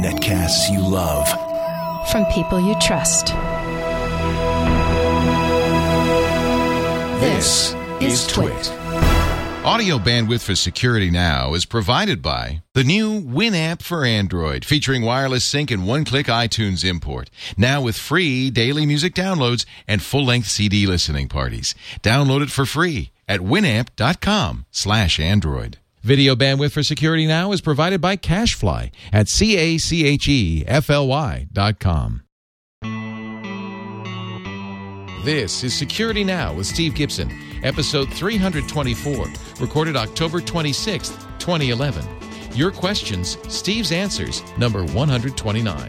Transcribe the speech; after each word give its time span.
Netcasts 0.00 0.72
you 0.72 0.80
love. 0.80 1.28
From 2.08 2.24
people 2.32 2.58
you 2.58 2.74
trust. 2.80 3.26
This 7.20 7.74
is 8.00 8.26
Twit. 8.26 8.72
Audio 9.64 9.98
bandwidth 9.98 10.42
for 10.42 10.54
Security 10.54 11.10
Now 11.10 11.52
is 11.52 11.66
provided 11.66 12.22
by 12.22 12.62
the 12.72 12.82
new 12.82 13.20
Winamp 13.20 13.82
for 13.82 14.06
Android, 14.06 14.64
featuring 14.64 15.02
wireless 15.02 15.44
sync 15.44 15.70
and 15.70 15.86
one-click 15.86 16.28
iTunes 16.28 16.88
import. 16.88 17.28
Now 17.58 17.82
with 17.82 17.96
free 17.96 18.48
daily 18.48 18.86
music 18.86 19.14
downloads 19.14 19.66
and 19.86 20.02
full-length 20.02 20.48
CD 20.48 20.86
listening 20.86 21.28
parties. 21.28 21.74
Download 22.02 22.42
it 22.42 22.50
for 22.50 22.64
free 22.64 23.10
at 23.28 23.40
winamp.com 23.40 24.64
slash 24.70 25.20
Android. 25.20 25.76
Video 26.02 26.34
bandwidth 26.34 26.72
for 26.72 26.82
Security 26.82 27.28
Now 27.28 27.52
is 27.52 27.60
provided 27.60 28.00
by 28.00 28.16
CacheFly 28.16 28.90
at 29.12 29.28
C-A-C-H-E-F-L-Y 29.28 29.86
dot 31.52 31.78
com. 31.78 32.22
This 35.24 35.62
is 35.62 35.72
Security 35.72 36.24
Now 36.24 36.54
with 36.54 36.66
Steve 36.66 36.96
Gibson, 36.96 37.30
episode 37.62 38.12
324, 38.14 39.26
recorded 39.60 39.94
October 39.94 40.40
26th, 40.40 41.38
2011. 41.38 42.04
Your 42.52 42.72
questions, 42.72 43.38
Steve's 43.46 43.92
answers, 43.92 44.42
number 44.58 44.80
129. 44.82 45.88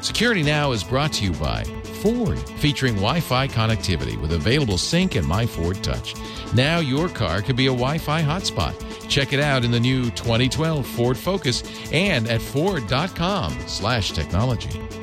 Security 0.00 0.42
Now 0.42 0.72
is 0.72 0.82
brought 0.82 1.12
to 1.12 1.24
you 1.24 1.32
by 1.32 1.64
Ford, 2.02 2.38
featuring 2.58 2.94
Wi 2.96 3.20
Fi 3.20 3.46
connectivity 3.46 4.20
with 4.20 4.32
available 4.32 4.76
sync 4.76 5.14
and 5.14 5.26
My 5.26 5.46
Ford 5.46 5.82
Touch. 5.82 6.14
Now 6.52 6.80
your 6.80 7.08
car 7.08 7.40
could 7.42 7.56
be 7.56 7.66
a 7.66 7.70
Wi 7.70 7.98
Fi 7.98 8.22
hotspot. 8.22 8.74
Check 9.08 9.32
it 9.32 9.40
out 9.40 9.64
in 9.64 9.70
the 9.70 9.80
new 9.80 10.10
2012 10.10 10.84
Ford 10.84 11.16
Focus 11.16 11.62
and 11.92 12.28
at 12.28 12.42
Ford.com 12.42 13.56
slash 13.66 14.10
technology 14.10 15.01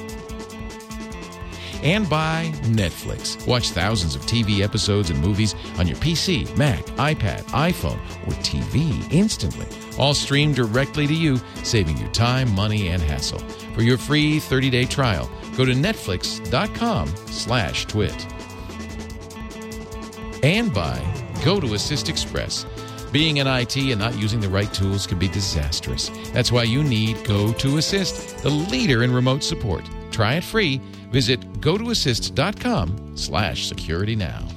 and 1.83 2.09
by 2.09 2.51
Netflix. 2.63 3.45
Watch 3.47 3.69
thousands 3.71 4.15
of 4.15 4.21
TV 4.23 4.61
episodes 4.61 5.09
and 5.09 5.19
movies 5.19 5.55
on 5.77 5.87
your 5.87 5.97
PC, 5.97 6.55
Mac, 6.57 6.85
iPad, 6.97 7.43
iPhone, 7.51 7.99
or 8.27 8.33
TV 8.41 9.11
instantly. 9.11 9.67
All 9.97 10.13
streamed 10.13 10.55
directly 10.55 11.07
to 11.07 11.13
you, 11.13 11.39
saving 11.63 11.97
you 11.97 12.07
time, 12.09 12.53
money, 12.55 12.89
and 12.89 13.01
hassle. 13.01 13.39
For 13.75 13.81
your 13.81 13.97
free 13.97 14.37
30-day 14.37 14.85
trial, 14.85 15.29
go 15.55 15.65
to 15.65 15.73
netflix.com 15.73 17.07
slash 17.27 17.85
twit. 17.85 18.27
And 20.43 20.73
by 20.73 21.01
Go 21.43 21.59
to 21.61 21.73
Assist 21.73 22.09
Express. 22.09 22.65
Being 23.13 23.37
in 23.37 23.47
IT 23.47 23.77
and 23.77 23.99
not 23.99 24.17
using 24.17 24.41
the 24.41 24.49
right 24.49 24.71
tools 24.73 25.07
can 25.07 25.17
be 25.17 25.29
disastrous. 25.29 26.11
That's 26.31 26.51
why 26.51 26.63
you 26.63 26.83
need 26.83 27.23
Go 27.23 27.53
to 27.53 27.77
Assist, 27.77 28.39
the 28.39 28.49
leader 28.49 29.03
in 29.03 29.13
remote 29.13 29.43
support. 29.43 29.85
Try 30.11 30.35
it 30.35 30.43
free. 30.43 30.81
Visit 31.11 31.39
gotoassist.com 31.61 33.17
slash 33.17 33.67
security 33.67 34.15
now. 34.15 34.47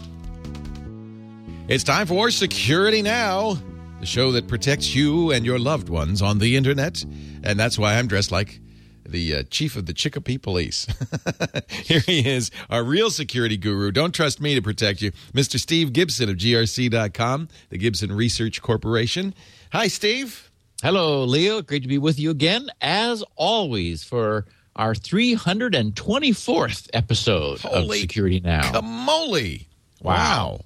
It's 1.69 1.85
time 1.85 2.07
for 2.07 2.31
Security 2.31 3.01
Now, 3.01 3.57
the 4.01 4.07
show 4.07 4.33
that 4.33 4.49
protects 4.49 4.95
you 4.95 5.31
and 5.31 5.47
your 5.47 5.59
loved 5.59 5.89
ones 5.89 6.21
on 6.21 6.39
the 6.39 6.57
internet. 6.57 7.03
And 7.45 7.59
that's 7.59 7.79
why 7.79 7.95
I'm 7.95 8.09
dressed 8.09 8.33
like 8.33 8.61
the 9.07 9.37
uh, 9.37 9.43
chief 9.45 9.77
of 9.77 9.87
the 9.87 9.95
Chicopee 9.95 10.39
Police. 10.39 10.87
Here 11.69 12.01
he 12.01 12.29
is, 12.29 12.51
our 12.69 12.83
real 12.85 13.11
security 13.11 13.57
guru. 13.57 13.91
Don't 13.91 14.15
trust 14.15 14.41
me 14.41 14.55
to 14.55 14.61
protect 14.61 15.03
you, 15.03 15.13
Mr. 15.33 15.59
Steve 15.59 15.93
Gibson 15.93 16.29
of 16.29 16.37
GRC.com, 16.37 17.49
the 17.71 17.79
Gibson 17.79 18.13
Research 18.13 18.61
Corporation. 18.61 19.35
Hi, 19.73 19.89
Steve. 19.89 20.51
Hello, 20.83 21.25
Leo. 21.25 21.63
Great 21.63 21.83
to 21.83 21.89
be 21.89 21.99
with 21.99 22.19
you 22.19 22.31
again, 22.31 22.69
as 22.81 23.23
always, 23.37 24.05
for 24.05 24.47
our 24.77 24.95
324th 24.95 26.89
episode 26.93 27.61
Holy 27.61 27.99
of 27.99 28.01
Security 28.03 28.41
Now. 28.41 28.63
Camoli. 28.73 29.67
Wow. 30.03 30.13
Wow. 30.15 30.61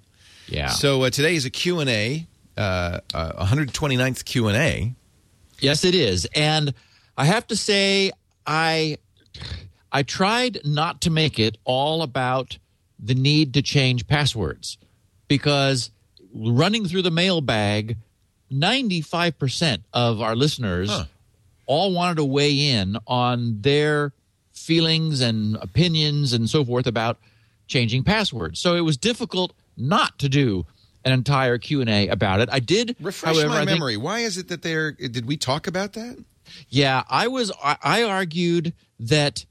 Yeah. 0.49 0.69
So 0.69 1.03
uh, 1.03 1.11
today 1.11 1.35
is 1.35 1.45
a 1.45 1.51
Q&A, 1.51 2.27
uh, 2.57 3.01
uh, 3.13 3.45
129th 3.45 4.25
Q&A. 4.25 4.95
yes, 5.61 5.85
it 5.85 5.95
is. 5.95 6.27
And 6.35 6.73
I 7.17 7.25
have 7.25 7.47
to 7.49 7.57
say, 7.57 8.13
I 8.47 8.99
I 9.93 10.03
tried 10.03 10.61
not 10.65 11.01
to 11.03 11.11
make 11.11 11.39
it 11.39 11.57
all 11.65 12.03
about 12.03 12.59
the 12.99 13.15
need 13.15 13.55
to 13.55 13.63
change 13.63 14.07
passwords 14.07 14.79
because 15.29 15.91
running 16.35 16.87
through 16.87 17.03
the 17.03 17.11
mailbag, 17.11 17.97
95% 18.53 19.83
of 19.93 20.21
our 20.21 20.37
listeners 20.37 20.91
Huh. 20.91 21.05
All 21.67 21.93
wanted 21.93 22.17
to 22.17 22.25
weigh 22.25 22.69
in 22.71 22.97
on 23.07 23.61
their 23.61 24.13
feelings 24.53 25.21
and 25.21 25.57
opinions 25.57 26.33
and 26.33 26.49
so 26.49 26.65
forth 26.65 26.87
about 26.87 27.19
changing 27.67 28.03
passwords. 28.05 28.59
So 28.61 28.75
it 28.75 28.81
was 28.81 28.97
difficult 28.97 29.53
not 29.77 30.19
to 30.21 30.29
do 30.29 30.65
an 31.05 31.13
entire 31.13 31.59
Q&A 31.59 32.09
about 32.09 32.41
it. 32.41 32.49
I 32.51 32.59
did 32.61 32.97
Refresh 33.01 33.35
however, 33.37 33.49
my 33.51 33.57
I 33.57 33.59
think- 33.67 33.71
memory. 33.79 33.97
Why 33.97 34.21
is 34.21 34.39
it 34.39 34.49
that 34.49 34.63
they're 34.63 34.93
did 34.93 35.27
we 35.27 35.37
talk 35.37 35.67
about 35.67 35.93
that? 35.93 36.23
yeah, 36.69 37.03
I 37.09 37.27
was. 37.29 37.51
I, 37.63 37.77
I 37.83 38.03
argued 38.05 38.73
that 39.01 39.45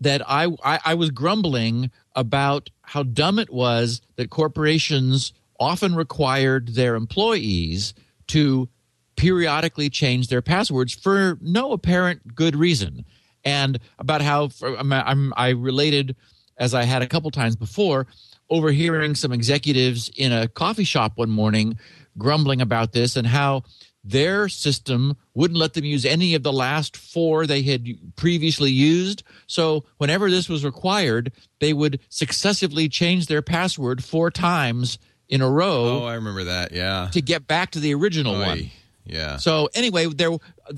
that 0.00 0.22
I, 0.28 0.48
I 0.64 0.80
I 0.84 0.94
was 0.94 1.10
grumbling 1.10 1.90
about 2.14 2.70
how 2.82 3.02
dumb 3.04 3.38
it 3.38 3.50
was 3.52 4.02
that 4.16 4.30
corporations 4.30 5.32
often 5.58 5.94
required 5.94 6.74
their 6.74 6.96
employees 6.96 7.94
to 8.28 8.68
periodically 9.16 9.90
change 9.90 10.28
their 10.28 10.42
passwords 10.42 10.92
for 10.94 11.38
no 11.40 11.72
apparent 11.72 12.34
good 12.34 12.56
reason, 12.56 13.04
and 13.44 13.78
about 13.98 14.22
how 14.22 14.48
for, 14.48 14.76
I'm, 14.76 14.92
I'm, 14.92 15.32
I 15.36 15.50
related 15.50 16.16
as 16.56 16.74
I 16.74 16.84
had 16.84 17.02
a 17.02 17.06
couple 17.08 17.30
times 17.30 17.56
before, 17.56 18.06
overhearing 18.50 19.14
some 19.14 19.32
executives 19.32 20.10
in 20.16 20.32
a 20.32 20.48
coffee 20.48 20.84
shop 20.84 21.12
one 21.16 21.30
morning 21.30 21.76
grumbling 22.16 22.60
about 22.60 22.92
this 22.92 23.16
and 23.16 23.26
how 23.26 23.64
their 24.04 24.48
system 24.48 25.16
wouldn't 25.32 25.58
let 25.58 25.72
them 25.74 25.84
use 25.84 26.04
any 26.04 26.34
of 26.34 26.42
the 26.42 26.52
last 26.52 26.96
four 26.96 27.46
they 27.46 27.62
had 27.62 27.88
previously 28.16 28.70
used. 28.70 29.22
So 29.46 29.84
whenever 29.96 30.30
this 30.30 30.48
was 30.48 30.64
required, 30.64 31.32
they 31.58 31.72
would 31.72 32.00
successively 32.10 32.88
change 32.88 33.26
their 33.26 33.42
password 33.42 34.04
four 34.04 34.30
times 34.30 34.98
in 35.28 35.40
a 35.40 35.50
row 35.50 36.02
Oh, 36.02 36.04
I 36.04 36.14
remember 36.14 36.44
that. 36.44 36.70
Yeah. 36.72 37.08
to 37.12 37.22
get 37.22 37.46
back 37.46 37.70
to 37.72 37.80
the 37.80 37.94
original 37.94 38.34
one. 38.38 38.70
Yeah. 39.04 39.36
So 39.36 39.68
anyway, 39.74 40.06
there, 40.06 40.30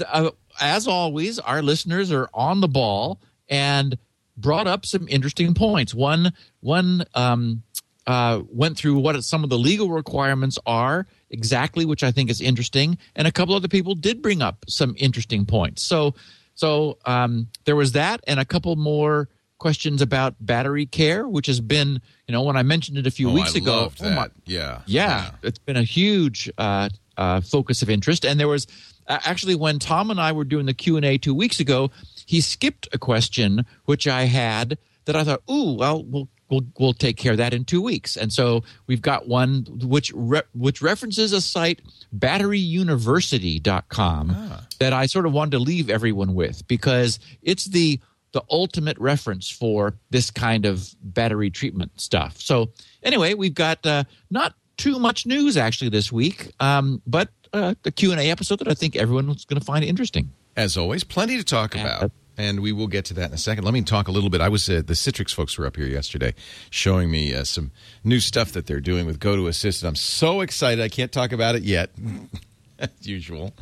uh, 0.09 0.31
as 0.61 0.87
always, 0.89 1.39
our 1.39 1.63
listeners 1.63 2.11
are 2.13 2.29
on 2.35 2.61
the 2.61 2.69
ball 2.69 3.21
and 3.49 3.97
brought 4.37 4.67
up 4.67 4.85
some 4.85 5.07
interesting 5.09 5.55
points. 5.55 5.95
One, 5.95 6.33
one 6.61 7.05
um, 7.15 7.63
uh, 8.07 8.43
went 8.49 8.77
through 8.77 8.99
what 8.99 9.23
some 9.25 9.45
of 9.45 9.51
the 9.51 9.59
legal 9.59 9.91
requirements 9.91 10.59
are 10.67 11.07
exactly, 11.31 11.85
which 11.85 12.03
I 12.03 12.13
think 12.13 12.31
is 12.31 12.41
interesting, 12.41 12.99
and 13.17 13.27
a 13.27 13.33
couple 13.33 13.55
other 13.55 13.69
people 13.69 13.95
did 13.95 14.23
bring 14.23 14.43
up 14.43 14.65
some 14.69 14.95
interesting 14.99 15.45
points. 15.47 15.83
So, 15.83 16.15
so 16.55 16.99
um, 17.05 17.49
there 17.65 17.77
was 17.77 17.93
that, 17.93 18.21
and 18.27 18.39
a 18.41 18.45
couple 18.45 18.75
more 18.77 19.29
questions 19.59 20.03
about 20.03 20.35
battery 20.41 20.87
care, 20.87 21.27
which 21.29 21.47
has 21.47 21.61
been, 21.61 22.01
you 22.29 22.33
know, 22.33 22.43
when 22.43 22.57
I 22.57 22.63
mentioned 22.63 22.99
it 22.99 23.07
a 23.07 23.11
few 23.11 23.31
Oh, 23.31 23.33
weeks 23.33 23.55
I 23.55 23.59
ago. 23.59 23.91
oh 24.01 24.11
my- 24.11 24.29
that. 24.29 24.33
yeah. 24.45 24.83
yeah, 24.87 25.31
it's 25.43 25.59
been 25.59 25.77
a 25.77 25.83
huge 25.83 26.51
uh, 26.59 26.89
uh, 27.17 27.41
focus 27.41 27.83
of 27.83 27.91
interest. 27.91 28.25
And 28.25 28.39
there 28.39 28.49
was 28.49 28.67
uh, 29.07 29.19
actually 29.25 29.55
when 29.55 29.79
Tom 29.79 30.11
and 30.11 30.21
I 30.21 30.33
were 30.33 30.45
doing 30.45 30.67
the 30.67 30.75
Q 30.75 30.97
and 30.97 31.05
A 31.05 31.19
two 31.19 31.35
weeks 31.35 31.61
ago, 31.61 31.91
he 32.27 32.41
skipped 32.41 32.89
a 32.93 32.99
question 32.99 33.65
which 33.85 34.07
I 34.07 34.25
had 34.25 34.79
that 35.05 35.17
I 35.17 35.25
thought, 35.25 35.43
ooh, 35.51 35.75
well, 35.75 36.05
we'll 36.05 36.29
we'll 36.51 36.67
we'll 36.79 36.93
take 36.93 37.17
care 37.17 37.33
of 37.33 37.39
that 37.39 37.55
in 37.55 37.65
two 37.65 37.83
weeks. 37.83 38.17
And 38.17 38.33
so 38.33 38.63
we've 38.87 39.03
got 39.03 39.29
one 39.29 39.67
which 39.83 40.13
re- 40.15 40.43
which 40.55 40.83
references 40.83 41.33
a 41.33 41.41
site 41.41 41.81
batteryuniversity.com 42.17 44.37
that 44.79 44.93
I 44.93 45.07
sort 45.07 45.27
of 45.27 45.33
wanted 45.33 45.51
to 45.53 45.59
leave 45.59 45.91
everyone 45.91 46.35
with 46.35 46.67
because 46.69 47.19
it's 47.43 47.65
the 47.67 48.01
the 48.33 48.43
ultimate 48.51 48.99
reference 48.99 49.49
for 49.49 49.95
this 50.11 50.31
kind 50.31 50.67
of 50.67 50.95
battery 51.01 51.49
treatment 51.49 51.99
stuff. 51.99 52.39
So 52.39 52.71
anyway, 53.03 53.33
we've 53.35 53.55
got 53.55 53.87
uh, 53.87 54.05
not 54.31 54.55
too 54.77 54.99
much 54.99 55.27
news 55.27 55.57
actually 55.57 55.91
this 55.91 56.13
week, 56.13 56.53
um, 56.61 57.03
but 57.07 57.29
uh, 57.53 57.75
the 57.83 57.91
Q 57.91 58.13
and 58.13 58.21
A 58.21 58.31
episode 58.31 58.59
that 58.61 58.69
I 58.69 58.75
think 58.75 58.97
everyone's 58.97 59.45
going 59.45 59.59
to 59.59 59.65
find 59.65 59.85
interesting. 59.85 60.31
As 60.57 60.77
always, 60.77 61.05
plenty 61.05 61.37
to 61.37 61.45
talk 61.45 61.75
about. 61.75 62.11
And 62.39 62.61
we 62.61 62.71
will 62.71 62.87
get 62.87 63.07
to 63.07 63.15
that 63.15 63.29
in 63.31 63.35
a 63.35 63.39
second. 63.39 63.65
Let 63.65 63.73
me 63.73 63.81
talk 63.81 64.09
a 64.09 64.11
little 64.11 64.29
bit. 64.29 64.43
I 64.43 64.51
was 64.51 64.69
uh, 64.69 64.83
the 64.85 64.93
Citrix 64.93 65.33
folks 65.33 65.57
were 65.57 65.67
up 65.67 65.77
here 65.77 65.87
yesterday, 65.87 66.35
showing 66.69 67.11
me 67.11 67.35
uh, 67.35 67.45
some 67.45 67.71
new 68.05 68.21
stuff 68.21 68.53
that 68.53 68.67
they're 68.67 68.81
doing 68.81 69.07
with 69.07 69.19
Go 69.19 69.37
to 69.37 69.47
Assist. 69.47 69.83
And 69.83 69.89
I'm 69.89 69.97
so 69.97 70.43
excited. 70.43 70.85
I 70.85 70.91
can't 70.91 71.11
talk 71.11 71.33
about 71.33 71.55
it 71.55 71.63
yet, 71.63 71.91
as 72.79 72.91
usual. 73.01 73.55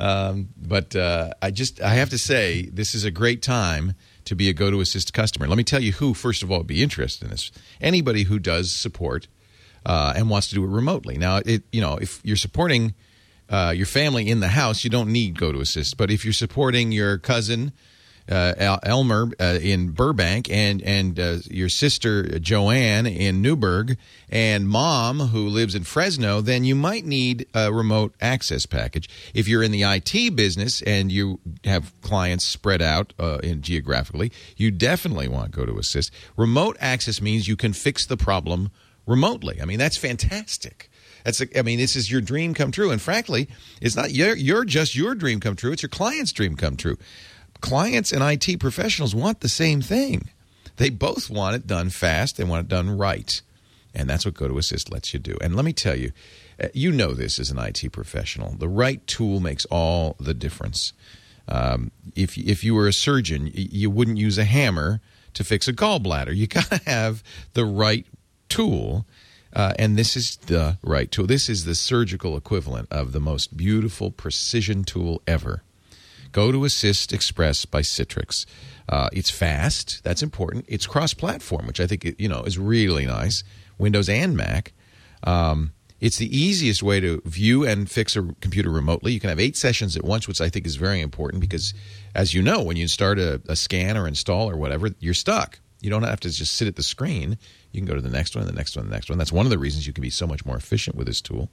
Um, 0.00 0.48
but 0.56 0.96
uh, 0.96 1.32
I 1.42 1.50
just 1.50 1.82
I 1.82 1.90
have 1.94 2.08
to 2.08 2.18
say 2.18 2.70
this 2.72 2.94
is 2.94 3.04
a 3.04 3.10
great 3.10 3.42
time 3.42 3.94
to 4.24 4.34
be 4.34 4.48
a 4.48 4.54
Go 4.54 4.70
to 4.70 4.80
Assist 4.80 5.12
customer. 5.12 5.46
Let 5.46 5.58
me 5.58 5.64
tell 5.64 5.82
you 5.82 5.92
who, 5.92 6.14
first 6.14 6.42
of 6.42 6.50
all, 6.50 6.58
would 6.58 6.66
be 6.66 6.82
interested 6.82 7.26
in 7.26 7.32
this. 7.32 7.52
Anybody 7.82 8.22
who 8.22 8.38
does 8.38 8.72
support 8.72 9.28
uh, 9.84 10.14
and 10.16 10.30
wants 10.30 10.48
to 10.48 10.54
do 10.54 10.64
it 10.64 10.68
remotely. 10.68 11.18
Now, 11.18 11.36
it 11.44 11.62
you 11.72 11.80
know 11.80 11.96
if 11.96 12.20
you're 12.24 12.36
supporting 12.36 12.94
uh, 13.48 13.72
your 13.76 13.86
family 13.86 14.28
in 14.28 14.40
the 14.40 14.48
house, 14.48 14.84
you 14.84 14.90
don't 14.90 15.12
need 15.12 15.38
Go 15.38 15.52
to 15.52 15.60
Assist. 15.60 15.96
But 15.96 16.10
if 16.10 16.24
you're 16.24 16.32
supporting 16.32 16.92
your 16.92 17.18
cousin, 17.18 17.72
uh, 18.30 18.54
El- 18.56 18.80
Elmer 18.82 19.30
uh, 19.40 19.58
in 19.60 19.90
Burbank 19.90 20.50
and 20.50 20.82
and 20.82 21.18
uh, 21.18 21.38
your 21.50 21.68
sister 21.68 22.38
Joanne 22.38 23.06
in 23.06 23.42
Newburgh 23.42 23.98
and 24.30 24.68
mom 24.68 25.18
who 25.18 25.48
lives 25.48 25.74
in 25.74 25.84
Fresno, 25.84 26.40
then 26.40 26.64
you 26.64 26.74
might 26.74 27.04
need 27.04 27.46
a 27.54 27.72
remote 27.72 28.14
access 28.20 28.66
package. 28.66 29.08
If 29.34 29.48
you're 29.48 29.62
in 29.62 29.72
the 29.72 29.82
IT 29.82 30.36
business 30.36 30.82
and 30.82 31.10
you 31.10 31.40
have 31.64 31.92
clients 32.00 32.46
spread 32.46 32.80
out 32.80 33.12
uh, 33.18 33.38
in 33.42 33.62
geographically, 33.62 34.32
you 34.56 34.70
definitely 34.70 35.28
want 35.28 35.50
Go 35.50 35.66
to 35.66 35.78
Assist. 35.78 36.12
Remote 36.36 36.76
access 36.80 37.20
means 37.20 37.48
you 37.48 37.56
can 37.56 37.72
fix 37.72 38.06
the 38.06 38.16
problem 38.16 38.70
remotely. 39.06 39.60
I 39.60 39.64
mean, 39.64 39.78
that's 39.78 39.96
fantastic. 39.96 40.90
That's 41.24 41.40
a, 41.40 41.58
I 41.58 41.62
mean, 41.62 41.78
this 41.78 41.96
is 41.96 42.10
your 42.10 42.20
dream 42.20 42.54
come 42.54 42.72
true. 42.72 42.90
And 42.90 43.00
frankly, 43.00 43.48
it's 43.80 43.96
not 43.96 44.12
your, 44.12 44.36
your 44.36 44.64
just 44.64 44.94
your 44.94 45.14
dream 45.14 45.40
come 45.40 45.56
true. 45.56 45.72
It's 45.72 45.82
your 45.82 45.88
client's 45.88 46.32
dream 46.32 46.56
come 46.56 46.76
true. 46.76 46.98
Clients 47.60 48.12
and 48.12 48.22
IT 48.22 48.58
professionals 48.58 49.14
want 49.14 49.40
the 49.40 49.48
same 49.48 49.80
thing. 49.80 50.30
They 50.76 50.90
both 50.90 51.30
want 51.30 51.54
it 51.54 51.66
done 51.66 51.90
fast. 51.90 52.36
They 52.36 52.44
want 52.44 52.66
it 52.66 52.68
done 52.68 52.96
right. 52.96 53.40
And 53.94 54.08
that's 54.08 54.24
what 54.24 54.34
Go 54.34 54.48
to 54.48 54.58
Assist 54.58 54.90
lets 54.90 55.12
you 55.12 55.20
do. 55.20 55.36
And 55.40 55.54
let 55.54 55.64
me 55.64 55.72
tell 55.72 55.96
you, 55.96 56.12
uh, 56.62 56.68
you 56.72 56.90
know 56.90 57.12
this 57.14 57.38
as 57.38 57.50
an 57.50 57.58
IT 57.58 57.92
professional. 57.92 58.54
The 58.56 58.68
right 58.68 59.06
tool 59.06 59.38
makes 59.38 59.64
all 59.66 60.16
the 60.18 60.34
difference. 60.34 60.92
Um, 61.46 61.90
if 62.16 62.38
if 62.38 62.64
you 62.64 62.74
were 62.74 62.86
a 62.86 62.92
surgeon, 62.92 63.50
you 63.52 63.90
wouldn't 63.90 64.16
use 64.16 64.38
a 64.38 64.44
hammer 64.44 65.00
to 65.34 65.44
fix 65.44 65.68
a 65.68 65.72
gallbladder. 65.72 66.34
You 66.34 66.46
got 66.46 66.70
to 66.70 66.80
have 66.86 67.22
the 67.52 67.64
right 67.64 68.06
tool. 68.52 69.06
Uh, 69.54 69.74
and 69.78 69.98
this 69.98 70.16
is 70.16 70.36
the 70.36 70.78
right 70.82 71.10
tool. 71.10 71.26
This 71.26 71.48
is 71.48 71.64
the 71.64 71.74
surgical 71.74 72.36
equivalent 72.36 72.88
of 72.90 73.12
the 73.12 73.20
most 73.20 73.56
beautiful 73.56 74.10
precision 74.10 74.82
tool 74.82 75.20
ever. 75.26 75.62
Go 76.32 76.50
to 76.50 76.64
Assist 76.64 77.12
Express 77.12 77.66
by 77.66 77.82
Citrix. 77.82 78.46
Uh, 78.88 79.10
it's 79.12 79.30
fast. 79.30 80.02
That's 80.04 80.22
important. 80.22 80.64
It's 80.68 80.86
cross-platform, 80.86 81.66
which 81.66 81.80
I 81.80 81.86
think 81.86 82.14
you 82.18 82.28
know 82.28 82.42
is 82.44 82.58
really 82.58 83.06
nice. 83.06 83.44
Windows 83.78 84.08
and 84.08 84.36
Mac. 84.36 84.72
Um, 85.24 85.72
it's 86.00 86.16
the 86.16 86.36
easiest 86.36 86.82
way 86.82 86.98
to 87.00 87.22
view 87.24 87.64
and 87.64 87.88
fix 87.90 88.16
a 88.16 88.22
computer 88.40 88.70
remotely. 88.70 89.12
You 89.12 89.20
can 89.20 89.28
have 89.28 89.38
eight 89.38 89.56
sessions 89.56 89.96
at 89.96 90.04
once, 90.04 90.26
which 90.26 90.40
I 90.40 90.48
think 90.48 90.66
is 90.66 90.76
very 90.76 91.00
important 91.00 91.40
because, 91.40 91.74
as 92.14 92.32
you 92.34 92.42
know, 92.42 92.62
when 92.62 92.76
you 92.76 92.88
start 92.88 93.18
a, 93.18 93.40
a 93.46 93.54
scan 93.54 93.96
or 93.96 94.08
install 94.08 94.50
or 94.50 94.56
whatever, 94.56 94.88
you're 94.98 95.14
stuck. 95.14 95.60
You 95.80 95.90
don't 95.90 96.02
have 96.04 96.20
to 96.20 96.30
just 96.30 96.54
sit 96.54 96.68
at 96.68 96.76
the 96.76 96.82
screen. 96.82 97.38
You 97.72 97.80
can 97.80 97.86
go 97.86 97.94
to 97.94 98.00
the 98.00 98.10
next 98.10 98.36
one, 98.36 98.46
the 98.46 98.52
next 98.52 98.76
one, 98.76 98.86
the 98.86 98.92
next 98.92 99.08
one. 99.08 99.18
That's 99.18 99.32
one 99.32 99.46
of 99.46 99.50
the 99.50 99.58
reasons 99.58 99.86
you 99.86 99.92
can 99.92 100.02
be 100.02 100.10
so 100.10 100.26
much 100.26 100.44
more 100.44 100.56
efficient 100.56 100.96
with 100.96 101.06
this 101.06 101.20
tool. 101.20 101.50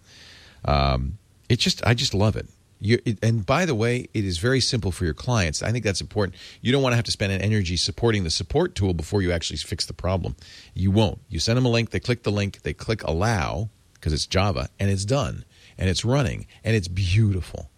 Um, 0.65 1.17
it 1.47 1.59
just, 1.59 1.85
I 1.85 1.93
just 1.93 2.13
love 2.13 2.35
it. 2.35 2.47
It, 2.81 3.19
and 3.21 3.45
by 3.45 3.65
the 3.65 3.75
way, 3.75 4.07
it 4.13 4.23
is 4.23 4.37
very 4.37 4.61
simple 4.61 4.91
for 4.91 5.03
your 5.03 5.13
clients. 5.13 5.61
I 5.61 5.71
think 5.71 5.83
that's 5.83 5.99
important. 5.99 6.37
You 6.61 6.71
don't 6.71 6.81
want 6.81 6.93
to 6.93 6.95
have 6.95 7.05
to 7.05 7.11
spend 7.11 7.33
an 7.33 7.41
energy 7.41 7.75
supporting 7.75 8.23
the 8.23 8.29
support 8.29 8.75
tool 8.75 8.93
before 8.93 9.21
you 9.21 9.31
actually 9.31 9.57
fix 9.57 9.85
the 9.85 9.93
problem. 9.93 10.35
You 10.73 10.91
won't. 10.91 11.19
You 11.27 11.39
send 11.39 11.57
them 11.57 11.65
a 11.65 11.69
link, 11.69 11.89
they 11.89 11.99
click 11.99 12.23
the 12.23 12.31
link, 12.31 12.61
they 12.61 12.73
click 12.73 13.03
allow 13.03 13.69
because 13.93 14.13
it's 14.13 14.25
Java, 14.25 14.69
and 14.79 14.89
it's 14.89 15.03
done, 15.03 15.43
and 15.77 15.89
it's 15.89 16.05
running, 16.05 16.47
and 16.63 16.73
it's 16.73 16.87
beautiful, 16.87 17.69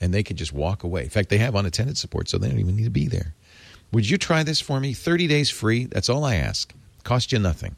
and 0.00 0.14
they 0.14 0.22
can 0.22 0.38
just 0.38 0.54
walk 0.54 0.84
away. 0.84 1.02
In 1.02 1.10
fact, 1.10 1.28
they 1.28 1.38
have 1.38 1.54
unattended 1.54 1.98
support, 1.98 2.30
so 2.30 2.38
they 2.38 2.48
don't 2.48 2.58
even 2.58 2.76
need 2.76 2.84
to 2.84 2.90
be 2.90 3.08
there. 3.08 3.34
Would 3.92 4.08
you 4.08 4.16
try 4.16 4.42
this 4.42 4.60
for 4.60 4.80
me? 4.80 4.94
30 4.94 5.26
days 5.26 5.50
free. 5.50 5.84
That's 5.84 6.08
all 6.08 6.24
I 6.24 6.36
ask. 6.36 6.72
Cost 7.04 7.30
you 7.30 7.38
nothing. 7.38 7.76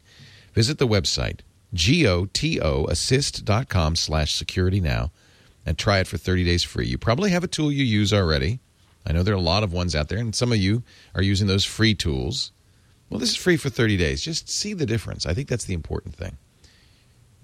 Visit 0.59 0.77
the 0.77 0.85
website, 0.85 1.39
gotoassist.com 1.73 3.95
slash 3.95 4.35
security 4.35 4.81
now 4.81 5.09
and 5.65 5.77
try 5.77 5.99
it 5.99 6.07
for 6.07 6.17
30 6.17 6.43
days 6.43 6.65
free. 6.65 6.85
You 6.85 6.97
probably 6.97 7.29
have 7.29 7.45
a 7.45 7.47
tool 7.47 7.71
you 7.71 7.85
use 7.85 8.11
already. 8.11 8.59
I 9.07 9.13
know 9.13 9.23
there 9.23 9.33
are 9.33 9.37
a 9.37 9.41
lot 9.41 9.63
of 9.63 9.71
ones 9.71 9.95
out 9.95 10.09
there, 10.09 10.17
and 10.17 10.35
some 10.35 10.51
of 10.51 10.57
you 10.57 10.83
are 11.15 11.21
using 11.21 11.47
those 11.47 11.63
free 11.63 11.95
tools. 11.95 12.51
Well, 13.09 13.21
this 13.21 13.29
is 13.29 13.37
free 13.37 13.55
for 13.55 13.69
30 13.69 13.95
days. 13.95 14.21
Just 14.21 14.49
see 14.49 14.73
the 14.73 14.85
difference. 14.85 15.25
I 15.25 15.33
think 15.33 15.47
that's 15.47 15.63
the 15.63 15.73
important 15.73 16.13
thing. 16.13 16.35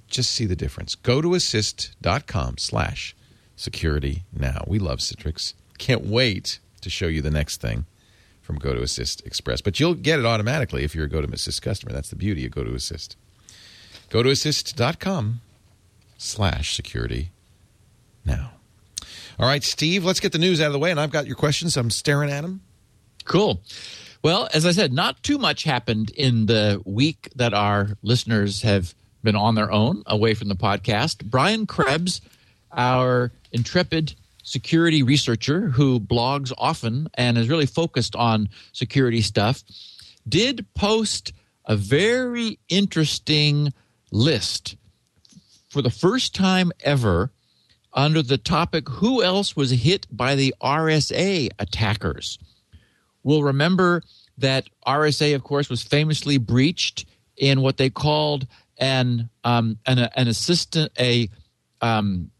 Just 0.09 0.31
see 0.31 0.45
the 0.45 0.57
difference. 0.57 0.95
Go 0.95 1.21
to 1.21 1.35
assist.com 1.35 2.57
slash 2.57 3.15
security 3.56 4.23
now. 4.38 4.65
We 4.67 4.77
love 4.77 5.00
Citrix. 5.00 5.53
Can't 5.77 6.06
wait 6.06 6.59
to 6.81 6.89
show 6.89 7.07
you 7.07 7.21
the 7.21 7.31
next 7.31 7.62
thing 7.62 7.85
from 8.45 8.59
Go 8.59 8.74
to 8.74 8.81
Assist 8.81 9.25
Express. 9.25 9.59
But 9.59 9.80
you'll 9.80 9.95
get 9.95 10.19
it 10.19 10.25
automatically 10.25 10.83
if 10.83 10.94
you're 10.94 11.06
a 11.06 11.09
Go 11.09 11.21
to 11.21 11.33
Assist 11.33 11.62
customer. 11.63 11.92
That's 11.92 12.09
the 12.09 12.15
beauty 12.15 12.45
of 12.45 12.51
Go 12.51 12.63
to 12.63 12.75
Assist. 12.75 13.18
Go 14.09 14.21
to 14.21 14.30
assist.com 14.30 15.42
slash 16.18 16.75
security 16.75 17.31
now. 18.24 18.51
All 19.39 19.47
right, 19.47 19.63
Steve, 19.63 20.06
let's 20.06 20.19
get 20.19 20.31
the 20.31 20.38
news 20.38 20.62
out 20.62 20.68
of 20.68 20.74
the 20.74 20.80
way. 20.80 20.92
And 20.92 21.00
I've 21.00 21.12
got 21.12 21.25
your 21.25 21.36
questions. 21.36 21.75
I'm 21.75 21.89
staring 21.89 22.30
at 22.30 22.42
them. 22.42 22.62
Cool. 23.25 23.62
Well, 24.21 24.48
as 24.53 24.65
I 24.65 24.71
said, 24.71 24.94
not 24.94 25.21
too 25.24 25.38
much 25.38 25.63
happened 25.63 26.12
in 26.12 26.45
the 26.45 26.81
week 26.86 27.30
that 27.36 27.53
our 27.53 27.98
listeners 28.03 28.62
have 28.62 28.94
been 29.24 29.36
on 29.36 29.56
their 29.56 29.71
own 29.71 30.03
away 30.06 30.36
from 30.36 30.48
the 30.48 30.56
podcast. 30.56 31.25
Brian 31.25 31.65
Krebs, 31.65 32.21
our 32.71 33.31
intrepid 33.51 34.13
security 34.45 35.03
researcher 35.03 35.69
who 35.69 36.00
blogs 36.00 36.53
often 36.57 37.09
and 37.15 37.38
is 37.38 37.50
really 37.50 37.65
focused 37.65 38.15
on 38.15 38.47
security 38.71 39.21
stuff, 39.21 39.63
did 40.30 40.65
post 40.75 41.33
a 41.65 41.75
very 41.75 42.59
interesting 42.69 43.74
list 44.12 44.77
for 45.69 45.81
the 45.81 45.89
first 45.89 46.33
time 46.33 46.71
ever 46.81 47.31
under 47.92 48.21
the 48.21 48.38
topic 48.38 48.88
Who 48.88 49.24
else 49.24 49.56
was 49.56 49.71
hit 49.71 50.06
by 50.12 50.36
the 50.36 50.53
RSA 50.62 51.50
attackers? 51.57 52.38
We'll 53.24 53.44
remember 53.44 54.03
that 54.38 54.69
RSA, 54.86 55.33
of 55.33 55.44
course, 55.44 55.69
was 55.69 55.81
famously 55.81 56.38
breached 56.38 57.06
in 57.38 57.62
what 57.62 57.77
they 57.77 57.89
called 57.89 58.48
an 58.77 59.30
um, 59.44 59.80
an, 59.86 60.00
an 60.15 60.27
assistant 60.27 60.91
a 61.00 61.30
um, 61.81 62.31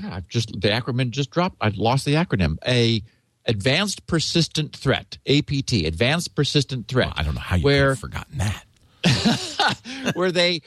God, 0.00 0.24
just 0.28 0.52
the 0.52 0.68
acronym 0.68 1.10
just 1.10 1.30
dropped. 1.30 1.56
I 1.60 1.72
lost 1.74 2.04
the 2.04 2.14
acronym. 2.14 2.56
A 2.66 3.02
advanced 3.46 4.06
persistent 4.06 4.76
threat 4.76 5.18
APT, 5.28 5.72
advanced 5.72 6.34
persistent 6.34 6.88
threat. 6.88 7.08
Well, 7.08 7.14
I 7.16 7.22
don't 7.22 7.34
know 7.34 7.40
how 7.40 7.56
you 7.56 7.64
where, 7.64 7.88
have 7.90 7.98
forgotten 7.98 8.38
that. 8.38 8.64
where 10.14 10.30
they 10.30 10.62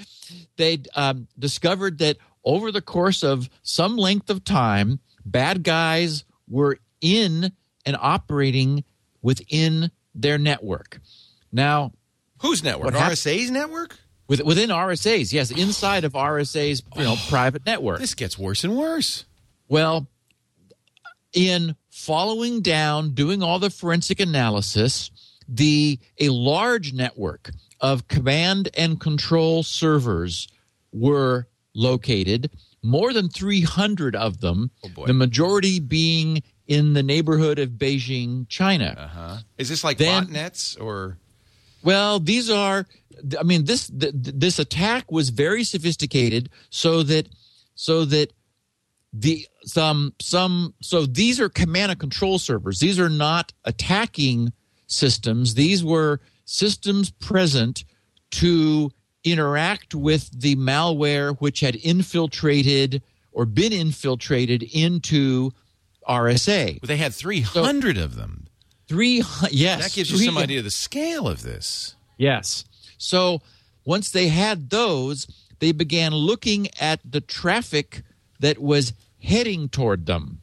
they 0.57 0.79
um, 0.95 1.27
discovered 1.39 1.99
that 1.99 2.17
over 2.43 2.71
the 2.71 2.81
course 2.81 3.23
of 3.23 3.49
some 3.63 3.97
length 3.97 4.29
of 4.29 4.43
time, 4.43 4.99
bad 5.25 5.63
guys 5.63 6.25
were 6.47 6.77
in 7.01 7.51
and 7.85 7.97
operating 7.99 8.83
within 9.21 9.91
their 10.13 10.37
network. 10.37 10.99
Now, 11.51 11.93
whose 12.41 12.63
network? 12.63 12.93
RSA's 12.93 13.51
network? 13.51 13.97
With, 14.27 14.41
within 14.43 14.69
RSA's, 14.69 15.31
yes, 15.31 15.51
inside 15.51 16.03
of 16.03 16.13
RSA's 16.13 16.81
you 16.95 17.03
know 17.03 17.13
oh, 17.13 17.25
private 17.29 17.65
network. 17.65 17.99
This 17.99 18.15
gets 18.15 18.39
worse 18.39 18.63
and 18.63 18.75
worse. 18.75 19.25
Well, 19.67 20.07
in 21.33 21.75
following 21.89 22.61
down, 22.61 23.13
doing 23.13 23.43
all 23.43 23.59
the 23.59 23.69
forensic 23.69 24.19
analysis, 24.19 25.11
the 25.47 25.99
a 26.19 26.29
large 26.29 26.93
network 26.93 27.51
of 27.81 28.07
command 28.07 28.69
and 28.75 28.99
control 28.99 29.61
servers 29.61 30.47
were 30.91 31.47
located, 31.75 32.49
more 32.81 33.13
than 33.13 33.29
300 33.29 34.15
of 34.15 34.39
them, 34.41 34.71
oh 34.83 35.05
the 35.05 35.13
majority 35.13 35.79
being 35.79 36.41
in 36.67 36.93
the 36.93 37.03
neighborhood 37.03 37.59
of 37.59 37.71
Beijing, 37.71 38.47
China. 38.49 38.95
Uh-huh. 38.97 39.37
Is 39.57 39.69
this 39.69 39.83
like 39.83 39.97
then, 39.97 40.27
botnets 40.27 40.81
or? 40.81 41.17
Well, 41.83 42.19
these 42.19 42.49
are. 42.49 42.87
I 43.39 43.43
mean, 43.43 43.65
this 43.65 43.89
this 43.93 44.59
attack 44.59 45.11
was 45.11 45.29
very 45.29 45.63
sophisticated, 45.63 46.49
so 46.69 47.03
that 47.03 47.29
so 47.75 48.05
that 48.05 48.33
the 49.13 49.47
some 49.63 50.13
some 50.19 50.73
so 50.81 51.05
these 51.05 51.39
are 51.39 51.49
command 51.49 51.91
and 51.91 51.99
control 51.99 52.39
servers. 52.39 52.79
These 52.79 52.99
are 52.99 53.09
not 53.09 53.53
attacking 53.63 54.53
systems. 54.87 55.55
These 55.55 55.83
were 55.83 56.19
systems 56.45 57.11
present 57.11 57.85
to 58.31 58.91
interact 59.23 59.95
with 59.95 60.29
the 60.39 60.55
malware 60.55 61.35
which 61.39 61.61
had 61.61 61.75
infiltrated 61.77 63.01
or 63.31 63.45
been 63.45 63.73
infiltrated 63.73 64.63
into 64.63 65.51
RSA. 66.07 66.81
Well, 66.81 66.87
they 66.87 66.97
had 66.97 67.13
300 67.13 67.97
so, 67.97 68.03
of 68.03 68.15
them. 68.15 68.47
Three, 68.87 69.23
yes. 69.49 69.83
That 69.83 69.93
gives 69.93 70.11
you 70.11 70.17
some 70.19 70.37
idea 70.37 70.59
of 70.59 70.63
the 70.63 70.71
scale 70.71 71.27
of 71.27 71.41
this. 71.41 71.95
Yes. 72.17 72.65
So 72.97 73.41
once 73.85 74.09
they 74.09 74.29
had 74.29 74.69
those, 74.69 75.27
they 75.59 75.71
began 75.71 76.13
looking 76.13 76.67
at 76.79 76.99
the 77.09 77.21
traffic 77.21 78.01
that 78.39 78.59
was 78.59 78.93
heading 79.21 79.69
toward 79.69 80.05
them. 80.05 80.41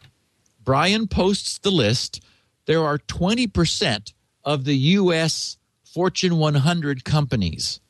Brian 0.63 1.07
posts 1.07 1.59
the 1.59 1.71
list. 1.71 2.23
There 2.67 2.85
are 2.85 2.99
20% 2.99 4.13
of 4.45 4.65
the 4.65 4.77
U.S. 4.77 5.57
Fortune 5.85 6.39
100 6.39 7.05
companies 7.05 7.81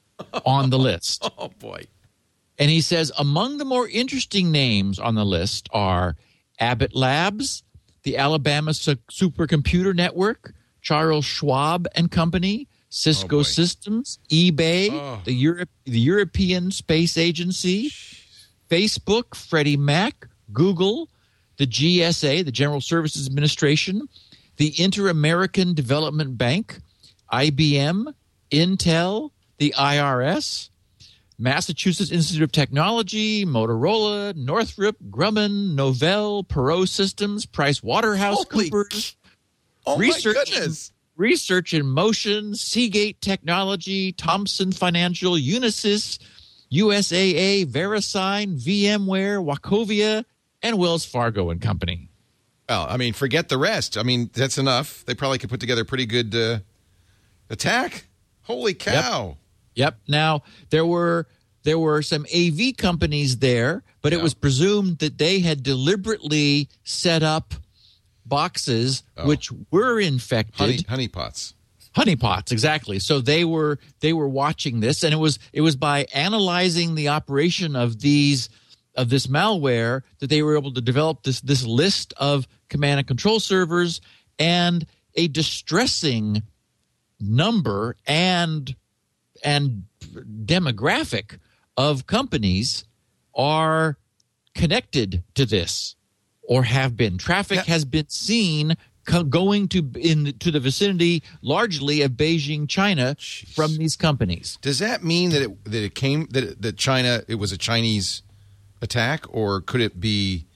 on 0.45 0.71
the 0.71 0.79
list. 0.79 1.29
Oh 1.39 1.49
boy. 1.59 1.85
And 2.59 2.71
he 2.71 2.81
says 2.81 3.11
among 3.19 3.59
the 3.59 3.65
more 3.65 3.89
interesting 3.89 4.53
names 4.53 4.99
on 5.01 5.17
the 5.17 5.25
list 5.25 5.69
are 5.73 6.17
Abbott 6.61 6.95
Labs, 6.95 7.65
the 8.05 8.17
Alabama 8.17 8.73
Su- 8.75 8.95
Supercomputer 9.11 9.95
Network, 9.95 10.55
Charles 10.81 11.25
Schwab 11.25 11.89
and 11.97 12.11
Company, 12.13 12.69
Cisco 12.91 13.37
oh, 13.37 13.39
boy. 13.41 13.43
Systems, 13.43 14.21
eBay, 14.31 14.91
Oh. 14.93 15.21
the 15.25 15.33
Europe, 15.33 15.71
the 15.85 15.99
European 15.99 16.71
Space 16.71 17.19
Agency, 17.19 17.91
Facebook, 18.71 19.35
Freddie 19.35 19.77
Mac, 19.77 20.29
Google, 20.53 21.09
the 21.57 21.67
GSA, 21.67 22.45
the 22.45 22.53
General 22.53 22.81
Services 22.81 23.27
Administration, 23.27 24.09
the 24.57 24.75
Inter 24.81 25.09
American 25.09 25.75
Development 25.75 26.37
Bank, 26.39 26.81
IBM, 27.33 28.15
Intel, 28.51 29.31
the 29.59 29.75
IRS, 29.77 30.71
Massachusetts 31.39 32.11
Institute 32.13 32.43
of 32.43 32.53
Technology, 32.53 33.45
Motorola, 33.45 34.35
Northrop, 34.37 34.97
Grumman, 35.11 35.75
Novell, 35.75 36.47
Perot 36.47 36.89
Systems, 36.89 37.45
Price 37.47 37.83
Waterhouse 37.83 38.45
Coopers, 38.71 39.17
Oh 39.87 39.99
Research-. 39.99 40.37
Research 41.17 41.75
in 41.75 41.87
Motion, 41.87 42.55
Seagate 42.57 43.21
Technology, 43.21 44.11
Thomson 44.13 44.73
Financial, 44.73 45.35
Unisys, 45.35 46.19
USAA, 46.73 47.67
VeriSign, 47.67 48.61
VMware, 48.61 49.45
Wachovia, 49.45 50.25
and 50.63 50.77
Wells 50.77 51.05
Fargo 51.05 51.51
and 51.51 51.61
Company. 51.61 52.09
Well, 52.69 52.87
I 52.89 52.97
mean, 52.97 53.13
forget 53.13 53.49
the 53.49 53.59
rest. 53.59 53.99
I 53.99 54.03
mean, 54.03 54.31
that's 54.33 54.57
enough. 54.59 55.05
They 55.07 55.15
probably 55.15 55.39
could 55.39 55.51
put 55.51 55.61
together 55.61 55.83
a 55.83 55.85
pretty 55.85 56.07
good 56.07 56.35
uh, 56.35 56.59
attack. 57.51 58.07
Holy 58.43 58.75
cow. 58.75 59.37
Yep. 59.75 59.99
Now 60.09 60.43
there 60.71 60.87
were 60.87 61.27
there 61.63 61.79
were 61.79 62.03
some 62.03 62.27
AV 62.35 62.77
companies 62.77 63.39
there, 63.39 63.83
but 64.03 64.13
it 64.13 64.21
was 64.23 64.35
presumed 64.35 64.99
that 64.99 65.19
they 65.19 65.41
had 65.41 65.63
deliberately 65.63 66.69
set 66.85 67.23
up 67.23 67.55
boxes 68.27 69.03
Oh. 69.17 69.27
which 69.27 69.51
were 69.71 70.01
infected. 70.01 70.57
Honey, 70.59 70.79
honey 70.89 71.09
pots. 71.09 71.55
honeypots 71.95 72.51
exactly 72.51 72.99
so 72.99 73.21
they 73.21 73.45
were 73.45 73.79
they 74.01 74.13
were 74.13 74.29
watching 74.29 74.81
this 74.81 75.05
and 75.05 75.13
it 75.15 75.19
was 75.19 75.39
it 75.53 75.61
was 75.61 75.77
by 75.77 76.07
analyzing 76.15 76.95
the 76.97 77.09
operation 77.09 77.77
of 77.77 78.01
these 78.01 78.49
of 78.95 79.09
this 79.11 79.27
malware 79.27 80.03
that 80.21 80.29
they 80.31 80.43
were 80.43 80.57
able 80.57 80.73
to 80.73 80.81
develop 80.81 81.23
this 81.23 81.41
this 81.41 81.65
list 81.65 82.15
of 82.17 82.47
command 82.69 82.99
and 82.99 83.09
control 83.09 83.41
servers 83.41 84.01
and 84.39 84.87
a 85.15 85.29
distressing 85.29 86.43
number 87.21 87.97
and 88.07 88.75
and 89.43 89.85
demographic 90.45 91.39
of 91.77 92.07
companies 92.07 92.85
are 93.35 93.99
connected 94.55 95.23
to 95.35 95.45
this 95.45 95.97
or 96.43 96.63
have 96.65 96.97
been. 96.97 97.19
Traffic 97.19 97.57
Yeah. 97.59 97.65
has 97.75 97.85
been 97.85 98.09
seen 98.09 98.77
co- 99.07 99.25
going 99.25 99.69
to 99.69 99.91
in 99.99 100.35
to 100.39 100.51
the 100.51 100.61
vicinity 100.61 101.23
largely 101.43 102.03
of 102.03 102.13
Beijing 102.13 102.69
China 102.69 103.17
from 103.55 103.77
these 103.77 103.97
companies. 103.97 104.59
Does 104.63 104.79
that 104.79 105.03
mean 105.03 105.31
that 105.31 105.43
it 105.43 105.65
that 105.65 105.83
it 105.85 105.95
came 105.95 106.27
that 106.31 106.45
it, 106.45 106.63
that 106.63 106.77
China 106.77 107.23
it 107.29 107.37
was 107.37 107.51
a 107.53 107.59
Chinese 107.59 108.23
attack, 108.83 109.25
or 109.29 109.61
could 109.61 109.81
it 109.81 109.99
be? 110.01 110.47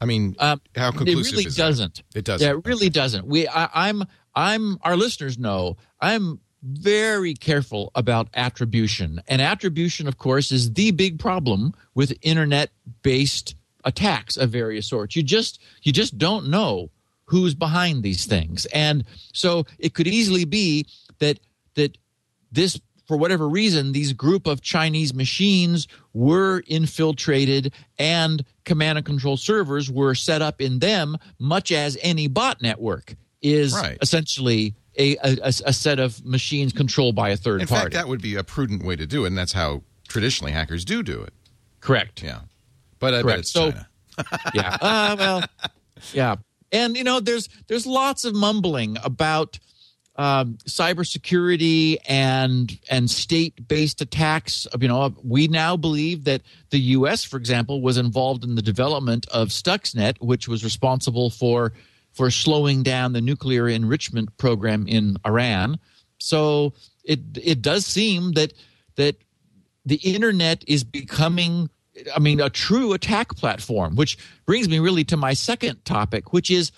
I 0.00 0.06
mean, 0.06 0.34
Um, 0.38 0.60
how 0.76 0.90
conclusive 0.92 1.34
it? 1.34 1.44
really 1.44 1.50
doesn't. 1.50 2.02
It 2.14 2.24
doesn't. 2.24 2.46
yeah 2.46 2.54
it 2.54 2.64
really 2.64 2.88
doesn't. 2.88 3.26
We 3.26 3.46
I, 3.48 3.68
i'm 3.88 4.04
i'm 4.34 4.78
our 4.82 4.96
listeners 4.96 5.38
know 5.38 5.76
i'm 6.00 6.40
very 6.62 7.32
careful 7.34 7.90
about 7.94 8.28
attribution. 8.34 9.22
And 9.28 9.40
attribution 9.42 10.06
of 10.08 10.18
course 10.18 10.52
is 10.52 10.72
the 10.72 10.90
big 10.90 11.18
problem 11.18 11.72
with 11.94 12.12
internet 12.22 12.70
based 13.02 13.54
attacks 13.84 14.36
of 14.36 14.50
various 14.50 14.86
sorts. 14.86 15.16
You 15.16 15.22
just 15.22 15.60
you 15.82 15.92
just 15.92 16.18
don't 16.18 16.48
know 16.48 16.90
who's 17.24 17.54
behind 17.54 18.02
these 18.02 18.26
things. 18.26 18.66
And 18.66 19.04
so 19.32 19.64
it 19.78 19.94
could 19.94 20.06
easily 20.06 20.44
be 20.44 20.86
that 21.18 21.38
that 21.74 21.96
this 22.52 22.80
for 23.10 23.16
whatever 23.16 23.48
reason 23.48 23.90
these 23.90 24.12
group 24.12 24.46
of 24.46 24.60
chinese 24.60 25.12
machines 25.12 25.88
were 26.14 26.62
infiltrated 26.68 27.72
and 27.98 28.44
command 28.64 28.98
and 28.98 29.04
control 29.04 29.36
servers 29.36 29.90
were 29.90 30.14
set 30.14 30.40
up 30.40 30.60
in 30.60 30.78
them 30.78 31.16
much 31.40 31.72
as 31.72 31.98
any 32.02 32.28
bot 32.28 32.62
network 32.62 33.16
is 33.42 33.74
Right. 33.74 33.98
essentially 34.00 34.74
a, 34.96 35.16
a, 35.24 35.38
a 35.66 35.72
set 35.72 35.98
of 35.98 36.24
machines 36.24 36.72
controlled 36.72 37.16
by 37.16 37.30
a 37.30 37.36
third 37.36 37.62
In 37.62 37.66
party 37.66 37.82
fact, 37.82 37.94
that 37.94 38.06
would 38.06 38.22
be 38.22 38.36
a 38.36 38.44
prudent 38.44 38.84
way 38.84 38.94
to 38.94 39.06
do 39.06 39.24
it, 39.24 39.28
and 39.28 39.36
that's 39.38 39.52
how 39.54 39.82
traditionally 40.06 40.52
hackers 40.52 40.84
do 40.84 41.02
do 41.02 41.20
it. 41.22 41.32
correct 41.80 42.22
Yeah, 42.22 42.40
but 43.00 43.12
I 43.14 43.22
bet 43.24 43.40
it's 43.40 43.52
So- 43.52 43.72
China. 43.72 43.88
yeah. 44.54 44.76
Uh, 44.80 45.16
well, 45.18 45.44
yeah. 46.12 46.36
And 46.70 46.96
you 46.96 47.02
know, 47.04 47.18
there's 47.18 47.48
there's 47.66 47.86
lots 47.86 48.24
of 48.24 48.34
mumbling 48.34 48.96
about 49.02 49.58
um, 50.20 50.58
cybersecurity 50.66 51.96
and 52.06 52.78
and 52.90 53.10
state 53.10 53.66
based 53.66 54.02
attacks. 54.02 54.66
You 54.78 54.86
know, 54.86 55.14
we 55.24 55.48
now 55.48 55.78
believe 55.78 56.24
that 56.24 56.42
the 56.68 56.78
U.S., 56.98 57.24
for 57.24 57.38
example, 57.38 57.80
was 57.80 57.96
involved 57.96 58.44
in 58.44 58.54
the 58.54 58.60
development 58.60 59.26
of 59.28 59.48
Stuxnet, 59.48 60.18
which 60.20 60.46
was 60.46 60.62
responsible 60.62 61.30
for 61.30 61.72
for 62.12 62.30
slowing 62.30 62.82
down 62.82 63.14
the 63.14 63.22
nuclear 63.22 63.66
enrichment 63.66 64.36
program 64.36 64.86
in 64.86 65.16
Iran. 65.26 65.78
So 66.18 66.74
it 67.02 67.20
it 67.42 67.62
does 67.62 67.86
seem 67.86 68.32
that 68.32 68.52
that 68.96 69.16
the 69.86 69.96
internet 69.96 70.62
is 70.66 70.84
becoming 70.84 71.70
i 72.14 72.18
mean 72.18 72.40
a 72.40 72.50
true 72.50 72.92
attack 72.92 73.34
platform 73.36 73.96
which 73.96 74.18
brings 74.44 74.68
me 74.68 74.78
really 74.78 75.04
to 75.04 75.16
my 75.16 75.32
second 75.32 75.82
topic 75.84 76.32
which 76.32 76.50
is 76.50 76.70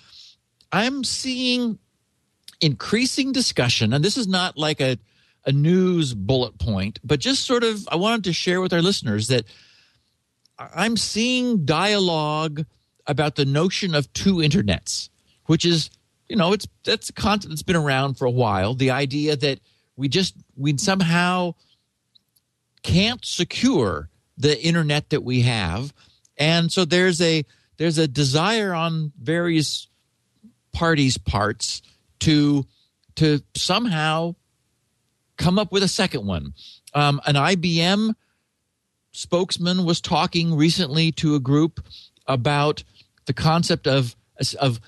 i'm 0.70 1.02
seeing 1.02 1.78
increasing 2.62 3.32
discussion. 3.32 3.92
And 3.92 4.02
this 4.02 4.16
is 4.16 4.26
not 4.26 4.56
like 4.56 4.80
a 4.80 4.98
a 5.44 5.50
news 5.50 6.14
bullet 6.14 6.56
point 6.56 7.00
but 7.02 7.18
just 7.18 7.44
sort 7.44 7.64
of 7.64 7.88
i 7.90 7.96
wanted 7.96 8.22
to 8.22 8.32
share 8.32 8.60
with 8.60 8.72
our 8.72 8.80
listeners 8.80 9.26
that 9.26 9.44
i'm 10.56 10.96
seeing 10.96 11.64
dialogue 11.64 12.64
about 13.08 13.34
the 13.34 13.44
notion 13.44 13.92
of 13.92 14.12
two 14.12 14.36
internets 14.36 15.08
which 15.46 15.64
is 15.64 15.90
you 16.28 16.36
know 16.36 16.52
it's 16.52 16.66
that's 16.84 17.10
a 17.10 17.12
concept 17.12 17.50
that's 17.50 17.62
been 17.62 17.76
around 17.76 18.14
for 18.14 18.24
a 18.24 18.30
while. 18.30 18.74
The 18.74 18.90
idea 18.90 19.36
that 19.36 19.60
we 19.96 20.08
just 20.08 20.34
we 20.56 20.76
somehow 20.78 21.54
can't 22.82 23.24
secure 23.24 24.08
the 24.38 24.60
internet 24.60 25.10
that 25.10 25.22
we 25.22 25.42
have. 25.42 25.92
And 26.38 26.72
so 26.72 26.84
there's 26.84 27.20
a 27.20 27.44
there's 27.76 27.98
a 27.98 28.08
desire 28.08 28.72
on 28.72 29.12
various 29.20 29.88
parties 30.72 31.18
parts 31.18 31.82
to 32.22 32.66
to 33.16 33.40
somehow 33.54 34.34
come 35.36 35.58
up 35.58 35.72
with 35.72 35.82
a 35.82 35.88
second 35.88 36.26
one. 36.26 36.54
Um, 36.94 37.20
an 37.26 37.34
ibm 37.34 38.14
spokesman 39.12 39.84
was 39.84 40.00
talking 40.00 40.54
recently 40.56 41.12
to 41.12 41.34
a 41.34 41.40
group 41.40 41.84
about 42.26 42.82
the 43.26 43.32
concept 43.32 43.86
of 43.86 44.16
of 44.58 44.80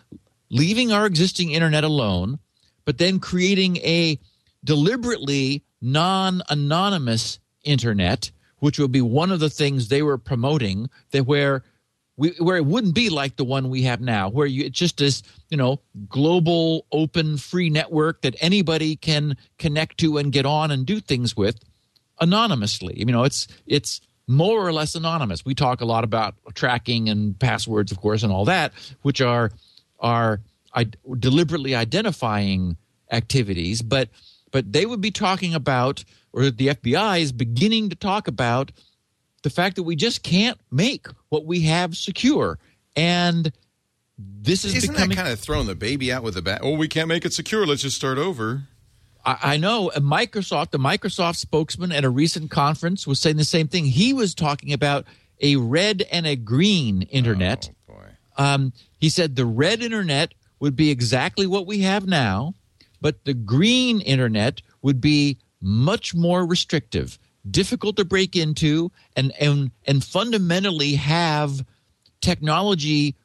leaving 0.51 0.93
our 0.93 1.07
existing 1.07 1.51
internet 1.51 1.85
alone 1.85 2.39
but 2.85 2.99
then 2.99 3.19
creating 3.21 3.77
a 3.79 4.19
deliberately 4.65 5.63
non-anonymous 5.81 7.39
internet 7.63 8.31
which 8.61 8.79
would 8.79 8.93
be 8.93 9.03
one 9.03 9.31
of 9.31 9.41
the 9.41 9.51
things 9.51 9.89
they 9.89 10.03
were 10.03 10.17
promoting 10.17 10.89
that 11.11 11.27
where 11.27 11.63
we, 12.17 12.31
where 12.39 12.57
it 12.57 12.67
wouldn't 12.67 12.95
be 12.95 13.11
like 13.11 13.37
the 13.37 13.45
one 13.45 13.69
we 13.69 13.83
have 13.83 14.01
now 14.01 14.29
where 14.29 14.47
you 14.47 14.65
it's 14.65 14.79
just 14.79 14.99
this 14.99 15.23
you 15.49 15.57
know 15.57 15.81
global 16.09 16.87
open 16.93 17.37
free 17.37 17.71
network 17.71 18.23
that 18.23 18.37
anybody 18.41 18.97
can 18.97 19.37
connect 19.59 19.99
to 19.99 20.19
and 20.19 20.33
get 20.33 20.47
on 20.47 20.71
and 20.71 20.87
do 20.87 21.01
things 21.01 21.37
with 21.37 21.59
anonymously. 22.21 22.95
You 22.97 23.07
know 23.07 23.25
it's 23.25 23.49
it's 23.67 24.01
more 24.27 24.67
or 24.67 24.73
less 24.73 24.95
anonymous. 24.95 25.45
We 25.45 25.55
talk 25.55 25.81
a 25.81 25.85
lot 25.85 26.05
about 26.05 26.35
tracking 26.55 27.09
and 27.09 27.39
passwords 27.39 27.91
of 27.91 28.01
course 28.01 28.23
and 28.23 28.33
all 28.33 28.45
that 28.45 28.73
which 29.03 29.21
are 29.21 29.51
are 29.99 30.41
I, 30.73 30.89
deliberately 31.19 31.75
identifying 31.75 32.77
activities 33.11 33.83
but 33.83 34.09
but 34.51 34.73
they 34.73 34.87
would 34.87 35.01
be 35.01 35.11
talking 35.11 35.55
about 35.55 36.05
or 36.33 36.51
the 36.51 36.69
FBI 36.69 37.21
is 37.21 37.33
beginning 37.33 37.91
to 37.91 37.97
talk 37.97 38.27
about 38.29 38.73
the 39.45 39.51
fact 39.51 39.77
that 39.77 39.83
we 39.85 39.95
just 39.95 40.23
can't 40.23 40.59
make 40.73 41.07
what 41.29 41.45
we 41.45 41.61
have 41.61 41.97
secure 41.97 42.59
and 42.97 43.53
this 44.19 44.65
is 44.65 44.75
Isn't 44.77 44.93
becoming 44.93 45.17
that 45.17 45.23
kind 45.23 45.33
of 45.33 45.41
throwing 45.41 45.67
the 45.67 45.75
baby 45.75 46.13
out 46.13 46.23
with 46.23 46.35
the 46.35 46.43
bath? 46.43 46.61
Oh, 46.63 46.77
we 46.77 46.87
can't 46.87 47.09
make 47.09 47.25
it 47.25 47.33
secure. 47.33 47.67
Let's 47.67 47.83
just 47.83 47.97
start 47.97 48.17
over. 48.17 48.63
I, 49.25 49.39
I 49.43 49.57
know 49.57 49.91
a 49.91 50.01
Microsoft, 50.01 50.71
the 50.71 50.79
Microsoft 50.79 51.37
spokesman 51.37 51.91
at 51.91 52.05
a 52.05 52.11
recent 52.11 52.51
conference 52.51 53.07
was 53.07 53.21
saying 53.21 53.37
the 53.37 53.45
same 53.45 53.67
thing. 53.67 53.87
He 53.87 54.13
was 54.13 54.35
talking 54.35 54.73
about 54.73 55.05
a 55.41 55.57
red 55.57 56.03
and 56.13 56.27
a 56.27 56.37
green 56.37 57.03
internet. 57.03 57.71
Oh, 57.89 57.95
boy. 57.95 58.07
Um, 58.39 58.73
he 58.99 59.09
said 59.09 59.35
the 59.35 59.47
red 59.47 59.83
internet 59.83 60.35
would 60.61 60.77
be 60.77 60.91
exactly 60.91 61.47
what 61.47 61.67
we 61.67 61.81
have 61.81 62.07
now, 62.07 62.55
but 63.01 63.25
the 63.25 63.35
green 63.35 64.01
internet 64.01 64.63
would 64.81 65.01
be 65.01 65.39
much 65.61 66.15
more 66.15 66.47
restrictive, 66.47 67.19
difficult 67.49 67.97
to 67.97 68.05
break 68.05 68.37
into, 68.37 68.91
and 69.17 69.33
and 69.41 69.71
and 69.87 70.03
fundamentally 70.03 70.95
have 70.95 71.65
technology 72.21 73.17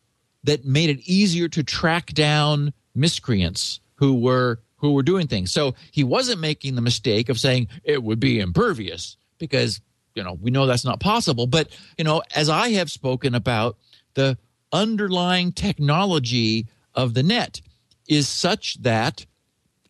that 0.43 0.65
made 0.65 0.89
it 0.89 0.99
easier 1.05 1.47
to 1.49 1.63
track 1.63 2.07
down 2.13 2.73
miscreants 2.95 3.79
who 3.95 4.15
were 4.15 4.59
who 4.77 4.93
were 4.93 5.03
doing 5.03 5.27
things. 5.27 5.51
So 5.51 5.75
he 5.91 6.03
wasn't 6.03 6.39
making 6.39 6.75
the 6.75 6.81
mistake 6.81 7.29
of 7.29 7.39
saying 7.39 7.67
it 7.83 8.01
would 8.01 8.19
be 8.19 8.39
impervious 8.39 9.17
because 9.38 9.81
you 10.15 10.23
know 10.23 10.38
we 10.41 10.51
know 10.51 10.65
that's 10.65 10.85
not 10.85 10.99
possible. 10.99 11.47
But 11.47 11.69
you 11.97 12.03
know, 12.03 12.21
as 12.35 12.49
I 12.49 12.69
have 12.69 12.91
spoken 12.91 13.35
about, 13.35 13.77
the 14.13 14.38
underlying 14.71 15.51
technology 15.51 16.67
of 16.93 17.13
the 17.13 17.23
net 17.23 17.61
is 18.07 18.27
such 18.27 18.81
that 18.81 19.25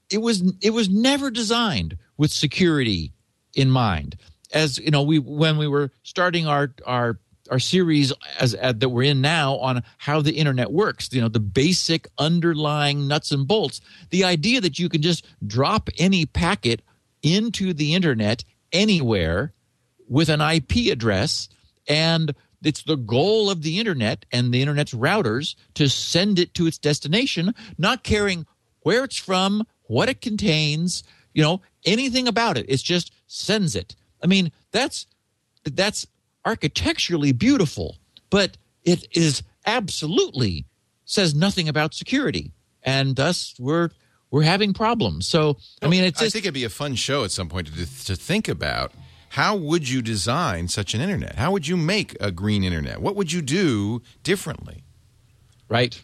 it 0.10 0.20
was 0.20 0.54
it 0.62 0.72
was 0.72 0.90
never 0.90 1.32
designed 1.32 1.98
with 2.18 2.32
security 2.32 3.14
in 3.56 3.70
mind. 3.70 4.18
As 4.54 4.78
you 4.80 4.92
know, 4.92 5.04
we 5.04 5.20
when 5.20 5.58
we 5.58 5.68
were 5.68 5.92
starting 6.04 6.48
our 6.48 6.74
our 6.86 7.20
our 7.52 7.60
series 7.60 8.14
as, 8.40 8.54
as 8.54 8.76
that 8.76 8.90
we're 8.90 9.10
in 9.10 9.22
now 9.22 9.58
on 9.58 9.84
how 9.98 10.22
the 10.22 10.34
internet 10.34 10.72
works, 10.72 11.10
you 11.12 11.22
know, 11.22 11.28
the 11.28 11.40
basic 11.40 12.08
underlying 12.18 13.08
nuts 13.08 13.32
and 13.32 13.48
bolts. 13.48 13.82
The 14.12 14.24
idea 14.24 14.62
that 14.62 14.78
you 14.78 14.88
can 14.88 15.02
just 15.02 15.26
drop 15.46 15.90
any 15.98 16.26
packet 16.26 16.82
into 17.24 17.74
the 17.74 17.96
internet 17.96 18.44
anywhere 18.72 19.54
with 20.08 20.30
an 20.30 20.42
IP 20.42 20.92
address 20.92 21.50
and 21.88 22.34
it's 22.64 22.84
the 22.84 22.98
goal 22.98 23.50
of 23.50 23.62
the 23.62 23.80
internet 23.80 24.26
and 24.32 24.54
the 24.54 24.62
internet's 24.62 24.94
routers 24.94 25.56
to 25.76 25.88
send 25.90 26.40
it 26.40 26.54
to 26.56 26.68
its 26.68 26.78
destination, 26.78 27.54
not 27.78 28.04
caring 28.04 28.46
where 28.82 29.04
it's 29.04 29.18
from, 29.18 29.66
what 29.84 30.10
it 30.10 30.22
contains, 30.22 31.04
you 31.34 31.42
know, 31.42 31.62
anything 31.86 32.28
about 32.28 32.58
it. 32.58 32.66
It's 32.68 32.84
just 32.84 33.14
sends 33.30 33.76
it. 33.76 33.96
I 34.22 34.28
mean, 34.28 34.52
that's 34.72 35.06
that's 35.64 36.06
architecturally 36.46 37.32
beautiful, 37.32 37.98
but 38.30 38.58
it 38.84 39.08
is 39.16 39.44
absolutely 39.66 40.66
says 41.06 41.34
nothing 41.34 41.70
about 41.70 41.94
security, 41.94 42.52
and 42.84 43.16
thus 43.16 43.56
we're 43.60 43.90
we're 44.32 44.44
having 44.44 44.74
problems. 44.74 45.28
So 45.28 45.58
I 45.82 45.88
mean, 45.88 46.04
it's 46.04 46.22
I 46.22 46.30
think 46.30 46.46
it'd 46.46 46.54
be 46.54 46.66
a 46.66 46.70
fun 46.70 46.96
show 46.96 47.24
at 47.24 47.32
some 47.32 47.48
point 47.48 47.68
to 47.68 48.06
to 48.06 48.16
think 48.16 48.48
about 48.48 48.92
how 49.30 49.56
would 49.56 49.88
you 49.88 50.02
design 50.02 50.68
such 50.68 50.94
an 50.94 51.02
internet? 51.02 51.36
How 51.36 51.52
would 51.52 51.68
you 51.68 51.78
make 51.78 52.18
a 52.20 52.32
green 52.32 52.64
internet? 52.64 53.00
What 53.00 53.16
would 53.16 53.32
you 53.32 53.42
do 53.42 54.02
differently? 54.24 54.84
Right. 55.70 56.02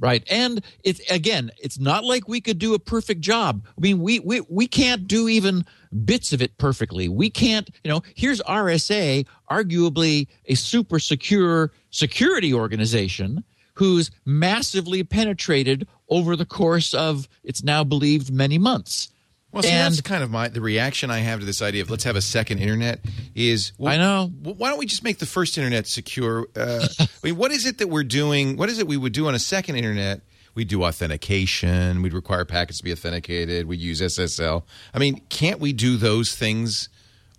Right. 0.00 0.24
And 0.28 0.62
it's 0.82 1.00
again, 1.10 1.50
it's 1.62 1.78
not 1.78 2.04
like 2.04 2.26
we 2.28 2.40
could 2.40 2.58
do 2.58 2.74
a 2.74 2.78
perfect 2.78 3.20
job. 3.20 3.64
I 3.66 3.80
mean, 3.80 4.00
we 4.00 4.18
we 4.18 4.40
we 4.48 4.66
can't 4.66 5.06
do 5.06 5.28
even 5.28 5.64
bits 6.04 6.32
of 6.32 6.42
it 6.42 6.58
perfectly. 6.58 7.08
We 7.08 7.30
can't, 7.30 7.70
you 7.84 7.90
know, 7.90 8.02
here's 8.14 8.40
RSA, 8.42 9.26
arguably 9.50 10.26
a 10.46 10.56
super 10.56 10.98
secure 10.98 11.70
security 11.90 12.52
organization 12.52 13.44
who's 13.74 14.10
massively 14.24 15.04
penetrated 15.04 15.86
over 16.08 16.36
the 16.36 16.46
course 16.46 16.92
of 16.94 17.28
it's 17.42 17.62
now 17.62 17.84
believed 17.84 18.32
many 18.32 18.58
months. 18.58 19.10
Well, 19.54 19.62
see, 19.62 19.70
And- 19.70 19.92
that's 19.94 20.00
kind 20.00 20.24
of 20.24 20.30
my 20.30 20.48
the 20.48 20.60
reaction 20.60 21.10
I 21.10 21.18
have 21.18 21.38
to 21.38 21.46
this 21.46 21.62
idea 21.62 21.82
of 21.82 21.90
let's 21.90 22.02
have 22.04 22.16
a 22.16 22.20
second 22.20 22.58
internet 22.58 23.00
is 23.36 23.72
I 23.82 23.96
know. 23.96 24.32
Why 24.42 24.68
don't 24.68 24.78
we 24.78 24.86
just 24.86 25.04
make 25.04 25.18
the 25.18 25.26
first 25.26 25.56
internet 25.56 25.86
secure? 25.86 26.48
Uh, 26.56 26.86
I 26.98 27.06
mean, 27.22 27.36
what 27.36 27.52
is 27.52 27.64
it 27.64 27.78
that 27.78 27.86
we're 27.88 28.02
doing? 28.04 28.56
What 28.56 28.68
is 28.68 28.80
it 28.80 28.88
we 28.88 28.96
would 28.96 29.12
do 29.12 29.28
on 29.28 29.34
a 29.34 29.38
second 29.38 29.76
internet? 29.76 30.22
We'd 30.56 30.68
do 30.68 30.84
authentication. 30.84 32.02
We'd 32.02 32.12
require 32.12 32.44
packets 32.44 32.78
to 32.78 32.84
be 32.84 32.92
authenticated. 32.92 33.66
We'd 33.66 33.80
use 33.80 34.00
SSL. 34.00 34.64
I 34.92 34.98
mean, 34.98 35.20
can't 35.28 35.60
we 35.60 35.72
do 35.72 35.96
those 35.96 36.34
things 36.34 36.88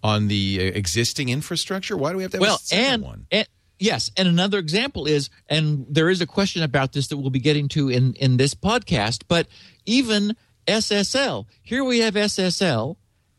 on 0.03 0.27
the 0.27 0.59
uh, 0.59 0.77
existing 0.77 1.29
infrastructure? 1.29 1.97
Why 1.97 2.11
do 2.11 2.17
we 2.17 2.23
have 2.23 2.31
to 2.31 2.37
have 2.37 2.41
well 2.41 2.55
a 2.55 2.59
second 2.59 2.93
and, 2.93 3.03
one? 3.03 3.27
and 3.31 3.47
yes 3.77 4.09
and 4.15 4.27
another 4.27 4.57
example 4.57 5.05
is 5.05 5.29
and 5.49 5.85
there 5.89 6.09
is 6.09 6.21
a 6.21 6.25
question 6.25 6.63
about 6.63 6.93
this 6.93 7.07
that 7.07 7.17
we'll 7.17 7.29
be 7.29 7.41
getting 7.41 7.67
to 7.67 7.89
in 7.89 8.13
in 8.13 8.37
this 8.37 8.55
podcast 8.55 9.23
but 9.27 9.47
even 9.85 10.33
ssl 10.67 11.45
here 11.61 11.83
we 11.83 11.99
have 11.99 12.13
ssl 12.15 12.95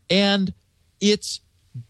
and 0.09 0.53
it's 0.99 1.41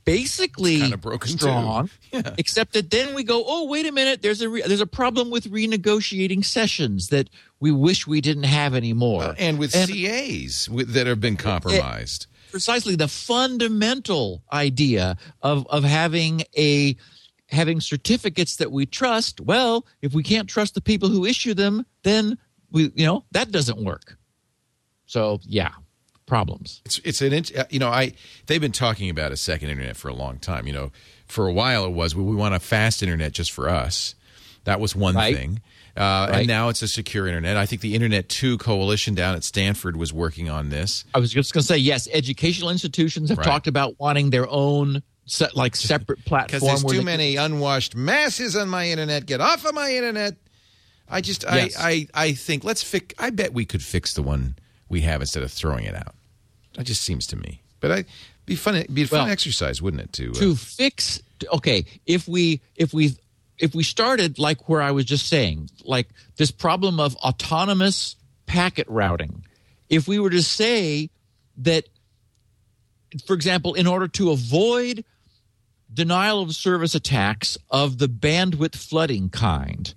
basically 0.06 0.80
kinda 0.82 0.98
broken 0.98 1.32
too. 1.32 1.38
strong 1.38 1.90
except 2.38 2.74
that 2.74 2.90
then 2.90 3.14
we 3.14 3.24
go 3.24 3.44
oh 3.48 3.68
wait 3.68 3.86
a 3.86 3.92
minute 3.92 4.22
there's 4.22 4.42
a 4.42 4.50
re- 4.50 4.64
there's 4.66 4.82
a 4.82 4.88
problem 4.88 5.30
with 5.30 5.52
renegotiating 5.52 6.44
sessions 6.44 7.10
that 7.10 7.30
we 7.60 7.72
wish 7.72 8.06
we 8.06 8.22
didn't 8.22 8.44
have 8.44 8.76
anymore 8.76 9.24
uh, 9.24 9.36
and 9.38 9.58
with 9.60 9.72
CAs 9.72 10.70
with, 10.70 10.94
that 10.94 11.08
have 11.08 11.22
been 11.22 11.38
compromised. 11.38 12.28
precisely 12.52 12.96
the 12.96 13.08
fundamental 13.08 14.44
idea 14.52 15.18
of 15.42 15.66
of 15.68 15.84
having 15.84 16.44
a 16.58 16.96
having 17.50 17.80
certificates 17.80 18.58
that 18.58 18.72
we 18.72 18.86
trust 18.86 19.40
well 19.40 19.86
if 20.02 20.14
we 20.14 20.24
can't 20.24 20.50
trust 20.50 20.74
the 20.74 20.82
people 20.82 21.10
who 21.10 21.26
issue 21.26 21.54
them 21.54 21.86
then 22.04 22.38
we 22.72 22.92
you 22.96 23.06
know 23.06 23.24
that 23.32 23.52
doesn't 23.52 23.84
work 23.84 24.18
so 25.08 25.40
yeah 25.44 25.72
problems 26.28 26.82
It's 26.86 27.00
it's 27.06 27.22
an 27.22 27.68
you 27.70 27.80
know 27.80 27.90
I 27.90 28.14
they've 28.48 28.62
been 28.62 28.72
talking 28.74 29.10
about 29.10 29.32
a 29.32 29.38
second 29.38 29.70
internet 29.70 29.96
for 29.96 30.10
a 30.10 30.14
long 30.14 30.40
time. 30.40 30.68
You 30.68 30.74
know, 30.74 30.92
for 31.26 31.48
a 31.48 31.54
while 31.54 31.86
it 31.86 31.92
was 31.92 32.16
well, 32.16 32.26
we 32.26 32.36
want 32.36 32.54
a 32.54 32.60
fast 32.60 33.02
internet 33.02 33.32
just 33.32 33.52
for 33.52 33.70
us. 33.70 34.14
That 34.66 34.80
was 34.82 34.94
one 34.96 35.16
Right. 35.16 35.36
thing. 35.36 35.62
Uh, 35.96 36.28
Right. 36.30 36.40
And 36.40 36.48
now 36.48 36.68
it's 36.70 36.82
a 36.82 36.88
secure 36.90 37.28
internet. 37.28 37.56
I 37.58 37.66
think 37.66 37.82
the 37.82 37.96
Internet 37.96 38.28
2 38.30 38.58
Coalition 38.60 39.16
down 39.16 39.36
at 39.36 39.44
Stanford 39.46 39.96
was 39.98 40.12
working 40.14 40.48
on 40.50 40.68
this. 40.70 41.06
i 41.16 41.20
was 41.20 41.32
just 41.32 41.54
going 41.54 41.62
to 41.62 41.68
say 41.68 41.78
yes 41.78 42.08
educational 42.12 42.70
institutions 42.70 43.30
have 43.30 43.38
Right. 43.40 43.46
talked 43.48 43.68
about 43.68 43.98
wanting 44.00 44.30
their 44.30 44.48
own 44.50 45.02
se- 45.26 45.50
like 45.56 45.76
separate 45.78 46.20
Because 46.26 46.28
platform 46.60 46.68
there's 46.70 46.84
where 46.84 46.96
too 46.96 47.02
many 47.04 47.38
unwashed 47.38 47.96
masses 47.96 48.56
on 48.58 48.68
my 48.68 48.90
internet. 48.90 49.26
Get 49.26 49.40
off 49.40 49.66
of 49.66 49.74
my 49.74 49.90
internet. 49.96 50.36
I 51.10 51.22
just, 51.22 51.44
Yes. 51.44 51.78
I, 51.80 51.90
I, 51.90 52.08
I 52.26 52.32
think 52.34 52.66
let's 52.66 52.84
fix. 52.84 53.16
I 53.18 53.30
bet 53.30 53.54
we 53.54 53.64
could 53.66 53.82
fix 53.82 54.14
the 54.14 54.22
one 54.22 54.58
we 54.90 55.02
have 55.02 55.22
instead 55.22 55.44
of 55.44 55.52
throwing 55.52 55.86
it 55.86 55.96
out. 55.96 56.16
That 56.76 56.86
just 56.86 57.02
seems 57.02 57.28
to 57.28 57.36
me. 57.36 57.62
But 57.80 57.92
I 57.92 58.06
be 58.46 58.56
fun. 58.56 58.86
Be 58.94 59.04
a 59.04 59.08
fun 59.08 59.22
Well, 59.24 59.30
exercise, 59.30 59.82
wouldn't 59.82 60.02
it? 60.04 60.14
To, 60.14 60.32
uh, 60.32 60.34
to 60.36 60.56
fix 60.56 61.22
okay 61.54 61.86
if 62.06 62.28
we 62.28 62.62
if 62.76 62.94
we 62.94 63.16
if 63.60 63.76
we 63.76 63.84
started 63.84 64.40
like 64.40 64.68
where 64.68 64.82
i 64.82 64.92
was 64.92 65.06
just 65.06 65.28
saying 65.28 65.70
like 65.84 66.08
this 66.38 66.52
problem 66.52 67.00
of 67.00 67.16
autonomous 67.18 68.16
packet 68.46 68.88
routing 68.90 69.46
if 69.90 70.08
we 70.08 70.20
were 70.20 70.30
to 70.30 70.42
say 70.42 71.10
that 71.58 71.86
for 73.26 73.34
example 73.34 73.74
in 73.74 73.88
order 73.88 74.08
to 74.08 74.32
avoid 74.32 75.04
denial 75.94 76.42
of 76.42 76.56
service 76.56 76.96
attacks 76.96 77.58
of 77.70 77.98
the 77.98 78.08
bandwidth 78.08 78.76
flooding 78.76 79.30
kind 79.30 79.94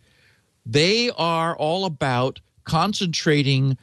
they 0.66 1.10
are 1.16 1.56
all 1.56 1.84
about 1.84 2.40
concentrating 2.64 3.76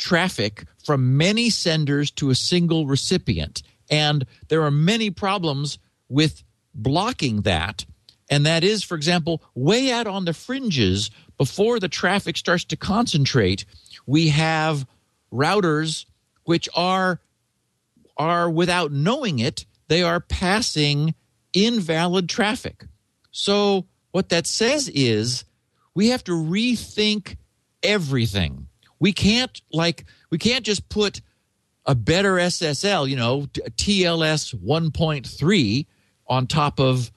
traffic 0.00 0.64
from 0.84 1.16
many 1.16 1.50
senders 1.50 2.10
to 2.10 2.30
a 2.30 2.34
single 2.34 2.86
recipient. 2.86 3.62
And 3.88 4.26
there 4.48 4.62
are 4.62 4.70
many 4.70 5.10
problems 5.10 5.78
with 6.08 6.42
blocking 6.74 7.42
that. 7.42 7.84
And 8.28 8.46
that 8.46 8.64
is, 8.64 8.82
for 8.82 8.96
example, 8.96 9.42
way 9.54 9.92
out 9.92 10.06
on 10.06 10.24
the 10.24 10.32
fringes, 10.32 11.10
before 11.36 11.78
the 11.78 11.88
traffic 11.88 12.36
starts 12.36 12.64
to 12.66 12.76
concentrate, 12.76 13.64
we 14.06 14.28
have 14.28 14.86
routers 15.32 16.06
which 16.44 16.68
are 16.74 17.20
are 18.16 18.50
without 18.50 18.92
knowing 18.92 19.38
it, 19.38 19.64
they 19.88 20.02
are 20.02 20.20
passing 20.20 21.14
invalid 21.54 22.28
traffic. 22.28 22.84
So 23.30 23.86
what 24.10 24.28
that 24.28 24.46
says 24.46 24.90
is 24.92 25.44
we 25.94 26.08
have 26.08 26.22
to 26.24 26.32
rethink 26.32 27.36
everything. 27.82 28.66
We 29.00 29.12
can't 29.12 29.60
like 29.72 30.04
we 30.30 30.38
can't 30.38 30.64
just 30.64 30.88
put 30.88 31.20
a 31.86 31.94
better 31.94 32.34
SSL, 32.34 33.08
you 33.08 33.16
know, 33.16 33.42
TLS 33.52 34.54
1.3 34.54 35.86
on 36.28 36.46
top 36.46 36.78
of 36.78 37.10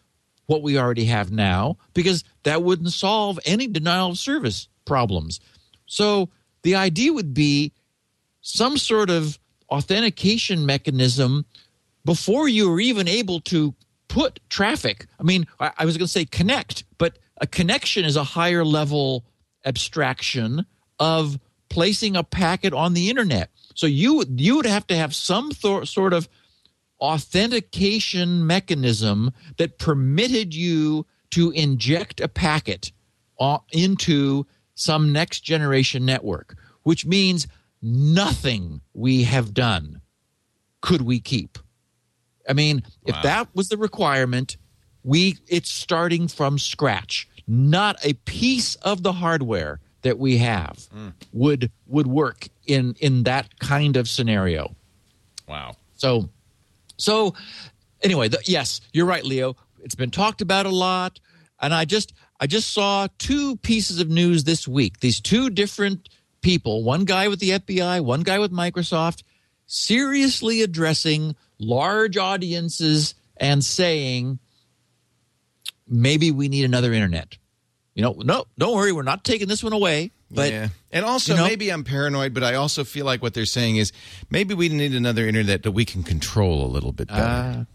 what 0.45 0.61
we 0.61 0.77
already 0.77 1.05
have 1.05 1.31
now 1.31 1.77
because 1.93 2.23
that 2.43 2.63
wouldn't 2.63 2.91
solve 2.91 3.39
any 3.45 3.67
denial 3.67 4.11
of 4.11 4.17
service 4.17 4.67
problems. 4.85 5.39
So 5.85 6.29
the 6.63 6.75
idea 6.75 7.13
would 7.13 7.33
be 7.33 7.73
some 8.41 8.77
sort 8.77 9.09
of 9.09 9.37
authentication 9.69 10.65
mechanism 10.65 11.45
before 12.05 12.47
you 12.47 12.71
are 12.73 12.79
even 12.79 13.07
able 13.07 13.39
to 13.41 13.73
put 14.07 14.39
traffic. 14.49 15.07
I 15.19 15.23
mean, 15.23 15.47
I, 15.59 15.71
I 15.79 15.85
was 15.85 15.97
going 15.97 16.07
to 16.07 16.11
say 16.11 16.25
connect, 16.25 16.83
but 16.97 17.17
a 17.37 17.47
connection 17.47 18.05
is 18.05 18.15
a 18.15 18.23
higher 18.23 18.65
level 18.65 19.25
abstraction 19.65 20.65
of 20.99 21.39
placing 21.73 22.15
a 22.15 22.23
packet 22.23 22.71
on 22.71 22.93
the 22.93 23.09
internet. 23.09 23.49
So 23.73 23.87
you 23.87 24.23
you 24.35 24.55
would 24.57 24.67
have 24.67 24.85
to 24.87 24.95
have 24.95 25.15
some 25.15 25.49
th- 25.49 25.89
sort 25.89 26.13
of 26.13 26.29
authentication 26.99 28.45
mechanism 28.45 29.31
that 29.57 29.79
permitted 29.79 30.53
you 30.53 31.07
to 31.31 31.49
inject 31.49 32.21
a 32.21 32.27
packet 32.27 32.91
uh, 33.39 33.57
into 33.71 34.45
some 34.75 35.11
next 35.11 35.39
generation 35.39 36.05
network, 36.05 36.55
which 36.83 37.07
means 37.07 37.47
nothing 37.81 38.81
we 38.93 39.23
have 39.23 39.51
done 39.51 39.99
could 40.81 41.01
we 41.01 41.19
keep. 41.19 41.57
I 42.47 42.53
mean, 42.53 42.83
if 43.07 43.15
that 43.23 43.47
was 43.55 43.69
the 43.69 43.77
requirement, 43.77 44.57
we 45.03 45.37
it's 45.47 45.71
starting 45.71 46.27
from 46.27 46.59
scratch. 46.59 47.27
Not 47.47 47.97
a 48.05 48.13
piece 48.13 48.75
of 48.75 49.01
the 49.01 49.13
hardware 49.13 49.79
that 50.03 50.19
we 50.19 50.37
have 50.37 50.87
would 51.31 51.71
would 51.87 52.07
work 52.07 52.47
in 52.65 52.95
in 52.99 53.23
that 53.23 53.59
kind 53.59 53.97
of 53.97 54.07
scenario. 54.07 54.75
Wow. 55.47 55.75
So, 55.95 56.29
so 56.97 57.33
anyway, 58.01 58.27
the, 58.27 58.39
yes, 58.45 58.81
you're 58.93 59.05
right, 59.05 59.23
Leo. 59.23 59.55
It's 59.83 59.95
been 59.95 60.11
talked 60.11 60.41
about 60.41 60.65
a 60.65 60.69
lot, 60.69 61.19
and 61.59 61.73
I 61.73 61.85
just 61.85 62.13
I 62.39 62.47
just 62.47 62.73
saw 62.73 63.07
two 63.17 63.57
pieces 63.57 63.99
of 63.99 64.09
news 64.09 64.43
this 64.43 64.67
week. 64.67 64.99
These 64.99 65.19
two 65.19 65.49
different 65.49 66.09
people, 66.41 66.83
one 66.83 67.05
guy 67.05 67.27
with 67.27 67.39
the 67.39 67.51
FBI, 67.51 68.01
one 68.01 68.21
guy 68.21 68.39
with 68.39 68.51
Microsoft, 68.51 69.23
seriously 69.65 70.61
addressing 70.61 71.35
large 71.57 72.17
audiences 72.17 73.15
and 73.37 73.63
saying 73.63 74.39
maybe 75.87 76.31
we 76.31 76.49
need 76.49 76.65
another 76.65 76.93
internet. 76.93 77.37
You 77.95 78.01
know, 78.01 78.13
no, 78.23 78.45
don't 78.57 78.75
worry, 78.75 78.91
we're 78.91 79.03
not 79.03 79.23
taking 79.23 79.47
this 79.47 79.63
one 79.63 79.73
away. 79.73 80.11
But 80.31 80.51
yeah. 80.51 80.69
And 80.91 81.05
also, 81.05 81.33
you 81.33 81.39
know- 81.39 81.45
maybe 81.47 81.69
I'm 81.69 81.83
paranoid, 81.83 82.33
but 82.33 82.43
I 82.43 82.55
also 82.55 82.83
feel 82.83 83.05
like 83.05 83.21
what 83.21 83.35
they're 83.35 83.45
saying 83.45 83.77
is 83.77 83.91
maybe 84.31 84.55
we 84.55 84.67
need 84.69 84.93
another 84.95 85.27
internet 85.27 85.61
that 85.63 85.71
we 85.73 85.85
can 85.85 86.01
control 86.01 86.65
a 86.65 86.69
little 86.69 86.91
bit 86.91 87.07
better. 87.07 87.21
Ah, 87.23 87.65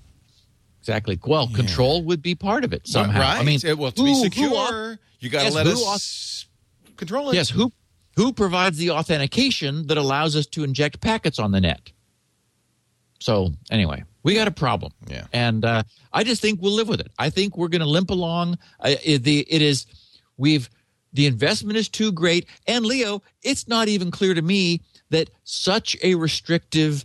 exactly. 0.80 1.20
Well, 1.24 1.46
control 1.48 2.02
would 2.04 2.20
be 2.20 2.34
part 2.34 2.64
of 2.64 2.72
it 2.72 2.88
somehow. 2.88 3.20
Right. 3.20 3.38
I 3.40 3.44
mean, 3.44 3.60
it, 3.64 3.78
well, 3.78 3.92
to 3.92 4.00
who- 4.02 4.06
be 4.08 4.14
secure, 4.14 4.98
you 5.20 5.30
got 5.30 5.40
to 5.40 5.44
yes, 5.46 5.54
let 5.54 5.66
us 5.68 6.46
control 6.96 7.30
it. 7.30 7.34
Yes, 7.36 7.48
who 7.48 7.72
who 8.16 8.32
provides 8.32 8.78
the 8.78 8.90
authentication 8.90 9.86
that 9.86 9.96
allows 9.96 10.34
us 10.34 10.46
to 10.46 10.64
inject 10.64 11.00
packets 11.00 11.38
on 11.38 11.52
the 11.52 11.60
net? 11.60 11.92
So 13.20 13.52
anyway, 13.70 14.02
we 14.24 14.34
got 14.34 14.48
a 14.48 14.52
problem. 14.52 14.92
Yeah. 15.08 15.26
and 15.32 15.64
uh, 15.64 15.82
I 16.12 16.24
just 16.24 16.40
think 16.42 16.60
we'll 16.62 16.72
live 16.72 16.88
with 16.88 17.00
it. 17.00 17.10
I 17.18 17.30
think 17.30 17.56
we're 17.56 17.68
going 17.68 17.80
to 17.82 17.88
limp 17.88 18.10
along. 18.10 18.58
Uh, 18.80 18.94
it, 19.04 19.22
the 19.24 19.40
it 19.48 19.62
is 19.62 19.86
we've 20.38 20.70
the 21.12 21.26
investment 21.26 21.76
is 21.78 21.88
too 21.88 22.12
great, 22.12 22.46
and 22.66 22.84
Leo, 22.86 23.22
it's 23.42 23.66
not 23.68 23.88
even 23.88 24.10
clear 24.10 24.34
to 24.34 24.42
me 24.42 24.80
that 25.10 25.30
such 25.44 25.96
a 26.02 26.14
restrictive 26.14 27.04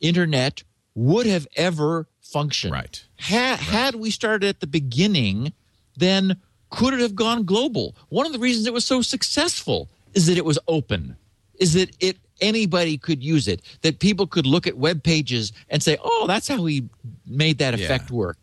internet 0.00 0.62
would 0.94 1.26
have 1.26 1.46
ever 1.56 2.06
functioned. 2.20 2.72
Right. 2.72 3.04
Ha- 3.20 3.56
Had 3.60 3.94
we 3.94 4.10
started 4.10 4.48
at 4.48 4.60
the 4.60 4.66
beginning, 4.66 5.52
then 5.96 6.36
could 6.70 6.94
it 6.94 7.00
have 7.00 7.14
gone 7.14 7.44
global? 7.44 7.94
One 8.08 8.26
of 8.26 8.32
the 8.32 8.38
reasons 8.40 8.66
it 8.66 8.72
was 8.72 8.84
so 8.84 9.02
successful 9.02 9.88
is 10.14 10.26
that 10.26 10.36
it 10.36 10.44
was 10.44 10.58
open, 10.66 11.16
is 11.60 11.74
that 11.74 11.90
it 12.00 12.16
anybody 12.40 12.98
could 12.98 13.22
use 13.22 13.46
it, 13.46 13.62
that 13.82 14.00
people 14.00 14.26
could 14.26 14.46
look 14.46 14.66
at 14.66 14.76
web 14.76 15.04
pages 15.04 15.52
and 15.70 15.80
say, 15.80 15.96
"Oh, 16.02 16.26
that's 16.26 16.48
how 16.48 16.64
he 16.64 16.88
made 17.24 17.58
that 17.58 17.78
Yeah. 17.78 17.84
effect 17.84 18.10
work." 18.10 18.36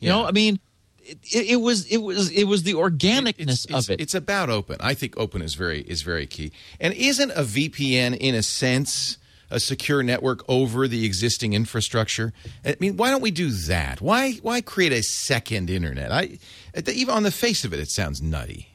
You 0.00 0.08
Yeah. 0.08 0.12
know, 0.16 0.26
I 0.26 0.32
mean, 0.32 0.60
it, 1.08 1.50
it, 1.50 1.56
was 1.56 1.86
it 1.86 1.98
was 1.98 2.30
it 2.30 2.44
was 2.44 2.62
the 2.62 2.74
organicness 2.74 3.38
it's, 3.38 3.64
it's, 3.66 3.88
of 3.88 3.90
it. 3.90 4.00
It's 4.00 4.14
about 4.14 4.50
open. 4.50 4.76
I 4.80 4.94
think 4.94 5.16
open 5.16 5.42
is 5.42 5.54
very 5.54 5.80
is 5.82 6.02
very 6.02 6.26
key. 6.26 6.52
And 6.80 6.94
isn't 6.94 7.30
a 7.30 7.42
VPN 7.42 8.16
in 8.16 8.34
a 8.34 8.42
sense 8.42 9.18
a 9.50 9.58
secure 9.58 10.02
network 10.02 10.44
over 10.48 10.86
the 10.86 11.06
existing 11.06 11.54
infrastructure? 11.54 12.32
I 12.64 12.76
mean, 12.80 12.96
why 12.96 13.10
don't 13.10 13.22
we 13.22 13.30
do 13.30 13.50
that? 13.50 14.00
Why 14.00 14.32
why 14.42 14.60
create 14.60 14.92
a 14.92 15.02
second 15.02 15.70
internet? 15.70 16.12
I 16.12 16.38
even 16.86 17.14
on 17.14 17.22
the 17.22 17.30
face 17.30 17.64
of 17.64 17.72
it, 17.72 17.80
it 17.80 17.90
sounds 17.90 18.20
nutty. 18.20 18.68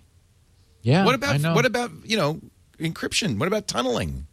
yeah. 0.81 1.05
what 1.05 1.15
about 1.15 1.41
what 1.55 1.65
about 1.65 1.91
you 2.03 2.17
know 2.17 2.39
encryption? 2.79 3.37
What 3.37 3.47
about 3.47 3.67
tunneling? 3.67 4.27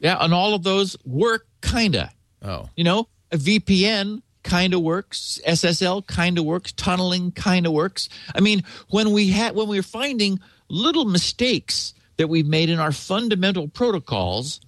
yeah, 0.00 0.16
and 0.20 0.32
all 0.32 0.54
of 0.54 0.62
those 0.62 0.96
work 1.04 1.46
kinda. 1.60 2.12
Oh, 2.40 2.68
You 2.76 2.84
know, 2.84 3.08
a 3.32 3.36
VPN 3.36 4.22
kind 4.42 4.74
of 4.74 4.80
works, 4.82 5.40
SSL 5.46 6.06
kind 6.06 6.38
of 6.38 6.44
works, 6.44 6.72
tunneling 6.72 7.32
kind 7.32 7.66
of 7.66 7.72
works. 7.72 8.08
I 8.34 8.40
mean, 8.40 8.62
when 8.90 9.10
we 9.12 9.28
had 9.30 9.54
when 9.54 9.68
we 9.68 9.76
were 9.78 9.82
finding 9.82 10.40
little 10.68 11.04
mistakes 11.04 11.94
that 12.16 12.28
we've 12.28 12.46
made 12.46 12.68
in 12.70 12.78
our 12.78 12.92
fundamental 12.92 13.68
protocols, 13.68 14.60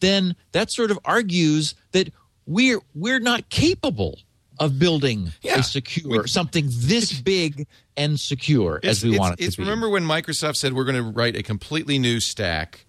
then 0.00 0.36
that 0.52 0.70
sort 0.70 0.90
of 0.90 0.98
argues 1.04 1.74
that 1.92 2.12
we're 2.46 2.80
we're 2.94 3.20
not 3.20 3.48
capable 3.50 4.18
of 4.58 4.78
building 4.78 5.32
Yeah. 5.42 5.58
a 5.58 5.62
secure 5.62 6.26
something 6.26 6.68
this 6.70 7.12
big 7.20 7.66
and 7.96 8.18
secure 8.18 8.80
as 8.82 9.04
we 9.04 9.18
want 9.18 9.34
it 9.34 9.40
it's- 9.42 9.54
to 9.56 9.58
be. 9.60 9.64
Remember 9.64 9.88
when 9.88 10.04
Microsoft 10.04 10.56
said 10.56 10.72
we're 10.72 10.84
going 10.84 10.96
to 10.96 11.10
write 11.10 11.36
a 11.36 11.42
completely 11.42 11.98
new 11.98 12.20
stack 12.20 12.86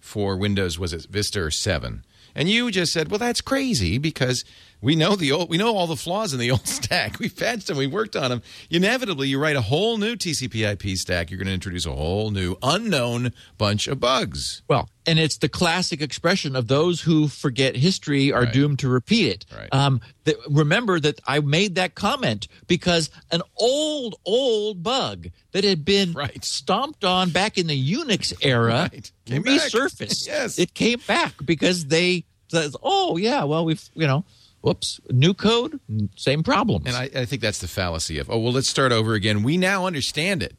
for 0.00 0.36
Windows? 0.36 0.78
Was 0.78 0.92
it 0.92 1.06
Vista 1.10 1.40
or 1.42 1.50
Seven? 1.50 2.04
And 2.34 2.48
you 2.48 2.70
just 2.70 2.92
said, 2.92 3.10
"Well, 3.10 3.18
that's 3.18 3.40
crazy 3.40 3.98
because 3.98 4.44
we 4.80 4.94
know 4.96 5.16
the 5.16 5.32
old, 5.32 5.48
we 5.50 5.56
know 5.56 5.74
all 5.76 5.86
the 5.86 5.96
flaws 5.96 6.32
in 6.32 6.38
the 6.40 6.50
old 6.50 6.66
stack. 6.68 7.18
We've 7.18 7.34
patched 7.34 7.66
them, 7.66 7.76
we 7.76 7.86
worked 7.86 8.14
on 8.16 8.30
them. 8.30 8.42
Inevitably, 8.70 9.28
you 9.28 9.38
write 9.40 9.56
a 9.56 9.60
whole 9.62 9.96
new 9.98 10.14
TCP/IP 10.16 10.96
stack. 10.96 11.30
You're 11.30 11.38
going 11.38 11.48
to 11.48 11.52
introduce 11.54 11.86
a 11.86 11.92
whole 11.92 12.30
new 12.30 12.56
unknown 12.62 13.32
bunch 13.56 13.88
of 13.88 13.98
bugs. 14.00 14.62
Well, 14.68 14.88
and 15.06 15.18
it's 15.18 15.38
the 15.38 15.48
classic 15.48 16.00
expression 16.02 16.54
of 16.54 16.68
those 16.68 17.00
who 17.00 17.28
forget 17.28 17.74
history 17.76 18.30
are 18.32 18.42
Right. 18.42 18.52
doomed 18.52 18.78
to 18.80 18.88
repeat 18.88 19.26
it. 19.26 19.46
Right. 19.56 19.68
Um, 19.72 20.00
that, 20.24 20.36
remember 20.50 21.00
that 21.00 21.18
I 21.26 21.40
made 21.40 21.74
that 21.76 21.94
comment 21.94 22.46
because 22.66 23.10
an 23.30 23.40
old, 23.56 24.16
old 24.26 24.82
bug 24.82 25.28
that 25.52 25.64
had 25.64 25.84
been 25.84 26.12
Right. 26.12 26.44
stomped 26.44 27.04
on 27.04 27.30
back 27.30 27.56
in 27.58 27.66
the 27.66 27.92
Unix 27.94 28.32
era 28.42 28.88
Right. 28.92 29.10
Came 29.24 29.42
back. 29.42 29.60
resurfaced. 29.70 30.26
Yes. 30.26 30.58
It 30.58 30.74
came 30.74 31.00
back 31.06 31.32
because 31.44 31.86
they 31.86 32.24
says, 32.48 32.76
oh, 32.82 33.16
yeah, 33.16 33.44
well, 33.44 33.64
we've, 33.64 33.82
you 33.94 34.06
know, 34.06 34.24
whoops, 34.60 35.00
new 35.10 35.34
code, 35.34 35.78
same 36.16 36.42
problems. 36.42 36.86
And 36.86 36.96
I, 36.96 37.10
I 37.20 37.24
think 37.24 37.42
that's 37.42 37.58
the 37.60 37.68
fallacy 37.68 38.18
of, 38.18 38.28
oh 38.30 38.38
well, 38.38 38.52
let's 38.52 38.68
start 38.68 38.92
over 38.92 39.14
again. 39.14 39.42
We 39.42 39.56
now 39.56 39.86
understand 39.86 40.42
it. 40.42 40.56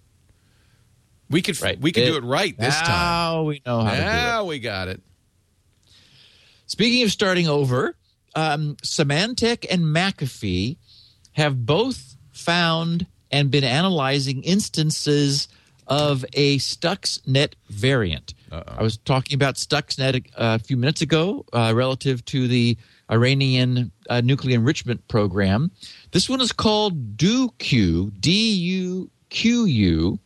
We 1.30 1.42
could 1.42 1.62
Right. 1.62 1.80
we 1.80 1.92
could 1.92 2.06
do 2.06 2.16
It- 2.16 2.24
it 2.24 2.28
right 2.28 2.58
this 2.58 2.76
time. 2.82 2.88
now 2.88 3.44
we 3.44 3.62
know 3.66 3.82
how 3.82 3.92
to 3.92 3.96
do 3.98 4.02
it. 4.02 4.06
Now 4.06 4.46
we 4.46 4.60
got 4.60 4.88
it. 4.88 5.02
Speaking 6.66 7.04
of 7.04 7.12
starting 7.12 7.48
over, 7.48 7.96
um, 8.36 8.76
Symantec 8.84 9.66
and 9.70 9.84
McAfee 9.84 10.78
have 11.34 11.66
both 11.66 12.16
found 12.32 13.06
and 13.32 13.52
been 13.52 13.64
analyzing 13.64 14.44
instances 14.44 15.48
of 15.88 16.24
a 16.34 16.58
Stuxnet 16.58 17.54
variant. 17.70 18.34
I 18.52 18.82
was 18.84 18.98
talking 18.98 19.36
about 19.36 19.56
Stuxnet 19.56 20.26
a, 20.36 20.56
a 20.56 20.60
few 20.60 20.78
minutes 20.78 21.02
ago 21.02 21.46
uh, 21.54 21.74
relative 21.76 22.24
to 22.26 22.48
the 22.48 22.78
Iranian 23.10 23.92
uh, 24.10 24.22
nuclear 24.22 24.56
enrichment 24.56 25.08
program. 25.08 25.72
This 26.12 26.30
one 26.30 26.42
is 26.42 26.52
called 26.52 27.18
Duqu, 27.18 28.12
D 28.20 28.54
U 28.54 29.10
Q 29.30 29.66
U 29.66 30.20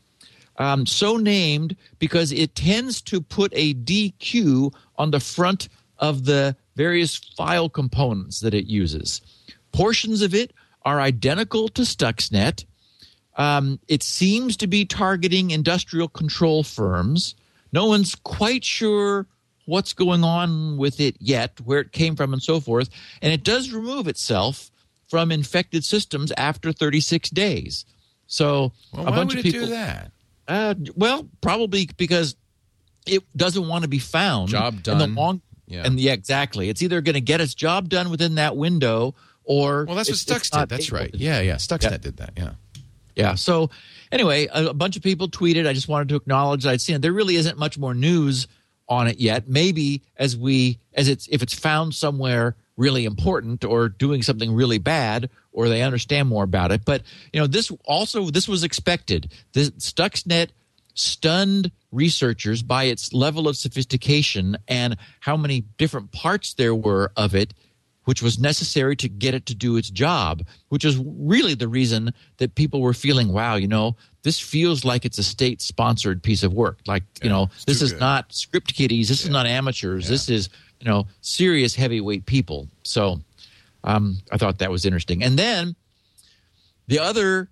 um, 0.58 0.86
so 0.86 1.18
named 1.18 1.76
because 2.00 2.32
it 2.32 2.56
tends 2.56 3.02
to 3.04 3.22
put 3.22 3.52
a 3.56 3.74
DQ 3.74 4.74
on 4.98 5.12
the 5.12 5.20
front 5.20 5.70
of 6.00 6.26
the 6.26 6.56
various 6.76 7.18
file 7.18 7.70
components 7.70 8.40
that 8.42 8.54
it 8.54 8.66
uses. 8.66 9.22
Portions 9.72 10.22
of 10.22 10.34
it 10.34 10.54
are 10.84 11.00
identical 11.00 11.68
to 11.70 11.84
Stuxnet. 11.84 12.66
Um, 13.36 13.80
it 13.88 14.04
seems 14.04 14.58
to 14.58 14.68
be 14.68 14.86
targeting 14.86 15.52
industrial 15.52 16.08
control 16.08 16.64
firms. 16.64 17.36
No 17.72 17.88
one's 17.88 18.14
quite 18.16 18.64
sure 18.64 19.26
what's 19.66 19.94
going 19.94 20.24
on 20.24 20.78
with 20.78 21.00
it 21.00 21.16
yet, 21.20 21.60
where 21.62 21.80
it 21.80 21.92
came 21.92 22.16
from, 22.16 22.34
and 22.34 22.42
so 22.42 22.60
forth. 22.60 22.90
And 23.22 23.32
it 23.34 23.44
does 23.44 23.72
remove 23.72 24.08
itself 24.08 24.70
from 25.08 25.32
infected 25.32 25.84
systems 25.86 26.32
after 26.38 26.72
36 26.72 27.30
days. 27.30 27.86
So 28.28 28.72
Well, 28.92 29.08
a 29.08 29.12
why 29.12 29.16
bunch 29.18 29.30
would 29.36 29.38
of 29.40 29.44
people. 29.44 29.62
do 29.62 29.66
that? 29.68 30.12
Uh, 30.48 30.76
well, 30.96 31.30
probably 31.42 31.88
because 31.98 32.36
it 33.06 33.22
doesn't 33.38 33.68
want 33.68 33.84
to 33.84 33.88
be 33.88 34.00
found. 34.00 34.50
Job 34.50 34.76
in 34.88 34.98
the 34.98 35.08
long, 35.08 35.42
Yeah. 35.68 35.86
And 35.86 36.00
yeah, 36.00 36.14
exactly. 36.14 36.70
It's 36.70 36.82
either 36.82 37.00
going 37.02 37.14
to 37.16 37.22
get 37.22 37.42
its 37.42 37.54
job 37.54 37.90
done 37.90 38.10
within 38.10 38.36
that 38.36 38.58
window, 38.58 39.16
or 39.46 39.86
Well, 39.86 39.96
that's 39.96 40.10
what 40.10 40.18
Stuxnet. 40.18 40.54
not 40.54 40.70
That's 40.70 40.92
right. 40.92 41.14
Yeah, 41.14 41.42
yeah. 41.42 41.56
Stuxnet 41.56 41.92
Yeah. 41.92 41.98
did 41.98 42.18
that. 42.18 42.32
Yeah. 42.38 42.52
yeah. 43.16 43.36
So 43.36 43.70
anyway, 44.12 44.48
a, 44.54 44.68
a 44.68 44.74
bunch 44.74 44.96
of 44.98 45.04
people 45.04 45.28
tweeted. 45.30 45.68
I 45.68 45.74
just 45.74 45.88
wanted 45.88 46.10
to 46.10 46.16
acknowledge 46.16 46.64
that 46.64 46.72
I'd 46.72 46.82
seen 46.82 46.96
it. 46.98 47.02
There 47.02 47.14
really 47.14 47.36
isn't 47.36 47.58
much 47.58 47.78
more 47.78 47.94
news 47.94 48.48
on 48.88 49.08
it 49.08 49.20
yet. 49.20 49.48
Maybe 49.48 50.02
as 50.18 50.36
we 50.38 50.80
as 50.94 51.08
it's 51.08 51.28
if 51.32 51.42
it's 51.42 51.58
found 51.58 51.96
somewhere 51.96 52.56
really 52.76 53.06
important 53.06 53.64
or 53.64 53.90
doing 53.90 54.24
something 54.24 54.54
really 54.54 54.80
bad 54.80 55.30
or 55.52 55.70
they 55.70 55.82
understand 55.84 56.28
more 56.28 56.44
about 56.44 56.72
it. 56.72 56.84
But 56.86 57.04
you 57.32 57.40
know, 57.40 57.48
this 57.48 57.72
also 57.86 58.30
this 58.30 58.48
was 58.48 58.64
expected. 58.64 59.32
This 59.54 59.70
Stuxnet 59.72 60.50
stunned 60.96 61.72
researchers 61.92 62.62
by 62.62 62.86
its 62.86 63.14
level 63.14 63.48
of 63.48 63.58
sophistication 63.58 64.58
and 64.68 64.98
how 65.22 65.38
many 65.38 65.62
different 65.78 66.12
parts 66.12 66.54
there 66.54 66.76
were 66.76 67.12
of 67.16 67.34
it 67.36 67.54
which 68.06 68.22
was 68.22 68.40
necessary 68.40 68.96
to 68.98 69.08
get 69.10 69.34
it 69.34 69.46
to 69.46 69.56
do 69.56 69.78
its 69.78 69.90
job, 69.90 70.46
which 70.70 70.86
is 70.86 70.98
really 71.06 71.54
the 71.54 71.68
reason 71.68 72.14
that 72.38 72.56
people 72.56 72.82
were 72.82 72.94
feeling, 72.94 73.32
wow, 73.32 73.56
you 73.56 73.68
know, 73.68 73.96
this 74.24 74.40
feels 74.40 74.86
like 74.86 75.06
it's 75.06 75.18
a 75.18 75.24
state 75.24 75.62
sponsored 75.62 76.22
piece 76.22 76.44
of 76.44 76.54
work. 76.54 76.80
Like, 76.88 77.04
you 77.22 77.30
know, 77.30 77.50
this 77.66 77.82
is 77.82 77.94
good. 77.94 78.00
not 78.00 78.34
script 78.34 78.74
kiddies, 78.74 79.10
this 79.10 79.24
is 79.24 79.30
not 79.30 79.46
amateurs, 79.46 80.08
this 80.08 80.30
is, 80.30 80.50
you 80.80 80.90
know, 80.90 81.08
serious 81.22 81.76
heavyweight 81.76 82.26
people. 82.26 82.68
So 82.84 83.22
um, 83.84 84.18
I 84.32 84.38
thought 84.38 84.60
that 84.60 84.72
was 84.72 84.86
interesting. 84.86 85.24
And 85.24 85.38
then 85.38 85.76
the 86.88 87.00
other, 87.00 87.50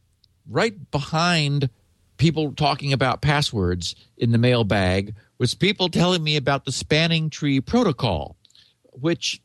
right 0.50 0.92
behind 0.92 1.70
people 2.18 2.54
talking 2.54 2.94
about 2.94 3.22
passwords 3.22 3.96
in 4.18 4.32
the 4.32 4.38
mailbag, 4.38 5.16
was 5.38 5.56
people 5.56 5.90
telling 5.90 6.24
me 6.24 6.36
about 6.36 6.66
the 6.66 6.72
spanning 6.72 7.30
tree 7.30 7.60
protocol, 7.60 8.36
which 8.92 9.42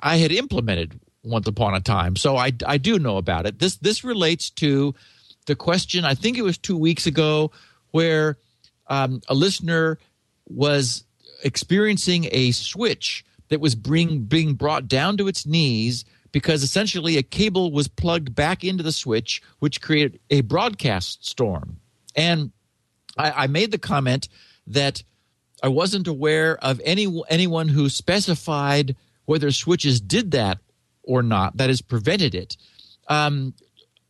I 0.00 0.16
had 0.16 0.32
implemented 0.32 1.00
once 1.24 1.46
upon 1.46 1.74
a 1.74 1.80
time. 1.80 2.16
So 2.16 2.36
I, 2.36 2.52
I 2.66 2.78
do 2.78 2.98
know 2.98 3.16
about 3.16 3.46
it. 3.46 3.58
This 3.58 3.76
this 3.76 4.04
relates 4.04 4.50
to 4.50 4.94
the 5.46 5.56
question. 5.56 6.04
I 6.04 6.14
think 6.14 6.38
it 6.38 6.42
was 6.42 6.58
two 6.58 6.76
weeks 6.76 7.06
ago 7.06 7.50
where 7.90 8.38
um, 8.86 9.20
a 9.28 9.34
listener 9.34 9.98
was 10.48 11.04
experiencing 11.44 12.28
a 12.30 12.52
switch 12.52 13.24
that 13.48 13.60
was 13.60 13.74
bring, 13.74 14.20
being 14.20 14.54
brought 14.54 14.88
down 14.88 15.16
to 15.18 15.28
its 15.28 15.46
knees 15.46 16.04
because 16.30 16.62
essentially 16.62 17.18
a 17.18 17.22
cable 17.22 17.70
was 17.70 17.88
plugged 17.88 18.34
back 18.34 18.64
into 18.64 18.82
the 18.82 18.92
switch, 18.92 19.42
which 19.58 19.82
created 19.82 20.18
a 20.30 20.40
broadcast 20.40 21.26
storm. 21.26 21.78
And 22.16 22.52
I, 23.18 23.44
I 23.44 23.46
made 23.46 23.70
the 23.70 23.78
comment 23.78 24.28
that 24.66 25.02
I 25.62 25.68
wasn't 25.68 26.08
aware 26.08 26.56
of 26.64 26.80
any 26.84 27.22
anyone 27.28 27.68
who 27.68 27.88
specified 27.88 28.96
whether 29.24 29.50
switches 29.50 30.00
did 30.00 30.32
that 30.32 30.58
or 31.02 31.22
not. 31.22 31.56
That 31.56 31.70
has 31.70 31.82
prevented 31.82 32.34
it. 32.34 32.56
Um, 33.08 33.54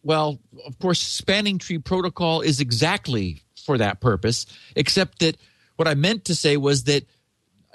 well, 0.02 0.40
of 0.66 0.78
course, 0.78 1.00
spanning 1.00 1.58
tree 1.58 1.78
protocol 1.78 2.40
is 2.40 2.60
exactly 2.60 3.42
for 3.64 3.78
that 3.78 4.00
purpose. 4.00 4.46
Except 4.74 5.20
that 5.20 5.36
what 5.76 5.88
I 5.88 5.94
meant 5.94 6.26
to 6.26 6.34
say 6.34 6.56
was 6.56 6.84
that, 6.84 7.04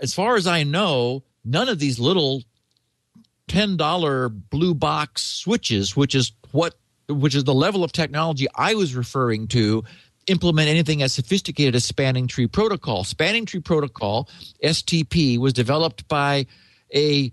as 0.01 0.13
far 0.13 0.35
as 0.35 0.45
I 0.45 0.63
know, 0.63 1.23
none 1.43 1.69
of 1.69 1.79
these 1.79 1.99
little 1.99 2.43
ten 3.47 3.77
dollar 3.77 4.29
blue 4.29 4.73
box 4.73 5.23
switches, 5.23 5.95
which 5.95 6.13
is 6.13 6.31
what 6.51 6.75
which 7.09 7.35
is 7.35 7.45
the 7.45 7.53
level 7.53 7.83
of 7.83 7.93
technology 7.93 8.47
I 8.53 8.75
was 8.75 8.93
referring 8.93 9.47
to, 9.49 9.85
implement 10.27 10.67
anything 10.67 11.01
as 11.01 11.13
sophisticated 11.13 11.73
as 11.75 11.85
spanning 11.85 12.27
tree 12.27 12.47
protocol. 12.47 13.05
Spanning 13.05 13.45
tree 13.45 13.61
protocol 13.61 14.29
(STP) 14.61 15.37
was 15.37 15.53
developed 15.53 16.07
by 16.07 16.45
a 16.93 17.31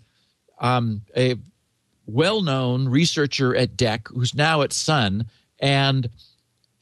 um, 0.60 1.02
a 1.16 1.36
well-known 2.06 2.88
researcher 2.88 3.56
at 3.56 3.76
DEC 3.76 4.08
who's 4.08 4.34
now 4.34 4.62
at 4.62 4.72
Sun, 4.72 5.26
and 5.58 6.08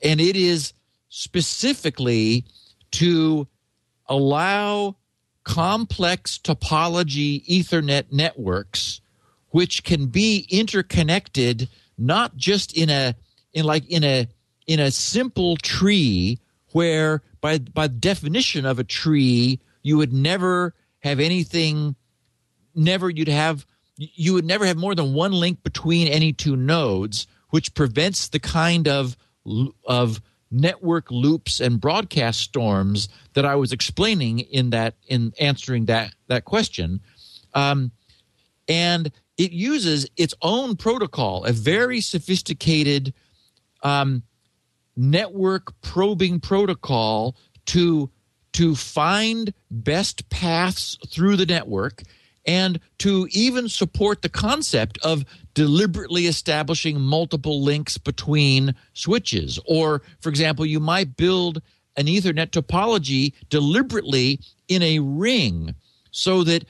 and 0.03 0.21
it 0.21 0.37
is 0.37 0.73
specifically 1.09 2.45
to 2.93 3.47
allow 4.09 4.97
complex 5.45 6.39
topology 6.39 7.45
Ethernet 7.47 8.13
networks, 8.13 9.01
which 9.51 9.85
can 9.85 10.07
be 10.07 10.47
interconnected 10.51 11.69
not 11.99 12.37
just 12.37 12.77
in 12.77 12.91
a 12.91 13.15
in 13.53 13.65
like 13.65 13.89
in 13.89 14.05
a 14.05 14.29
in 14.67 14.81
a 14.81 14.91
simple 14.91 15.57
tree 15.57 16.39
where 16.73 17.23
by 17.41 17.59
by 17.59 17.87
definition 17.87 18.65
of 18.65 18.79
a 18.79 18.85
tree 18.85 19.61
you 19.83 19.97
would 19.97 20.13
never 20.13 20.75
have 21.01 21.21
anything 21.21 21.95
never 22.75 23.11
you'd 23.11 23.29
have 23.29 23.67
you 23.97 24.33
would 24.35 24.45
never 24.45 24.67
have 24.67 24.77
more 24.77 24.95
than 24.95 25.15
one 25.15 25.33
link 25.33 25.63
between 25.63 26.09
any 26.09 26.33
two 26.33 26.57
nodes 26.57 27.27
which 27.51 27.75
prevents 27.75 28.29
the 28.29 28.41
kind 28.41 28.89
of 28.89 29.17
of 29.87 30.21
network 30.51 31.11
loops 31.11 31.61
and 31.61 31.81
broadcast 31.81 32.41
storms 32.41 33.09
that 33.35 33.45
I 33.45 33.57
was 33.57 33.73
explaining 33.73 34.41
in 34.41 34.71
that 34.71 34.95
in 35.07 35.33
answering 35.41 35.87
that 35.87 36.15
that 36.29 36.45
question. 36.45 37.01
Um, 37.55 37.93
and 38.69 39.11
it 39.37 39.53
uses 39.53 40.09
its 40.17 40.35
own 40.43 40.77
protocol 40.77 41.45
a 41.45 41.53
very 41.53 42.01
sophisticated 42.01 43.15
um, 43.83 44.23
network 44.97 45.81
probing 45.81 46.41
protocol 46.41 47.37
to 47.67 48.11
to 48.53 48.75
find 48.75 49.53
best 49.71 50.29
paths 50.29 50.99
through 51.09 51.37
the 51.37 51.47
network 51.47 52.03
and 52.45 52.81
to 52.99 53.29
even 53.31 53.69
support 53.69 54.23
the 54.23 54.29
concept 54.29 54.99
of 55.05 55.25
deliberately 55.55 56.27
establishing 56.27 57.01
multiple 57.01 57.63
links 57.63 57.99
between 57.99 58.75
switches. 58.95 59.59
Or, 59.67 60.03
for 60.21 60.29
example, 60.29 60.67
you 60.67 60.81
might 60.81 61.17
build 61.17 61.63
an 61.97 62.07
Ethernet 62.07 62.51
topology 62.51 63.35
deliberately 63.49 64.41
in 64.69 64.83
a 64.83 64.99
ring 64.99 65.75
so 66.11 66.43
that 66.45 66.65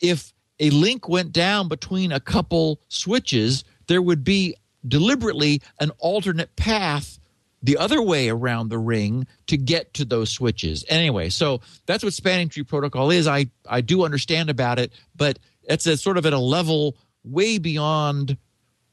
if 0.00 0.32
a 0.60 0.70
link 0.70 1.08
went 1.08 1.32
down 1.32 1.68
between 1.68 2.12
a 2.12 2.20
couple 2.20 2.80
switches, 2.88 3.64
there 3.86 4.02
would 4.02 4.24
be 4.24 4.54
deliberately 4.86 5.60
an 5.80 5.90
alternate 5.98 6.54
path 6.56 7.17
the 7.62 7.76
other 7.76 8.00
way 8.00 8.28
around 8.28 8.68
the 8.68 8.78
ring 8.78 9.26
to 9.48 9.56
get 9.56 9.94
to 9.94 10.04
those 10.04 10.30
switches. 10.30 10.84
Anyway, 10.88 11.28
so 11.28 11.60
that's 11.86 12.04
what 12.04 12.12
spanning 12.12 12.48
tree 12.48 12.62
protocol 12.62 13.10
is. 13.10 13.26
I 13.26 13.46
I 13.68 13.80
do 13.80 14.04
understand 14.04 14.50
about 14.50 14.78
it, 14.78 14.92
but 15.16 15.38
it's 15.64 15.86
a 15.86 15.96
sort 15.96 16.18
of 16.18 16.26
at 16.26 16.32
a 16.32 16.38
level 16.38 16.96
way 17.24 17.58
beyond 17.58 18.36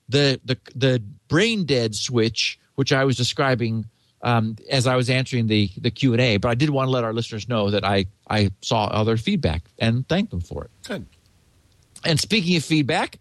the 0.09 0.39
the 0.43 0.57
the 0.75 1.03
brain 1.27 1.65
dead 1.65 1.95
switch, 1.95 2.59
which 2.75 2.91
I 2.91 3.05
was 3.05 3.17
describing 3.17 3.85
um, 4.21 4.55
as 4.69 4.87
I 4.87 4.95
was 4.95 5.09
answering 5.09 5.47
the 5.47 5.69
the 5.77 5.91
Q 5.91 6.13
and 6.13 6.21
A. 6.21 6.37
But 6.37 6.49
I 6.49 6.55
did 6.55 6.69
want 6.69 6.87
to 6.87 6.91
let 6.91 7.03
our 7.03 7.13
listeners 7.13 7.47
know 7.47 7.69
that 7.69 7.85
I 7.85 8.05
I 8.29 8.51
saw 8.61 8.85
other 8.85 9.17
feedback 9.17 9.63
and 9.77 10.07
thank 10.07 10.31
them 10.31 10.41
for 10.41 10.65
it. 10.65 10.71
Good. 10.87 11.05
And 12.03 12.19
speaking 12.19 12.55
of 12.55 12.63
feedback, 12.63 13.19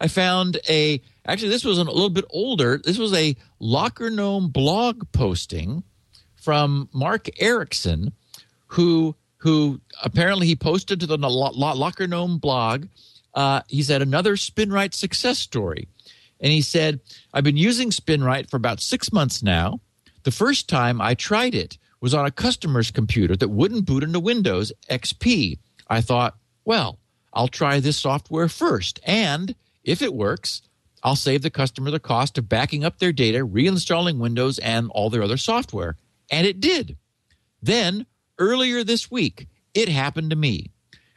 I 0.00 0.08
found 0.08 0.58
a 0.68 1.00
actually 1.26 1.48
this 1.48 1.64
was 1.64 1.78
a 1.78 1.84
little 1.84 2.10
bit 2.10 2.24
older. 2.30 2.78
This 2.78 2.98
was 2.98 3.12
a 3.14 3.36
Locker 3.58 4.10
Gnome 4.10 4.48
blog 4.48 5.10
posting 5.12 5.82
from 6.36 6.88
Mark 6.92 7.28
Erickson, 7.40 8.12
who 8.68 9.16
who 9.38 9.80
apparently 10.02 10.46
he 10.46 10.56
posted 10.56 11.00
to 11.00 11.06
the 11.06 11.18
Lo- 11.18 11.52
Lo- 11.54 11.74
Locker 11.74 12.06
Gnome 12.06 12.38
blog. 12.38 12.86
Uh, 13.34 13.60
he 13.68 13.82
said 13.82 14.00
another 14.00 14.36
SpinRite 14.36 14.94
success 14.94 15.38
story, 15.38 15.88
and 16.40 16.52
he 16.52 16.62
said 16.62 17.00
I've 17.32 17.44
been 17.44 17.56
using 17.56 17.90
SpinRite 17.90 18.50
for 18.50 18.56
about 18.56 18.80
six 18.80 19.12
months 19.12 19.42
now. 19.42 19.80
The 20.22 20.30
first 20.30 20.68
time 20.68 21.00
I 21.00 21.14
tried 21.14 21.54
it 21.54 21.78
was 22.00 22.14
on 22.14 22.26
a 22.26 22.30
customer's 22.30 22.90
computer 22.90 23.36
that 23.36 23.48
wouldn't 23.48 23.86
boot 23.86 24.02
into 24.02 24.20
Windows 24.20 24.72
XP. 24.90 25.58
I 25.88 26.00
thought, 26.00 26.36
well, 26.64 26.98
I'll 27.32 27.48
try 27.48 27.80
this 27.80 27.98
software 27.98 28.48
first, 28.48 29.00
and 29.04 29.54
if 29.84 30.02
it 30.02 30.14
works, 30.14 30.62
I'll 31.02 31.16
save 31.16 31.42
the 31.42 31.50
customer 31.50 31.90
the 31.90 32.00
cost 32.00 32.38
of 32.38 32.48
backing 32.48 32.84
up 32.84 32.98
their 32.98 33.12
data, 33.12 33.46
reinstalling 33.46 34.18
Windows, 34.18 34.58
and 34.58 34.90
all 34.90 35.10
their 35.10 35.22
other 35.22 35.36
software. 35.36 35.96
And 36.30 36.46
it 36.46 36.60
did. 36.60 36.96
Then, 37.62 38.06
earlier 38.38 38.82
this 38.82 39.10
week, 39.10 39.46
it 39.74 39.88
happened 39.88 40.30
to 40.30 40.36
me. 40.36 40.70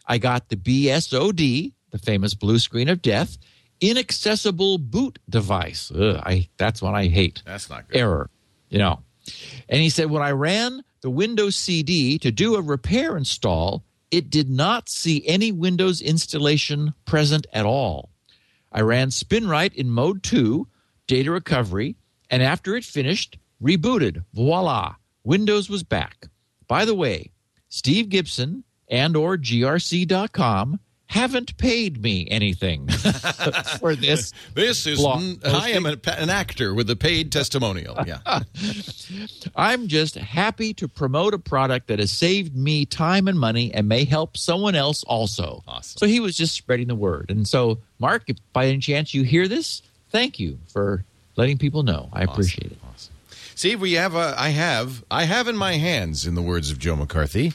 I 0.05 0.17
got 0.17 0.49
the 0.49 0.55
BSOD, 0.57 1.73
the 1.91 1.97
famous 1.97 2.33
blue 2.33 2.59
screen 2.59 2.89
of 2.89 3.01
death, 3.01 3.37
inaccessible 3.79 4.77
boot 4.77 5.19
device. 5.29 5.91
Ugh, 5.93 6.21
I, 6.25 6.49
that's 6.57 6.81
one 6.81 6.95
I 6.95 7.07
hate 7.07 7.41
That's 7.45 7.69
not 7.69 7.87
good. 7.87 7.97
error, 7.97 8.29
you 8.69 8.79
know. 8.79 9.01
And 9.69 9.81
he 9.81 9.89
said, 9.89 10.09
when 10.09 10.21
I 10.23 10.31
ran 10.31 10.83
the 11.01 11.09
Windows 11.09 11.55
CD 11.55 12.17
to 12.19 12.31
do 12.31 12.55
a 12.55 12.61
repair 12.61 13.17
install, 13.17 13.83
it 14.09 14.29
did 14.29 14.49
not 14.49 14.87
see 14.89 15.25
any 15.27 15.51
Windows 15.51 16.01
installation 16.01 16.93
present 17.05 17.45
at 17.53 17.65
all. 17.65 18.09
I 18.71 18.81
ran 18.81 19.09
SpinRite 19.09 19.73
in 19.75 19.89
mode 19.89 20.23
2, 20.23 20.67
data 21.07 21.31
recovery, 21.31 21.95
and 22.29 22.43
after 22.43 22.75
it 22.75 22.83
finished, 22.83 23.37
rebooted. 23.61 24.23
Voila, 24.33 24.95
Windows 25.23 25.69
was 25.69 25.83
back. 25.83 26.27
By 26.67 26.85
the 26.85 26.95
way, 26.95 27.31
Steve 27.69 28.09
Gibson 28.09 28.63
and 28.89 29.15
or 29.15 29.37
grc.com 29.37 30.79
haven't 31.07 31.57
paid 31.57 32.01
me 32.01 32.27
anything 32.29 32.87
for 33.79 33.95
this. 33.95 34.33
This 34.53 34.85
is 34.87 35.03
n- 35.03 35.39
I 35.45 35.71
am 35.71 35.85
a, 35.85 35.97
an 36.07 36.29
actor 36.29 36.73
with 36.73 36.89
a 36.89 36.95
paid 36.95 37.31
testimonial. 37.31 37.97
Yeah. 38.05 38.19
I'm 39.55 39.87
just 39.87 40.15
happy 40.15 40.73
to 40.75 40.87
promote 40.87 41.33
a 41.33 41.39
product 41.39 41.87
that 41.87 41.99
has 41.99 42.11
saved 42.11 42.55
me 42.55 42.85
time 42.85 43.27
and 43.27 43.39
money 43.39 43.73
and 43.73 43.87
may 43.87 44.03
help 44.03 44.35
someone 44.37 44.75
else 44.75 45.03
also. 45.03 45.63
Awesome. 45.67 45.97
So 45.99 46.05
he 46.07 46.19
was 46.19 46.35
just 46.35 46.55
spreading 46.55 46.87
the 46.87 46.95
word. 46.95 47.29
And 47.29 47.47
so, 47.47 47.79
Mark, 47.99 48.23
if 48.27 48.37
by 48.53 48.65
any 48.67 48.79
chance 48.79 49.13
you 49.13 49.23
hear 49.23 49.47
this, 49.47 49.81
thank 50.09 50.39
you 50.39 50.57
for 50.67 51.03
letting 51.35 51.57
people 51.57 51.83
know. 51.83 52.09
I 52.11 52.23
appreciate 52.23 52.71
it. 52.71 52.77
Awesome. 52.93 53.13
See, 53.55 53.75
we 53.75 53.93
have. 53.93 54.13
A, 54.15 54.35
I 54.37 54.49
have. 54.49 55.03
I 55.09 55.23
have 55.23 55.47
in 55.47 55.55
my 55.57 55.73
hands, 55.73 56.25
in 56.27 56.35
the 56.35 56.41
words 56.43 56.69
of 56.71 56.77
Joe 56.79 56.95
McCarthy, 56.95 57.53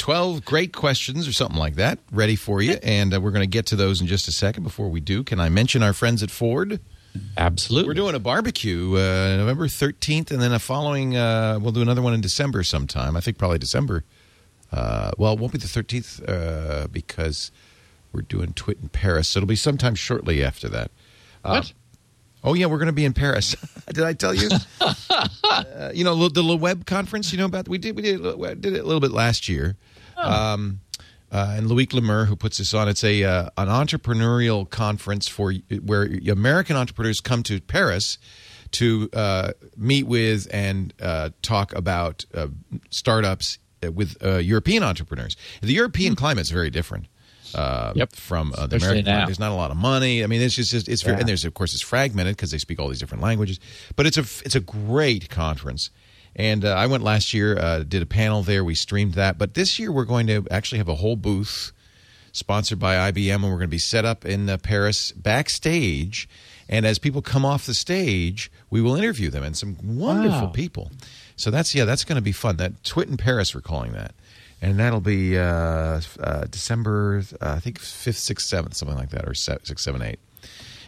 twelve 0.00 0.44
great 0.44 0.72
questions 0.72 1.28
or 1.28 1.32
something 1.32 1.58
like 1.58 1.74
that, 1.76 1.98
ready 2.10 2.34
for 2.34 2.62
you, 2.62 2.78
and 2.82 3.12
uh, 3.14 3.20
we're 3.20 3.30
going 3.30 3.42
to 3.42 3.46
get 3.58 3.66
to 3.66 3.76
those 3.76 4.00
in 4.00 4.06
just 4.06 4.26
a 4.28 4.32
second. 4.32 4.62
Before 4.64 4.88
we 4.88 4.98
do, 5.00 5.22
can 5.22 5.38
I 5.38 5.48
mention 5.50 5.82
our 5.82 5.92
friends 5.92 6.22
at 6.22 6.30
Ford? 6.30 6.80
Absolutely. 7.36 7.88
We're 7.88 7.94
doing 7.94 8.14
a 8.14 8.18
barbecue 8.20 8.94
uh, 8.94 9.36
November 9.36 9.66
13th, 9.66 10.30
and 10.30 10.40
then 10.40 10.52
a 10.52 10.58
following, 10.58 11.16
uh, 11.16 11.58
we'll 11.60 11.72
do 11.72 11.82
another 11.82 12.02
one 12.02 12.14
in 12.14 12.20
December 12.20 12.62
sometime. 12.62 13.16
I 13.16 13.20
think 13.20 13.36
probably 13.36 13.58
December. 13.58 14.04
Uh, 14.72 15.10
well, 15.18 15.32
it 15.34 15.38
won't 15.40 15.52
be 15.52 15.58
the 15.58 15.66
13th 15.66 16.22
uh, 16.28 16.86
because 16.86 17.50
we're 18.12 18.22
doing 18.22 18.52
Twit 18.52 18.78
in 18.80 18.88
Paris. 18.88 19.28
So 19.28 19.38
it'll 19.40 19.48
be 19.48 19.56
sometime 19.56 19.96
shortly 19.96 20.42
after 20.44 20.68
that. 20.68 20.90
Uh, 21.44 21.50
What? 21.60 21.72
Oh, 22.42 22.54
yeah, 22.54 22.66
we're 22.66 22.78
going 22.78 22.86
to 22.86 22.92
be 22.92 23.04
in 23.04 23.12
Paris. 23.12 23.54
did 23.92 24.04
I 24.04 24.12
tell 24.14 24.32
you? 24.32 24.48
uh, 24.80 25.90
you 25.92 26.04
know, 26.04 26.28
the 26.28 26.42
Le 26.42 26.56
Web 26.56 26.86
conference, 26.86 27.32
you 27.32 27.38
know 27.38 27.44
about 27.46 27.68
We 27.68 27.76
did, 27.78 27.96
we 27.96 28.02
did, 28.02 28.24
it- 28.24 28.60
did 28.60 28.74
it 28.74 28.78
a 28.78 28.84
little 28.84 29.00
bit 29.00 29.10
last 29.10 29.48
year. 29.48 29.76
Um, 30.22 30.80
uh, 31.32 31.54
and 31.56 31.66
Loic 31.68 31.92
Le 31.92 32.00
Meur, 32.00 32.24
who 32.24 32.34
puts 32.36 32.58
this 32.58 32.74
on, 32.74 32.88
it's 32.88 33.04
a 33.04 33.22
uh, 33.22 33.50
an 33.56 33.68
entrepreneurial 33.68 34.68
conference 34.68 35.28
for 35.28 35.52
where 35.84 36.10
American 36.28 36.76
entrepreneurs 36.76 37.20
come 37.20 37.42
to 37.44 37.60
Paris 37.60 38.18
to 38.72 39.08
uh, 39.12 39.52
meet 39.76 40.06
with 40.06 40.48
and 40.52 40.92
uh, 41.00 41.30
talk 41.42 41.72
about 41.74 42.24
uh, 42.34 42.48
startups 42.90 43.58
uh, 43.84 43.92
with 43.92 44.16
uh, 44.24 44.36
European 44.38 44.82
entrepreneurs. 44.82 45.36
The 45.60 45.72
European 45.72 46.14
climate 46.16 46.42
is 46.42 46.50
very 46.50 46.70
different. 46.70 47.06
Uh, 47.54 47.92
Yep. 47.96 48.12
From 48.14 48.52
uh, 48.56 48.66
the 48.68 48.76
Especially 48.76 49.00
American, 49.00 49.04
climate. 49.04 49.20
now. 49.22 49.26
there's 49.26 49.40
not 49.40 49.50
a 49.50 49.54
lot 49.56 49.70
of 49.72 49.76
money. 49.76 50.22
I 50.22 50.28
mean, 50.28 50.40
it's 50.40 50.54
just, 50.54 50.72
it's 50.88 51.02
very, 51.02 51.16
Yeah. 51.16 51.20
and 51.20 51.28
there's 51.28 51.44
of 51.44 51.54
course 51.54 51.74
it's 51.74 51.82
fragmented 51.82 52.36
because 52.36 52.52
they 52.52 52.58
speak 52.58 52.78
all 52.78 52.88
these 52.88 53.00
different 53.00 53.24
languages. 53.24 53.58
But 53.96 54.06
it's 54.06 54.16
a 54.18 54.20
it's 54.44 54.54
a 54.54 54.60
great 54.60 55.28
conference, 55.30 55.90
and 56.36 56.64
uh, 56.64 56.68
I 56.74 56.86
went 56.86 57.02
last 57.02 57.34
year, 57.34 57.58
uh, 57.58 57.80
did 57.80 58.02
a 58.02 58.06
panel 58.06 58.42
there. 58.42 58.62
We 58.64 58.74
streamed 58.74 59.14
that, 59.14 59.36
but 59.38 59.54
this 59.54 59.78
year 59.78 59.90
we're 59.92 60.04
going 60.04 60.26
to 60.28 60.46
actually 60.50 60.78
have 60.78 60.88
a 60.88 60.94
whole 60.96 61.16
booth 61.16 61.72
sponsored 62.32 62.78
by 62.78 63.10
IBM, 63.10 63.34
and 63.34 63.42
we're 63.44 63.50
going 63.50 63.62
to 63.62 63.66
be 63.68 63.78
set 63.78 64.04
up 64.04 64.24
in 64.24 64.48
uh, 64.48 64.56
Paris 64.58 65.12
backstage. 65.12 66.28
And 66.68 66.86
as 66.86 67.00
people 67.00 67.20
come 67.22 67.44
off 67.44 67.66
the 67.66 67.74
stage, 67.74 68.50
we 68.70 68.80
will 68.80 68.94
interview 68.94 69.28
them 69.30 69.42
and 69.42 69.56
some 69.56 69.76
wonderful 69.82 70.46
Wow. 70.46 70.52
people. 70.52 70.92
So 71.34 71.50
that's 71.50 71.74
yeah, 71.74 71.84
that's 71.84 72.04
going 72.04 72.16
to 72.16 72.22
be 72.22 72.32
fun. 72.32 72.58
That 72.58 72.84
Twit 72.84 73.08
in 73.08 73.16
Paris, 73.16 73.54
we're 73.54 73.60
calling 73.62 73.92
that, 73.92 74.14
and 74.62 74.78
that'll 74.78 75.00
be 75.00 75.36
uh, 75.36 76.00
uh, 76.20 76.44
December, 76.50 77.22
uh, 77.40 77.54
I 77.56 77.58
think 77.60 77.78
fifth, 77.80 78.18
sixth, 78.18 78.46
seventh, 78.46 78.76
something 78.76 78.96
like 78.96 79.10
that, 79.10 79.26
or 79.26 79.34
se- 79.34 79.58
six, 79.64 79.82
seven, 79.82 80.00
eight. 80.02 80.20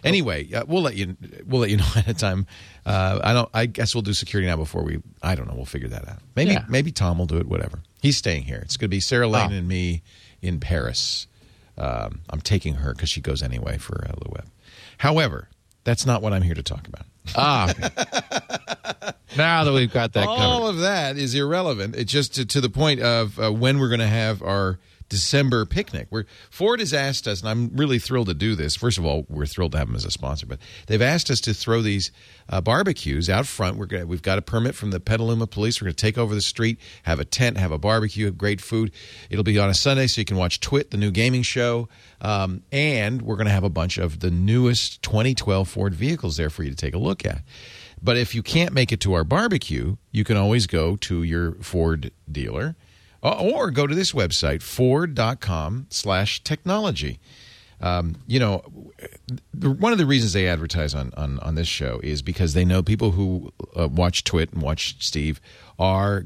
Anyway, 0.04 0.52
uh, 0.52 0.64
we'll 0.66 0.82
let 0.82 0.96
you 0.96 1.16
we'll 1.46 1.60
let 1.60 1.70
you 1.70 1.76
know 1.78 1.84
ahead 1.84 2.08
of 2.08 2.18
time. 2.18 2.46
Uh, 2.84 3.20
I 3.22 3.32
don't. 3.32 3.48
I 3.54 3.66
guess 3.66 3.94
we'll 3.94 4.02
do 4.02 4.12
security 4.12 4.48
now 4.48 4.56
before 4.56 4.82
we. 4.82 5.00
I 5.22 5.34
don't 5.34 5.46
know. 5.48 5.54
We'll 5.54 5.64
figure 5.64 5.88
that 5.88 6.08
out. 6.08 6.18
Maybe 6.34 6.52
Yeah. 6.52 6.64
maybe 6.68 6.90
Tom 6.92 7.18
will 7.18 7.26
do 7.26 7.38
it. 7.38 7.46
Whatever. 7.46 7.80
He's 8.00 8.16
staying 8.16 8.42
here. 8.42 8.58
It's 8.64 8.76
going 8.76 8.86
to 8.90 8.94
be 8.96 9.00
Sarah 9.00 9.28
Lane 9.28 9.50
Wow. 9.50 9.56
and 9.56 9.68
me 9.68 10.02
in 10.40 10.58
Paris. 10.60 11.26
Um, 11.78 12.20
I'm 12.28 12.40
taking 12.40 12.74
her 12.74 12.92
because 12.92 13.08
she 13.08 13.20
goes 13.20 13.42
anyway 13.42 13.78
for 13.78 14.04
uh, 14.08 14.14
Web. 14.28 14.46
However, 14.98 15.48
that's 15.84 16.04
not 16.04 16.20
what 16.22 16.32
I'm 16.32 16.42
here 16.42 16.54
to 16.54 16.62
talk 16.62 16.86
about. 16.88 17.06
Ah. 17.36 17.70
okay. 17.70 19.10
now 19.36 19.64
that 19.64 19.72
we've 19.72 19.92
got 19.92 20.12
that 20.14 20.26
All 20.26 20.36
covered. 20.36 20.68
of 20.70 20.78
that 20.80 21.16
is 21.16 21.34
irrelevant. 21.34 21.96
It's 21.96 22.12
just 22.12 22.34
to, 22.34 22.44
to 22.46 22.60
the 22.60 22.68
point 22.68 23.00
of 23.00 23.38
uh, 23.38 23.52
when 23.52 23.78
we're 23.78 23.88
going 23.88 24.00
to 24.00 24.06
have 24.06 24.42
our 24.42 24.78
December 25.12 25.66
picnic. 25.66 26.06
Where 26.08 26.24
Ford 26.48 26.80
has 26.80 26.94
asked 26.94 27.28
us, 27.28 27.40
and 27.40 27.50
I'm 27.50 27.76
really 27.76 27.98
thrilled 27.98 28.28
to 28.28 28.34
do 28.34 28.54
this. 28.54 28.74
First 28.74 28.96
of 28.96 29.04
all, 29.04 29.26
we're 29.28 29.44
thrilled 29.44 29.72
to 29.72 29.78
have 29.78 29.88
them 29.88 29.94
as 29.94 30.06
a 30.06 30.10
sponsor, 30.10 30.46
but 30.46 30.58
they've 30.86 31.02
asked 31.02 31.30
us 31.30 31.38
to 31.42 31.52
throw 31.52 31.82
these 31.82 32.10
uh, 32.48 32.62
barbecues 32.62 33.28
out 33.28 33.46
front. 33.46 33.76
We're 33.76 33.84
gonna, 33.84 34.06
we've 34.06 34.22
got 34.22 34.38
a 34.38 34.42
permit 34.42 34.74
from 34.74 34.90
the 34.90 35.00
Petaluma 35.00 35.46
Police. 35.46 35.82
We're 35.82 35.86
going 35.86 35.96
to 35.96 36.00
take 36.00 36.16
over 36.16 36.34
the 36.34 36.40
street, 36.40 36.78
have 37.02 37.20
a 37.20 37.26
tent, 37.26 37.58
have 37.58 37.72
a 37.72 37.78
barbecue, 37.78 38.24
have 38.24 38.38
great 38.38 38.62
food. 38.62 38.90
It'll 39.28 39.44
be 39.44 39.58
on 39.58 39.68
a 39.68 39.74
Sunday, 39.74 40.06
so 40.06 40.22
you 40.22 40.24
can 40.24 40.38
watch 40.38 40.60
Twit, 40.60 40.92
the 40.92 40.96
new 40.96 41.10
gaming 41.10 41.42
show, 41.42 41.90
um, 42.22 42.62
and 42.72 43.20
we're 43.20 43.36
going 43.36 43.48
to 43.48 43.52
have 43.52 43.64
a 43.64 43.68
bunch 43.68 43.98
of 43.98 44.20
the 44.20 44.30
newest 44.30 45.02
2012 45.02 45.68
Ford 45.68 45.94
vehicles 45.94 46.38
there 46.38 46.48
for 46.48 46.62
you 46.62 46.70
to 46.70 46.76
take 46.76 46.94
a 46.94 46.98
look 46.98 47.26
at. 47.26 47.42
But 48.02 48.16
if 48.16 48.34
you 48.34 48.42
can't 48.42 48.72
make 48.72 48.92
it 48.92 49.00
to 49.00 49.12
our 49.12 49.24
barbecue, 49.24 49.96
you 50.10 50.24
can 50.24 50.38
always 50.38 50.66
go 50.66 50.96
to 50.96 51.22
your 51.22 51.52
Ford 51.56 52.12
dealer 52.30 52.76
or 53.22 53.70
go 53.70 53.86
to 53.86 53.94
this 53.94 54.12
website, 54.12 54.62
ford.com 54.62 55.86
slash 55.90 56.42
technology. 56.42 57.20
Um, 57.80 58.16
you 58.28 58.38
know, 58.38 58.58
one 59.60 59.92
of 59.92 59.98
the 59.98 60.06
reasons 60.06 60.32
they 60.32 60.46
advertise 60.46 60.94
on, 60.94 61.12
on, 61.16 61.40
on 61.40 61.56
this 61.56 61.66
show 61.66 62.00
is 62.02 62.22
because 62.22 62.54
they 62.54 62.64
know 62.64 62.82
people 62.82 63.10
who 63.12 63.52
uh, 63.76 63.88
watch 63.88 64.22
Twit 64.22 64.52
and 64.52 64.62
watch 64.62 65.04
Steve 65.04 65.40
are 65.78 66.24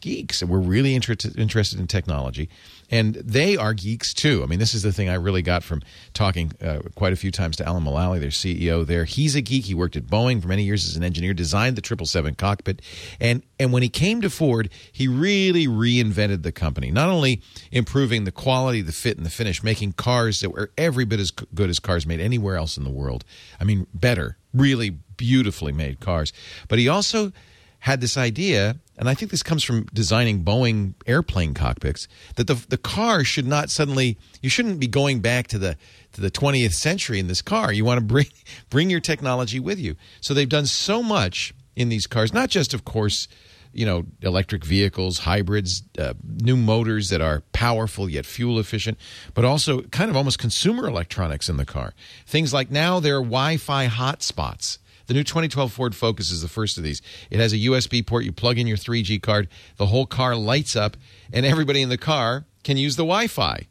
geeks 0.00 0.40
and 0.40 0.50
we're 0.50 0.58
really 0.58 0.94
interested 0.94 1.38
interested 1.38 1.78
in 1.78 1.86
technology 1.86 2.48
and 2.90 3.14
they 3.14 3.56
are 3.56 3.72
geeks 3.72 4.12
too. 4.12 4.42
I 4.42 4.46
mean 4.46 4.58
this 4.58 4.74
is 4.74 4.82
the 4.82 4.92
thing 4.92 5.08
i 5.08 5.14
really 5.14 5.42
got 5.42 5.62
from 5.62 5.82
talking 6.12 6.52
uh, 6.62 6.80
quite 6.94 7.12
a 7.12 7.16
few 7.16 7.30
times 7.30 7.56
to 7.56 7.66
alan 7.66 7.84
mulally 7.84 8.20
their 8.20 8.30
ceo 8.30 8.86
there. 8.86 9.04
He's 9.04 9.34
a 9.34 9.40
geek. 9.40 9.64
He 9.64 9.74
worked 9.74 9.96
at 9.96 10.06
boeing 10.06 10.42
for 10.42 10.48
many 10.48 10.64
years 10.64 10.86
as 10.86 10.96
an 10.96 11.04
engineer 11.04 11.34
designed 11.34 11.76
the 11.76 11.82
777 11.82 12.34
cockpit. 12.34 12.82
And 13.20 13.42
and 13.58 13.72
when 13.72 13.82
he 13.82 13.88
came 13.88 14.20
to 14.20 14.30
ford 14.30 14.70
he 14.92 15.08
really 15.08 15.66
reinvented 15.66 16.42
the 16.42 16.52
company 16.52 16.90
not 16.90 17.08
only 17.08 17.42
improving 17.70 18.24
the 18.24 18.32
quality 18.32 18.82
the 18.82 18.92
fit 18.92 19.16
and 19.16 19.26
the 19.26 19.30
finish 19.30 19.62
making 19.62 19.92
cars 19.92 20.40
that 20.40 20.50
were 20.50 20.70
every 20.76 21.04
bit 21.04 21.20
as 21.20 21.30
good 21.30 21.70
as 21.70 21.78
cars 21.78 22.06
made 22.06 22.20
anywhere 22.20 22.56
else 22.56 22.76
in 22.76 22.84
the 22.84 22.90
world. 22.90 23.24
I 23.60 23.64
mean 23.64 23.86
better 23.94 24.36
really 24.52 24.90
beautifully 24.90 25.72
made 25.72 26.00
cars. 26.00 26.32
But 26.68 26.78
he 26.78 26.88
also 26.88 27.32
had 27.80 28.00
this 28.00 28.16
idea, 28.16 28.76
and 29.00 29.08
I 29.08 29.14
think 29.14 29.30
this 29.30 29.42
comes 29.42 29.64
from 29.64 29.86
designing 29.94 30.44
Boeing 30.44 30.92
airplane 31.06 31.54
cockpits, 31.54 32.06
that 32.36 32.46
the 32.46 32.54
the 32.68 32.76
car 32.76 33.24
should 33.24 33.46
not 33.46 33.70
suddenly 33.70 34.18
you 34.42 34.50
shouldn't 34.50 34.78
be 34.78 34.86
going 34.86 35.20
back 35.20 35.46
to 35.48 35.58
the 35.58 35.78
to 36.12 36.20
the 36.20 36.30
20th 36.30 36.74
century 36.74 37.18
in 37.18 37.26
this 37.26 37.40
car. 37.40 37.72
You 37.72 37.84
want 37.86 37.98
to 37.98 38.04
bring 38.04 38.26
bring 38.70 38.90
your 38.90 39.00
technology 39.00 39.58
with 39.58 39.78
you. 39.78 39.96
So 40.20 40.34
they've 40.34 40.48
done 40.48 40.66
so 40.66 41.02
much 41.02 41.54
in 41.74 41.88
these 41.88 42.06
cars, 42.06 42.34
not 42.34 42.50
just 42.50 42.74
of 42.74 42.84
course, 42.84 43.26
you 43.72 43.86
know, 43.86 44.04
electric 44.20 44.66
vehicles, 44.66 45.20
hybrids, 45.20 45.82
uh, 45.98 46.12
new 46.22 46.56
motors 46.58 47.08
that 47.08 47.22
are 47.22 47.42
powerful 47.54 48.06
yet 48.06 48.26
fuel 48.26 48.58
efficient, 48.58 48.98
but 49.32 49.46
also 49.46 49.80
kind 49.84 50.10
of 50.10 50.16
almost 50.16 50.38
consumer 50.38 50.86
electronics 50.86 51.48
in 51.48 51.56
the 51.56 51.64
car. 51.64 51.94
Things 52.26 52.52
like 52.52 52.70
now 52.70 53.00
there 53.00 53.16
are 53.16 53.22
Wi-Fi 53.22 53.86
hotspots. 53.86 54.76
The 55.10 55.14
new 55.14 55.24
2012 55.24 55.72
Ford 55.72 55.96
Focus 55.96 56.30
is 56.30 56.40
the 56.40 56.46
first 56.46 56.78
of 56.78 56.84
these. 56.84 57.02
It 57.32 57.40
has 57.40 57.52
a 57.52 57.56
USB 57.56 58.06
port. 58.06 58.24
You 58.24 58.30
plug 58.30 58.58
in 58.58 58.68
your 58.68 58.76
3G 58.76 59.20
card, 59.20 59.48
the 59.76 59.86
whole 59.86 60.06
car 60.06 60.36
lights 60.36 60.76
up, 60.76 60.96
and 61.32 61.44
everybody 61.44 61.82
in 61.82 61.88
the 61.88 61.98
car 61.98 62.44
can 62.62 62.76
use 62.76 62.94
the 62.94 63.02
Wi 63.02 63.26
Fi. 63.26 63.66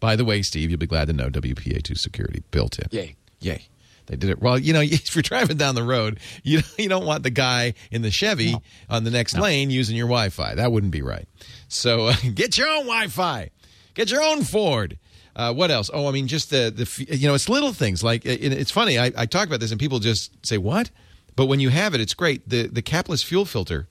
By 0.00 0.16
the 0.16 0.24
way, 0.24 0.42
Steve, 0.42 0.68
you'll 0.68 0.80
be 0.80 0.88
glad 0.88 1.06
to 1.06 1.12
know 1.12 1.28
WPA2 1.28 1.96
security 1.96 2.42
built 2.50 2.80
in. 2.80 2.88
Yay. 2.90 3.14
Yay. 3.38 3.68
They 4.06 4.16
did 4.16 4.30
it. 4.30 4.42
Well, 4.42 4.58
you 4.58 4.72
know, 4.72 4.80
if 4.84 5.14
you're 5.14 5.22
driving 5.22 5.58
down 5.58 5.76
the 5.76 5.84
road, 5.84 6.18
you, 6.42 6.62
you 6.76 6.88
don't 6.88 7.06
want 7.06 7.22
the 7.22 7.30
guy 7.30 7.74
in 7.92 8.02
the 8.02 8.10
Chevy 8.10 8.56
on 8.88 9.04
the 9.04 9.12
next 9.12 9.38
lane 9.38 9.70
using 9.70 9.94
your 9.96 10.08
Wi 10.08 10.30
Fi. 10.30 10.56
That 10.56 10.72
wouldn't 10.72 10.90
be 10.90 11.02
right. 11.02 11.28
So 11.68 12.06
uh, 12.06 12.14
get 12.34 12.58
your 12.58 12.66
own 12.66 12.86
Wi 12.86 13.06
Fi, 13.06 13.50
get 13.94 14.10
your 14.10 14.24
own 14.24 14.42
Ford. 14.42 14.98
Uh, 15.36 15.52
what 15.54 15.70
else? 15.70 15.90
Oh, 15.92 16.08
I 16.08 16.10
mean, 16.10 16.26
just 16.26 16.50
the 16.50 16.72
the 16.74 17.16
you 17.16 17.28
know, 17.28 17.34
it's 17.34 17.48
little 17.48 17.72
things 17.72 18.02
like 18.02 18.22
it's 18.24 18.70
funny. 18.70 18.98
I, 18.98 19.12
I 19.16 19.26
talk 19.26 19.46
about 19.46 19.60
this 19.60 19.70
and 19.70 19.78
people 19.78 19.98
just 19.98 20.44
say 20.44 20.58
what, 20.58 20.90
but 21.36 21.46
when 21.46 21.60
you 21.60 21.68
have 21.70 21.94
it, 21.94 22.00
it's 22.00 22.14
great. 22.14 22.48
The 22.48 22.66
the 22.66 22.82
capless 22.82 23.24
fuel 23.24 23.44
filter, 23.44 23.86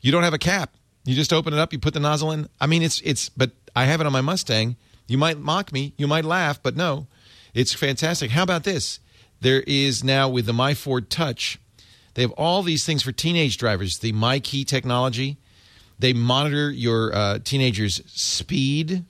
you 0.00 0.10
don't 0.10 0.22
have 0.22 0.34
a 0.34 0.38
cap. 0.38 0.74
You 1.04 1.14
just 1.14 1.32
open 1.32 1.52
it 1.52 1.58
up. 1.58 1.72
You 1.72 1.78
put 1.78 1.94
the 1.94 2.00
nozzle 2.00 2.32
in. 2.32 2.48
I 2.60 2.66
mean, 2.66 2.82
it's 2.82 3.00
it's. 3.02 3.28
But 3.28 3.50
I 3.76 3.84
have 3.84 4.00
it 4.00 4.06
on 4.06 4.12
my 4.12 4.22
Mustang. 4.22 4.76
You 5.06 5.18
might 5.18 5.38
mock 5.38 5.72
me. 5.72 5.92
You 5.98 6.06
might 6.06 6.24
laugh, 6.24 6.62
but 6.62 6.76
no, 6.76 7.06
it's 7.52 7.74
fantastic. 7.74 8.30
How 8.30 8.42
about 8.42 8.64
this? 8.64 9.00
There 9.40 9.62
is 9.66 10.02
now 10.02 10.30
with 10.30 10.46
the 10.46 10.54
My 10.54 10.72
Ford 10.72 11.10
Touch, 11.10 11.58
they 12.14 12.22
have 12.22 12.32
all 12.32 12.62
these 12.62 12.86
things 12.86 13.02
for 13.02 13.12
teenage 13.12 13.58
drivers. 13.58 13.98
The 13.98 14.12
My 14.12 14.40
Key 14.40 14.64
technology. 14.64 15.36
They 15.98 16.12
monitor 16.12 16.70
your 16.70 17.14
uh, 17.14 17.38
teenager's 17.44 18.00
speed. 18.06 19.04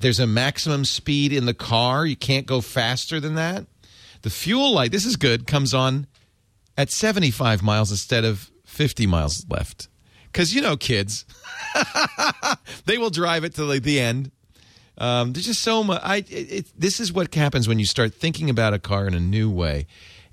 There's 0.00 0.18
a 0.18 0.26
maximum 0.26 0.84
speed 0.84 1.32
in 1.32 1.46
the 1.46 1.54
car. 1.54 2.06
You 2.06 2.16
can't 2.16 2.46
go 2.46 2.60
faster 2.60 3.20
than 3.20 3.34
that. 3.34 3.66
The 4.22 4.30
fuel 4.30 4.72
light, 4.72 4.92
this 4.92 5.04
is 5.06 5.16
good, 5.16 5.46
comes 5.46 5.72
on 5.72 6.06
at 6.76 6.90
75 6.90 7.62
miles 7.62 7.90
instead 7.90 8.24
of 8.24 8.50
50 8.64 9.06
miles 9.06 9.46
left. 9.48 9.88
Because, 10.24 10.54
you 10.54 10.62
know, 10.62 10.76
kids, 10.76 11.24
they 12.86 12.98
will 12.98 13.10
drive 13.10 13.44
it 13.44 13.54
to 13.54 13.64
like 13.64 13.82
the 13.82 14.00
end. 14.00 14.30
Um, 14.96 15.32
there's 15.32 15.46
just 15.46 15.62
so 15.62 15.82
much. 15.82 16.00
I, 16.04 16.16
it, 16.16 16.30
it, 16.30 16.66
this 16.78 17.00
is 17.00 17.12
what 17.12 17.34
happens 17.34 17.66
when 17.66 17.78
you 17.78 17.86
start 17.86 18.14
thinking 18.14 18.50
about 18.50 18.74
a 18.74 18.78
car 18.78 19.06
in 19.06 19.14
a 19.14 19.20
new 19.20 19.50
way. 19.50 19.86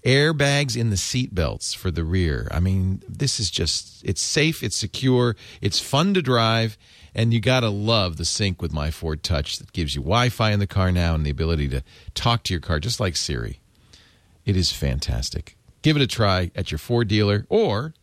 Airbags 0.07 0.77
in 0.77 0.89
the 0.89 0.95
seat 0.95 1.35
belts 1.35 1.73
for 1.73 1.91
the 1.91 2.05
rear. 2.05 2.47
I 2.49 2.61
mean, 2.61 3.03
this 3.09 3.41
is 3.41 3.51
just, 3.51 4.01
it's 4.05 4.21
safe, 4.21 4.63
it's 4.63 4.77
secure, 4.77 5.35
it's 5.59 5.81
fun 5.81 6.13
to 6.13 6.21
drive, 6.21 6.77
and 7.13 7.33
you 7.33 7.41
got 7.41 7.59
to 7.59 7.69
love 7.69 8.15
the 8.15 8.23
sync 8.23 8.61
with 8.61 8.71
my 8.71 8.89
Ford 8.89 9.21
Touch 9.21 9.57
that 9.57 9.73
gives 9.73 9.95
you 9.95 10.01
Wi 10.01 10.29
Fi 10.29 10.51
in 10.51 10.59
the 10.59 10.65
car 10.65 10.93
now 10.93 11.13
and 11.13 11.25
the 11.25 11.29
ability 11.29 11.67
to 11.67 11.83
talk 12.13 12.43
to 12.43 12.53
your 12.53 12.61
car 12.61 12.79
just 12.79 13.01
like 13.01 13.17
Siri. 13.17 13.59
It 14.45 14.55
is 14.55 14.71
fantastic. 14.71 15.57
Give 15.81 15.97
it 15.97 16.01
a 16.01 16.07
try 16.07 16.51
at 16.55 16.71
your 16.71 16.77
Ford 16.79 17.09
dealer 17.09 17.45
or 17.49 17.93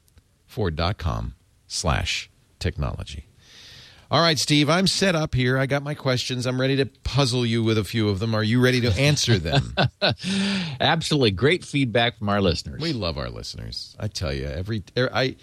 Ford.com 0.47 1.35
slash 1.67 2.31
technology. 2.59 3.29
All 4.11 4.21
right, 4.21 4.39
Steve, 4.39 4.69
I'm 4.69 4.87
set 4.87 5.15
up 5.15 5.35
here. 5.35 5.59
I 5.59 5.67
got 5.67 5.83
my 5.83 5.95
questions. 5.95 6.47
I'm 6.47 6.61
ready 6.61 6.77
to 6.77 6.87
puzzle 6.87 7.47
you 7.47 7.63
with 7.63 7.79
a 7.79 7.85
few 7.85 8.09
of 8.09 8.19
them. 8.19 8.35
Are 8.35 8.43
you 8.43 8.61
ready 8.61 8.81
to 8.83 8.93
answer 8.93 9.39
them? 9.39 9.75
Absolutely. 10.81 11.31
Great 11.31 11.65
feedback 11.65 12.19
from 12.19 12.29
our 12.29 12.41
listeners. 12.41 12.81
we 12.81 12.93
love 12.93 13.17
our 13.17 13.31
listeners. 13.31 13.97
I 13.99 14.09
tell 14.09 14.33
you, 14.33 14.47
every 14.47 14.83
er, 14.97 15.11
I 15.13 15.37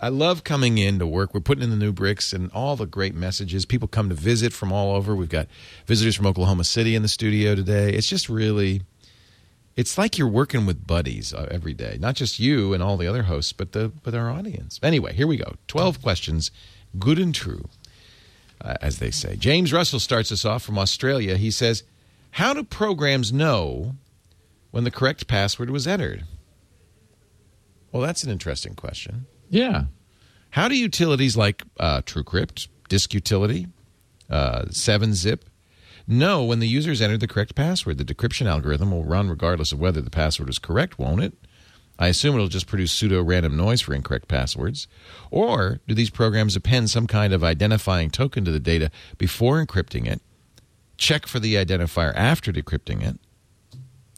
I 0.00 0.08
love 0.08 0.44
coming 0.44 0.76
in 0.76 0.98
to 0.98 1.06
work. 1.06 1.32
We're 1.32 1.40
putting 1.40 1.64
in 1.64 1.70
the 1.70 1.76
new 1.76 1.92
bricks 1.92 2.32
and 2.32 2.50
all 2.52 2.76
the 2.76 2.86
great 2.86 3.14
messages. 3.14 3.64
People 3.64 3.88
come 3.88 4.10
to 4.10 4.14
visit 4.14 4.52
from 4.52 4.70
all 4.72 4.94
over. 4.94 5.16
We've 5.16 5.28
got 5.28 5.48
visitors 5.86 6.14
from 6.14 6.26
Oklahoma 6.26 6.64
City 6.64 6.94
in 6.94 7.02
the 7.02 7.08
studio 7.08 7.54
today. 7.54 7.90
It's 7.92 8.08
just 8.08 8.28
really 8.28 8.82
it's 9.76 9.98
like 9.98 10.18
you're 10.18 10.28
working 10.28 10.66
with 10.66 10.86
buddies 10.86 11.32
uh, 11.34 11.48
every 11.50 11.74
day. 11.74 11.96
Not 11.98 12.14
just 12.14 12.38
you 12.38 12.74
and 12.74 12.82
all 12.82 12.96
the 12.96 13.06
other 13.06 13.24
hosts, 13.24 13.52
but 13.52 13.72
the 13.72 13.92
but 14.02 14.14
our 14.14 14.30
audience. 14.30 14.78
Anyway, 14.82 15.14
here 15.14 15.26
we 15.26 15.36
go. 15.36 15.54
12 15.68 16.02
questions, 16.02 16.50
good 16.98 17.18
and 17.18 17.34
true. 17.34 17.68
Uh, 18.60 18.74
as 18.80 18.98
they 18.98 19.10
say. 19.10 19.36
James 19.36 19.72
Russell 19.72 20.00
starts 20.00 20.32
us 20.32 20.44
off 20.44 20.62
from 20.62 20.78
Australia. 20.78 21.36
He 21.36 21.50
says, 21.50 21.82
"How 22.32 22.54
do 22.54 22.64
programs 22.64 23.32
know 23.32 23.96
when 24.70 24.84
the 24.84 24.90
correct 24.90 25.26
password 25.26 25.70
was 25.70 25.86
entered?" 25.86 26.24
Well, 27.92 28.02
that's 28.02 28.24
an 28.24 28.30
interesting 28.30 28.74
question. 28.74 29.26
Yeah. 29.50 29.84
How 30.50 30.68
do 30.68 30.76
utilities 30.76 31.36
like 31.36 31.62
uh, 31.78 32.02
TrueCrypt, 32.02 32.66
Disk 32.88 33.14
Utility, 33.14 33.68
uh, 34.28 34.62
7-Zip 34.68 35.44
know 36.06 36.44
when 36.44 36.58
the 36.58 36.66
user 36.66 36.90
has 36.90 37.00
entered 37.00 37.20
the 37.20 37.28
correct 37.28 37.54
password? 37.54 37.98
The 37.98 38.04
decryption 38.04 38.46
algorithm 38.46 38.90
will 38.90 39.04
run 39.04 39.28
regardless 39.28 39.70
of 39.70 39.78
whether 39.78 40.00
the 40.00 40.10
password 40.10 40.48
is 40.48 40.58
correct, 40.58 40.98
won't 40.98 41.22
it? 41.22 41.34
I 41.98 42.08
assume 42.08 42.34
it'll 42.34 42.48
just 42.48 42.66
produce 42.66 42.92
pseudo 42.92 43.22
random 43.22 43.56
noise 43.56 43.80
for 43.80 43.94
incorrect 43.94 44.28
passwords. 44.28 44.88
Or 45.30 45.80
do 45.86 45.94
these 45.94 46.10
programs 46.10 46.56
append 46.56 46.90
some 46.90 47.06
kind 47.06 47.32
of 47.32 47.44
identifying 47.44 48.10
token 48.10 48.44
to 48.44 48.50
the 48.50 48.60
data 48.60 48.90
before 49.16 49.64
encrypting 49.64 50.06
it, 50.06 50.20
check 50.96 51.26
for 51.26 51.38
the 51.38 51.54
identifier 51.54 52.12
after 52.16 52.52
decrypting 52.52 53.02
it? 53.06 53.18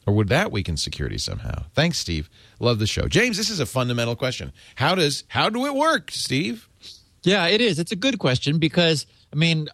Or 0.07 0.13
would 0.15 0.29
that 0.29 0.51
weaken 0.51 0.77
security 0.77 1.17
somehow? 1.17 1.65
Thanks, 1.75 1.99
Steve. 1.99 2.29
Love 2.59 2.79
the 2.79 2.87
show. 2.87 3.07
James, 3.07 3.37
this 3.37 3.49
is 3.49 3.59
a 3.59 3.65
fundamental 3.65 4.15
question. 4.15 4.53
How 4.75 4.95
does 4.95 5.25
how 5.27 5.49
do 5.49 5.65
it 5.65 5.75
work, 5.75 6.11
Steve? 6.11 6.69
Yeah, 7.23 7.45
it 7.47 7.59
is. 7.59 7.77
It's 7.77 7.91
a 7.91 7.95
good 7.97 8.17
question 8.17 8.57
because 8.57 9.05
I 9.33 9.35
mean, 9.35 9.67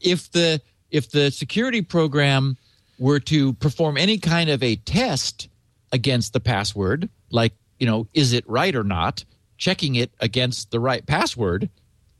if 0.00 0.30
the 0.30 0.62
if 0.92 1.10
the 1.10 1.30
security 1.32 1.82
program 1.82 2.56
were 3.00 3.18
to 3.18 3.52
perform 3.54 3.96
any 3.96 4.16
kind 4.16 4.48
of 4.48 4.62
a 4.62 4.76
test 4.76 5.48
against 5.92 6.32
the 6.32 6.40
password, 6.40 7.08
like 7.30 7.52
you 7.78 7.86
know, 7.86 8.06
is 8.14 8.32
it 8.32 8.48
right 8.48 8.74
or 8.74 8.84
not, 8.84 9.24
checking 9.56 9.94
it 9.94 10.10
against 10.20 10.70
the 10.70 10.80
right 10.80 11.06
password, 11.06 11.68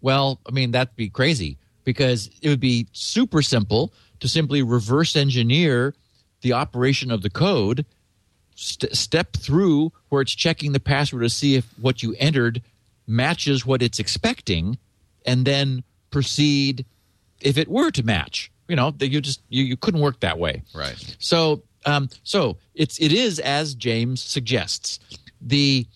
well, 0.01 0.41
I 0.47 0.53
mean 0.53 0.73
that'd 0.73 0.97
be 0.97 1.09
crazy 1.09 1.59
because 1.85 2.31
it 2.43 2.49
would 2.49 2.61
be 2.61 2.87
super 2.93 3.43
simple 3.43 3.93
to 4.21 4.29
simply 4.29 4.63
reverse 4.63 5.17
engineer 5.17 5.95
the 6.43 6.53
operation 6.53 7.11
of 7.11 7.23
the 7.23 7.31
code, 7.31 7.85
st- 8.55 8.95
step 8.97 9.37
through 9.37 9.93
where 10.09 10.23
it's 10.23 10.35
checking 10.35 10.73
the 10.73 10.81
password 10.81 11.23
to 11.23 11.31
see 11.31 11.55
if 11.55 11.67
what 11.79 12.03
you 12.03 12.15
entered 12.19 12.63
matches 13.07 13.67
what 13.67 13.83
it's 13.83 13.99
expecting, 13.99 14.79
and 15.27 15.45
then 15.45 15.83
proceed 16.11 16.85
if 17.41 17.59
it 17.59 17.69
were 17.69 17.91
to 17.91 18.03
match. 18.03 18.51
You 18.69 18.77
know, 18.77 18.93
that 18.93 19.09
you 19.09 19.21
just 19.21 19.43
you, 19.49 19.65
you 19.65 19.77
couldn't 19.77 20.01
work 20.01 20.21
that 20.21 20.39
way. 20.39 20.63
Right. 20.73 21.17
So, 21.19 21.63
um, 21.87 22.09
so 22.23 22.59
it's 22.75 23.01
it 23.01 23.13
is 23.13 23.39
as 23.39 23.75
James 23.75 24.21
suggests. 24.21 24.99
The 25.41 25.87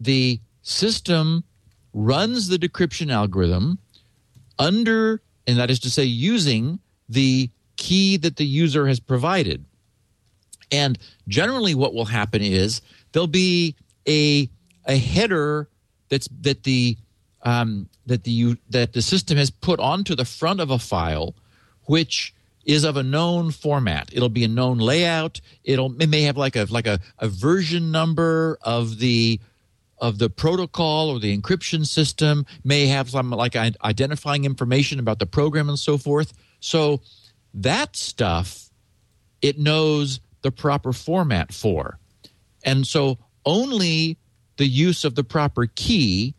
the 0.00 0.40
system 0.62 1.44
runs 1.92 2.48
the 2.48 2.58
decryption 2.58 3.12
algorithm 3.12 3.78
under, 4.58 5.22
and 5.46 5.58
that 5.58 5.70
is 5.70 5.80
to 5.80 5.90
say, 5.90 6.04
using 6.04 6.78
the 7.08 7.50
key 7.76 8.16
that 8.18 8.36
the 8.36 8.46
user 8.46 8.86
has 8.86 9.00
provided. 9.00 9.64
And 10.70 10.98
generally, 11.28 11.74
what 11.74 11.94
will 11.94 12.06
happen 12.06 12.42
is 12.42 12.80
there'll 13.12 13.26
be 13.26 13.74
a 14.08 14.48
a 14.86 14.98
header 14.98 15.68
that's 16.08 16.28
that 16.42 16.64
the 16.64 16.96
um, 17.42 17.88
that 18.06 18.24
the 18.24 18.56
that 18.70 18.92
the 18.92 19.02
system 19.02 19.36
has 19.38 19.50
put 19.50 19.80
onto 19.80 20.14
the 20.14 20.24
front 20.24 20.60
of 20.60 20.70
a 20.70 20.78
file, 20.78 21.34
which 21.84 22.34
is 22.64 22.84
of 22.84 22.96
a 22.96 23.02
known 23.02 23.50
format. 23.50 24.10
It'll 24.12 24.28
be 24.28 24.44
a 24.44 24.48
known 24.48 24.78
layout. 24.78 25.40
It'll 25.64 25.94
it 26.00 26.08
may 26.08 26.22
have 26.22 26.36
like 26.36 26.56
a 26.56 26.66
like 26.70 26.86
a, 26.86 27.00
a 27.18 27.28
version 27.28 27.90
number 27.90 28.58
of 28.62 28.98
the 28.98 29.40
of 29.98 30.18
the 30.18 30.30
protocol 30.30 31.10
or 31.10 31.20
the 31.20 31.36
encryption 31.36 31.86
system. 31.86 32.46
May 32.64 32.86
have 32.86 33.10
some 33.10 33.30
like 33.30 33.56
identifying 33.56 34.44
information 34.44 34.98
about 34.98 35.18
the 35.18 35.26
program 35.26 35.68
and 35.68 35.78
so 35.78 35.98
forth. 35.98 36.32
So 36.60 37.00
that 37.54 37.96
stuff 37.96 38.70
it 39.42 39.58
knows 39.58 40.20
the 40.42 40.50
proper 40.50 40.92
format 40.92 41.52
for, 41.52 41.98
and 42.64 42.86
so 42.86 43.18
only 43.44 44.18
the 44.56 44.66
use 44.66 45.04
of 45.04 45.14
the 45.14 45.24
proper 45.24 45.66
key 45.66 46.34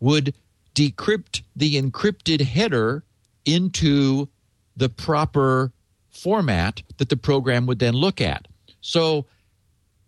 would 0.00 0.34
decrypt 0.74 1.42
the 1.56 1.80
encrypted 1.80 2.40
header 2.40 3.04
into 3.44 4.28
the 4.76 4.88
proper 4.88 5.72
format 6.10 6.82
that 6.98 7.08
the 7.08 7.16
program 7.16 7.66
would 7.66 7.78
then 7.78 7.94
look 7.94 8.20
at. 8.20 8.48
So 8.80 9.26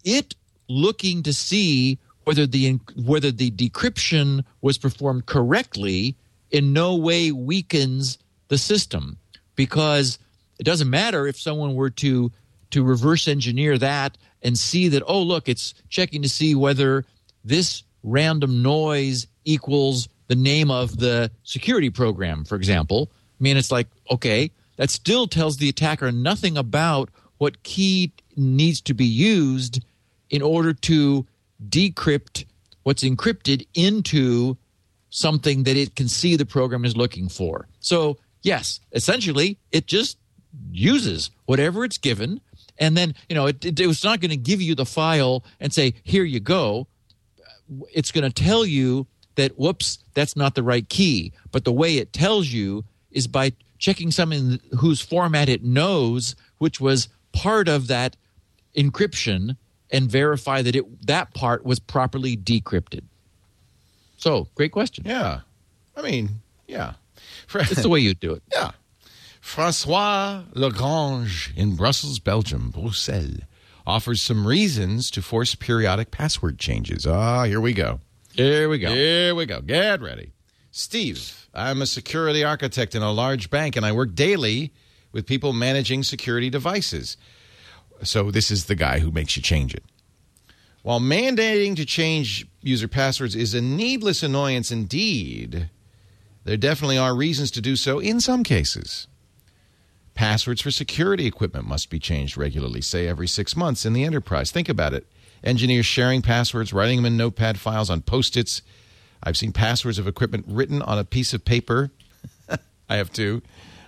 it 0.05 0.35
looking 0.69 1.23
to 1.25 1.33
see 1.33 1.99
whether 2.25 2.47
the 2.47 2.79
whether 2.97 3.31
the 3.31 3.51
decryption 3.51 4.45
was 4.61 4.79
performed 4.79 5.27
correctly 5.27 6.17
in 6.51 6.73
no 6.73 6.97
way 6.97 7.33
weakens 7.33 8.19
the 8.49 8.59
system 8.59 9.19
because 9.57 10.19
it 10.59 10.65
doesn't 10.65 10.89
matter 10.91 11.27
if 11.27 11.39
someone 11.39 11.75
were 11.75 11.91
to 11.91 12.31
to 12.71 12.85
reverse 12.85 13.29
engineer 13.29 13.77
that 13.77 14.17
and 14.43 14.57
see 14.57 14.89
that 14.89 15.03
oh 15.07 15.21
look 15.21 15.49
it's 15.49 15.75
checking 15.89 16.23
to 16.23 16.29
see 16.29 16.55
whether 16.55 17.05
this 17.45 17.83
random 18.03 18.63
noise 18.63 19.27
equals 19.45 20.09
the 20.29 20.35
name 20.35 20.71
of 20.71 20.97
the 20.99 21.31
security 21.43 21.91
program, 21.91 22.45
for 22.45 22.57
example. 22.57 23.11
Mean, 23.43 23.57
it's 23.57 23.71
like, 23.71 23.89
okay, 24.11 24.51
that 24.77 24.91
still 24.91 25.27
tells 25.27 25.57
the 25.57 25.69
attacker 25.69 26.11
nothing 26.13 26.57
about 26.57 27.11
what 27.39 27.63
key 27.63 28.13
needs 28.37 28.81
to 28.83 28.95
be 28.95 29.05
used 29.05 29.85
in 30.31 30.43
order 30.43 30.73
to 30.73 31.27
decrypt 31.69 32.45
what's 32.85 33.05
encrypted 33.05 33.67
into 33.75 34.57
something 35.11 35.65
that 35.65 35.77
it 35.77 35.95
can 35.95 36.09
see 36.09 36.37
the 36.37 36.47
program 36.47 36.85
is 36.85 36.97
looking 36.97 37.29
for. 37.29 37.69
So, 37.81 38.19
yes, 38.43 38.81
essentially, 38.93 39.59
it 39.71 39.87
just 39.87 40.19
uses 40.71 41.31
whatever 41.45 41.85
it's 41.85 41.99
given. 41.99 42.41
And 42.79 42.97
then, 42.97 43.15
you 43.29 43.35
know, 43.35 43.47
it, 43.47 43.65
it, 43.65 43.79
it's 43.79 44.03
not 44.03 44.21
going 44.21 44.31
to 44.31 44.37
give 44.37 44.63
you 44.63 44.75
the 44.75 44.87
file 44.87 45.45
and 45.61 45.73
say, 45.73 45.95
here 46.03 46.25
you 46.25 46.41
go 46.41 46.87
it's 47.93 48.13
going 48.13 48.31
to 48.31 48.43
tell 48.43 48.65
you 48.65 49.07
that 49.37 49.53
whoops 49.53 49.99
that's 50.15 50.37
not 50.37 50.55
the 50.55 50.63
right 50.63 50.89
key 50.89 51.33
but 51.51 51.65
the 51.65 51.73
way 51.73 51.97
it 51.97 52.13
tells 52.13 52.49
you 52.49 52.85
is 53.13 53.27
by 53.27 53.53
checking 53.79 54.11
something 54.11 54.61
whose 54.79 55.01
format 55.01 55.49
it 55.49 55.63
knows 55.65 56.35
which 56.59 56.81
was 56.81 57.09
part 57.33 57.69
of 57.69 57.87
that 57.89 58.17
encryption 58.77 59.57
and 59.91 60.11
verify 60.11 60.63
that 60.63 60.75
it 60.77 61.07
that 61.07 61.35
part 61.35 61.65
was 61.65 61.79
properly 61.79 62.37
decrypted 62.37 63.03
so 64.17 64.47
great 64.55 64.73
question 64.73 65.05
Yeah. 65.07 65.41
I 65.97 66.01
mean, 66.03 66.41
yeah. 66.67 66.95
it's 67.55 67.83
the 67.83 67.89
way 67.89 68.01
you 68.01 68.15
do 68.15 68.33
it 68.33 68.43
Yeah. 68.55 68.71
Francois 69.41 70.43
Lagrange 70.55 71.53
in 71.57 71.75
Brussels, 71.77 72.19
Belgium, 72.21 72.71
Bruxelles, 72.73 73.41
offers 73.87 74.23
some 74.23 74.47
reasons 74.47 75.11
to 75.11 75.21
force 75.21 75.55
periodic 75.57 76.13
password 76.13 76.59
changes. 76.59 77.05
Ah, 77.07 77.43
here 77.45 77.61
we 77.61 77.73
go. 77.73 77.99
here 78.33 78.69
we 78.69 78.79
go 78.79 78.95
Here 78.95 79.35
we 79.35 79.45
go. 79.45 79.61
Get 79.61 80.01
ready. 80.01 80.31
Steve, 80.71 81.42
I'm 81.55 81.83
a 81.83 81.87
security 81.87 82.45
architect 82.45 82.95
in 82.95 83.03
a 83.03 83.13
large 83.13 83.51
bank 83.51 83.77
and 83.77 83.85
I 83.85 83.93
work 83.93 84.15
daily 84.15 84.73
with 85.13 85.27
people 85.27 85.53
managing 85.53 86.03
security 86.03 86.49
devices. 86.49 87.17
So 88.03 88.31
this 88.31 88.51
is 88.51 88.65
the 88.65 88.75
guy 88.75 89.01
who 89.01 89.11
makes 89.11 89.37
you 89.37 89.43
change 89.43 89.75
it. 89.75 89.85
While 90.83 91.01
mandating 91.01 91.77
to 91.77 91.85
change 91.85 92.47
user 92.61 92.89
passwords 92.89 93.37
is 93.37 93.55
a 93.55 93.61
needless 93.61 94.23
annoyance 94.23 94.73
indeed, 94.73 95.71
there 96.45 96.57
definitely 96.57 96.99
are 96.99 97.15
reasons 97.15 97.51
to 97.53 97.61
do 97.61 97.77
so 97.77 98.01
in 98.01 98.21
some 98.21 98.43
cases. 98.43 99.07
Passwords 100.15 100.61
for 100.61 100.71
security 100.71 101.27
equipment 101.27 101.67
must 101.67 101.89
be 101.89 101.99
changed 101.99 102.37
regularly, 102.37 102.81
say 102.81 103.07
every 103.07 103.29
six 103.29 103.57
months 103.57 103.87
in 103.87 103.93
the 103.93 104.05
enterprise. 104.05 104.51
Think 104.51 104.69
about 104.69 104.93
it. 104.93 105.07
Engineers 105.45 105.87
sharing 105.87 106.21
passwords, 106.23 106.73
writing 106.73 106.99
them 106.99 107.07
in 107.07 107.17
notepad 107.17 107.59
files 107.59 107.91
on 107.91 108.03
post 108.03 108.37
its. 108.37 108.63
I've 109.23 109.37
seen 109.37 109.53
passwords 109.53 109.99
of 109.99 110.07
equipment 110.09 110.45
written 110.49 110.83
on 110.83 110.99
a 110.99 111.05
piece 111.05 111.33
of 111.33 111.45
paper. 111.45 111.91
I 112.89 112.97
have 112.97 113.13
two. 113.13 113.43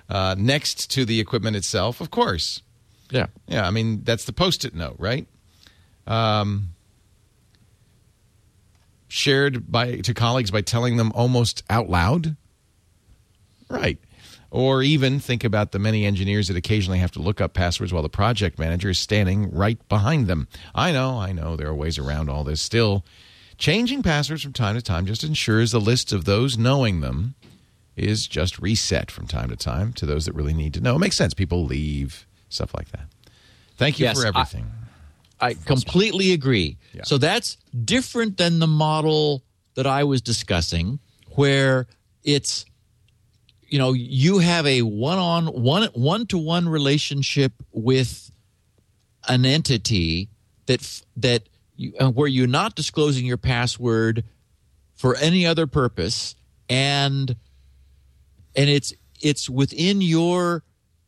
Uh, 0.08 0.34
next 0.38 0.90
to 0.92 1.04
the 1.04 1.20
equipment 1.20 1.56
itself, 1.56 2.00
of 2.00 2.10
course. 2.10 2.62
yeah 3.10 3.26
Yeah, 3.48 3.66
I 3.66 3.70
mean, 3.70 4.02
that's 4.04 4.24
the 4.24 4.32
post 4.32 4.64
it 4.64 4.74
note, 4.74 4.96
right? 4.98 5.26
Um, 6.06 6.74
shared 9.08 9.70
by 9.70 9.96
to 9.96 10.12
colleagues 10.12 10.50
by 10.50 10.60
telling 10.60 10.96
them 10.96 11.12
almost 11.14 11.62
out 11.70 11.88
loud? 11.88 12.36
Right. 13.68 13.98
Or 14.50 14.82
even 14.82 15.18
think 15.20 15.42
about 15.42 15.72
the 15.72 15.78
many 15.78 16.04
engineers 16.04 16.48
that 16.48 16.56
occasionally 16.56 16.98
have 16.98 17.10
to 17.12 17.20
look 17.20 17.40
up 17.40 17.54
passwords 17.54 17.92
while 17.92 18.02
the 18.02 18.08
project 18.08 18.58
manager 18.58 18.90
is 18.90 18.98
standing 18.98 19.52
right 19.52 19.78
behind 19.88 20.26
them. 20.26 20.48
I 20.74 20.92
know, 20.92 21.18
I 21.18 21.32
know 21.32 21.56
there 21.56 21.68
are 21.68 21.74
ways 21.74 21.98
around 21.98 22.28
all 22.28 22.44
this. 22.44 22.60
Still, 22.60 23.04
changing 23.64 24.02
passwords 24.02 24.42
from 24.42 24.52
time 24.52 24.74
to 24.74 24.82
time 24.82 25.06
just 25.06 25.24
ensures 25.24 25.72
the 25.72 25.80
list 25.80 26.12
of 26.12 26.26
those 26.26 26.58
knowing 26.58 27.00
them 27.00 27.34
is 27.96 28.26
just 28.26 28.58
reset 28.58 29.10
from 29.10 29.26
time 29.26 29.48
to 29.48 29.56
time 29.56 29.90
to 29.90 30.04
those 30.04 30.26
that 30.26 30.34
really 30.34 30.52
need 30.52 30.74
to 30.74 30.82
know. 30.82 30.96
It 30.96 30.98
makes 30.98 31.16
sense. 31.16 31.32
People 31.32 31.64
leave, 31.64 32.26
stuff 32.50 32.74
like 32.74 32.90
that. 32.90 33.06
Thank 33.78 33.98
you 33.98 34.04
Yes, 34.04 34.20
for 34.20 34.26
everything. 34.26 34.66
I 35.40 35.54
completely 35.54 36.32
agree. 36.32 36.76
Yeah. 36.92 37.04
So 37.04 37.16
that's 37.16 37.56
different 37.86 38.36
than 38.36 38.58
the 38.58 38.66
model 38.66 39.42
that 39.76 39.86
I 39.86 40.04
was 40.04 40.20
discussing, 40.20 40.98
where 41.30 41.86
it's 42.22 42.66
you 43.66 43.78
know 43.78 43.94
you 43.94 44.40
have 44.40 44.66
a 44.66 44.82
one 44.82 45.18
on 45.18 45.46
one 45.46 45.84
one 45.94 46.26
to 46.26 46.36
one 46.36 46.68
relationship 46.68 47.54
with 47.72 48.30
an 49.26 49.46
entity 49.46 50.28
that 50.66 51.02
that 51.16 51.48
you, 51.76 51.92
uh, 52.00 52.10
where 52.10 52.28
you're 52.28 52.46
not 52.46 52.74
disclosing 52.74 53.26
your 53.26 53.36
password 53.36 54.24
for 54.94 55.16
any 55.16 55.46
other 55.46 55.66
purpose 55.66 56.34
and 56.68 57.36
and 58.56 58.70
it's 58.70 58.92
it's 59.20 59.48
within 59.48 60.00
your 60.00 60.62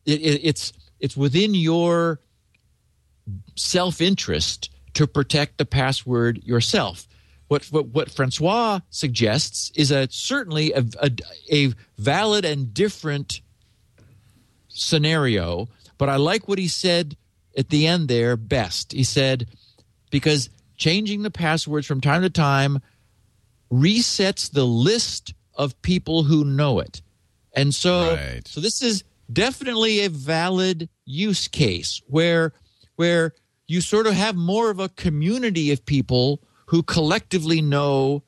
it, 0.05 0.21
it, 0.21 0.41
it's 0.43 0.73
it's 0.99 1.15
within 1.15 1.53
your 1.53 2.19
self-interest 3.55 4.69
to 4.93 5.05
protect 5.05 5.57
the 5.57 5.65
password 5.65 6.43
yourself. 6.43 7.07
What 7.47 7.65
what, 7.65 7.87
what 7.87 8.11
Francois 8.11 8.79
suggests 8.89 9.71
is 9.75 9.91
a 9.91 10.07
certainly 10.09 10.73
a, 10.73 10.83
a, 11.01 11.11
a 11.51 11.73
valid 11.97 12.45
and 12.45 12.73
different 12.73 13.41
scenario, 14.67 15.69
but 15.97 16.09
I 16.09 16.17
like 16.17 16.47
what 16.47 16.59
he 16.59 16.67
said 16.67 17.15
at 17.57 17.69
the 17.69 17.87
end 17.87 18.07
there 18.07 18.37
best. 18.37 18.91
He 18.91 19.03
said 19.03 19.47
because 20.09 20.49
changing 20.77 21.23
the 21.23 21.31
passwords 21.31 21.85
from 21.87 21.99
time 22.01 22.21
to 22.21 22.29
time 22.29 22.79
resets 23.71 24.51
the 24.51 24.65
list 24.65 25.33
of 25.55 25.79
people 25.81 26.23
who 26.23 26.45
know 26.45 26.79
it. 26.79 27.01
And 27.53 27.73
so 27.73 28.15
Right. 28.15 28.47
so 28.47 28.61
this 28.61 28.81
is 28.81 29.03
definitely 29.31 30.01
a 30.01 30.09
valid 30.09 30.87
use 31.05 31.47
case 31.47 32.01
where 32.07 32.53
where 32.95 33.33
you 33.67 33.81
sort 33.81 34.07
of 34.07 34.13
have 34.13 34.35
more 34.35 34.69
of 34.69 34.79
a 34.79 34.89
community 34.89 35.71
of 35.71 35.85
people 35.85 36.41
who 36.67 36.83
collectively 36.83 37.61
know 37.61 38.23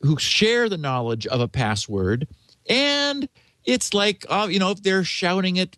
who 0.00 0.18
share 0.18 0.68
the 0.68 0.78
knowledge 0.78 1.26
of 1.26 1.40
a 1.40 1.48
password 1.48 2.26
and 2.68 3.28
it's 3.70 3.94
like 3.94 4.26
uh, 4.28 4.48
you 4.50 4.58
know 4.58 4.70
if 4.70 4.82
they're 4.82 5.04
shouting 5.04 5.56
it 5.56 5.76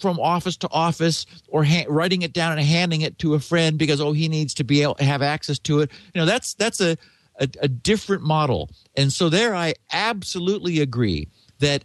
from 0.00 0.20
office 0.20 0.56
to 0.58 0.68
office 0.70 1.26
or 1.48 1.64
ha- 1.64 1.86
writing 1.88 2.22
it 2.22 2.32
down 2.32 2.52
and 2.52 2.60
handing 2.66 3.00
it 3.00 3.18
to 3.18 3.34
a 3.34 3.40
friend 3.40 3.78
because 3.78 4.00
oh 4.00 4.12
he 4.12 4.28
needs 4.28 4.54
to 4.54 4.64
be 4.64 4.82
able 4.82 4.94
to 4.94 5.04
have 5.04 5.22
access 5.22 5.58
to 5.58 5.80
it 5.80 5.90
you 6.14 6.20
know 6.20 6.26
that's 6.26 6.54
that's 6.54 6.80
a, 6.80 6.96
a, 7.40 7.48
a 7.60 7.68
different 7.68 8.22
model 8.22 8.70
and 8.96 9.12
so 9.12 9.28
there 9.28 9.54
i 9.54 9.74
absolutely 9.92 10.80
agree 10.80 11.28
that 11.58 11.84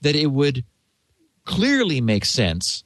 that 0.00 0.16
it 0.16 0.26
would 0.26 0.64
clearly 1.44 2.00
make 2.00 2.24
sense 2.24 2.84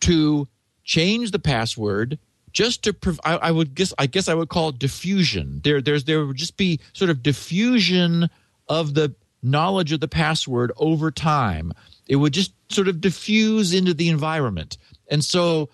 to 0.00 0.46
change 0.84 1.30
the 1.30 1.38
password 1.38 2.18
just 2.52 2.82
to 2.84 2.94
I, 3.24 3.36
I 3.36 3.50
would 3.50 3.74
guess 3.74 3.92
I 3.98 4.06
guess 4.06 4.28
I 4.28 4.34
would 4.34 4.48
call 4.48 4.70
it 4.70 4.78
diffusion. 4.78 5.60
There 5.62 5.82
there's 5.82 6.04
there 6.04 6.24
would 6.24 6.36
just 6.36 6.56
be 6.56 6.80
sort 6.94 7.10
of 7.10 7.22
diffusion 7.22 8.30
of 8.68 8.94
the 8.94 9.14
knowledge 9.46 9.92
of 9.92 10.00
the 10.00 10.08
password 10.08 10.72
over 10.76 11.10
time. 11.10 11.72
It 12.08 12.16
would 12.16 12.32
just 12.32 12.52
sort 12.68 12.88
of 12.88 13.00
diffuse 13.00 13.72
into 13.72 13.94
the 13.94 14.08
environment. 14.08 14.76
And 15.10 15.24
so 15.24 15.68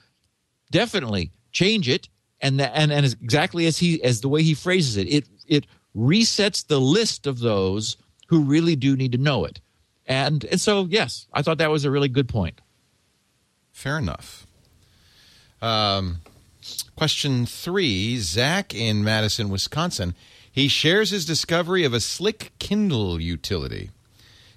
definitely 0.70 1.30
change 1.52 1.88
it 1.88 2.08
and 2.40 2.58
the, 2.58 2.76
and 2.76 2.92
and 2.92 3.06
exactly 3.06 3.66
as 3.66 3.78
he 3.78 4.02
as 4.02 4.20
the 4.20 4.28
way 4.28 4.42
he 4.42 4.54
phrases 4.54 4.96
it, 4.96 5.08
it 5.08 5.28
it 5.46 5.66
resets 5.96 6.66
the 6.66 6.80
list 6.80 7.26
of 7.26 7.38
those 7.38 7.96
who 8.28 8.42
really 8.42 8.76
do 8.76 8.96
need 8.96 9.12
to 9.12 9.18
know 9.18 9.44
it. 9.44 9.60
And 10.06 10.44
and 10.46 10.60
so 10.60 10.86
yes, 10.90 11.28
I 11.32 11.42
thought 11.42 11.58
that 11.58 11.70
was 11.70 11.84
a 11.84 11.90
really 11.90 12.08
good 12.08 12.28
point. 12.28 12.60
Fair 13.70 13.98
enough. 13.98 14.46
Um, 15.62 16.18
question 16.96 17.46
three 17.46 18.18
Zach 18.18 18.74
in 18.74 19.04
Madison, 19.04 19.48
Wisconsin. 19.48 20.14
He 20.52 20.68
shares 20.68 21.10
his 21.10 21.24
discovery 21.24 21.82
of 21.84 21.94
a 21.94 22.00
slick 22.00 22.52
Kindle 22.58 23.20
utility. 23.20 23.90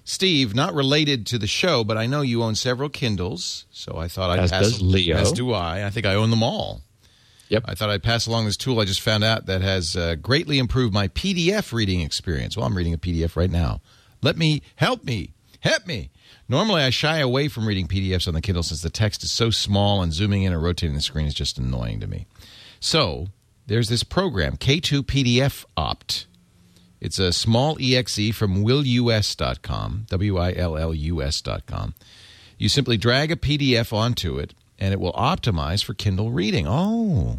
Steve, 0.04 0.54
not 0.54 0.72
related 0.74 1.26
to 1.26 1.38
the 1.38 1.48
show, 1.48 1.82
but 1.82 1.96
I 1.96 2.06
know 2.06 2.20
you 2.20 2.42
own 2.42 2.54
several 2.54 2.88
Kindles, 2.88 3.64
so 3.72 3.96
I 3.96 4.06
thought 4.06 4.30
I'd 4.30 4.38
As 4.38 4.50
pass. 4.52 4.62
does 4.62 4.82
Leo. 4.82 5.16
As 5.16 5.32
do 5.32 5.52
I. 5.52 5.84
I 5.84 5.90
think 5.90 6.06
I 6.06 6.14
own 6.14 6.30
them 6.30 6.42
all. 6.42 6.82
Yep. 7.48 7.64
I 7.66 7.74
thought 7.74 7.90
I'd 7.90 8.02
pass 8.02 8.26
along 8.26 8.44
this 8.44 8.56
tool 8.56 8.78
I 8.80 8.84
just 8.84 9.00
found 9.00 9.24
out 9.24 9.46
that 9.46 9.62
has 9.62 9.96
uh, 9.96 10.16
greatly 10.16 10.58
improved 10.58 10.92
my 10.92 11.08
PDF 11.08 11.72
reading 11.72 12.02
experience. 12.02 12.56
Well, 12.56 12.66
I'm 12.66 12.76
reading 12.76 12.94
a 12.94 12.98
PDF 12.98 13.34
right 13.34 13.50
now. 13.50 13.80
Let 14.22 14.36
me 14.36 14.62
help 14.76 15.04
me. 15.04 15.32
Help 15.60 15.86
me. 15.86 16.10
Normally, 16.48 16.82
I 16.82 16.90
shy 16.90 17.18
away 17.18 17.48
from 17.48 17.66
reading 17.66 17.88
PDFs 17.88 18.28
on 18.28 18.34
the 18.34 18.40
Kindle 18.40 18.62
since 18.62 18.82
the 18.82 18.90
text 18.90 19.24
is 19.24 19.32
so 19.32 19.50
small 19.50 20.02
and 20.02 20.12
zooming 20.12 20.42
in 20.44 20.52
or 20.52 20.60
rotating 20.60 20.94
the 20.94 21.02
screen 21.02 21.26
is 21.26 21.34
just 21.34 21.58
annoying 21.58 21.98
to 22.00 22.06
me. 22.06 22.26
So, 22.78 23.28
there's 23.66 23.88
this 23.88 24.04
program, 24.04 24.56
K2 24.56 25.02
PDF 25.02 25.64
Opt. 25.76 26.26
It's 27.00 27.18
a 27.18 27.32
small 27.32 27.76
exe 27.80 28.34
from 28.34 28.62
willus.com, 28.64 30.06
W 30.08 30.38
I 30.38 30.52
L 30.54 30.76
L 30.76 30.94
U 30.94 31.22
S.com. 31.22 31.94
You 32.58 32.68
simply 32.68 32.96
drag 32.96 33.30
a 33.30 33.36
PDF 33.36 33.92
onto 33.92 34.38
it, 34.38 34.54
and 34.78 34.92
it 34.92 35.00
will 35.00 35.12
optimize 35.12 35.84
for 35.84 35.94
Kindle 35.94 36.30
reading. 36.30 36.66
Oh, 36.66 37.38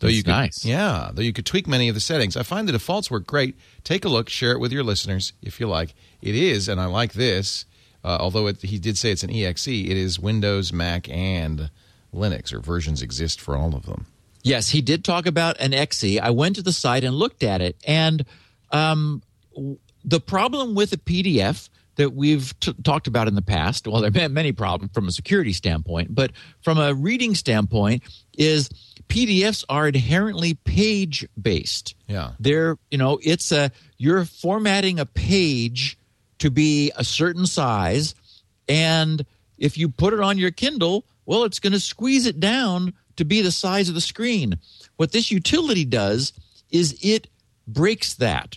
though 0.00 0.08
That's 0.08 0.16
you 0.16 0.22
could, 0.24 0.30
nice. 0.30 0.64
yeah, 0.64 1.10
though 1.12 1.22
you 1.22 1.32
could 1.32 1.46
tweak 1.46 1.68
many 1.68 1.88
of 1.88 1.94
the 1.94 2.00
settings. 2.00 2.36
I 2.36 2.42
find 2.42 2.66
the 2.66 2.72
defaults 2.72 3.10
work 3.10 3.26
great. 3.26 3.56
Take 3.84 4.04
a 4.04 4.08
look, 4.08 4.28
share 4.28 4.52
it 4.52 4.60
with 4.60 4.72
your 4.72 4.82
listeners 4.82 5.32
if 5.40 5.60
you 5.60 5.68
like. 5.68 5.94
It 6.20 6.34
is, 6.34 6.68
and 6.68 6.80
I 6.80 6.86
like 6.86 7.12
this. 7.12 7.64
Uh, 8.02 8.16
although 8.18 8.46
it, 8.48 8.62
he 8.62 8.78
did 8.78 8.96
say 8.96 9.12
it's 9.12 9.22
an 9.22 9.30
exe, 9.30 9.68
it 9.68 9.96
is 9.96 10.18
Windows, 10.18 10.72
Mac, 10.72 11.08
and 11.10 11.70
Linux, 12.14 12.52
or 12.52 12.60
versions 12.60 13.02
exist 13.02 13.40
for 13.40 13.56
all 13.56 13.74
of 13.76 13.84
them. 13.86 14.06
Yes, 14.42 14.70
he 14.70 14.80
did 14.80 15.04
talk 15.04 15.26
about 15.26 15.60
an 15.60 15.74
exe. 15.74 16.18
I 16.20 16.30
went 16.30 16.56
to 16.56 16.62
the 16.62 16.72
site 16.72 17.04
and 17.04 17.14
looked 17.14 17.42
at 17.42 17.60
it, 17.60 17.76
and 17.86 18.24
um, 18.70 19.22
w- 19.54 19.78
the 20.04 20.20
problem 20.20 20.74
with 20.74 20.92
a 20.92 20.96
PDF 20.96 21.68
that 21.96 22.14
we've 22.14 22.58
t- 22.60 22.72
talked 22.82 23.06
about 23.06 23.28
in 23.28 23.34
the 23.34 23.42
past, 23.42 23.86
well, 23.86 24.00
there 24.00 24.06
have 24.06 24.14
been 24.14 24.32
many 24.32 24.52
problems 24.52 24.92
from 24.94 25.06
a 25.06 25.12
security 25.12 25.52
standpoint, 25.52 26.14
but 26.14 26.32
from 26.62 26.78
a 26.78 26.94
reading 26.94 27.34
standpoint, 27.34 28.02
is 28.38 28.70
PDFs 29.08 29.64
are 29.68 29.88
inherently 29.88 30.54
page 30.54 31.26
based. 31.40 31.94
Yeah. 32.08 32.30
They're, 32.40 32.78
you 32.90 32.96
know, 32.96 33.18
it's 33.22 33.52
a 33.52 33.70
you're 33.98 34.24
formatting 34.24 34.98
a 34.98 35.04
page 35.04 35.98
to 36.38 36.50
be 36.50 36.90
a 36.96 37.04
certain 37.04 37.44
size, 37.44 38.14
and 38.68 39.26
if 39.58 39.76
you 39.76 39.90
put 39.90 40.14
it 40.14 40.20
on 40.20 40.38
your 40.38 40.52
Kindle, 40.52 41.04
well, 41.26 41.44
it's 41.44 41.58
going 41.58 41.74
to 41.74 41.80
squeeze 41.80 42.24
it 42.24 42.40
down 42.40 42.94
to 43.20 43.24
be 43.26 43.42
the 43.42 43.52
size 43.52 43.90
of 43.90 43.94
the 43.94 44.00
screen. 44.00 44.58
What 44.96 45.12
this 45.12 45.30
utility 45.30 45.84
does 45.84 46.32
is 46.70 46.98
it 47.02 47.28
breaks 47.68 48.14
that 48.14 48.56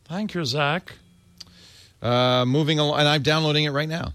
Thank 0.06 0.36
you, 0.36 0.46
Zach. 0.46 0.94
Uh, 2.02 2.46
moving 2.46 2.78
along, 2.78 3.00
and 3.00 3.08
I'm 3.08 3.24
downloading 3.24 3.64
it 3.64 3.72
right 3.72 3.90
now. 3.90 4.14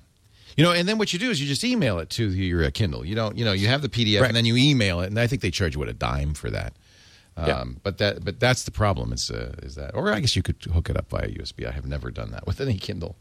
You 0.56 0.64
know, 0.64 0.72
and 0.72 0.86
then 0.88 0.98
what 0.98 1.12
you 1.12 1.18
do 1.18 1.30
is 1.30 1.40
you 1.40 1.46
just 1.46 1.64
email 1.64 1.98
it 1.98 2.10
to 2.10 2.28
your 2.30 2.64
uh, 2.64 2.70
Kindle. 2.72 3.04
You 3.04 3.14
don't, 3.14 3.36
you 3.36 3.44
know, 3.44 3.52
you 3.52 3.68
have 3.68 3.80
the 3.82 3.88
PDF 3.88 4.20
Right. 4.20 4.28
and 4.28 4.36
then 4.36 4.44
you 4.44 4.56
email 4.56 5.00
it, 5.00 5.06
and 5.06 5.18
I 5.18 5.26
think 5.26 5.40
they 5.42 5.50
charge 5.50 5.74
you 5.74 5.78
what 5.80 5.88
a 5.88 5.92
dime 5.94 6.34
for 6.34 6.50
that. 6.50 6.74
Um, 7.36 7.46
Yeah. 7.46 7.64
But 7.82 7.98
that, 7.98 8.24
but 8.24 8.38
that's 8.40 8.64
the 8.64 8.70
problem. 8.70 9.12
Is 9.12 9.30
uh, 9.30 9.54
is 9.62 9.74
that, 9.76 9.94
or 9.94 10.12
I 10.12 10.20
guess 10.20 10.36
you 10.36 10.42
could 10.42 10.56
hook 10.72 10.90
it 10.90 10.96
up 10.96 11.08
via 11.08 11.28
USB. 11.28 11.66
I 11.66 11.70
have 11.72 11.86
never 11.86 12.10
done 12.10 12.30
that 12.32 12.46
with 12.48 12.60
any 12.60 12.76
Kindle. 12.78 13.16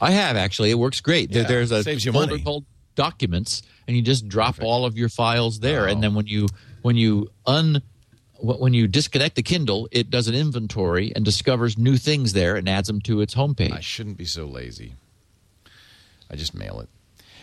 I 0.00 0.10
have 0.10 0.36
actually. 0.36 0.70
It 0.70 0.78
works 0.78 1.00
great. 1.00 1.30
Yeah, 1.30 1.44
There's 1.44 1.70
a 1.70 1.82
saves 1.82 2.04
you 2.04 2.12
folder 2.12 2.32
money. 2.32 2.42
called 2.42 2.64
Documents, 2.96 3.62
and 3.86 3.96
you 3.96 4.02
just 4.02 4.26
drop 4.28 4.56
all 4.62 4.84
of 4.86 4.96
your 4.96 5.08
files 5.10 5.60
there. 5.60 5.86
Oh. 5.86 5.90
And 5.90 6.02
then 6.02 6.14
when 6.14 6.26
you 6.26 6.48
when 6.82 6.96
you 6.96 7.30
un 7.46 7.80
when 8.38 8.74
you 8.74 8.86
disconnect 8.86 9.34
the 9.36 9.42
Kindle, 9.42 9.88
it 9.92 10.10
does 10.10 10.28
an 10.28 10.34
inventory 10.34 11.12
and 11.16 11.24
discovers 11.24 11.78
new 11.78 11.96
things 11.96 12.34
there 12.34 12.56
and 12.56 12.68
adds 12.68 12.86
them 12.88 13.00
to 13.02 13.22
its 13.22 13.34
homepage. 13.34 13.72
I 13.72 13.80
shouldn't 13.80 14.18
be 14.18 14.26
so 14.26 14.44
lazy. 14.46 14.94
I 16.30 16.36
just 16.36 16.54
mail 16.54 16.80
it. 16.80 16.88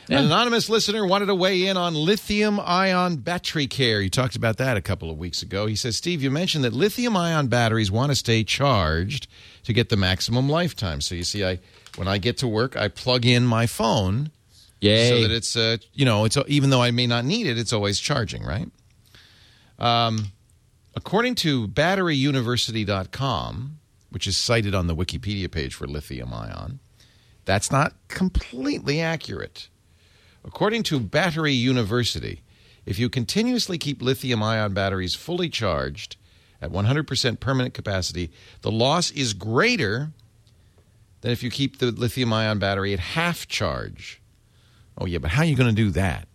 Yeah. 0.07 0.19
An 0.19 0.25
anonymous 0.25 0.67
listener 0.67 1.05
wanted 1.05 1.27
to 1.27 1.35
weigh 1.35 1.65
in 1.65 1.77
on 1.77 1.95
lithium 1.95 2.59
ion 2.59 3.15
battery 3.17 3.67
care. 3.67 4.01
You 4.01 4.09
talked 4.09 4.35
about 4.35 4.57
that 4.57 4.75
a 4.75 4.81
couple 4.81 5.09
of 5.09 5.17
weeks 5.17 5.41
ago. 5.41 5.65
He 5.65 5.77
says, 5.77 5.95
Steve, 5.95 6.21
you 6.21 6.29
mentioned 6.29 6.65
that 6.65 6.73
lithium 6.73 7.15
ion 7.15 7.47
batteries 7.47 7.89
want 7.89 8.11
to 8.11 8.15
stay 8.15 8.43
charged 8.43 9.27
to 9.63 9.71
get 9.71 9.87
the 9.87 9.95
maximum 9.95 10.49
lifetime. 10.49 10.99
So 10.99 11.15
you 11.15 11.23
see, 11.23 11.45
I 11.45 11.59
when 11.95 12.09
I 12.09 12.17
get 12.17 12.37
to 12.39 12.47
work, 12.47 12.75
I 12.75 12.89
plug 12.89 13.25
in 13.25 13.45
my 13.45 13.65
phone 13.65 14.31
Yay! 14.81 15.09
so 15.09 15.21
that 15.21 15.31
it's 15.31 15.55
uh, 15.55 15.77
you 15.93 16.03
know 16.03 16.25
it's 16.25 16.37
even 16.47 16.69
though 16.69 16.81
I 16.81 16.91
may 16.91 17.07
not 17.07 17.23
need 17.23 17.47
it, 17.47 17.57
it's 17.57 17.71
always 17.71 17.97
charging, 17.99 18.43
right? 18.43 18.69
Um, 19.79 20.33
according 20.95 21.35
to 21.35 21.67
BatteryUniversity.com, 21.69 23.79
which 24.09 24.27
is 24.27 24.35
cited 24.37 24.75
on 24.75 24.87
the 24.87 24.95
Wikipedia 24.95 25.49
page 25.49 25.73
for 25.73 25.87
lithium 25.87 26.33
ion, 26.33 26.79
that's 27.45 27.71
not 27.71 27.93
completely 28.07 29.01
accurate. 29.01 29.69
According 30.45 30.83
to 30.83 30.99
Battery 30.99 31.53
University, 31.53 32.41
if 32.85 32.99
you 32.99 33.09
continuously 33.09 33.77
keep 33.77 34.01
lithium 34.01 34.43
ion 34.43 34.73
batteries 34.73 35.15
fully 35.15 35.49
charged 35.49 36.17
at 36.61 36.71
100% 36.71 37.39
permanent 37.39 37.73
capacity, 37.73 38.31
the 38.61 38.71
loss 38.71 39.11
is 39.11 39.33
greater 39.33 40.11
than 41.21 41.31
if 41.31 41.41
you 41.41 41.49
keep 41.49 41.79
the 41.79 41.91
lithium 41.91 42.33
ion 42.33 42.59
battery 42.59 42.93
at 42.93 42.99
half 42.99 43.47
charge. 43.47 44.21
Oh, 44.97 45.05
yeah, 45.05 45.17
but 45.17 45.31
how 45.31 45.41
are 45.41 45.45
you 45.45 45.55
going 45.55 45.73
to 45.73 45.83
do 45.83 45.91
that? 45.91 46.27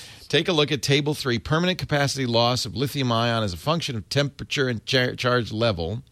Take 0.28 0.48
a 0.48 0.52
look 0.52 0.72
at 0.72 0.82
Table 0.82 1.14
3 1.14 1.38
permanent 1.38 1.78
capacity 1.78 2.24
loss 2.24 2.64
of 2.64 2.74
lithium 2.74 3.12
ion 3.12 3.42
as 3.42 3.52
a 3.52 3.56
function 3.56 3.96
of 3.96 4.08
temperature 4.08 4.68
and 4.68 4.84
char- 4.86 5.14
charge 5.14 5.52
level. 5.52 6.02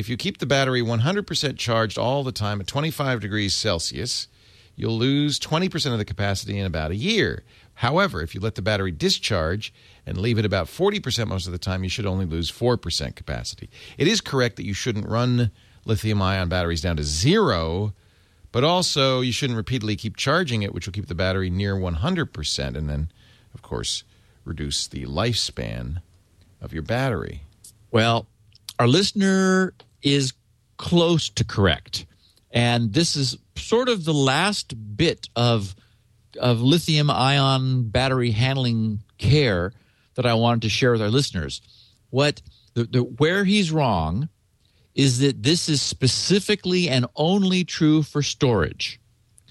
If 0.00 0.08
you 0.08 0.16
keep 0.16 0.38
the 0.38 0.46
battery 0.46 0.80
100% 0.80 1.58
charged 1.58 1.98
all 1.98 2.24
the 2.24 2.32
time 2.32 2.58
at 2.58 2.66
25 2.66 3.20
degrees 3.20 3.54
Celsius, 3.54 4.28
you'll 4.74 4.96
lose 4.96 5.38
20% 5.38 5.92
of 5.92 5.98
the 5.98 6.06
capacity 6.06 6.58
in 6.58 6.64
about 6.64 6.90
a 6.90 6.96
year. 6.96 7.44
However, 7.74 8.22
if 8.22 8.34
you 8.34 8.40
let 8.40 8.54
the 8.54 8.62
battery 8.62 8.92
discharge 8.92 9.74
and 10.06 10.16
leave 10.16 10.38
it 10.38 10.46
about 10.46 10.68
40% 10.68 11.28
most 11.28 11.44
of 11.44 11.52
the 11.52 11.58
time, 11.58 11.84
you 11.84 11.90
should 11.90 12.06
only 12.06 12.24
lose 12.24 12.50
4% 12.50 13.14
capacity. 13.14 13.68
It 13.98 14.08
is 14.08 14.22
correct 14.22 14.56
that 14.56 14.64
you 14.64 14.72
shouldn't 14.72 15.06
run 15.06 15.50
lithium 15.84 16.22
ion 16.22 16.48
batteries 16.48 16.80
down 16.80 16.96
to 16.96 17.04
zero, 17.04 17.92
but 18.52 18.64
also 18.64 19.20
you 19.20 19.32
shouldn't 19.32 19.58
repeatedly 19.58 19.96
keep 19.96 20.16
charging 20.16 20.62
it, 20.62 20.72
which 20.72 20.86
will 20.86 20.94
keep 20.94 21.08
the 21.08 21.14
battery 21.14 21.50
near 21.50 21.76
100% 21.76 22.74
and 22.74 22.88
then, 22.88 23.12
of 23.52 23.60
course, 23.60 24.04
reduce 24.46 24.86
the 24.86 25.04
lifespan 25.04 26.00
of 26.58 26.72
your 26.72 26.82
battery. 26.82 27.42
Well, 27.90 28.26
our 28.78 28.88
listener 28.88 29.74
is 30.02 30.32
close 30.76 31.28
to 31.30 31.44
correct. 31.44 32.06
And 32.50 32.92
this 32.92 33.16
is 33.16 33.36
sort 33.56 33.88
of 33.88 34.04
the 34.04 34.14
last 34.14 34.74
bit 34.96 35.28
of 35.36 35.74
of 36.38 36.60
lithium 36.60 37.10
ion 37.10 37.88
battery 37.88 38.30
handling 38.30 39.00
care 39.18 39.72
that 40.14 40.26
I 40.26 40.34
wanted 40.34 40.62
to 40.62 40.68
share 40.68 40.92
with 40.92 41.02
our 41.02 41.08
listeners. 41.08 41.60
What 42.10 42.40
the, 42.74 42.84
the 42.84 43.02
where 43.02 43.44
he's 43.44 43.70
wrong 43.70 44.28
is 44.94 45.20
that 45.20 45.42
this 45.42 45.68
is 45.68 45.80
specifically 45.80 46.88
and 46.88 47.06
only 47.14 47.64
true 47.64 48.02
for 48.02 48.22
storage. 48.22 49.00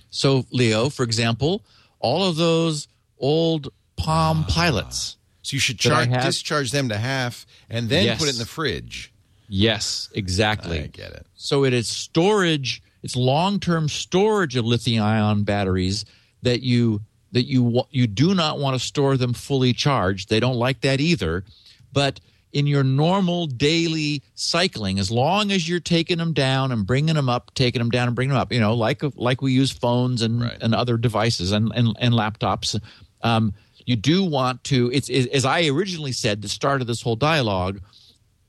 So, 0.09 0.45
Leo, 0.51 0.89
for 0.89 1.03
example, 1.03 1.63
all 1.99 2.27
of 2.27 2.35
those 2.35 2.87
old 3.17 3.69
Palm 3.95 4.45
ah. 4.47 4.51
pilots. 4.51 5.17
So 5.41 5.55
you 5.55 5.59
should 5.59 5.79
charge, 5.79 6.09
discharge 6.09 6.71
them 6.71 6.89
to 6.89 6.97
half 6.97 7.45
and 7.69 7.89
then 7.89 8.05
Yes. 8.05 8.19
put 8.19 8.27
it 8.27 8.33
in 8.33 8.39
the 8.39 8.45
fridge. 8.45 9.11
Yes, 9.49 10.09
exactly. 10.13 10.79
I 10.79 10.87
get 10.87 11.11
it. 11.11 11.25
So 11.35 11.65
it 11.65 11.73
is 11.73 11.87
storage. 11.89 12.81
It's 13.01 13.15
long-term 13.15 13.89
storage 13.89 14.55
of 14.55 14.63
lithium-ion 14.65 15.43
batteries 15.43 16.05
that 16.43 16.61
you 16.61 17.01
that 17.31 17.45
you 17.45 17.83
you 17.91 18.07
do 18.07 18.33
not 18.35 18.59
want 18.59 18.79
to 18.79 18.85
store 18.85 19.17
them 19.17 19.33
fully 19.33 19.73
charged. 19.73 20.29
They 20.29 20.39
don't 20.39 20.55
like 20.55 20.81
that 20.81 21.01
either. 21.01 21.43
But 21.91 22.19
in 22.51 22.65
your 22.67 22.83
normal 22.83 23.45
daily 23.47 24.23
cycling, 24.35 24.97
as 24.99 25.11
long 25.11 25.51
as 25.51 25.69
you're 25.69 25.79
taking 25.79 26.17
them 26.17 26.33
down 26.33 26.71
and 26.71 26.85
bringing 26.85 27.15
them 27.15 27.29
up, 27.29 27.51
taking 27.53 27.79
them 27.79 27.89
down 27.91 28.07
and 28.07 28.15
bringing 28.15 28.33
them 28.33 28.41
up, 28.41 28.51
you 28.51 28.59
know, 28.59 28.73
like 28.75 29.01
like 29.15 29.41
we 29.41 29.51
use 29.53 29.71
phones 29.71 30.21
and 30.21 30.41
Right. 30.41 30.57
and 30.61 30.75
other 30.75 30.97
devices 30.97 31.51
and 31.51 31.71
and, 31.75 31.95
and 31.99 32.13
laptops. 32.13 32.79
Um, 33.21 33.53
you 33.85 33.95
do 33.95 34.23
want 34.23 34.63
to. 34.65 34.91
It's, 34.93 35.09
it's 35.09 35.27
as 35.33 35.45
I 35.45 35.65
originally 35.67 36.11
said, 36.11 36.41
the 36.43 36.49
start 36.49 36.81
of 36.81 36.87
this 36.87 37.01
whole 37.01 37.15
dialogue 37.15 37.79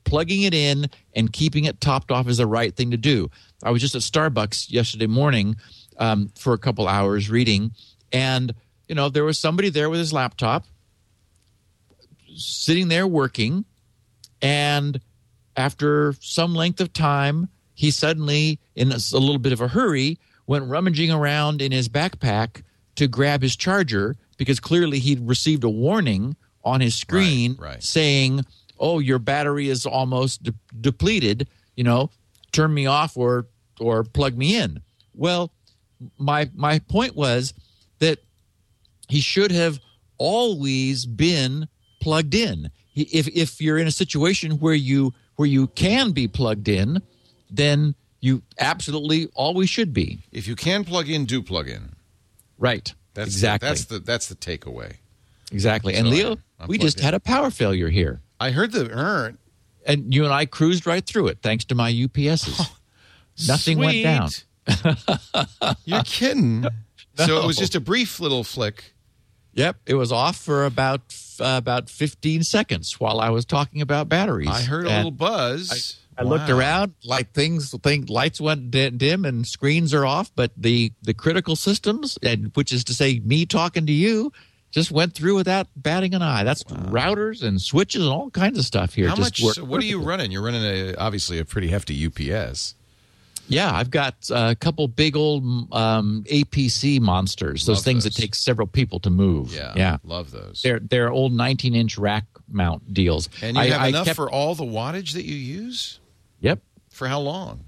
plugging 0.03 0.41
it 0.43 0.53
in 0.53 0.87
and 1.15 1.31
keeping 1.31 1.65
it 1.65 1.79
topped 1.81 2.11
off 2.11 2.27
is 2.27 2.37
the 2.37 2.47
right 2.47 2.75
thing 2.75 2.91
to 2.91 2.97
do. 2.97 3.29
I 3.63 3.71
was 3.71 3.81
just 3.81 3.95
at 3.95 4.01
Starbucks 4.01 4.71
yesterday 4.71 5.07
morning 5.07 5.55
um, 5.97 6.31
for 6.37 6.53
a 6.53 6.57
couple 6.57 6.87
hours 6.87 7.29
reading, 7.29 7.71
and 8.11 8.53
you 8.87 8.95
know 8.95 9.09
there 9.09 9.23
was 9.23 9.37
somebody 9.37 9.69
there 9.69 9.89
with 9.89 9.99
his 9.99 10.11
laptop, 10.13 10.65
sitting 12.35 12.87
there 12.87 13.07
working, 13.07 13.65
and 14.41 14.99
after 15.55 16.13
some 16.19 16.55
length 16.55 16.79
of 16.81 16.93
time, 16.93 17.49
he 17.73 17.91
suddenly, 17.91 18.59
in 18.75 18.91
a, 18.91 18.95
a 18.95 19.17
little 19.17 19.37
bit 19.39 19.53
of 19.53 19.61
a 19.61 19.67
hurry, 19.67 20.17
went 20.47 20.65
rummaging 20.69 21.11
around 21.11 21.61
in 21.61 21.71
his 21.71 21.89
backpack 21.89 22.63
to 22.95 23.07
grab 23.07 23.41
his 23.41 23.55
charger 23.55 24.15
because 24.37 24.59
clearly 24.59 24.99
he'd 24.99 25.19
received 25.27 25.63
a 25.63 25.69
warning 25.69 26.35
on 26.63 26.81
his 26.81 26.95
screen 26.95 27.55
Right, 27.59 27.71
right. 27.73 27.83
saying, 27.83 28.45
"Oh, 28.81 28.99
your 28.99 29.19
battery 29.19 29.69
is 29.69 29.85
almost 29.85 30.43
de- 30.43 30.53
depleted. 30.81 31.47
You 31.77 31.83
know, 31.85 32.09
turn 32.51 32.73
me 32.73 32.85
off 32.87 33.15
or 33.15 33.47
or 33.79 34.03
plug 34.03 34.37
me 34.37 34.57
in." 34.57 34.81
Well, 35.15 35.51
my 36.17 36.49
my 36.53 36.79
point 36.79 37.15
was 37.15 37.53
that 37.99 38.19
he 39.07 39.21
should 39.21 39.51
have 39.51 39.79
always 40.17 41.05
been 41.05 41.67
plugged 41.99 42.33
in. 42.35 42.71
He- 42.93 43.03
If 43.11 43.27
if 43.29 43.61
you're 43.61 43.77
in 43.77 43.87
a 43.87 43.91
situation 43.91 44.59
where 44.59 44.73
you 44.73 45.13
where 45.35 45.47
you 45.47 45.67
can 45.67 46.11
be 46.11 46.27
plugged 46.27 46.67
in, 46.67 47.01
then 47.49 47.95
you 48.19 48.43
absolutely 48.59 49.27
always 49.33 49.69
should 49.69 49.93
be. 49.93 50.19
If 50.31 50.47
you 50.47 50.55
can 50.55 50.83
plug 50.83 51.09
in, 51.09 51.25
do 51.25 51.41
plug 51.41 51.67
in. 51.67 51.95
Right. 52.59 52.93
That's 53.13 53.29
exactly. 53.29 53.67
The, 53.67 53.71
that's 53.73 53.85
the 53.85 53.99
that's 53.99 54.27
the 54.27 54.35
takeaway. 54.35 54.93
exactly. 55.51 55.95
And 55.95 56.05
So 56.07 56.11
Leo, 56.11 56.27
I'm- 56.29 56.43
I'm 56.61 56.67
we 56.67 56.77
just 56.77 56.97
in. 56.99 57.03
had 57.03 57.13
a 57.13 57.19
power 57.19 57.49
failure 57.49 57.89
here. 57.89 58.21
I 58.41 58.51
heard 58.51 58.71
the 58.71 58.85
er, 58.91 59.37
And 59.85 60.13
you 60.13 60.23
and 60.25 60.33
I 60.33 60.45
cruised 60.45 60.85
right 60.87 61.05
through 61.05 61.27
it 61.27 61.39
thanks 61.41 61.63
to 61.65 61.75
my 61.75 61.91
UPSs. 61.91 62.69
Nothing 63.47 63.77
went 63.77 64.03
down. 64.03 64.29
You're 65.85 66.03
kidding. 66.03 66.65
So 67.17 67.43
it 67.43 67.45
was 67.45 67.57
just 67.57 67.75
a 67.75 67.79
brief 67.81 68.19
little 68.21 68.43
flick. 68.43 68.93
Yep, 69.53 69.75
it 69.85 69.93
was 69.95 70.11
off 70.13 70.37
for 70.37 70.65
about 70.65 71.01
uh, 71.41 71.55
about 71.57 71.89
15 71.89 72.43
seconds 72.43 72.99
while 73.01 73.19
I 73.19 73.29
was 73.29 73.43
talking 73.45 73.81
about 73.81 74.07
batteries. 74.07 74.47
I 74.47 74.61
heard 74.61 74.87
a 74.87 74.89
And 74.89 74.97
little 74.99 75.11
buzz. 75.11 75.99
I 76.17 76.23
looked 76.23 76.47
Wow. 76.49 76.57
around, 76.57 76.93
like 77.03 77.33
things, 77.33 77.75
think 77.83 78.09
lights 78.09 78.39
went 78.39 78.71
di- 78.71 78.89
dim 78.91 79.25
and 79.25 79.45
screens 79.45 79.93
are 79.93 80.05
off, 80.05 80.31
but 80.35 80.51
the 80.57 80.93
the 81.03 81.13
critical 81.13 81.55
systems, 81.57 82.17
and 82.23 82.49
which 82.55 82.71
is 82.71 82.83
to 82.85 82.93
say, 82.93 83.19
me 83.19 83.45
talking 83.45 83.85
to 83.85 83.93
you, 83.93 84.31
just 84.71 84.91
went 84.91 85.13
through 85.13 85.35
without 85.35 85.67
batting 85.75 86.13
an 86.15 86.21
eye. 86.21 86.43
That's 86.43 86.63
routers 86.63 87.43
and 87.43 87.61
switches 87.61 88.03
and 88.03 88.11
all 88.11 88.29
kinds 88.29 88.57
of 88.57 88.65
stuff 88.65 88.93
here. 88.93 89.07
How 89.09 89.15
just 89.15 89.41
much? 89.43 89.59
what 89.59 89.81
are 89.81 89.85
you 89.85 90.01
running? 90.01 90.31
You're 90.31 90.41
running 90.43 90.63
a 90.63 90.95
obviously 90.95 91.39
a 91.39 91.45
pretty 91.45 91.67
hefty 91.67 92.05
UPS. 92.05 92.75
Yeah, 93.47 93.69
I've 93.75 93.91
got 93.91 94.15
a 94.29 94.55
couple 94.55 94.87
big 94.87 95.17
old 95.17 95.43
um, 95.73 96.23
APC 96.29 97.01
monsters. 97.01 97.65
Those 97.65 97.77
Love 97.79 97.83
things 97.85 98.03
those. 98.05 98.13
that 98.15 98.21
take 98.21 98.33
several 98.33 98.67
people 98.67 98.99
to 99.01 99.09
move. 99.09 99.53
Yeah, 99.53 99.73
yeah. 99.75 99.97
love 100.05 100.31
those. 100.31 100.61
They're 100.63 100.79
they're 100.79 101.09
old 101.11 101.33
19 101.33 101.75
inch 101.75 101.97
rack 101.97 102.23
mount 102.49 102.93
deals. 102.93 103.27
and 103.41 103.57
you 103.57 103.63
I- 103.63 103.67
have 103.67 103.81
I 103.81 103.87
enough 103.89 104.05
kept- 104.05 104.15
for 104.15 104.29
all 104.31 104.55
the 104.55 104.63
wattage 104.63 105.13
that 105.13 105.25
you 105.25 105.35
use. 105.35 105.99
Yep. 106.39 106.59
For 106.91 107.07
how 107.09 107.19
long? 107.19 107.65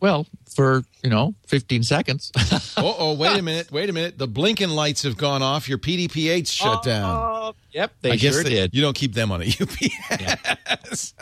Well, 0.00 0.26
for 0.54 0.84
you 1.02 1.10
know, 1.10 1.34
15 1.48 1.82
seconds. 1.82 2.30
oh, 2.76 2.96
oh, 2.98 3.14
wait 3.14 3.38
a 3.38 3.42
minute, 3.42 3.72
wait 3.72 3.90
a 3.90 3.92
minute. 3.92 4.18
The 4.18 4.28
blinking 4.28 4.68
lights 4.70 5.02
have 5.02 5.16
gone 5.16 5.42
off. 5.42 5.68
Your 5.68 5.78
PDP-8's 5.78 6.50
shut 6.52 6.82
down. 6.84 7.10
Uh, 7.48 7.52
yep, 7.72 7.92
they 8.02 8.12
I 8.12 8.16
guess 8.16 8.34
sure 8.34 8.44
they- 8.44 8.50
did. 8.50 8.74
You 8.74 8.82
don't 8.82 8.94
keep 8.96 9.14
them 9.14 9.32
on 9.32 9.42
a 9.42 9.46
UPS. 9.60 11.14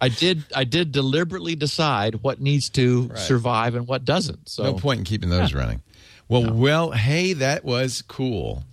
I 0.00 0.08
did. 0.08 0.44
I 0.54 0.64
did 0.64 0.92
deliberately 0.92 1.54
decide 1.54 2.16
what 2.22 2.40
needs 2.40 2.68
to 2.70 3.04
Right. 3.08 3.18
survive 3.18 3.74
and 3.74 3.86
what 3.88 4.04
doesn't. 4.04 4.48
So 4.48 4.64
No 4.64 4.74
point 4.74 4.98
in 4.98 5.04
keeping 5.04 5.30
those 5.30 5.54
running. 5.54 5.82
Well, 6.28 6.52
well, 6.52 6.90
hey, 6.92 7.32
that 7.34 7.64
was 7.64 8.02
cool. 8.02 8.64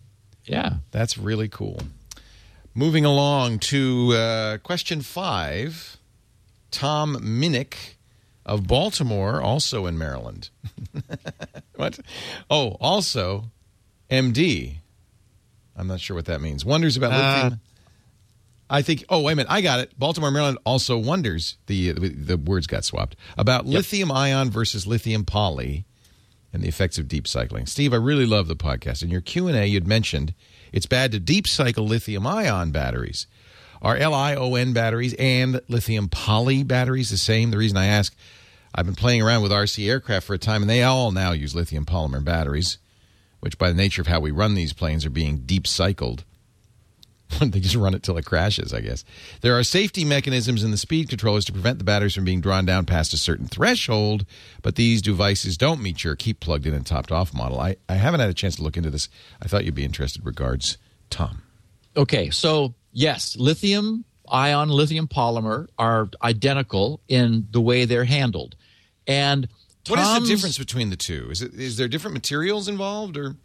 Yeah. 0.45 0.76
That's 0.91 1.18
really 1.18 1.47
cool. 1.47 1.80
Moving 2.74 3.05
along 3.05 3.59
to 3.59 4.14
uh, 4.14 4.57
question 4.59 5.01
five. 5.01 5.97
Tom 6.72 7.16
Minnick 7.18 7.95
of 8.46 8.68
Baltimore, 8.68 9.42
also 9.42 9.86
in 9.86 9.98
Maryland. 9.98 10.50
what? 11.76 12.00
Oh, 12.50 12.78
also 12.80 13.52
MD. 14.10 14.76
I'm 15.78 15.88
not 15.88 16.00
sure 16.00 16.16
what 16.16 16.26
that 16.26 16.42
means. 16.42 16.66
Wonders 16.66 16.98
about 16.98 17.14
Uh, 17.14 17.44
lithium. 17.44 17.60
I 18.70 18.82
think. 18.82 19.04
Oh, 19.10 19.22
wait 19.22 19.34
a 19.34 19.36
minute. 19.36 19.52
I 19.52 19.62
got 19.62 19.80
it. 19.80 19.98
Baltimore, 20.00 20.32
Maryland 20.32 20.58
also 20.66 20.98
wonders. 20.98 21.58
The 21.68 21.92
the, 21.92 22.10
the 22.10 22.38
words 22.38 22.68
got 22.68 22.86
swapped 22.86 23.16
about 23.38 23.66
lithium 23.66 24.12
ion 24.12 24.50
versus 24.50 24.88
lithium 24.88 25.26
poly 25.26 25.86
and 26.54 26.64
the 26.64 26.68
effects 26.68 26.98
of 26.98 27.08
deep 27.08 27.28
cycling. 27.28 27.66
Steve, 27.66 27.94
I 27.94 27.98
really 27.98 28.26
love 28.26 28.48
the 28.48 28.56
podcast. 28.58 29.02
In 29.04 29.10
your 29.10 29.22
Q&A, 29.22 29.66
you'd 29.66 29.88
mentioned 29.88 30.34
it's 30.74 30.86
bad 30.86 31.12
to 31.14 31.20
deep 31.20 31.48
cycle 31.48 31.86
lithium 31.86 32.28
ion 32.28 32.72
batteries. 32.72 33.26
Are 33.82 33.97
LiON 33.97 34.73
batteries 34.73 35.15
and 35.15 35.59
lithium 35.67 36.07
poly 36.07 36.63
batteries 36.63 37.09
the 37.09 37.17
same? 37.17 37.49
The 37.49 37.57
reason 37.57 37.77
I 37.77 37.88
ask, 37.88 38.15
I've 38.75 38.86
been 38.86 38.95
playing 38.95 39.23
around 39.23 39.41
with 39.41 39.51
RC 39.51 39.89
aircraft 39.89 40.27
for 40.27 40.36
a 40.36 40.38
time, 40.38 40.61
and 40.61 40.69
they 40.69 40.84
all 40.84 41.11
now 41.11 41.32
use 41.32 41.55
lithium 41.55 41.86
polymer 41.86 42.23
batteries, 42.23 42.77
which 43.39 43.57
by 43.57 43.69
the 43.69 43.75
nature 43.75 44.01
of 44.01 44.07
how 44.07 44.19
we 44.19 44.29
run 44.29 44.53
these 44.53 44.71
planes 44.71 45.03
are 45.03 45.09
being 45.09 45.38
deep 45.39 45.65
cycled. 45.65 46.23
they 47.41 47.59
just 47.59 47.75
run 47.75 47.95
it 47.95 48.03
till 48.03 48.17
it 48.17 48.25
crashes, 48.25 48.71
I 48.71 48.82
guess. 48.82 49.03
There 49.41 49.57
are 49.57 49.63
safety 49.63 50.05
mechanisms 50.05 50.63
in 50.63 50.69
the 50.69 50.77
speed 50.77 51.09
controllers 51.09 51.45
to 51.45 51.51
prevent 51.51 51.79
the 51.79 51.84
batteries 51.84 52.13
from 52.13 52.25
being 52.25 52.41
drawn 52.41 52.65
down 52.65 52.86
past 52.86 53.13
a 53.13 53.17
certain 53.17 53.47
threshold, 53.47 54.25
but 54.61 54.75
these 54.75 55.01
devices 55.01 55.57
don't 55.57 55.82
meet 55.82 56.03
your 56.03 56.15
keep 56.15 56.39
plugged 56.39 56.67
in 56.67 56.75
and 56.75 56.86
topped 56.86 57.11
off 57.11 57.34
model. 57.34 57.59
I, 57.59 57.77
I 57.89 57.95
haven't 57.95 58.19
had 58.19 58.29
a 58.29 58.36
chance 58.36 58.57
to 58.57 58.63
look 58.63 58.77
into 58.77 58.91
this. 58.91 59.09
I 59.41 59.47
thought 59.47 59.65
you'd 59.65 59.73
be 59.73 59.86
interested. 59.86 60.23
Regards, 60.23 60.77
Tom. 61.09 61.41
Okay, 61.95 62.29
so 62.29 62.75
yes, 62.94 63.36
lithium 63.38 64.06
ion, 64.28 64.70
lithium 64.70 65.08
polymer 65.08 65.68
are 65.78 66.10
identical 66.24 67.02
in 67.08 67.48
the 67.52 67.62
way 67.62 67.86
they're 67.86 68.06
handled. 68.06 68.56
And 69.08 69.48
What 69.88 70.00
is 70.00 70.06
Tom's- 70.06 70.28
the 70.28 70.36
difference 70.36 70.58
between 70.58 70.89
the 70.89 70.96
two? 70.96 71.30
Is 71.32 71.42
it 71.42 71.54
is 71.54 71.78
there 71.78 71.88
different 71.88 72.14
materials 72.14 72.68
involved 72.68 73.18
or 73.18 73.36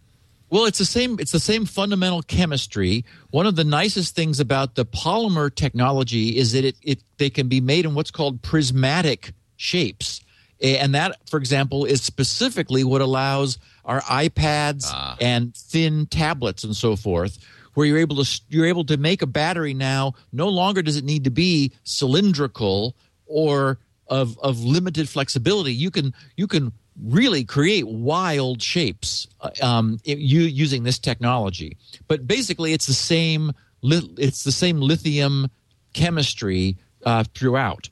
Well, 0.49 0.67
it's 0.67 0.79
the 0.79 0.85
same. 0.85 1.19
It's 1.19 1.33
the 1.33 1.41
same 1.41 1.67
fundamental 1.67 2.23
chemistry. 2.23 3.05
One 3.31 3.47
of 3.47 3.57
the 3.57 3.65
nicest 3.65 4.15
things 4.15 4.39
about 4.39 4.77
the 4.77 4.85
polymer 4.85 5.53
technology 5.53 6.37
is 6.37 6.53
that 6.53 6.65
it, 6.65 6.77
it 6.83 7.01
they 7.19 7.31
can 7.31 7.49
be 7.49 7.61
made 7.61 7.85
in 7.85 7.95
what's 7.95 8.13
called 8.13 8.43
prismatic 8.43 9.33
shapes, 9.57 10.21
and 10.63 10.95
that, 10.95 11.17
for 11.29 11.39
example, 11.39 11.85
is 11.85 12.01
specifically 12.01 12.85
what 12.85 13.01
allows 13.01 13.59
our 13.85 14.01
iPads 14.03 14.85
ah. 14.87 15.17
and 15.21 15.55
thin 15.57 16.07
tablets 16.07 16.63
and 16.63 16.77
so 16.77 16.95
forth, 16.95 17.39
where 17.77 17.87
you're 17.87 17.99
able 17.99 18.24
to 18.24 18.41
you're 18.49 18.66
able 18.66 18.85
to 18.85 18.97
make 18.97 19.20
a 19.20 19.27
battery 19.27 19.74
now. 19.74 20.14
No 20.33 20.49
longer 20.49 20.81
does 20.81 20.97
it 20.97 21.05
need 21.05 21.24
to 21.24 21.31
be 21.31 21.72
cylindrical 21.85 22.97
or 23.27 23.79
of 24.09 24.39
of 24.39 24.64
limited 24.64 25.09
flexibility. 25.11 25.74
You 25.74 25.91
can 25.91 26.14
you 26.37 26.47
can 26.47 26.72
really 27.05 27.45
create 27.45 27.87
wild 27.87 28.62
shapes 28.62 29.27
uh, 29.43 29.51
um, 29.62 29.99
it- 30.05 30.18
you, 30.18 30.41
using 30.41 30.85
this 30.85 30.99
technology. 30.99 31.77
But 32.09 32.27
basically, 32.27 32.72
it's 32.72 32.87
the 32.87 32.95
same. 32.95 33.53
It's 33.83 34.43
the 34.43 34.53
same 34.53 34.81
lithium 34.81 35.51
chemistry 35.93 36.79
uh, 37.05 37.24
throughout. 37.35 37.91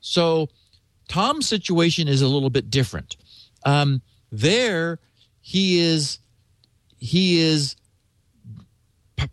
So 0.00 0.48
Tom's 1.08 1.48
situation 1.48 2.08
is 2.08 2.20
a 2.20 2.26
little 2.26 2.50
bit 2.50 2.68
different. 2.68 3.16
Um, 3.64 4.02
there, 4.32 4.98
he 5.40 5.78
is 5.78 6.18
he 6.98 7.38
is 7.40 7.76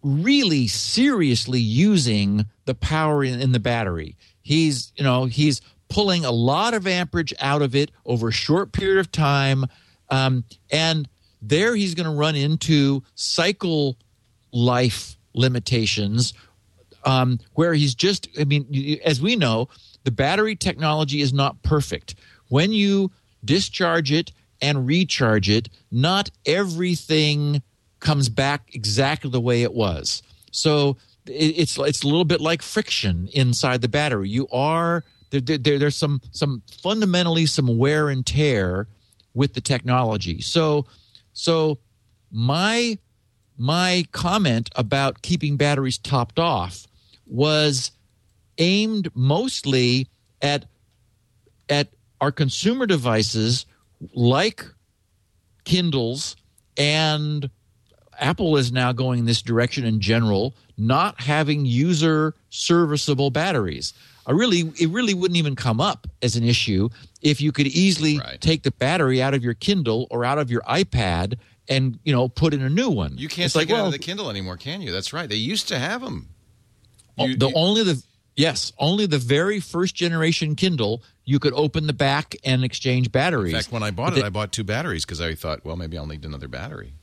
really 0.01 0.67
seriously 0.67 1.59
using 1.59 2.45
the 2.65 2.75
power 2.75 3.23
in, 3.23 3.41
in 3.41 3.51
the 3.51 3.59
battery. 3.59 4.15
He's, 4.41 4.91
you 4.95 5.03
know, 5.03 5.25
he's 5.25 5.61
pulling 5.89 6.25
a 6.25 6.31
lot 6.31 6.73
of 6.73 6.87
amperage 6.87 7.33
out 7.39 7.61
of 7.61 7.75
it 7.75 7.91
over 8.05 8.29
a 8.29 8.33
short 8.33 8.71
period 8.71 8.99
of 8.99 9.11
time. 9.11 9.65
Um, 10.09 10.43
and 10.71 11.07
there 11.41 11.75
he's 11.75 11.95
going 11.95 12.09
to 12.09 12.15
run 12.15 12.35
into 12.35 13.03
cycle 13.15 13.97
life 14.51 15.17
limitations 15.33 16.33
um, 17.03 17.39
where 17.53 17.73
he's 17.73 17.95
just, 17.95 18.27
I 18.39 18.43
mean, 18.43 18.99
as 19.03 19.21
we 19.21 19.35
know, 19.35 19.69
the 20.03 20.11
battery 20.11 20.55
technology 20.55 21.21
is 21.21 21.33
not 21.33 21.61
perfect. 21.63 22.15
When 22.49 22.71
you 22.71 23.11
discharge 23.43 24.11
it 24.11 24.31
and 24.61 24.87
recharge 24.87 25.49
it, 25.49 25.69
not 25.91 26.31
everything 26.45 27.61
comes 28.07 28.29
back 28.29 28.61
exactly 28.73 29.29
the 29.29 29.41
way 29.41 29.63
it 29.63 29.73
was. 29.73 30.23
So 30.51 30.97
it, 31.25 31.31
it's 31.61 31.77
it's 31.77 32.03
a 32.03 32.07
little 32.07 32.25
bit 32.25 32.41
like 32.41 32.61
friction 32.61 33.27
inside 33.33 33.81
the 33.81 33.89
battery. 33.89 34.29
You 34.29 34.47
are 34.51 35.03
there, 35.31 35.41
there- 35.41 35.79
there's 35.79 35.95
some 35.97 36.21
some 36.31 36.61
fundamentally 36.81 37.45
some 37.45 37.77
wear 37.77 38.09
and 38.09 38.25
tear 38.25 38.87
with 39.33 39.53
the 39.53 39.61
technology. 39.61 40.41
So 40.41 40.85
so 41.33 41.79
my 42.31 42.97
my 43.57 44.05
comment 44.11 44.69
about 44.75 45.21
keeping 45.21 45.57
batteries 45.57 45.97
topped 45.97 46.39
off 46.39 46.87
was 47.25 47.91
aimed 48.57 49.09
mostly 49.15 50.07
at 50.41 50.65
at 51.69 51.87
our 52.21 52.31
consumer 52.31 52.85
devices 52.85 53.65
like 54.13 54.65
Kindles 55.65 56.35
and 56.77 57.49
Apple 58.19 58.57
is 58.57 58.71
now 58.71 58.91
going 58.91 59.19
in 59.19 59.25
this 59.25 59.41
direction 59.41 59.85
in 59.85 59.99
general, 59.99 60.55
not 60.77 61.19
having 61.21 61.65
user 61.65 62.33
serviceable 62.49 63.29
batteries. 63.29 63.93
I 64.25 64.31
really, 64.31 64.71
it 64.79 64.89
really 64.89 65.13
wouldn't 65.13 65.37
even 65.37 65.55
come 65.55 65.79
up 65.79 66.05
as 66.21 66.35
an 66.35 66.43
issue 66.43 66.89
if 67.21 67.39
you 67.39 67.51
could 67.51 67.67
easily 67.67 68.17
Right. 68.19 68.41
take 68.41 68.63
the 68.63 68.71
battery 68.71 69.21
out 69.21 69.33
of 69.33 69.43
your 69.43 69.53
Kindle 69.53 70.07
or 70.11 70.25
out 70.25 70.37
of 70.37 70.51
your 70.51 70.61
iPad 70.63 71.35
and 71.69 71.99
you 72.03 72.11
know 72.13 72.27
put 72.29 72.53
in 72.53 72.61
a 72.61 72.69
new 72.69 72.89
one. 72.89 73.17
you 73.17 73.27
can't 73.29 73.45
It's 73.45 73.53
take 73.53 73.69
like, 73.69 73.77
it 73.77 73.79
out 73.79 73.85
of 73.87 73.91
the 73.93 73.99
Kindle 73.99 74.29
anymore, 74.29 74.57
can 74.57 74.81
you? 74.81 74.91
That's 74.91 75.13
right. 75.13 75.29
They 75.29 75.35
used 75.35 75.67
to 75.69 75.79
have 75.79 76.01
them. 76.01 76.29
Oh, 77.17 77.27
the 77.27 77.51
only 77.55 77.83
the 77.83 78.03
yes, 78.35 78.71
only 78.77 79.05
the 79.05 79.17
very 79.17 79.59
first 79.59 79.95
generation 79.95 80.55
Kindle 80.55 81.01
you 81.25 81.39
could 81.39 81.53
open 81.53 81.87
the 81.87 81.93
back 81.93 82.35
and 82.45 82.63
exchange 82.63 83.11
batteries. 83.11 83.53
In 83.53 83.59
fact, 83.59 83.71
when 83.71 83.83
I 83.83 83.91
bought 83.91 84.11
But 84.11 84.17
it, 84.17 84.21
the- 84.21 84.27
I 84.27 84.29
bought 84.29 84.51
two 84.51 84.63
batteries 84.63 85.03
because 85.05 85.19
I 85.21 85.35
thought, 85.35 85.65
well, 85.65 85.75
maybe 85.75 85.97
I'll 85.97 86.05
need 86.05 86.23
another 86.25 86.47
battery. 86.47 86.93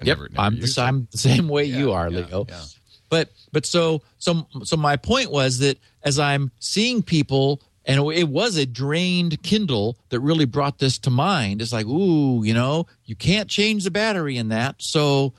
I 0.00 0.04
Yep, 0.04 0.18
never- 0.18 0.28
never 0.30 0.40
I'm 0.40 0.54
the, 0.54 0.60
used 0.62 0.74
si- 0.74 0.80
it. 0.80 0.84
I'm 0.84 1.08
the 1.10 1.18
same 1.18 1.48
way 1.48 1.64
you 1.64 1.92
are, 1.92 2.08
yeah, 2.08 2.18
Leo. 2.26 2.46
yeah. 2.48 2.62
But 3.08 3.30
but 3.52 3.66
so 3.66 4.02
so 4.18 4.46
so 4.64 4.76
my 4.76 4.96
point 4.96 5.30
was 5.32 5.58
that 5.58 5.78
as 6.04 6.18
I'm 6.18 6.50
seeing 6.60 7.02
people, 7.02 7.60
and 7.84 7.98
it 8.14 8.28
was 8.28 8.56
a 8.56 8.66
drained 8.66 9.42
Kindle 9.42 9.96
that 10.10 10.20
really 10.20 10.44
brought 10.44 10.78
this 10.78 10.96
to 10.98 11.10
mind. 11.10 11.60
It's 11.60 11.72
like, 11.72 11.86
ooh, 11.86 12.44
you 12.44 12.54
know, 12.54 12.86
you 13.04 13.16
can't 13.16 13.48
change 13.50 13.82
the 13.84 13.90
battery 13.90 14.36
in 14.36 14.48
that. 14.50 14.76
So, 14.78 15.32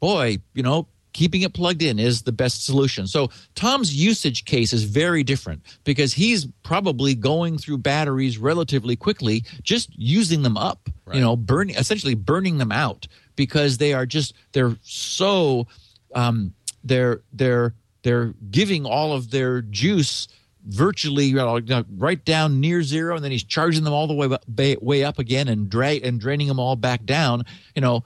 boy, 0.00 0.38
you 0.54 0.62
know, 0.64 0.88
keeping 1.12 1.42
it 1.42 1.52
plugged 1.52 1.82
in 1.82 1.98
is 1.98 2.22
the 2.22 2.32
best 2.32 2.64
solution. 2.64 3.06
So 3.06 3.30
Tom's 3.54 3.94
usage 3.94 4.44
case 4.46 4.72
is 4.72 4.82
very 4.84 5.22
different 5.22 5.62
because 5.84 6.14
he's 6.14 6.46
probably 6.64 7.14
going 7.14 7.58
through 7.58 7.78
batteries 7.78 8.38
relatively 8.38 8.96
quickly, 8.96 9.44
just 9.62 9.90
using 9.96 10.42
them 10.42 10.56
up. 10.56 10.88
Right. 11.04 11.16
You 11.16 11.20
know, 11.22 11.36
burning 11.36 11.76
essentially 11.76 12.14
burning 12.14 12.58
them 12.58 12.72
out 12.72 13.06
because 13.36 13.78
they 13.78 13.92
are 13.94 14.06
just 14.06 14.34
they're 14.52 14.76
so 14.82 15.66
um, 16.14 16.52
they're 16.84 17.22
they're 17.32 17.74
they're 18.02 18.34
giving 18.50 18.84
all 18.86 19.12
of 19.12 19.30
their 19.30 19.62
juice 19.62 20.28
virtually 20.66 21.24
you 21.26 21.34
know, 21.36 21.84
right 21.96 22.24
down 22.24 22.60
near 22.60 22.82
zero, 22.82 23.16
and 23.16 23.24
then 23.24 23.32
he's 23.32 23.42
charging 23.44 23.82
them 23.84 23.92
all 23.92 24.06
the 24.06 24.14
way 24.14 24.26
up- 24.28 24.44
way 24.82 25.02
up 25.04 25.18
again 25.18 25.48
and 25.48 25.68
dra- 25.68 26.00
and 26.02 26.20
draining 26.20 26.46
them 26.48 26.58
all 26.60 26.76
back 26.76 27.04
down. 27.04 27.44
You 27.74 27.82
know, 27.82 28.04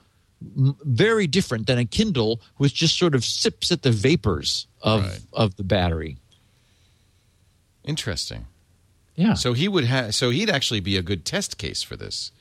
m- 0.57 0.75
very 0.83 1.27
different 1.27 1.67
than 1.67 1.77
a 1.77 1.85
Kindle, 1.85 2.41
which 2.57 2.73
just 2.73 2.97
sort 2.97 3.13
of 3.15 3.23
sips 3.23 3.71
at 3.71 3.81
the 3.83 3.91
vapors 3.91 4.67
of 4.81 5.03
Right. 5.03 5.19
of 5.33 5.55
the 5.55 5.63
battery. 5.63 6.17
Interesting. 7.83 8.47
Yeah. 9.15 9.33
So 9.33 9.53
he 9.53 9.67
would 9.67 9.85
have. 9.85 10.13
So 10.13 10.29
he'd 10.29 10.49
actually 10.49 10.79
be 10.79 10.97
a 10.97 11.01
good 11.01 11.25
test 11.25 11.57
case 11.57 11.81
for 11.83 11.95
this. 11.95 12.31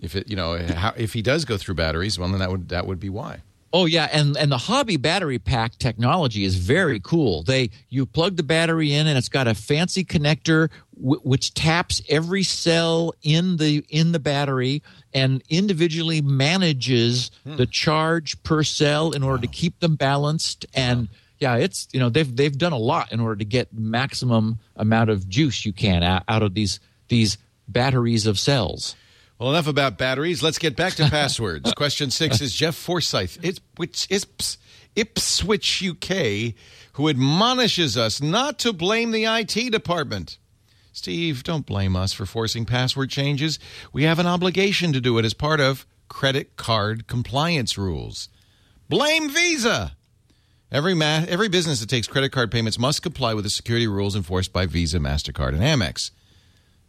If 0.00 0.14
it, 0.16 0.28
you 0.28 0.36
know, 0.36 0.58
how, 0.58 0.92
if 0.96 1.12
he 1.12 1.22
does 1.22 1.44
go 1.44 1.56
through 1.56 1.74
batteries, 1.74 2.18
well, 2.18 2.28
then 2.28 2.40
that 2.40 2.50
would 2.50 2.68
that 2.68 2.86
would 2.86 3.00
be 3.00 3.08
why. 3.08 3.42
Oh 3.72 3.84
yeah, 3.84 4.08
and 4.12 4.36
and 4.36 4.50
the 4.50 4.58
hobby 4.58 4.96
battery 4.96 5.38
pack 5.38 5.76
technology 5.78 6.44
is 6.44 6.56
very 6.56 7.00
cool. 7.00 7.42
They 7.42 7.70
you 7.88 8.06
plug 8.06 8.36
the 8.36 8.42
battery 8.42 8.92
in 8.92 9.06
and 9.06 9.18
it's 9.18 9.28
got 9.28 9.48
a 9.48 9.54
fancy 9.54 10.04
connector 10.04 10.70
w- 10.96 11.20
which 11.22 11.52
taps 11.54 12.00
every 12.08 12.42
cell 12.42 13.12
in 13.22 13.56
the 13.56 13.84
in 13.88 14.12
the 14.12 14.18
battery 14.18 14.82
and 15.12 15.42
individually 15.48 16.22
manages 16.22 17.30
the 17.44 17.64
hmm. 17.64 17.70
charge 17.70 18.42
per 18.44 18.62
cell 18.62 19.12
in 19.12 19.22
order 19.22 19.42
to 19.42 19.48
keep 19.48 19.80
them 19.80 19.96
balanced 19.96 20.64
and 20.74 21.08
yeah, 21.38 21.56
it's 21.56 21.88
you 21.92 22.00
know 22.00 22.08
they've 22.08 22.34
they've 22.34 22.56
done 22.56 22.72
a 22.72 22.78
lot 22.78 23.12
in 23.12 23.20
order 23.20 23.36
to 23.36 23.44
get 23.44 23.72
maximum 23.72 24.58
amount 24.76 25.10
of 25.10 25.28
juice 25.28 25.66
you 25.66 25.72
can 25.72 26.02
out, 26.02 26.22
out 26.28 26.42
of 26.42 26.54
these 26.54 26.80
these 27.08 27.36
batteries 27.68 28.26
of 28.26 28.38
cells. 28.38 28.96
Well, 29.38 29.50
enough 29.50 29.66
about 29.66 29.98
batteries. 29.98 30.42
Let's 30.42 30.58
get 30.58 30.76
back 30.76 30.94
to 30.94 31.04
passwords. 31.10 31.72
Question 31.74 32.10
six 32.10 32.40
is 32.40 32.54
Jeff 32.54 32.74
Forsyth, 32.74 33.38
which 33.76 34.06
is 34.10 34.26
Ipswich, 34.94 35.84
UK, 35.84 36.54
who 36.94 37.08
admonishes 37.08 37.98
us 37.98 38.22
not 38.22 38.58
to 38.60 38.72
blame 38.72 39.10
the 39.10 39.24
IT 39.24 39.70
department. 39.70 40.38
Steve, 40.92 41.42
don't 41.42 41.66
blame 41.66 41.94
us 41.94 42.14
for 42.14 42.24
forcing 42.24 42.64
password 42.64 43.10
changes. 43.10 43.58
We 43.92 44.04
have 44.04 44.18
an 44.18 44.26
obligation 44.26 44.94
to 44.94 45.00
do 45.02 45.18
it 45.18 45.26
as 45.26 45.34
part 45.34 45.60
of 45.60 45.84
credit 46.08 46.56
card 46.56 47.06
compliance 47.06 47.76
rules. 47.76 48.30
Blame 48.88 49.28
Visa. 49.28 49.96
Every 50.72 50.94
ma- 50.94 51.24
every 51.28 51.48
business 51.48 51.80
that 51.80 51.90
takes 51.90 52.06
credit 52.06 52.30
card 52.32 52.50
payments 52.50 52.78
must 52.78 53.02
comply 53.02 53.34
with 53.34 53.44
the 53.44 53.50
security 53.50 53.86
rules 53.86 54.16
enforced 54.16 54.54
by 54.54 54.64
Visa, 54.64 54.98
Mastercard, 54.98 55.50
and 55.50 55.60
Amex. 55.60 56.10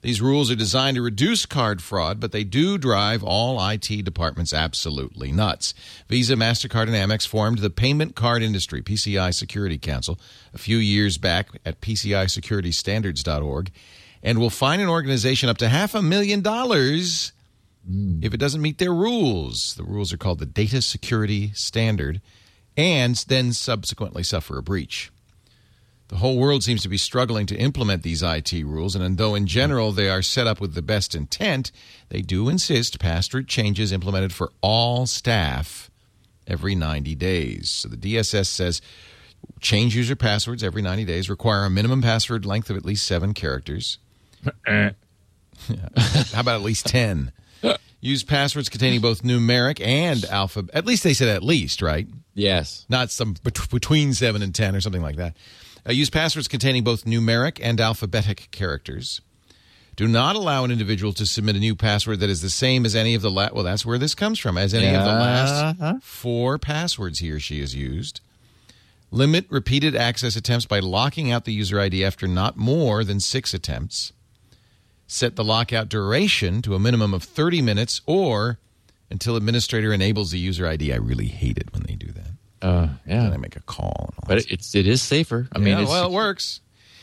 These 0.01 0.21
rules 0.21 0.51
are 0.51 0.55
designed 0.55 0.95
to 0.95 1.01
reduce 1.01 1.47
card 1.47 1.81
fraud, 1.81 2.19
but 2.19 2.31
they 2.31 2.43
do 2.43 2.77
drive 2.77 3.23
all 3.23 3.59
IT 3.67 3.87
departments 4.05 4.53
absolutely 4.53 5.31
nuts. 5.31 5.73
Visa, 6.07 6.35
MasterCard, 6.35 6.83
and 6.83 6.91
Amex 6.91 7.27
formed 7.27 7.59
the 7.59 7.71
Payment 7.71 8.15
Card 8.15 8.43
Industry, 8.43 8.83
PCI 8.83 9.33
Security 9.33 9.79
Council, 9.79 10.19
a 10.53 10.59
few 10.59 10.77
years 10.77 11.17
back 11.17 11.49
at 11.65 11.81
PCISecurityStandards.org, 11.81 13.71
and 14.21 14.39
will 14.39 14.51
fine 14.51 14.79
an 14.79 14.89
organization 14.89 15.49
up 15.49 15.57
to 15.57 15.67
half 15.67 15.95
a 15.95 16.01
million 16.01 16.41
dollars 16.41 17.31
hmm. 17.87 18.19
if 18.21 18.35
it 18.35 18.39
doesn't 18.39 18.61
meet 18.61 18.77
their 18.77 18.93
rules. 18.93 19.73
The 19.75 19.83
rules 19.83 20.13
are 20.13 20.17
called 20.17 20.39
the 20.39 20.45
Data 20.45 20.83
Security 20.83 21.51
Standard, 21.53 22.21
and 22.75 23.15
then 23.27 23.51
subsequently 23.51 24.21
suffer 24.21 24.59
a 24.59 24.63
breach. 24.63 25.11
The 26.09 26.17
whole 26.17 26.37
world 26.37 26.63
seems 26.63 26.81
to 26.83 26.89
be 26.89 26.97
struggling 26.97 27.45
to 27.47 27.57
implement 27.57 28.03
these 28.03 28.23
IT 28.23 28.53
rules, 28.53 28.95
and 28.95 29.17
though 29.17 29.35
in 29.35 29.45
general 29.45 29.91
they 29.91 30.09
are 30.09 30.21
set 30.21 30.47
up 30.47 30.61
with 30.61 30.73
the 30.73 30.81
best 30.81 31.13
intent, 31.13 31.71
they 32.09 32.21
do 32.21 32.47
insist 32.47 32.99
password 32.99 33.47
changes 33.47 33.91
implemented 33.91 34.31
for 34.31 34.51
all 34.61 35.05
staff 35.05 35.91
every 36.47 36.75
90 36.75 37.13
days. 37.15 37.69
So 37.69 37.89
the 37.89 37.97
DSS 37.97 38.47
says 38.47 38.81
change 39.59 39.95
user 39.95 40.15
passwords 40.15 40.63
every 40.63 40.81
90 40.81 41.03
days, 41.03 41.29
require 41.29 41.65
a 41.65 41.69
minimum 41.69 42.01
password 42.01 42.45
length 42.45 42.69
of 42.69 42.77
at 42.77 42.85
least 42.85 43.05
seven 43.05 43.33
characters. 43.33 43.97
Eh. 44.67 44.91
How 46.33 46.41
about 46.41 46.59
at 46.59 46.61
least 46.61 46.85
10? 46.85 47.31
Use 47.99 48.23
passwords 48.23 48.69
containing 48.69 49.01
both 49.01 49.23
numeric 49.23 49.83
and 49.83 50.23
alphabet. 50.25 50.73
At 50.75 50.85
least 50.85 51.03
they 51.03 51.15
said 51.15 51.29
at 51.29 51.41
least, 51.43 51.81
right? 51.81 52.07
Yes. 52.35 52.85
Not 52.89 53.09
some 53.09 53.33
bet- 53.43 53.69
between 53.71 54.13
7 54.13 54.43
and 54.43 54.53
10 54.53 54.75
or 54.75 54.81
something 54.81 55.01
like 55.01 55.15
that. 55.15 55.35
Uh, 55.87 55.91
use 55.93 56.09
passwords 56.09 56.47
containing 56.47 56.83
both 56.83 57.05
numeric 57.05 57.59
and 57.61 57.79
alphabetic 57.79 58.49
characters. 58.51 59.21
Do 59.95 60.07
not 60.07 60.35
allow 60.35 60.63
an 60.63 60.69
individual 60.71 61.13
to 61.13 61.25
submit 61.25 61.55
a 61.55 61.59
new 61.59 61.75
password 61.75 62.19
that 62.19 62.29
is 62.29 62.41
the 62.41 62.49
same 62.51 62.85
as 62.85 62.95
any 62.95 63.15
of 63.15 63.21
the 63.23 63.31
last. 63.31 63.53
Well, 63.53 63.63
that's 63.63 63.85
where 63.85 63.97
this 63.97 64.13
comes 64.13 64.37
from. 64.37 64.57
As 64.57 64.73
any 64.73 64.87
of 64.87 65.03
the 65.03 65.09
Uh-huh. 65.09 65.75
last 65.93 66.03
four 66.03 66.59
passwords 66.59 67.19
he 67.19 67.31
or 67.31 67.39
she 67.39 67.61
has 67.61 67.73
used. 67.73 68.21
Limit 69.09 69.45
repeated 69.49 69.95
access 69.95 70.35
attempts 70.35 70.65
by 70.65 70.79
locking 70.79 71.31
out 71.31 71.45
the 71.45 71.53
user 71.53 71.79
ID 71.79 72.03
after 72.03 72.27
not 72.27 72.57
more 72.57 73.03
than 73.03 73.19
six 73.19 73.53
attempts. 73.53 74.11
Set 75.07 75.35
the 75.37 75.43
lockout 75.43 75.87
duration 75.89 76.61
to 76.61 76.75
a 76.75 76.79
minimum 76.79 77.13
of 77.13 77.23
30 77.23 77.61
minutes 77.61 78.01
or 78.05 78.59
until 79.09 79.37
administrator 79.37 79.93
enables 79.93 80.31
the 80.31 80.37
user 80.39 80.67
ID. 80.67 80.91
I 80.91 80.97
really 80.97 81.27
hate 81.29 81.57
it 81.57 81.71
when 81.73 81.83
they 81.83 81.95
do 81.95 82.11
that. 82.11 82.31
Uh, 82.61 82.87
Then 83.05 83.23
yeah. 83.23 83.31
I 83.31 83.37
make 83.37 83.55
a 83.55 83.61
call. 83.61 84.09
And 84.09 84.15
all 84.17 84.27
But 84.27 84.51
it's 84.51 84.73
it 84.75 84.87
is 84.87 85.01
safer. 85.01 85.47
I 85.51 85.59
mean, 85.59 85.69
yeah, 85.69 85.81
it's, 85.81 85.89
well, 85.89 86.07
it 86.07 86.11
works. 86.11 86.61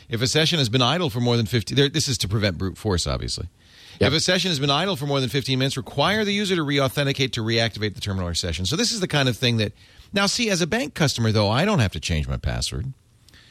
If 0.09 0.21
a 0.21 0.27
session 0.27 0.59
has 0.59 0.69
been 0.69 0.81
idle 0.81 1.09
for 1.09 1.19
more 1.19 1.37
than 1.37 1.45
15 1.45 1.75
there, 1.75 1.89
this 1.89 2.07
is 2.07 2.17
to 2.19 2.27
prevent 2.27 2.57
brute 2.57 2.77
force, 2.77 3.07
obviously. 3.07 3.47
Yep. 3.99 4.11
If 4.11 4.17
a 4.17 4.19
session 4.19 4.49
has 4.49 4.59
been 4.59 4.69
idle 4.69 4.95
for 4.97 5.05
more 5.05 5.21
than 5.21 5.29
15 5.29 5.57
minutes, 5.57 5.77
require 5.77 6.25
the 6.25 6.33
user 6.33 6.55
to 6.55 6.63
re-authenticate 6.63 7.33
to 7.33 7.41
reactivate 7.41 7.95
the 7.95 8.01
terminal 8.01 8.27
or 8.27 8.33
session. 8.33 8.65
So 8.65 8.75
this 8.75 8.91
is 8.91 8.99
the 8.99 9.07
kind 9.07 9.29
of 9.29 9.37
thing 9.37 9.57
that 9.57 9.71
now 10.11 10.25
see 10.25 10.49
as 10.49 10.61
a 10.61 10.67
bank 10.67 10.93
customer 10.93 11.31
though, 11.31 11.49
I 11.49 11.65
don't 11.65 11.79
have 11.79 11.93
to 11.93 11.99
change 11.99 12.27
my 12.27 12.37
password. 12.37 12.93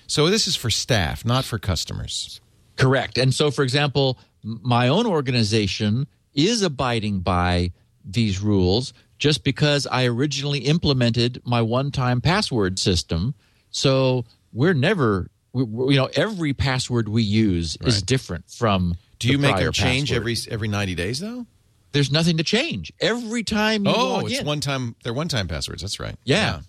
So 0.06 0.28
this 0.28 0.46
is 0.46 0.54
for 0.54 0.70
staff, 0.70 1.24
not 1.24 1.44
for 1.44 1.58
customers. 1.58 2.40
Correct. 2.76 3.16
And 3.16 3.32
so, 3.32 3.50
for 3.50 3.62
example, 3.62 4.18
my 4.42 4.88
own 4.88 5.06
organization 5.06 6.06
is 6.34 6.62
abiding 6.62 7.20
by 7.20 7.72
these 8.04 8.40
rules 8.40 8.92
just 9.18 9.44
because 9.44 9.86
I 9.86 10.06
originally 10.06 10.60
implemented 10.60 11.40
my 11.44 11.62
one 11.62 11.90
time 11.90 12.20
password 12.20 12.78
system. 12.78 13.34
So 13.70 14.24
we're 14.52 14.74
never, 14.74 15.30
we, 15.52 15.94
you 15.94 16.00
know, 16.00 16.08
every 16.14 16.52
password 16.52 17.08
we 17.08 17.22
use 17.22 17.76
is 17.82 18.02
different 18.02 18.48
from. 18.50 18.94
Do 19.18 19.28
you 19.28 19.36
the 19.38 19.42
make 19.42 19.56
a 19.56 19.70
change 19.70 20.10
password. 20.10 20.22
every 20.22 20.36
every 20.50 20.68
90 20.68 20.94
days 20.94 21.20
though? 21.20 21.46
There's 21.92 22.10
nothing 22.10 22.36
to 22.38 22.42
change. 22.42 22.92
Every 23.00 23.44
time 23.44 23.86
you 23.86 23.92
Oh, 23.94 24.08
log 24.14 24.30
it's 24.30 24.40
in. 24.40 24.46
one 24.46 24.60
time 24.60 24.96
they're 25.04 25.14
one 25.14 25.28
time 25.28 25.46
passwords. 25.48 25.80
That's 25.82 26.00
right. 26.00 26.16
Yeah. 26.24 26.60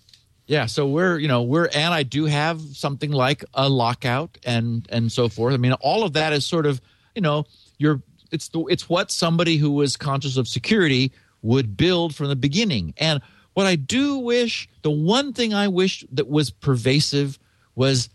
Yeah, 0.46 0.66
so 0.66 0.86
we're 0.86 1.18
you 1.18 1.26
know 1.26 1.42
we're 1.42 1.68
and 1.74 1.92
I 1.92 2.04
do 2.04 2.26
have 2.26 2.60
something 2.60 3.10
like 3.10 3.44
a 3.52 3.68
lockout 3.68 4.38
and 4.44 4.86
and 4.90 5.10
so 5.10 5.28
forth. 5.28 5.54
I 5.54 5.56
mean, 5.56 5.72
all 5.74 6.04
of 6.04 6.12
that 6.12 6.32
is 6.32 6.46
sort 6.46 6.66
of 6.66 6.80
you 7.16 7.20
know 7.22 7.46
you're 7.78 8.00
it's 8.30 8.48
the 8.50 8.60
it's 8.66 8.88
what 8.88 9.10
somebody 9.10 9.56
who 9.56 9.82
is 9.82 9.96
conscious 9.96 10.36
of 10.36 10.46
security 10.46 11.10
would 11.46 11.76
build 11.76 12.14
from 12.14 12.28
the 12.28 12.36
beginning. 12.36 12.94
And 12.96 13.20
what 13.54 13.66
I 13.66 13.76
do 13.76 14.18
wish, 14.18 14.68
the 14.82 14.90
one 14.90 15.32
thing 15.32 15.54
I 15.54 15.68
wish 15.68 16.04
that 16.12 16.28
was 16.28 16.50
pervasive 16.50 17.38
was 17.74 18.10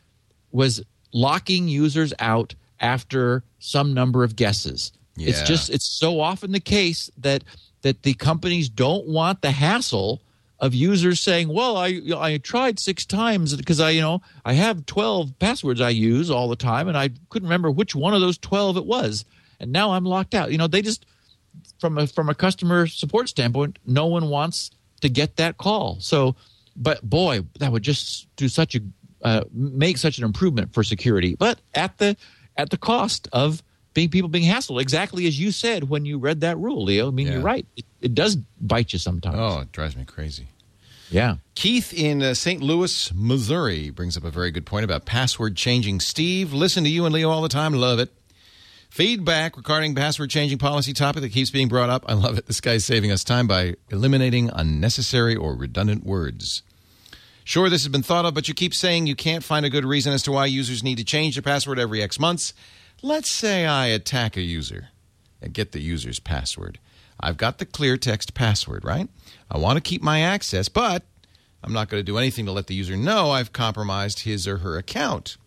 was 0.51 0.83
locking 1.13 1.67
users 1.67 2.13
out 2.19 2.55
after 2.79 3.43
some 3.59 3.93
number 3.93 4.23
of 4.23 4.35
guesses. 4.35 4.91
It's 5.17 5.41
just 5.47 5.69
it's 5.69 5.85
so 5.85 6.19
often 6.19 6.51
the 6.51 6.59
case 6.59 7.09
that 7.17 7.43
that 7.81 8.03
the 8.03 8.13
companies 8.13 8.69
don't 8.69 9.07
want 9.07 9.41
the 9.41 9.51
hassle 9.51 10.21
of 10.59 10.75
users 10.75 11.19
saying, 11.19 11.47
"Well, 11.49 11.75
I 11.77 12.01
I 12.15 12.37
tried 12.37 12.79
six 12.79 13.05
times 13.05 13.55
because 13.55 13.79
I 13.79 13.91
you 13.91 14.01
know 14.01 14.21
I 14.45 14.53
have 14.53 14.85
twelve 14.85 15.37
passwords 15.39 15.81
I 15.81 15.89
use 15.89 16.29
all 16.29 16.49
the 16.49 16.55
time, 16.55 16.87
and 16.87 16.97
I 16.97 17.09
couldn't 17.29 17.47
remember 17.47 17.71
which 17.71 17.95
one 17.95 18.13
of 18.13 18.21
those 18.21 18.37
twelve 18.37 18.77
it 18.77 18.85
was, 18.85 19.25
and 19.59 19.71
now 19.71 19.91
I'm 19.93 20.05
locked 20.05 20.35
out." 20.35 20.51
You 20.51 20.57
know, 20.57 20.67
they 20.67 20.81
just 20.81 21.05
from 21.79 21.97
a 21.97 22.07
from 22.07 22.29
a 22.29 22.35
customer 22.35 22.87
support 22.87 23.29
standpoint, 23.29 23.79
no 23.85 24.05
one 24.07 24.29
wants 24.29 24.71
to 25.01 25.09
get 25.09 25.35
that 25.37 25.57
call. 25.57 25.97
So, 25.99 26.35
but 26.75 27.01
boy, 27.07 27.41
that 27.59 27.71
would 27.71 27.83
just 27.83 28.27
do 28.35 28.47
such 28.47 28.75
a 28.75 28.79
uh, 29.23 29.43
make 29.53 29.97
such 29.97 30.17
an 30.17 30.23
improvement 30.23 30.73
for 30.73 30.83
security, 30.83 31.35
but 31.35 31.59
at 31.75 31.97
the 31.97 32.15
at 32.57 32.69
the 32.69 32.77
cost 32.77 33.27
of 33.31 33.61
being 33.93 34.09
people 34.09 34.29
being 34.29 34.49
hassled. 34.49 34.81
Exactly 34.81 35.27
as 35.27 35.39
you 35.39 35.51
said 35.51 35.89
when 35.89 36.05
you 36.05 36.17
read 36.17 36.41
that 36.41 36.57
rule, 36.57 36.83
Leo. 36.83 37.07
I 37.07 37.11
mean, 37.11 37.27
Yeah. 37.27 37.33
you're 37.33 37.41
right. 37.41 37.65
It, 37.75 37.85
it 38.01 38.15
does 38.15 38.35
bite 38.59 38.93
you 38.93 38.99
sometimes. 38.99 39.35
Oh, 39.37 39.59
it 39.61 39.71
drives 39.71 39.95
me 39.97 40.05
crazy. 40.05 40.47
yeah. 41.09 41.35
Keith 41.55 41.93
in 41.93 42.23
uh, 42.23 42.33
St. 42.33 42.61
Louis, 42.63 43.11
Missouri 43.13 43.89
brings 43.89 44.15
up 44.17 44.23
a 44.23 44.31
very 44.31 44.49
good 44.49 44.65
point 44.65 44.85
about 44.85 45.05
password 45.05 45.55
changing. 45.57 45.99
Steve, 45.99 46.53
listen 46.53 46.83
to 46.85 46.89
you 46.89 47.05
and 47.05 47.13
Leo 47.13 47.29
all 47.29 47.41
the 47.41 47.49
time. 47.49 47.73
Love 47.73 47.99
it. 47.99 48.11
Feedback 48.91 49.55
regarding 49.55 49.95
password 49.95 50.29
changing 50.31 50.57
policy 50.57 50.91
topic 50.91 51.21
that 51.21 51.29
keeps 51.29 51.49
being 51.49 51.69
brought 51.69 51.89
up. 51.89 52.03
I 52.09 52.13
love 52.13 52.37
it. 52.37 52.47
This 52.47 52.59
guy's 52.59 52.83
saving 52.83 53.09
us 53.09 53.23
time 53.23 53.47
by 53.47 53.75
eliminating 53.89 54.49
unnecessary 54.53 55.33
or 55.33 55.55
redundant 55.55 56.05
words. 56.05 56.61
Sure, 57.45 57.69
this 57.69 57.83
has 57.83 57.87
been 57.87 58.03
thought 58.03 58.25
of, 58.25 58.33
but 58.33 58.49
you 58.49 58.53
keep 58.53 58.73
saying 58.73 59.07
you 59.07 59.15
can't 59.15 59.45
find 59.45 59.65
a 59.65 59.69
good 59.69 59.85
reason 59.85 60.11
as 60.11 60.23
to 60.23 60.33
why 60.33 60.45
users 60.45 60.83
need 60.83 60.97
to 60.97 61.05
change 61.05 61.35
their 61.35 61.41
password 61.41 61.79
every 61.79 62.01
X 62.01 62.19
months. 62.19 62.53
Let's 63.01 63.31
say 63.31 63.65
I 63.65 63.87
attack 63.87 64.35
a 64.35 64.41
user 64.41 64.89
and 65.41 65.53
get 65.53 65.71
the 65.71 65.79
user's 65.79 66.19
password. 66.19 66.77
I've 67.17 67.37
got 67.37 67.59
the 67.59 67.65
clear 67.65 67.95
text 67.95 68.33
password, 68.33 68.83
right? 68.83 69.07
I 69.49 69.57
want 69.57 69.77
to 69.77 69.81
keep 69.81 70.01
my 70.01 70.19
access, 70.19 70.67
but 70.67 71.03
I'm 71.63 71.71
not 71.71 71.87
going 71.87 72.01
to 72.01 72.11
do 72.11 72.17
anything 72.17 72.45
to 72.45 72.51
let 72.51 72.67
the 72.67 72.75
user 72.75 72.97
know 72.97 73.31
I've 73.31 73.53
compromised 73.53 74.23
his 74.23 74.49
or 74.49 74.57
her 74.57 74.77
account. 74.77 75.37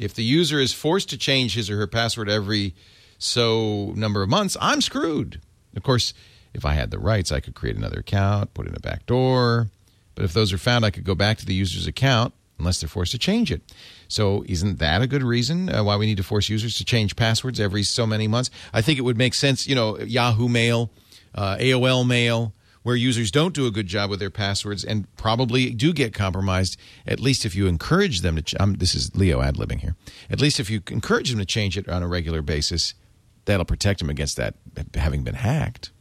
If 0.00 0.14
the 0.14 0.24
user 0.24 0.58
is 0.58 0.72
forced 0.72 1.10
to 1.10 1.18
change 1.18 1.54
his 1.54 1.68
or 1.68 1.76
her 1.76 1.86
password 1.86 2.30
every 2.30 2.74
so 3.18 3.92
number 3.94 4.22
of 4.22 4.30
months, 4.30 4.56
I'm 4.58 4.80
screwed. 4.80 5.42
Of 5.76 5.82
course, 5.82 6.14
if 6.54 6.64
I 6.64 6.72
had 6.72 6.90
the 6.90 6.98
rights, 6.98 7.30
I 7.30 7.40
could 7.40 7.54
create 7.54 7.76
another 7.76 8.00
account, 8.00 8.54
put 8.54 8.66
in 8.66 8.74
a 8.74 8.80
back 8.80 9.04
door. 9.04 9.68
But 10.14 10.24
if 10.24 10.32
those 10.32 10.54
are 10.54 10.58
found, 10.58 10.86
I 10.86 10.90
could 10.90 11.04
go 11.04 11.14
back 11.14 11.36
to 11.38 11.46
the 11.46 11.54
user's 11.54 11.86
account 11.86 12.32
unless 12.58 12.80
they're 12.80 12.88
forced 12.88 13.12
to 13.12 13.18
change 13.18 13.52
it. 13.52 13.60
So, 14.08 14.42
isn't 14.46 14.78
that 14.78 15.02
a 15.02 15.06
good 15.06 15.22
reason 15.22 15.68
uh, 15.68 15.84
why 15.84 15.96
we 15.96 16.06
need 16.06 16.16
to 16.16 16.22
force 16.22 16.48
users 16.48 16.76
to 16.78 16.84
change 16.84 17.14
passwords 17.14 17.60
every 17.60 17.82
so 17.82 18.06
many 18.06 18.26
months? 18.26 18.50
I 18.72 18.80
think 18.80 18.98
it 18.98 19.02
would 19.02 19.18
make 19.18 19.34
sense, 19.34 19.68
you 19.68 19.74
know, 19.74 19.98
Yahoo 19.98 20.48
Mail, 20.48 20.90
uh, 21.34 21.56
AOL 21.56 22.06
Mail, 22.06 22.54
where 22.90 22.96
users 22.96 23.30
don't 23.30 23.54
do 23.54 23.66
a 23.66 23.70
good 23.70 23.86
job 23.86 24.10
with 24.10 24.18
their 24.18 24.30
passwords 24.30 24.82
and 24.82 25.06
probably 25.16 25.70
do 25.70 25.92
get 25.92 26.12
compromised. 26.12 26.76
At 27.06 27.20
least 27.20 27.44
if 27.44 27.54
you 27.54 27.68
encourage 27.68 28.20
them 28.22 28.34
to. 28.34 28.42
Ch- 28.42 28.56
um, 28.58 28.74
this 28.74 28.96
is 28.96 29.14
Leo 29.14 29.40
ad 29.40 29.54
libbing 29.54 29.78
here. 29.78 29.94
At 30.28 30.40
least 30.40 30.58
if 30.58 30.68
you 30.68 30.82
encourage 30.90 31.30
them 31.30 31.38
to 31.38 31.44
change 31.44 31.78
it 31.78 31.88
on 31.88 32.02
a 32.02 32.08
regular 32.08 32.42
basis, 32.42 32.94
that'll 33.44 33.64
protect 33.64 34.00
them 34.00 34.10
against 34.10 34.36
that 34.38 34.56
having 34.94 35.22
been 35.22 35.36
hacked. 35.36 35.92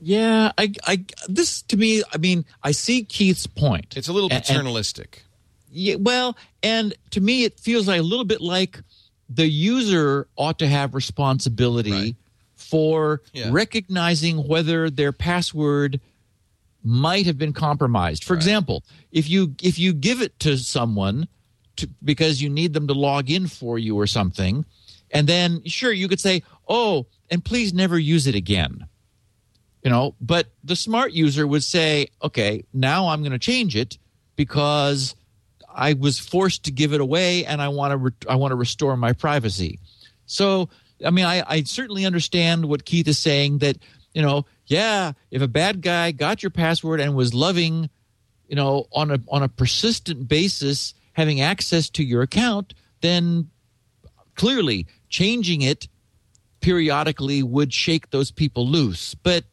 Yeah, 0.00 0.50
I, 0.58 0.72
I, 0.84 1.04
this 1.28 1.62
to 1.62 1.76
me, 1.76 2.02
I 2.12 2.18
mean, 2.18 2.44
I 2.64 2.72
see 2.72 3.04
Keith's 3.04 3.46
point. 3.46 3.96
It's 3.96 4.08
a 4.08 4.12
little 4.12 4.28
And- 4.28 4.38
and- 4.38 4.44
paternalistic. 4.44 5.22
Yeah, 5.70 5.96
well, 6.00 6.36
and 6.64 6.94
to 7.10 7.20
me, 7.20 7.44
it 7.44 7.60
feels 7.60 7.86
like 7.86 8.00
a 8.00 8.02
little 8.02 8.24
bit 8.24 8.40
like 8.40 8.80
the 9.28 9.46
user 9.48 10.26
ought 10.36 10.58
to 10.58 10.66
have 10.68 10.94
responsibility 10.94 11.90
Right. 11.92 12.16
for 12.56 13.22
Yeah. 13.32 13.50
recognizing 13.52 14.46
whether 14.48 14.90
their 14.90 15.12
password 15.12 16.00
might 16.84 17.24
have 17.26 17.38
been 17.38 17.52
compromised. 17.52 18.24
For 18.24 18.34
example, 18.34 18.84
if 19.10 19.28
you 19.28 19.54
if 19.62 19.78
you 19.78 19.92
give 19.94 20.20
it 20.20 20.38
to 20.40 20.58
someone 20.58 21.26
to, 21.76 21.88
because 22.04 22.42
you 22.42 22.50
need 22.50 22.74
them 22.74 22.86
to 22.86 22.94
log 22.94 23.30
in 23.30 23.48
for 23.48 23.78
you 23.78 23.98
or 23.98 24.06
something, 24.06 24.64
and 25.10 25.26
then 25.26 25.64
sure 25.64 25.92
you 25.92 26.08
could 26.08 26.20
say, 26.20 26.42
"Oh, 26.68 27.06
and 27.30 27.44
please 27.44 27.72
never 27.72 27.98
use 27.98 28.26
it 28.26 28.34
again." 28.34 28.86
You 29.82 29.90
know, 29.90 30.14
but 30.20 30.48
the 30.62 30.76
smart 30.76 31.12
user 31.12 31.46
would 31.46 31.64
say, 31.64 32.08
"Okay, 32.22 32.64
now 32.72 33.08
I'm 33.08 33.20
going 33.20 33.32
to 33.32 33.38
change 33.38 33.76
it 33.76 33.98
because 34.36 35.14
I 35.74 35.94
was 35.94 36.18
forced 36.18 36.64
to 36.64 36.70
give 36.70 36.92
it 36.92 37.00
away, 37.00 37.46
and 37.46 37.62
I 37.62 37.68
want 37.68 37.92
to 37.92 37.96
re- 37.96 38.12
I 38.28 38.36
want 38.36 38.52
to 38.52 38.56
restore 38.56 38.96
my 38.96 39.14
privacy." 39.14 39.78
So, 40.26 40.68
I 41.04 41.10
mean, 41.10 41.24
I, 41.24 41.42
I 41.46 41.62
certainly 41.62 42.06
understand 42.06 42.66
what 42.66 42.84
Keith 42.84 43.08
is 43.08 43.18
saying 43.18 43.58
that 43.58 43.78
you 44.14 44.22
know, 44.22 44.46
yeah, 44.66 45.12
if 45.30 45.42
a 45.42 45.48
bad 45.48 45.82
guy 45.82 46.10
got 46.12 46.42
your 46.42 46.50
password 46.50 47.00
and 47.00 47.14
was 47.14 47.34
loving, 47.34 47.90
you 48.48 48.56
know, 48.56 48.86
on 48.92 49.10
a 49.10 49.18
on 49.28 49.42
a 49.42 49.48
persistent 49.48 50.28
basis 50.28 50.94
having 51.12 51.40
access 51.40 51.90
to 51.90 52.02
your 52.04 52.22
account, 52.22 52.72
then 53.00 53.50
clearly 54.36 54.86
changing 55.08 55.62
it 55.62 55.88
periodically 56.60 57.42
would 57.42 57.72
shake 57.72 58.10
those 58.10 58.30
people 58.30 58.66
loose. 58.66 59.14
But 59.14 59.44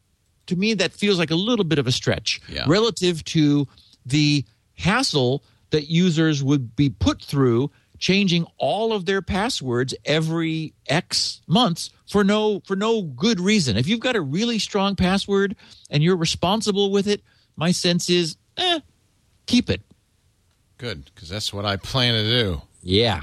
to 0.46 0.56
me, 0.56 0.74
that 0.74 0.92
feels 0.92 1.18
like 1.18 1.30
a 1.30 1.34
little 1.36 1.64
bit 1.64 1.78
of 1.78 1.86
a 1.86 1.92
stretch 1.92 2.40
Yeah. 2.48 2.64
relative 2.66 3.22
to 3.26 3.68
the 4.06 4.44
hassle 4.74 5.44
that 5.70 5.88
users 5.88 6.42
would 6.42 6.74
be 6.74 6.88
put 6.90 7.22
through 7.22 7.70
changing 8.02 8.44
all 8.58 8.92
of 8.92 9.06
their 9.06 9.22
passwords 9.22 9.94
every 10.04 10.74
X 10.88 11.40
months 11.46 11.90
for 12.10 12.24
no 12.24 12.60
for 12.66 12.74
no 12.74 13.02
good 13.02 13.38
reason. 13.38 13.76
If 13.76 13.86
you've 13.86 14.00
got 14.00 14.16
a 14.16 14.20
really 14.20 14.58
strong 14.58 14.96
password 14.96 15.54
and 15.88 16.02
you're 16.02 16.16
responsible 16.16 16.90
with 16.90 17.06
it, 17.06 17.22
my 17.54 17.70
sense 17.70 18.10
is, 18.10 18.36
eh, 18.56 18.80
keep 19.46 19.70
it. 19.70 19.82
Good, 20.78 21.04
because 21.14 21.28
that's 21.28 21.52
what 21.52 21.64
I 21.64 21.76
plan 21.76 22.14
to 22.14 22.28
do. 22.28 22.62
Yeah. 22.82 23.20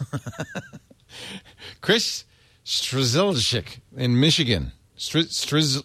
Chris 1.82 2.24
Strzelczyk 2.64 3.80
in 3.98 4.18
Michigan. 4.18 4.72
Stri- 4.96 5.28
Striz- 5.28 5.82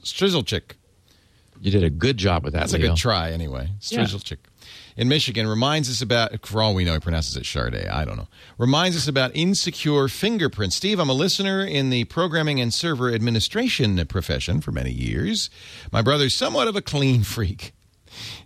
You 1.59 1.71
did 1.71 1.83
a 1.83 1.89
good 1.89 2.15
job 2.15 2.45
with 2.45 2.53
that. 2.53 2.59
That's 2.59 2.73
a 2.73 2.79
good 2.79 2.95
try, 2.95 3.31
anyway. 3.31 3.67
Yeah. 3.89 4.05
In 4.97 5.07
Michigan, 5.07 5.47
reminds 5.47 5.91
us 5.91 6.01
about, 6.01 6.43
for 6.45 6.59
all 6.59 6.73
we 6.73 6.83
know, 6.83 6.93
he 6.93 6.99
pronounces 6.99 7.37
it 7.37 7.43
Charday. 7.43 7.87
I 7.87 8.03
don't 8.03 8.17
know. 8.17 8.27
Reminds 8.57 8.97
us 8.97 9.07
about 9.07 9.31
insecure 9.35 10.07
fingerprints. 10.07 10.75
Steve, 10.75 10.99
I'm 10.99 11.09
a 11.09 11.13
listener 11.13 11.63
in 11.63 11.91
the 11.91 12.05
programming 12.05 12.59
and 12.59 12.73
server 12.73 13.13
administration 13.13 14.03
profession 14.07 14.59
for 14.59 14.71
many 14.71 14.91
years. 14.91 15.51
My 15.91 16.01
brother's 16.01 16.33
somewhat 16.33 16.67
of 16.67 16.75
a 16.75 16.81
clean 16.81 17.21
freak 17.35 17.73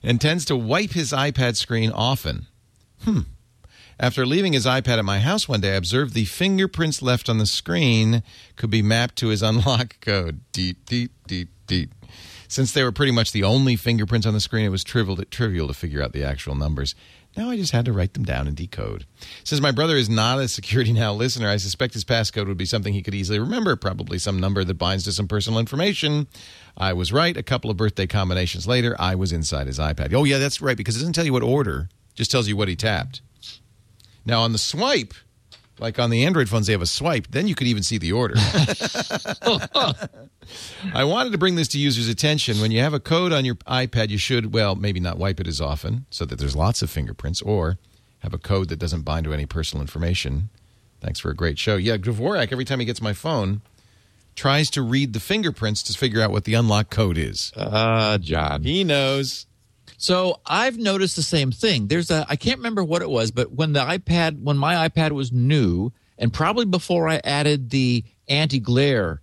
and 0.04 0.20
tends 0.20 0.43
to 0.45 0.58
wipe 0.58 0.91
his 0.91 1.14
iPad 1.14 1.56
screen 1.56 1.89
often. 1.89 2.47
Hmm. 3.04 3.22
After 3.97 4.26
leaving 4.26 4.54
his 4.54 4.66
iPad 4.66 4.97
at 4.97 5.06
my 5.06 5.20
house 5.20 5.47
one 5.47 5.62
day, 5.62 5.74
I 5.74 5.76
observed 5.76 6.16
the 6.16 6.26
fingerprints 6.26 7.02
left 7.02 7.30
on 7.30 7.38
the 7.38 7.45
screen 7.45 8.24
could 8.58 8.72
be 8.72 8.82
mapped 8.82 9.16
to 9.18 9.28
his 9.28 9.41
unlock 9.41 10.02
code. 10.02 10.41
Deep, 10.52 10.86
deep, 10.86 11.12
deep, 11.28 11.49
deep. 11.68 11.91
Since 12.52 12.74
they 12.74 12.84
were 12.84 12.91
pretty 12.91 13.14
much 13.14 13.32
the 13.32 13.45
only 13.45 13.78
fingerprints 13.78 14.28
on 14.28 14.34
the 14.34 14.41
screen, 14.41 14.66
it 14.66 14.72
was 14.72 14.84
trivial 14.84 15.16
to, 15.16 15.24
trivial 15.24 15.70
to 15.70 15.74
figure 15.74 16.04
out 16.04 16.12
the 16.12 16.26
actual 16.26 16.54
numbers. 16.54 16.95
Now 17.38 17.49
I 17.49 17.56
just 17.56 17.72
had 17.72 17.86
to 17.86 17.93
write 17.93 18.14
them 18.14 18.26
down 18.26 18.45
and 18.45 18.58
decode. 18.58 19.06
Since 19.45 19.62
my 19.62 19.72
brother 19.72 19.95
is 19.95 20.10
not 20.10 20.38
a 20.38 20.49
Security 20.49 20.91
Now 20.91 21.14
listener, 21.14 21.47
I 21.47 21.56
suspect 21.56 21.93
his 21.93 22.04
passcode 22.04 22.47
would 22.47 22.58
be 22.58 22.66
something 22.66 22.91
he 22.91 23.04
could 23.04 23.16
easily 23.16 23.39
remember, 23.39 23.78
probably 23.78 24.20
some 24.20 24.38
number 24.38 24.66
that 24.66 24.74
binds 24.74 25.06
to 25.06 25.14
some 25.14 25.30
personal 25.30 25.62
information. 25.62 26.28
I 26.76 26.91
was 26.91 27.14
right. 27.14 27.38
A 27.38 27.41
couple 27.41 27.72
of 27.72 27.78
birthday 27.78 28.06
combinations 28.06 28.68
later, 28.68 28.97
I 28.99 29.16
was 29.16 29.32
inside 29.32 29.68
his 29.68 29.80
iPad. 29.80 30.14
Oh, 30.14 30.26
yeah, 30.26 30.38
that's 30.38 30.62
right, 30.62 30.76
because 30.76 30.97
it 30.97 30.99
doesn't 30.99 31.14
tell 31.14 31.26
you 31.26 31.32
what 31.32 31.43
order, 31.43 31.88
just 32.16 32.32
tells 32.32 32.49
you 32.49 32.58
what 32.58 32.68
he 32.68 32.76
tapped. 32.76 33.22
Now, 34.26 34.41
on 34.41 34.52
the 34.52 34.58
swipe, 34.58 35.14
like 35.82 35.99
on 35.99 36.11
the 36.11 36.25
Android 36.25 36.47
phones, 36.47 36.67
they 36.67 36.73
have 36.73 36.82
a 36.82 36.86
swipe. 36.86 37.27
Then 37.32 37.47
you 37.47 37.55
could 37.55 37.67
even 37.67 37.84
see 37.84 37.97
the 37.97 38.11
order. 38.11 38.36
I 40.93 41.03
wanted 41.03 41.32
to 41.32 41.38
bring 41.38 41.55
this 41.55 41.67
to 41.69 41.79
users' 41.79 42.07
attention. 42.07 42.61
When 42.61 42.71
you 42.71 42.82
have 42.82 42.93
a 42.93 42.99
code 42.99 43.34
on 43.34 43.45
your 43.45 43.55
iPad, 43.55 44.09
you 44.09 44.17
should, 44.17 44.53
well, 44.53 44.75
maybe 44.75 44.99
not 44.99 45.17
wipe 45.17 45.39
it 45.39 45.47
as 45.47 45.59
often 45.59 46.05
so 46.11 46.25
that 46.25 46.38
there's 46.38 46.55
lots 46.55 46.82
of 46.82 46.89
fingerprints, 46.89 47.41
or 47.41 47.77
have 48.19 48.34
a 48.34 48.38
code 48.38 48.69
that 48.69 48.77
doesn't 48.77 49.01
bind 49.01 49.25
to 49.25 49.34
any 49.34 49.47
personal 49.47 49.82
information. 49.82 50.49
Thanks 51.01 51.19
for 51.19 51.32
a 51.32 51.36
great 51.36 51.57
show. 51.57 51.77
Yeah, 51.77 51.97
Dvorak, 51.97 52.51
every 52.51 52.65
time 52.65 52.79
he 52.79 52.86
gets 52.86 53.01
my 53.01 53.13
phone, 53.13 53.61
tries 54.36 54.69
to 54.71 54.84
read 54.84 55.13
the 55.13 55.19
fingerprints 55.19 55.82
to 55.84 55.97
figure 55.97 56.21
out 56.21 56.32
what 56.32 56.43
the 56.43 56.53
unlock 56.53 56.91
code 56.91 57.17
is. 57.17 57.51
Uh, 57.55 58.19
John. 58.19 58.63
He 58.63 58.84
knows. 58.84 59.47
So 60.02 60.41
I've 60.47 60.80
noticed 60.80 61.16
the 61.16 61.22
same 61.22 61.52
thing. 61.52 61.86
There's 61.86 62.10
a 62.10 62.26
I 62.28 62.36
can't 62.36 62.58
remember 62.58 62.84
what 62.84 63.04
it 63.04 63.10
was, 63.10 63.30
but 63.30 63.52
when 63.52 63.74
the 63.74 63.82
iPad 63.82 64.41
when 64.41 64.58
my 64.58 64.89
iPad 64.89 65.12
was 65.12 65.32
new, 65.32 65.91
and 66.18 66.34
probably 66.34 66.66
before 66.66 67.08
I 67.08 67.22
added 67.24 67.70
the 67.70 68.04
anti-glare 68.28 69.22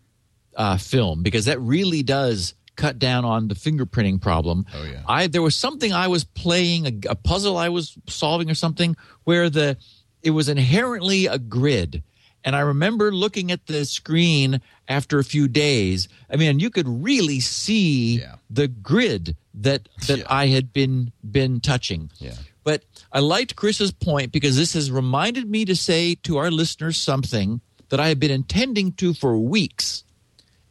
uh, 0.57 0.77
film, 0.77 1.25
because 1.25 1.47
that 1.47 1.61
really 1.61 2.05
does 2.05 2.55
cut 2.77 3.01
down 3.01 3.25
on 3.25 3.49
the 3.49 3.57
fingerprinting 3.57 4.21
problem. 4.21 4.67
Oh, 4.73 4.85
yeah. 4.85 5.03
I 5.09 5.27
there 5.27 5.43
was 5.43 5.57
something 5.57 5.93
I 5.93 6.07
was 6.07 6.23
playing 6.23 6.87
a, 6.87 7.11
a 7.11 7.15
puzzle 7.17 7.57
I 7.57 7.71
was 7.71 7.99
solving 8.07 8.49
or 8.49 8.55
something 8.55 8.97
where 9.25 9.51
the 9.51 9.77
it 10.23 10.31
was 10.31 10.49
inherently 10.49 11.27
a 11.27 11.39
grid. 11.41 12.05
And 12.45 12.55
I 12.55 12.61
remember 12.61 13.11
looking 13.13 13.51
at 13.51 13.67
the 13.67 13.85
screen 13.85 14.61
after 14.87 15.19
a 15.19 15.25
few 15.25 15.49
days. 15.49 16.09
I 16.31 16.37
mean, 16.37 16.61
you 16.61 16.71
could 16.71 16.87
really 16.89 17.41
see 17.41 18.21
Yeah. 18.21 18.37
the 18.49 18.69
grid 18.69 19.35
that 19.63 19.89
that 20.07 20.19
Yeah. 20.19 20.25
I 20.29 20.47
had 20.49 20.73
been 20.73 21.13
been 21.29 21.61
touching. 21.61 22.11
Yeah. 22.19 22.35
But 22.65 22.85
I 23.13 23.21
liked 23.21 23.57
Chris's 23.57 23.93
point 23.93 24.33
because 24.33 24.57
this 24.57 24.75
has 24.75 24.91
reminded 24.91 25.49
me 25.49 25.65
to 25.65 25.75
say 25.75 26.15
to 26.25 26.37
our 26.37 26.51
listeners 26.51 26.97
something 26.99 27.61
that 27.89 27.99
I 27.99 28.09
have 28.09 28.21
been 28.21 28.31
intending 28.31 28.93
to 28.95 29.15
for 29.15 29.39
weeks. 29.39 30.05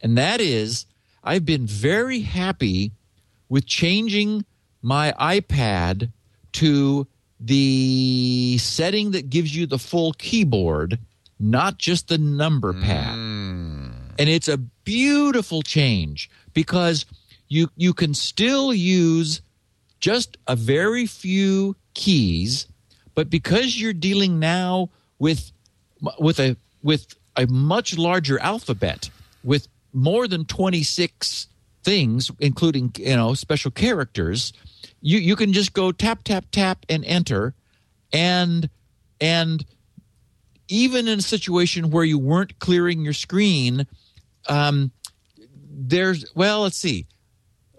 And 0.02 0.18
that 0.18 0.40
is 0.40 0.86
I've 1.24 1.46
been 1.46 1.66
very 1.66 2.22
happy 2.22 2.92
with 3.50 3.66
changing 3.66 4.46
my 4.82 5.14
iPad 5.20 6.12
to 6.54 7.08
the 7.40 8.58
setting 8.60 9.12
that 9.12 9.30
gives 9.30 9.56
you 9.56 9.66
the 9.66 9.80
full 9.80 10.14
keyboard, 10.14 11.00
not 11.40 11.78
just 11.78 12.08
the 12.08 12.18
number 12.18 12.74
pad. 12.74 13.16
Mm. 13.16 13.92
And 14.20 14.30
it's 14.30 14.48
a 14.48 14.58
beautiful 14.58 15.62
change 15.62 16.30
because 16.54 17.06
you 17.48 17.70
you 17.76 17.94
can 17.94 18.14
still 18.14 18.74
use 18.74 19.42
just 20.00 20.38
a 20.48 20.56
very 20.56 21.06
few 21.06 21.76
keys, 21.94 22.68
but 23.16 23.30
because 23.30 23.80
you're 23.80 23.94
dealing 23.94 24.40
now 24.40 24.90
with 25.20 25.52
with 26.20 26.40
a 26.40 26.56
with 26.84 27.08
a 27.36 27.48
much 27.48 27.98
larger 27.98 28.40
alphabet 28.40 29.10
with 29.44 29.68
more 29.94 30.28
than 30.28 30.46
26 30.46 31.48
things 31.84 32.30
including 32.40 32.92
you 32.98 33.16
know 33.16 33.34
special 33.34 33.72
characters 33.72 34.52
you 35.02 35.20
you 35.20 35.36
can 35.36 35.54
just 35.54 35.74
go 35.74 35.92
tap 35.92 36.24
tap 36.24 36.46
tap 36.52 36.86
and 36.90 37.06
enter. 37.06 37.54
And 38.14 38.70
and 39.20 39.66
even 40.68 41.08
in 41.08 41.20
a 41.20 41.24
situation 41.24 41.92
where 41.92 42.04
you 42.04 42.20
weren't 42.20 42.60
clearing 42.60 43.02
your 43.02 43.14
screen 43.14 43.88
um 44.50 44.92
there's 45.70 46.26
well 46.36 46.62
let's 46.64 46.78
see 46.78 47.06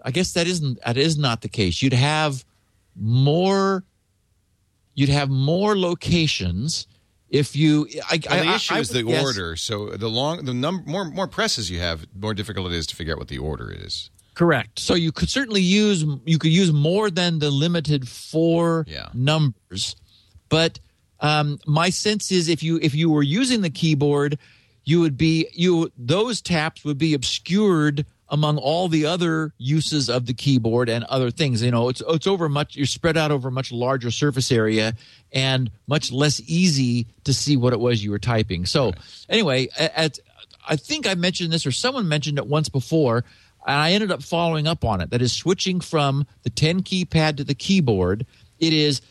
i 0.03 0.11
guess 0.11 0.33
that 0.33 0.47
isn't 0.47 0.79
that 0.85 0.97
is 0.97 1.17
not 1.17 1.41
the 1.41 1.49
case 1.49 1.81
you'd 1.81 1.93
have 1.93 2.43
more 2.95 3.83
you'd 4.95 5.09
have 5.09 5.29
more 5.29 5.77
locations 5.77 6.87
if 7.29 7.55
you 7.55 7.87
I, 8.09 8.19
Well, 8.29 8.43
the 8.43 8.49
I- 8.51 8.55
issue 8.55 8.73
I 8.73 8.79
is 8.79 8.89
the 8.89 9.03
guess- 9.03 9.23
order. 9.23 9.55
So 9.55 9.91
the 9.91 10.09
long, 10.09 10.45
the 10.45 10.53
number, 10.53 10.89
more 10.89 11.05
more 11.05 11.27
presses 11.27 11.69
you 11.69 11.77
have, 11.79 12.07
more 12.19 12.33
difficult 12.33 12.65
it 12.71 12.73
is 12.73 12.87
to 12.87 12.95
figure 12.95 13.13
out 13.13 13.19
what 13.19 13.27
the 13.27 13.37
order 13.37 13.71
is. 13.71 14.09
Correct. 14.33 14.79
So 14.79 14.95
you 14.95 15.11
could 15.11 15.29
certainly 15.29 15.61
use 15.61 16.03
you 16.25 16.39
could 16.39 16.51
use 16.51 16.71
more 16.73 17.11
than 17.11 17.37
the 17.37 17.51
limited 17.51 18.07
four 18.09 18.83
Yeah. 18.89 19.09
numbers, 19.13 19.95
but 20.49 20.79
um, 21.19 21.59
my 21.67 21.91
sense 21.91 22.31
is 22.31 22.47
if 22.49 22.63
you 22.63 22.79
if 22.81 22.95
you 22.95 23.11
were 23.11 23.21
using 23.21 23.61
the 23.61 23.69
keyboard, 23.69 24.39
you 24.83 24.99
would 24.99 25.15
be 25.15 25.47
you 25.53 25.91
those 25.99 26.41
taps 26.41 26.83
would 26.83 26.97
be 26.97 27.13
obscured 27.13 28.07
among 28.29 28.57
all 28.57 28.87
the 28.87 29.05
other 29.05 29.53
uses 29.57 30.09
of 30.09 30.25
the 30.25 30.33
keyboard 30.33 30.89
and 30.89 31.03
other 31.05 31.31
things. 31.31 31.63
You 31.63 31.71
know, 31.71 31.89
it's 31.89 32.01
it's 32.07 32.27
over 32.27 32.47
much 32.47 32.75
you're 32.75 32.85
spread 32.85 33.17
out 33.17 33.31
over 33.31 33.47
a 33.47 33.51
much 33.51 33.71
larger 33.71 34.11
surface 34.11 34.51
area 34.51 34.93
and 35.31 35.71
much 35.87 36.11
less 36.11 36.39
easy 36.45 37.07
to 37.23 37.33
see 37.33 37.57
what 37.57 37.73
it 37.73 37.79
was 37.79 38.03
you 38.03 38.11
were 38.11 38.19
typing. 38.19 38.65
So 38.65 38.93
anyway, 39.27 39.69
at, 39.77 40.19
I 40.67 40.75
think 40.75 41.07
I 41.07 41.15
mentioned 41.15 41.51
this 41.51 41.65
or 41.65 41.71
someone 41.71 42.07
mentioned 42.07 42.37
it 42.37 42.47
once 42.47 42.69
before, 42.69 43.23
and 43.65 43.75
I 43.75 43.91
ended 43.91 44.11
up 44.11 44.21
following 44.21 44.67
up 44.67 44.85
on 44.85 45.01
it. 45.01 45.09
That 45.09 45.21
is 45.21 45.33
switching 45.33 45.81
from 45.81 46.25
the 46.43 46.49
10 46.49 46.83
keypad 46.83 47.37
to 47.37 47.43
the 47.43 47.55
keyboard. 47.55 48.25
It 48.59 48.73
is 48.73 49.01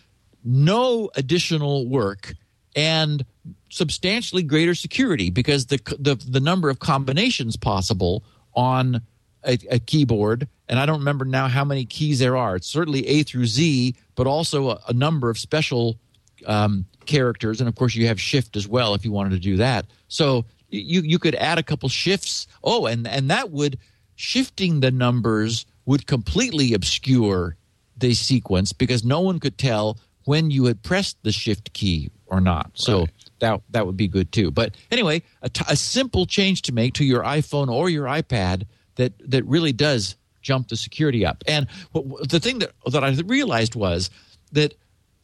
no 0.45 1.11
additional 1.17 1.89
work 1.89 2.35
and 2.77 3.25
substantially 3.71 4.43
greater 4.43 4.75
security 4.75 5.31
because 5.31 5.67
the 5.67 5.79
the, 5.99 6.15
the 6.15 6.41
number 6.41 6.71
of 6.71 6.79
combinations 6.79 7.57
possible 7.57 8.23
on 8.59 9.01
a, 9.45 9.57
a, 9.71 9.79
keyboard, 9.79 10.49
and 10.69 10.81
I 10.81 10.85
don't 10.85 10.99
remember 10.99 11.25
now 11.25 11.47
how 11.47 11.65
many 11.65 11.85
keys 11.85 12.19
there 12.19 12.37
are. 12.37 12.57
It's 12.57 12.67
certainly 12.67 13.07
A 13.07 13.23
through 13.23 13.47
Z, 13.47 13.95
but 14.17 14.27
also 14.27 14.71
a, 14.71 14.81
a 14.89 14.93
number 14.93 15.31
of 15.31 15.39
special 15.39 15.97
um, 16.45 16.85
characters, 17.07 17.61
and 17.61 17.69
of 17.69 17.77
course 17.77 17.95
you 17.95 18.09
have 18.09 18.21
Shift 18.21 18.57
as 18.57 18.67
well 18.67 18.95
if 18.95 19.05
you 19.05 19.13
wanted 19.13 19.31
to 19.31 19.39
do 19.39 19.57
that. 19.59 19.87
So 20.09 20.45
you 20.71 21.03
you 21.03 21.21
could 21.21 21.37
add 21.37 21.59
a 21.59 21.63
couple 21.63 21.89
shifts. 21.89 22.49
Oh, 22.65 22.87
and 22.87 23.07
and 23.07 23.31
that 23.31 23.51
would 23.51 23.79
shifting 24.17 24.81
the 24.81 24.91
numbers 24.91 25.65
would 25.87 26.07
completely 26.09 26.75
obscure 26.75 27.57
the 27.97 28.15
sequence 28.15 28.73
because 28.73 29.05
no 29.05 29.21
one 29.21 29.39
could 29.39 29.57
tell 29.57 29.99
when 30.25 30.51
you 30.51 30.65
had 30.65 30.83
pressed 30.83 31.17
the 31.23 31.33
shift 31.33 31.73
key 31.73 32.11
or 32.27 32.41
not. 32.41 32.73
So 32.75 33.01
right. 33.01 33.11
That 33.41 33.61
that 33.71 33.87
would 33.87 33.97
be 33.97 34.09
good 34.09 34.33
too. 34.33 34.51
But 34.51 34.77
anyway, 34.91 35.23
a, 35.43 35.49
t- 35.49 35.65
a 35.69 35.77
simple 35.77 36.27
change 36.27 36.63
to 36.63 36.73
make 36.73 36.95
to 36.95 37.05
your 37.05 37.23
iPhone 37.23 37.69
or 37.69 37.89
your 37.89 38.07
iPad 38.07 38.67
that 38.97 39.13
that 39.31 39.45
really 39.45 39.73
does 39.73 40.17
jump 40.43 40.69
the 40.69 40.77
security 40.77 41.27
up. 41.27 41.43
And 41.47 41.67
the 41.93 42.41
thing 42.41 42.61
that 42.61 42.73
that 42.91 43.05
I 43.05 43.11
realized 43.25 43.75
was 43.75 44.11
that 44.53 44.75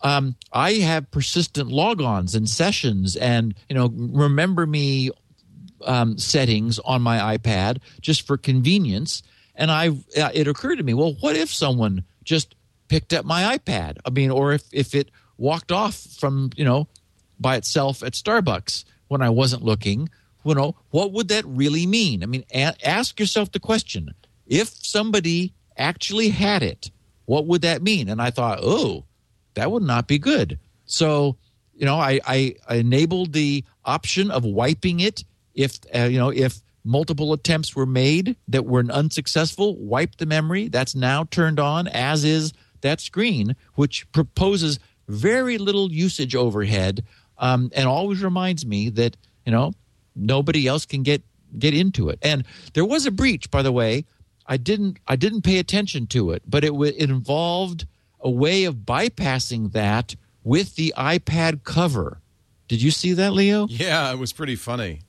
um, 0.03 0.37
I 0.53 0.75
have 0.75 1.11
persistent 1.11 1.71
logons 1.71 2.35
and 2.35 2.49
sessions, 2.49 3.17
and 3.17 3.55
you 3.69 3.75
know, 3.75 3.91
remember 3.95 4.67
me 4.67 5.11
um, 5.85 6.19
settings 6.19 6.79
on 6.79 7.03
my 7.03 7.37
iPad 7.37 7.79
just 8.01 8.27
for 8.27 8.37
convenience. 8.37 9.23
And 9.57 9.71
I, 9.71 9.89
uh, 9.89 10.31
it 10.35 10.49
occurred 10.49 10.77
to 10.77 10.83
me, 10.83 10.95
well, 10.95 11.15
what 11.21 11.37
if 11.37 11.53
someone 11.53 12.05
just 12.25 12.55
picked 12.89 13.13
up 13.13 13.25
my 13.25 13.57
iPad? 13.57 13.99
I 14.05 14.11
mean, 14.11 14.31
or 14.31 14.53
if 14.53 14.63
if 14.73 14.95
it 14.95 15.11
walked 15.39 15.73
off 15.73 15.97
from 15.97 16.51
you 16.57 16.65
know 16.65 16.89
by 17.45 17.57
itself 17.57 18.03
at 18.03 18.15
Starbucks 18.15 18.85
when 19.09 19.21
I 19.21 19.29
wasn't 19.29 19.63
looking, 19.63 20.09
you 20.47 20.55
know, 20.55 20.77
what 20.89 21.13
would 21.13 21.29
that 21.29 21.45
really 21.45 21.87
mean? 21.87 22.23
I 22.23 22.27
mean, 22.27 22.45
a- 22.53 22.89
ask 22.89 23.21
yourself 23.21 23.53
the 23.53 23.61
question: 23.61 24.15
if 24.47 24.69
somebody 24.69 25.53
actually 25.77 26.31
had 26.31 26.63
it, 26.63 26.91
what 27.27 27.47
would 27.47 27.61
that 27.61 27.83
mean? 27.83 28.09
And 28.09 28.21
I 28.23 28.31
thought, 28.31 28.61
oh, 28.63 29.05
that 29.55 29.71
would 29.71 29.83
not 29.83 30.09
be 30.09 30.19
good. 30.19 30.59
So, 30.87 31.37
you 31.75 31.85
know, 31.85 31.97
I, 31.97 32.21
I, 32.27 32.55
I 32.67 32.77
enabled 32.77 33.35
the 33.35 33.65
option 33.85 34.31
of 34.31 34.45
wiping 34.45 35.01
it 35.01 35.25
if 35.55 35.79
uh, 35.95 36.05
you 36.05 36.19
know 36.19 36.31
if 36.31 36.63
multiple 36.83 37.33
attempts 37.35 37.77
were 37.77 37.87
made 37.87 38.37
that 38.49 38.65
were 38.65 38.85
unsuccessful. 38.91 39.77
Wipe 39.77 40.17
the 40.17 40.27
memory. 40.27 40.69
That's 40.69 40.95
now 40.95 41.25
turned 41.25 41.61
on, 41.61 41.89
as 41.89 42.25
is 42.25 42.53
that 42.81 43.01
screen, 43.01 43.57
which 43.75 44.11
proposes 44.13 44.79
very 45.09 45.59
little 45.59 45.91
usage 45.93 46.35
overhead, 46.35 47.05
um, 47.39 47.71
and 47.75 47.87
always 47.89 48.23
reminds 48.23 48.65
me 48.65 48.89
that 48.91 49.17
you 49.45 49.53
know 49.53 49.73
nobody 50.15 50.67
else 50.67 50.87
can 50.87 51.03
get 51.03 51.23
get 51.59 51.75
into 51.75 52.09
it. 52.09 52.19
And 52.23 52.45
there 52.75 52.85
was 52.85 53.07
a 53.07 53.11
breach, 53.11 53.51
by 53.51 53.63
the 53.63 53.73
way. 53.73 54.05
I 54.47 54.57
didn't 54.57 54.99
I 55.09 55.17
didn't 55.17 55.43
pay 55.43 55.59
attention 55.59 56.07
to 56.09 56.33
it, 56.33 56.43
but 56.47 56.65
it 56.65 56.69
w- 56.69 56.93
it 56.97 57.09
involved 57.11 57.87
a 58.21 58.31
way 58.31 58.65
of 58.65 58.77
bypassing 58.77 59.73
that 59.73 60.17
with 60.43 60.77
the 60.77 60.93
iPad 60.97 61.65
cover. 61.65 62.19
Did 62.69 62.83
you 62.83 62.91
see 62.91 63.13
that, 63.15 63.33
Leo? 63.33 63.67
Yeah, 63.69 64.13
it 64.13 64.19
was 64.19 64.33
pretty 64.33 64.57
funny. 64.57 65.01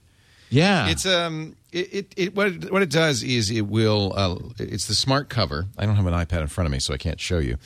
Yeah, 0.50 0.88
it's 0.88 1.06
um, 1.06 1.56
it, 1.72 1.94
it, 1.94 2.14
it 2.16 2.36
what 2.36 2.48
it, 2.48 2.72
what 2.72 2.82
it 2.82 2.90
does 2.90 3.24
is 3.24 3.50
it 3.50 3.68
will 3.68 4.14
uh, 4.16 4.38
it's 4.60 4.86
the 4.86 4.96
smart 4.96 5.28
cover. 5.28 5.66
I 5.78 5.86
don't 5.86 5.96
have 5.96 6.06
an 6.06 6.14
iPad 6.14 6.42
in 6.42 6.48
front 6.48 6.68
of 6.68 6.72
me, 6.72 6.80
so 6.80 6.94
I 6.94 6.98
can't 6.98 7.20
show 7.20 7.40
you. 7.40 7.58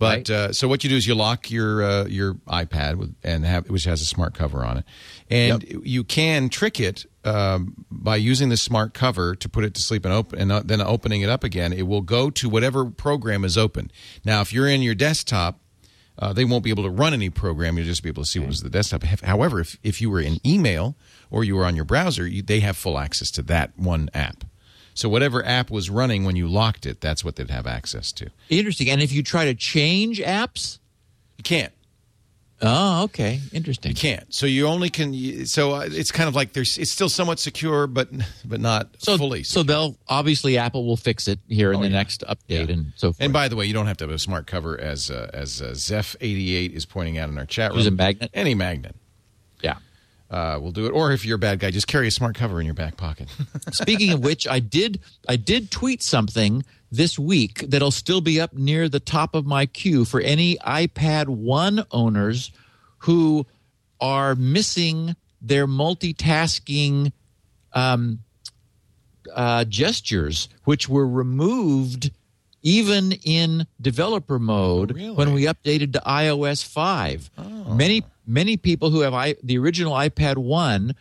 But 0.00 0.16
right. 0.16 0.30
uh, 0.30 0.52
so 0.54 0.66
what 0.66 0.82
you 0.82 0.88
do 0.88 0.96
is 0.96 1.06
you 1.06 1.14
lock 1.14 1.50
your 1.50 1.82
uh, 1.82 2.06
your 2.06 2.32
iPad 2.48 2.94
with, 2.94 3.14
and 3.22 3.44
have 3.44 3.68
which 3.68 3.84
has 3.84 4.00
a 4.00 4.06
smart 4.06 4.32
cover 4.32 4.64
on 4.64 4.78
it, 4.78 4.84
and 5.28 5.62
yep. 5.62 5.82
you 5.84 6.04
can 6.04 6.48
trick 6.48 6.80
it 6.80 7.04
um, 7.22 7.84
by 7.90 8.16
using 8.16 8.48
the 8.48 8.56
smart 8.56 8.94
cover 8.94 9.34
to 9.34 9.46
put 9.46 9.62
it 9.62 9.74
to 9.74 9.82
sleep 9.82 10.06
and 10.06 10.14
open, 10.14 10.38
and 10.40 10.50
uh, 10.50 10.62
then 10.64 10.80
opening 10.80 11.20
it 11.20 11.28
up 11.28 11.44
again. 11.44 11.74
It 11.74 11.82
will 11.82 12.00
go 12.00 12.30
to 12.30 12.48
whatever 12.48 12.86
program 12.86 13.44
is 13.44 13.58
open. 13.58 13.90
Now, 14.24 14.40
if 14.40 14.54
you're 14.54 14.68
in 14.68 14.80
your 14.80 14.94
desktop, 14.94 15.60
uh, 16.18 16.32
they 16.32 16.46
won't 16.46 16.64
be 16.64 16.70
able 16.70 16.84
to 16.84 16.90
run 16.90 17.12
any 17.12 17.28
program. 17.28 17.76
You'll 17.76 17.84
just 17.84 18.02
be 18.02 18.08
able 18.08 18.22
to 18.22 18.28
see 18.30 18.38
what 18.38 18.48
was 18.48 18.62
the 18.62 18.70
desktop. 18.70 19.02
However, 19.02 19.60
if 19.60 19.76
if 19.82 20.00
you 20.00 20.08
were 20.08 20.20
in 20.20 20.38
email 20.46 20.96
or 21.30 21.44
you 21.44 21.56
were 21.56 21.66
on 21.66 21.76
your 21.76 21.84
browser, 21.84 22.26
you, 22.26 22.40
they 22.40 22.60
have 22.60 22.78
full 22.78 22.98
access 22.98 23.30
to 23.32 23.42
that 23.42 23.78
one 23.78 24.08
app. 24.14 24.44
So 25.00 25.08
whatever 25.08 25.42
app 25.46 25.70
was 25.70 25.88
running 25.88 26.24
when 26.24 26.36
you 26.36 26.46
locked 26.46 26.84
it, 26.84 27.00
that's 27.00 27.24
what 27.24 27.36
they'd 27.36 27.48
have 27.48 27.66
access 27.66 28.12
to. 28.12 28.30
Interesting. 28.50 28.90
And 28.90 29.00
if 29.00 29.12
you 29.12 29.22
try 29.22 29.46
to 29.46 29.54
change 29.54 30.20
apps, 30.20 30.78
you 31.38 31.42
can't. 31.42 31.72
Oh, 32.60 33.04
okay, 33.04 33.40
interesting. 33.54 33.92
You 33.92 33.96
can't. 33.96 34.34
So 34.34 34.44
you 34.44 34.66
only 34.66 34.90
can. 34.90 35.46
So 35.46 35.72
uh, 35.72 35.88
it's 35.90 36.12
kind 36.12 36.28
of 36.28 36.34
like 36.34 36.52
there's. 36.52 36.76
It's 36.76 36.90
still 36.90 37.08
somewhat 37.08 37.38
secure, 37.38 37.86
but 37.86 38.10
but 38.44 38.60
not 38.60 38.90
so, 38.98 39.16
fully. 39.16 39.42
Secure. 39.42 39.62
So 39.62 39.66
they'll 39.66 39.96
obviously 40.06 40.58
Apple 40.58 40.84
will 40.84 40.98
fix 40.98 41.26
it 41.26 41.38
here 41.48 41.72
in 41.72 41.78
oh, 41.78 41.82
the 41.82 41.88
yeah. 41.88 41.96
next 41.96 42.22
update 42.28 42.68
yeah. 42.68 42.74
and 42.74 42.92
so 42.96 43.08
forth. 43.08 43.22
And 43.22 43.32
by 43.32 43.48
the 43.48 43.56
way, 43.56 43.64
you 43.64 43.72
don't 43.72 43.86
have 43.86 43.96
to 43.96 44.04
have 44.04 44.12
a 44.12 44.18
smart 44.18 44.46
cover, 44.46 44.78
as 44.78 45.10
uh, 45.10 45.30
as 45.32 45.62
uh, 45.62 45.70
Zeph88 45.70 46.74
is 46.74 46.84
pointing 46.84 47.16
out 47.16 47.30
in 47.30 47.38
our 47.38 47.46
chat 47.46 47.70
room. 47.70 47.78
Use 47.78 47.86
a 47.86 47.92
magnet. 47.92 48.30
Any 48.34 48.54
magnet. 48.54 48.94
Uh, 50.30 50.58
will 50.62 50.70
do 50.70 50.86
it. 50.86 50.90
Or 50.90 51.10
if 51.10 51.24
you're 51.24 51.36
a 51.36 51.40
bad 51.40 51.58
guy, 51.58 51.72
just 51.72 51.88
carry 51.88 52.06
a 52.06 52.10
smart 52.10 52.36
cover 52.36 52.60
in 52.60 52.66
your 52.66 52.74
back 52.74 52.96
pocket. 52.96 53.28
Speaking 53.72 54.12
of 54.12 54.22
which, 54.22 54.46
I 54.46 54.60
did 54.60 55.00
I 55.28 55.34
did 55.34 55.72
tweet 55.72 56.02
something 56.04 56.64
this 56.92 57.18
week 57.18 57.64
that'll 57.68 57.90
still 57.90 58.20
be 58.20 58.40
up 58.40 58.52
near 58.52 58.88
the 58.88 59.00
top 59.00 59.34
of 59.34 59.44
my 59.44 59.66
queue 59.66 60.04
for 60.04 60.20
any 60.20 60.56
iPad 60.58 61.26
One 61.26 61.84
owners 61.90 62.52
who 62.98 63.44
are 64.00 64.34
missing 64.36 65.16
their 65.42 65.66
multitasking 65.66 67.12
um, 67.72 68.20
uh, 69.34 69.64
gestures, 69.64 70.48
which 70.64 70.88
were 70.88 71.06
removed 71.06 72.10
even 72.62 73.12
in 73.24 73.66
developer 73.80 74.38
mode 74.38 74.94
really? 74.94 75.10
when 75.10 75.32
we 75.32 75.44
updated 75.44 75.94
to 75.94 76.00
iOS 76.00 76.64
5. 76.64 77.30
Oh. 77.38 77.74
Many 77.74 78.04
many 78.30 78.56
people 78.56 78.90
who 78.90 79.00
have 79.00 79.12
I, 79.12 79.34
the 79.42 79.58
original 79.58 79.92
iPad 79.92 80.38
1 80.38 80.94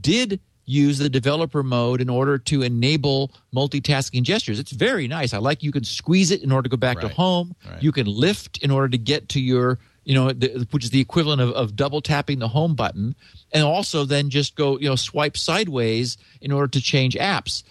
did 0.00 0.40
use 0.64 0.98
the 0.98 1.08
developer 1.08 1.62
mode 1.62 2.00
in 2.00 2.08
order 2.08 2.38
to 2.38 2.62
enable 2.62 3.30
multitasking 3.54 4.22
gestures. 4.22 4.58
It's 4.58 4.72
very 4.72 5.06
nice. 5.06 5.32
I 5.32 5.38
like 5.38 5.62
you 5.62 5.72
can 5.72 5.84
squeeze 5.84 6.30
it 6.30 6.42
in 6.42 6.50
order 6.50 6.68
to 6.68 6.68
go 6.68 6.76
back 6.76 6.98
right. 6.98 7.08
to 7.08 7.14
home. 7.14 7.54
Right. 7.68 7.82
You 7.82 7.92
can 7.92 8.06
lift 8.06 8.58
in 8.58 8.70
order 8.70 8.88
to 8.88 8.98
get 8.98 9.28
to 9.30 9.40
your, 9.40 9.78
you 10.04 10.14
know, 10.14 10.32
the, 10.32 10.66
which 10.72 10.84
is 10.84 10.90
the 10.90 11.00
equivalent 11.00 11.40
of, 11.40 11.50
of 11.52 11.76
double 11.76 12.00
tapping 12.00 12.40
the 12.40 12.48
home 12.48 12.74
button, 12.74 13.14
and 13.52 13.62
also 13.62 14.04
then 14.04 14.28
just 14.28 14.56
go, 14.56 14.78
you 14.78 14.88
know, 14.88 14.96
swipe 14.96 15.36
sideways 15.36 16.16
in 16.40 16.50
order 16.50 16.68
to 16.68 16.80
change 16.80 17.14
apps. 17.14 17.62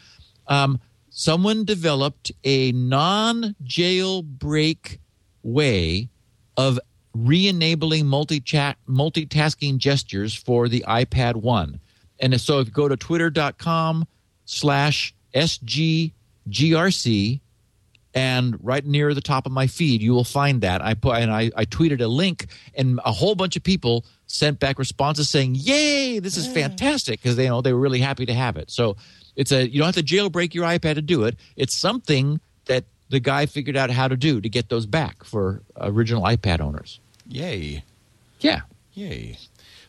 Um, 0.48 0.80
someone 1.10 1.66
developed 1.66 2.32
a 2.46 2.72
non 2.72 3.56
jailbreak 3.64 5.00
way 5.44 6.10
of 6.56 6.80
re-enabling 7.16 8.06
multi-chat 8.06 8.78
multitasking 8.88 9.78
gestures 9.78 10.36
for 10.36 10.68
the 10.68 10.84
iPad 10.88 11.36
1. 11.36 11.80
And 12.20 12.40
so 12.42 12.60
if 12.60 12.68
you 12.68 12.74
go 12.74 12.90
to 12.90 12.98
twitter.com 12.98 14.06
slash 14.44 15.16
sggrc 15.34 16.12
and 18.14 18.58
right 18.62 18.86
near 18.86 19.14
the 19.14 19.22
top 19.22 19.46
of 19.46 19.52
my 19.52 19.68
feed 19.68 20.02
you 20.02 20.14
will 20.14 20.24
find 20.26 20.62
that. 20.62 20.82
I 20.82 20.94
put 20.94 21.18
and 21.18 21.32
I, 21.32 21.52
I 21.56 21.66
tweeted 21.66 22.02
a 22.02 22.08
link 22.08 22.48
and 22.74 23.00
a 23.06 23.12
whole 23.12 23.36
bunch 23.36 23.56
of 23.56 23.64
people 23.64 24.06
sent 24.28 24.60
back 24.60 24.78
responses 24.78 25.30
saying 25.30 25.56
yay 25.56 26.20
this 26.20 26.36
is 26.38 26.48
fantastic 26.48 27.22
because 27.22 27.38
they 27.38 27.44
you 27.44 27.50
know 27.50 27.62
they 27.62 27.74
were 27.74 27.80
really 27.80 28.00
happy 28.02 28.26
to 28.26 28.34
have 28.34 28.58
it. 28.58 28.70
So 28.72 28.98
it's 29.36 29.52
a 29.52 29.68
you 29.68 29.80
don't 29.80 29.94
have 29.94 29.96
to 29.96 30.04
jailbreak 30.04 30.54
your 30.54 30.66
ipad 30.66 30.96
to 30.96 31.02
do 31.02 31.24
it. 31.24 31.38
It's 31.56 31.74
something 31.76 32.42
that 32.66 32.84
the 33.10 33.20
guy 33.20 33.46
figured 33.46 33.78
out 33.78 33.90
how 33.90 34.08
to 34.08 34.18
do 34.18 34.42
to 34.42 34.50
get 34.50 34.70
those 34.70 34.86
back 34.86 35.24
for 35.24 35.62
original 35.78 36.24
ipad 36.24 36.60
owners 36.60 37.00
Yay. 37.28 37.84
Yeah. 38.40 38.62
Yay. 38.94 39.38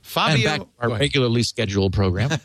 Fabio. 0.03 0.51
And 0.51 0.61
back 0.61 0.69
our 0.79 0.91
regularly 0.91 1.43
scheduled 1.43 1.93
program. 1.93 2.31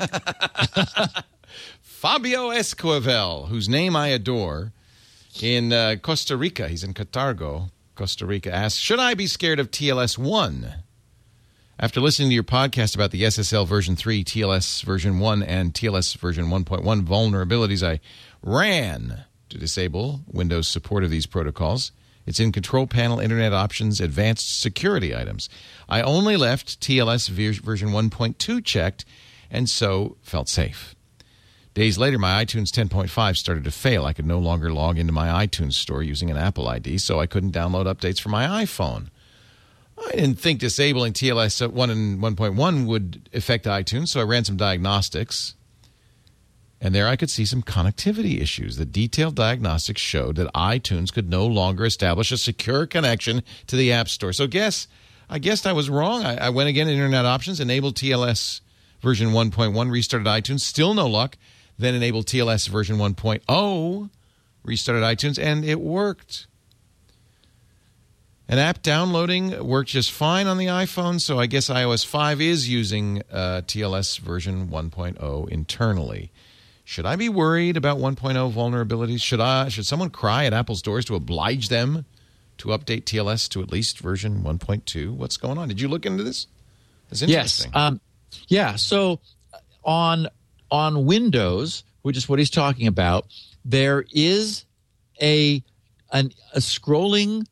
Fabio 1.81 2.49
Esquivel, 2.49 3.47
whose 3.47 3.69
name 3.69 3.95
I 3.95 4.07
adore, 4.07 4.73
in 5.39 5.71
uh, 5.71 5.95
Costa 6.01 6.35
Rica, 6.35 6.67
he's 6.67 6.83
in 6.83 6.93
Cartago, 6.93 7.69
Costa 7.95 8.25
Rica, 8.25 8.53
asks 8.53 8.79
Should 8.79 8.99
I 8.99 9.13
be 9.13 9.27
scared 9.27 9.59
of 9.59 9.69
TLS 9.71 10.17
1? 10.17 10.73
After 11.79 11.99
listening 12.01 12.29
to 12.29 12.35
your 12.35 12.43
podcast 12.43 12.95
about 12.95 13.11
the 13.11 13.23
SSL 13.23 13.67
version 13.67 13.95
3, 13.95 14.23
TLS 14.23 14.83
version 14.83 15.19
1, 15.19 15.43
and 15.43 15.73
TLS 15.73 16.17
version 16.17 16.45
1.1 16.45 16.83
vulnerabilities, 17.05 17.87
I 17.87 17.99
ran 18.43 19.25
to 19.49 19.57
disable 19.57 20.21
Windows 20.27 20.67
support 20.67 21.03
of 21.03 21.09
these 21.09 21.25
protocols. 21.25 21.91
It's 22.25 22.39
in 22.39 22.51
Control 22.51 22.87
Panel, 22.87 23.19
Internet 23.19 23.53
Options, 23.53 23.99
Advanced 23.99 24.61
Security 24.61 25.15
items. 25.15 25.49
I 25.89 26.01
only 26.01 26.37
left 26.37 26.79
TLS 26.79 27.29
version 27.29 27.89
1.2 27.89 28.63
checked 28.63 29.05
and 29.49 29.69
so 29.69 30.17
felt 30.21 30.47
safe. 30.49 30.95
Days 31.73 31.97
later, 31.97 32.19
my 32.19 32.43
iTunes 32.43 32.69
10.5 32.69 33.37
started 33.37 33.63
to 33.63 33.71
fail. 33.71 34.05
I 34.05 34.13
could 34.13 34.25
no 34.25 34.39
longer 34.39 34.73
log 34.73 34.97
into 34.97 35.13
my 35.13 35.45
iTunes 35.45 35.73
store 35.73 36.03
using 36.03 36.29
an 36.29 36.37
Apple 36.37 36.67
ID, 36.67 36.97
so 36.97 37.19
I 37.19 37.27
couldn't 37.27 37.53
download 37.53 37.85
updates 37.85 38.19
for 38.19 38.29
my 38.29 38.63
iPhone. 38.63 39.07
I 40.05 40.11
didn't 40.11 40.35
think 40.39 40.59
disabling 40.59 41.13
TLS 41.13 41.71
1 41.71 41.89
and 41.89 42.19
1.1 42.21 42.85
would 42.87 43.29
affect 43.33 43.65
iTunes, 43.65 44.09
so 44.09 44.19
I 44.19 44.23
ran 44.23 44.43
some 44.43 44.57
diagnostics. 44.57 45.55
And 46.83 46.95
there 46.95 47.07
I 47.07 47.15
could 47.15 47.29
see 47.29 47.45
some 47.45 47.61
connectivity 47.61 48.41
issues. 48.41 48.77
The 48.77 48.85
detailed 48.85 49.35
diagnostics 49.35 50.01
showed 50.01 50.35
that 50.37 50.51
iTunes 50.55 51.13
could 51.13 51.29
no 51.29 51.45
longer 51.45 51.85
establish 51.85 52.31
a 52.31 52.37
secure 52.37 52.87
connection 52.87 53.43
to 53.67 53.75
the 53.75 53.91
App 53.91 54.09
Store. 54.09 54.33
So 54.33 54.47
guess 54.47 54.87
I 55.29 55.37
guessed 55.37 55.67
I 55.67 55.73
was 55.73 55.89
wrong. 55.89 56.25
I, 56.25 56.47
I 56.47 56.49
went 56.49 56.69
again 56.69 56.87
to 56.87 56.93
Internet 56.93 57.25
Options, 57.25 57.59
enabled 57.59 57.95
TLS 57.95 58.61
version 58.99 59.29
1.1, 59.29 59.91
restarted 59.91 60.27
iTunes, 60.27 60.61
still 60.61 60.95
no 60.95 61.07
luck. 61.07 61.37
Then 61.77 61.95
enabled 61.95 62.25
TLS 62.25 62.67
version 62.67 62.97
1.0, 62.97 64.09
restarted 64.63 65.03
iTunes, 65.03 65.41
and 65.41 65.63
it 65.63 65.79
worked. 65.79 66.47
An 68.47 68.59
app 68.59 68.81
downloading 68.81 69.65
worked 69.65 69.91
just 69.91 70.11
fine 70.11 70.47
on 70.47 70.57
the 70.57 70.65
iPhone, 70.65 71.21
so 71.21 71.39
I 71.39 71.45
guess 71.45 71.69
iOS 71.69 72.05
5 72.05 72.41
is 72.41 72.67
using 72.67 73.21
uh, 73.31 73.61
TLS 73.65 74.19
version 74.19 74.67
1.0 74.67 75.49
internally. 75.49 76.31
Should 76.91 77.05
I 77.05 77.15
be 77.15 77.29
worried 77.29 77.77
about 77.77 77.99
1.0 77.99 78.51
vulnerabilities? 78.51 79.21
Should 79.21 79.39
I 79.39 79.69
should 79.69 79.85
someone 79.85 80.09
cry 80.09 80.43
at 80.43 80.51
Apple's 80.51 80.81
doors 80.81 81.05
to 81.05 81.15
oblige 81.15 81.69
them 81.69 82.03
to 82.57 82.67
update 82.67 83.05
TLS 83.05 83.47
to 83.51 83.61
at 83.61 83.71
least 83.71 83.99
version 83.99 84.43
1.2? 84.43 85.15
What's 85.15 85.37
going 85.37 85.57
on? 85.57 85.69
Did 85.69 85.79
you 85.79 85.87
look 85.87 86.05
into 86.05 86.21
this? 86.21 86.47
It's 87.09 87.21
interesting. 87.21 87.71
Yes. 87.73 87.81
Um, 87.81 88.01
yeah. 88.49 88.75
So 88.75 89.21
on 89.85 90.27
on 90.69 91.05
Windows, 91.05 91.85
which 92.01 92.17
is 92.17 92.27
what 92.27 92.39
he's 92.39 92.49
talking 92.49 92.87
about, 92.87 93.25
there 93.63 94.03
is 94.11 94.65
a 95.21 95.63
an, 96.11 96.33
a 96.53 96.59
scrolling 96.59 97.45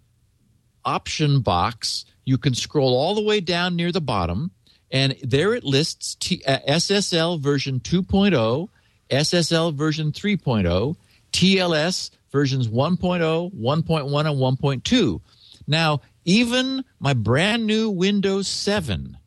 option 0.84 1.40
box. 1.40 2.04
You 2.26 2.38
can 2.38 2.56
scroll 2.56 2.94
all 2.94 3.16
the 3.16 3.24
way 3.24 3.40
down 3.40 3.78
near 3.78 3.94
the 3.94 4.02
bottom, 4.02 4.52
and 4.92 5.16
there 5.24 5.54
it 5.54 5.64
lists 5.64 6.18
T, 6.20 6.44
uh, 6.46 6.60
SSL 6.68 7.40
version 7.40 7.80
2.0, 7.80 8.68
SSL 9.10 9.74
version 9.74 10.12
3.0, 10.12 10.96
TLS 11.32 12.12
versions 12.32 12.68
1.0, 12.68 13.54
1.1, 13.54 14.30
and 14.30 14.84
1.2. 14.84 15.22
Now, 15.68 16.02
even 16.26 16.84
my 17.00 17.14
brand 17.14 17.66
new 17.66 17.90
Windows 17.90 18.48
7 18.48 19.18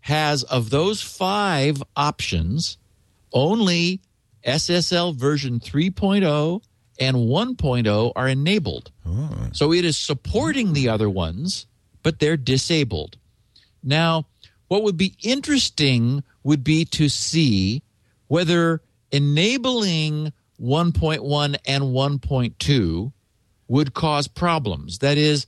has, 0.00 0.42
of 0.44 0.70
those 0.70 1.02
five 1.02 1.82
options, 1.96 2.78
only 3.32 4.00
SSL 4.46 5.14
version 5.14 5.60
3.0 5.60 6.62
and 6.98 7.16
1.0 7.16 8.12
are 8.16 8.28
enabled. 8.28 8.90
Oh. 9.06 9.48
So 9.52 9.72
it 9.72 9.84
is 9.84 9.96
supporting 9.96 10.72
the 10.72 10.88
other 10.88 11.08
ones, 11.08 11.66
but 12.02 12.18
they're 12.18 12.36
disabled. 12.36 13.16
Now, 13.82 14.26
what 14.68 14.82
would 14.82 14.96
be 14.96 15.14
interesting 15.22 16.22
would 16.42 16.62
be 16.62 16.84
to 16.86 17.08
see 17.08 17.82
whether 18.28 18.82
enabling 19.12 20.32
1.1 20.60 21.56
and 21.66 21.84
1.2 21.84 23.12
would 23.68 23.94
cause 23.94 24.28
problems. 24.28 24.98
That 24.98 25.16
is, 25.16 25.46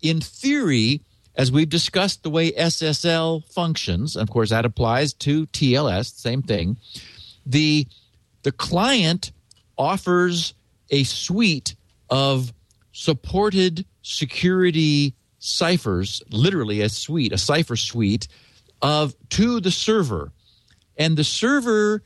in 0.00 0.20
theory, 0.20 1.02
as 1.34 1.52
we've 1.52 1.68
discussed 1.68 2.22
the 2.22 2.30
way 2.30 2.52
SSL 2.52 3.44
functions, 3.52 4.16
of 4.16 4.30
course 4.30 4.50
that 4.50 4.64
applies 4.64 5.12
to 5.14 5.46
TLS, 5.46 6.14
same 6.14 6.42
thing. 6.42 6.76
The 7.44 7.86
the 8.42 8.52
client 8.52 9.32
offers 9.76 10.54
a 10.90 11.02
suite 11.02 11.74
of 12.08 12.52
supported 12.92 13.84
security 14.02 15.14
ciphers, 15.40 16.22
literally 16.30 16.80
a 16.80 16.88
suite, 16.88 17.32
a 17.32 17.38
cipher 17.38 17.76
suite 17.76 18.28
of 18.80 19.14
to 19.30 19.60
the 19.60 19.70
server. 19.70 20.32
And 20.96 21.16
the 21.16 21.24
server 21.24 22.02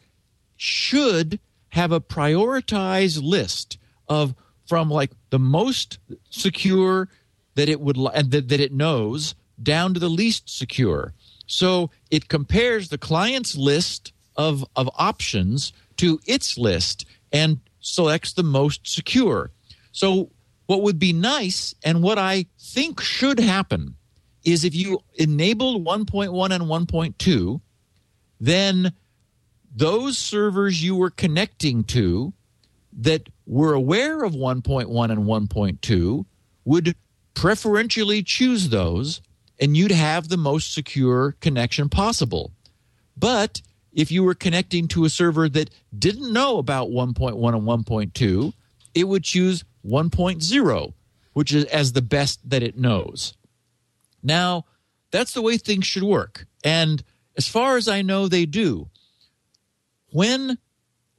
should 0.61 1.41
have 1.71 1.91
a 1.91 2.01
prioritized 2.01 3.23
list 3.23 3.79
of 4.09 4.35
from 4.67 4.91
like 4.91 5.11
the 5.31 5.39
most 5.39 5.99
secure 6.29 7.09
that 7.55 7.71
it 7.71 7.81
would 7.81 7.97
and 7.97 8.31
that, 8.31 8.49
that 8.49 8.61
it 8.61 8.73
knows 8.73 9.35
down 9.63 9.95
to 9.95 10.01
the 10.01 10.11
least 10.11 10.51
secure. 10.51 11.15
So 11.47 11.91
it 12.11 12.29
compares 12.29 12.89
the 12.89 12.99
client's 12.99 13.57
list 13.57 14.13
of 14.37 14.65
of 14.77 14.91
options 14.97 15.73
to 15.97 16.21
its 16.27 16.59
list 16.59 17.07
and 17.33 17.61
selects 17.81 18.35
the 18.35 18.43
most 18.43 18.87
secure. 18.87 19.51
So, 19.93 20.31
what 20.67 20.83
would 20.83 20.99
be 20.99 21.15
nice 21.15 21.75
and 21.83 22.03
what 22.03 22.19
I 22.19 22.45
think 22.59 23.01
should 23.01 23.41
happen 23.41 23.97
is 24.45 24.65
if 24.65 24.75
you 24.75 25.01
enabled 25.15 25.85
1.1 25.85 26.51
and 26.51 26.65
1.2, 26.65 27.61
then 28.41 28.93
those 29.71 30.19
servers 30.19 30.83
you 30.83 30.97
were 30.97 31.11
connecting 31.11 31.85
to 31.85 32.33
that 32.93 33.29
were 33.47 33.73
aware 33.73 34.25
of 34.25 34.33
1.1 34.33 35.11
and 35.11 35.25
1.2 35.25 36.25
would 36.65 36.95
preferentially 37.35 38.23
choose 38.23 38.69
those 38.69 39.21
and 39.61 39.77
you'd 39.77 39.93
have 39.93 40.29
the 40.29 40.37
most 40.37 40.73
secure 40.73 41.37
connection 41.41 41.89
possible. 41.89 42.53
But 43.17 43.61
if 43.93 44.11
you 44.11 44.23
were 44.25 44.35
connecting 44.35 44.89
to 44.89 45.05
a 45.05 45.11
server 45.11 45.49
that 45.51 45.71
didn't 45.97 46.33
know 46.33 46.59
about 46.59 46.89
1.1 46.89 47.33
and 47.33 47.87
1.2, 47.87 48.53
it 48.95 49.05
would 49.05 49.25
choose 49.25 49.65
1.0, 49.87 50.93
which 51.33 51.53
is 51.53 51.65
as 51.67 51.93
the 51.93 52.03
best 52.03 52.49
that 52.49 52.63
it 52.63 52.79
knows. 52.79 53.35
Now, 54.23 54.65
that's 55.11 55.35
the 55.35 55.43
way 55.43 55.57
things 55.59 55.87
should 55.87 56.03
work. 56.03 56.47
And 56.65 57.03
as 57.37 57.49
far 57.49 57.77
as 57.77 57.89
I 57.89 58.03
know, 58.03 58.29
they 58.29 58.47
do. 58.47 58.89
When 60.13 60.59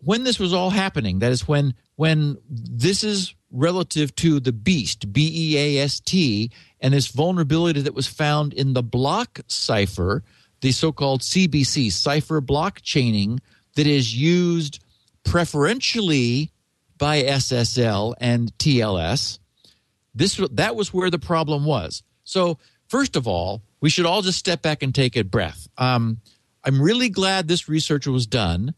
when 0.03 0.23
this 0.23 0.39
was 0.39 0.53
all 0.53 0.71
happening, 0.71 1.19
that 1.19 1.31
is 1.31 1.47
when 1.47 1.75
when 1.95 2.37
this 2.49 3.03
is 3.03 3.35
relative 3.51 4.15
to 4.15 4.39
the 4.39 4.53
beast, 4.53 5.11
B 5.11 5.29
E 5.33 5.57
A 5.57 5.83
S 5.83 5.99
T, 5.99 6.51
and 6.79 6.93
this 6.93 7.07
vulnerability 7.07 7.81
that 7.81 7.93
was 7.93 8.07
found 8.07 8.53
in 8.53 8.73
the 8.73 8.83
block 8.83 9.41
cipher 9.47 10.23
the 10.61 10.71
so 10.71 10.91
called 10.91 11.21
CBC, 11.21 11.91
cipher 11.91 12.39
block 12.39 12.81
chaining, 12.81 13.41
that 13.75 13.87
is 13.87 14.15
used 14.15 14.83
preferentially 15.23 16.51
by 16.97 17.23
SSL 17.23 18.13
and 18.19 18.55
TLS. 18.57 19.39
This, 20.13 20.39
that 20.51 20.75
was 20.75 20.93
where 20.93 21.09
the 21.09 21.19
problem 21.19 21.65
was. 21.65 22.03
So, 22.23 22.59
first 22.87 23.15
of 23.15 23.27
all, 23.27 23.63
we 23.79 23.89
should 23.89 24.05
all 24.05 24.21
just 24.21 24.37
step 24.37 24.61
back 24.61 24.83
and 24.83 24.93
take 24.93 25.15
a 25.15 25.23
breath. 25.23 25.67
Um, 25.77 26.19
I'm 26.63 26.81
really 26.81 27.09
glad 27.09 27.47
this 27.47 27.67
research 27.67 28.05
was 28.05 28.27
done, 28.27 28.75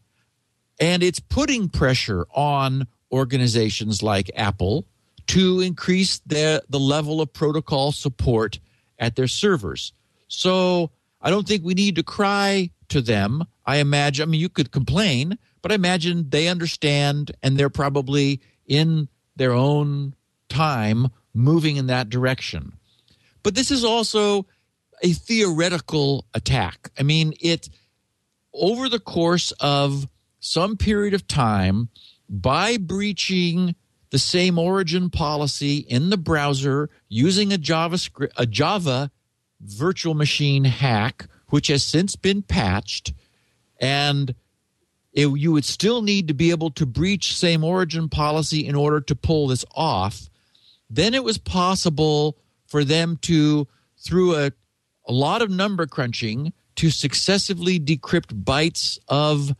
and 0.80 1.02
it's 1.02 1.20
putting 1.20 1.68
pressure 1.68 2.26
on 2.34 2.86
organizations 3.12 4.02
like 4.02 4.30
Apple 4.34 4.86
to 5.28 5.60
increase 5.60 6.20
the, 6.26 6.62
the 6.68 6.80
level 6.80 7.20
of 7.20 7.32
protocol 7.32 7.92
support 7.92 8.58
at 8.98 9.16
their 9.16 9.28
servers. 9.28 9.92
So, 10.28 10.90
I 11.24 11.30
don't 11.30 11.48
think 11.48 11.64
we 11.64 11.72
need 11.72 11.96
to 11.96 12.02
cry 12.02 12.70
to 12.90 13.00
them. 13.00 13.44
I 13.64 13.78
imagine, 13.78 14.22
I 14.22 14.26
mean, 14.26 14.40
you 14.40 14.50
could 14.50 14.70
complain, 14.70 15.38
but 15.62 15.72
I 15.72 15.74
imagine 15.74 16.28
they 16.28 16.48
understand 16.48 17.32
and 17.42 17.56
they're 17.56 17.70
probably 17.70 18.42
in 18.66 19.08
their 19.34 19.52
own 19.52 20.14
time 20.50 21.08
moving 21.32 21.76
in 21.76 21.86
that 21.86 22.10
direction. 22.10 22.74
But 23.42 23.54
this 23.54 23.70
is 23.70 23.84
also 23.84 24.46
a 25.02 25.12
theoretical 25.12 26.26
attack. 26.34 26.90
I 26.98 27.02
mean, 27.02 27.32
it 27.40 27.70
over 28.52 28.90
the 28.90 29.00
course 29.00 29.50
of 29.60 30.06
some 30.44 30.76
period 30.76 31.14
of 31.14 31.26
time 31.26 31.88
by 32.28 32.76
breaching 32.76 33.74
the 34.10 34.18
same 34.18 34.58
origin 34.58 35.10
policy 35.10 35.78
in 35.78 36.10
the 36.10 36.18
browser 36.18 36.90
using 37.08 37.52
a 37.52 37.56
JavaScript 37.56 38.30
a 38.36 38.46
Java 38.46 39.10
virtual 39.60 40.14
machine 40.14 40.64
hack, 40.64 41.26
which 41.48 41.68
has 41.68 41.82
since 41.82 42.14
been 42.14 42.42
patched, 42.42 43.14
and 43.80 44.34
it, 45.12 45.26
you 45.28 45.52
would 45.52 45.64
still 45.64 46.02
need 46.02 46.28
to 46.28 46.34
be 46.34 46.50
able 46.50 46.70
to 46.72 46.84
breach 46.84 47.34
same 47.34 47.64
origin 47.64 48.08
policy 48.08 48.66
in 48.66 48.74
order 48.74 49.00
to 49.00 49.16
pull 49.16 49.46
this 49.46 49.64
off. 49.74 50.28
Then 50.90 51.14
it 51.14 51.24
was 51.24 51.38
possible 51.38 52.36
for 52.66 52.84
them 52.84 53.16
to, 53.22 53.66
through 53.98 54.36
a, 54.36 54.52
a 55.08 55.12
lot 55.12 55.40
of 55.40 55.50
number 55.50 55.86
crunching, 55.86 56.52
to 56.76 56.90
successively 56.90 57.80
decrypt 57.80 58.44
bytes 58.44 58.98
of 59.08 59.54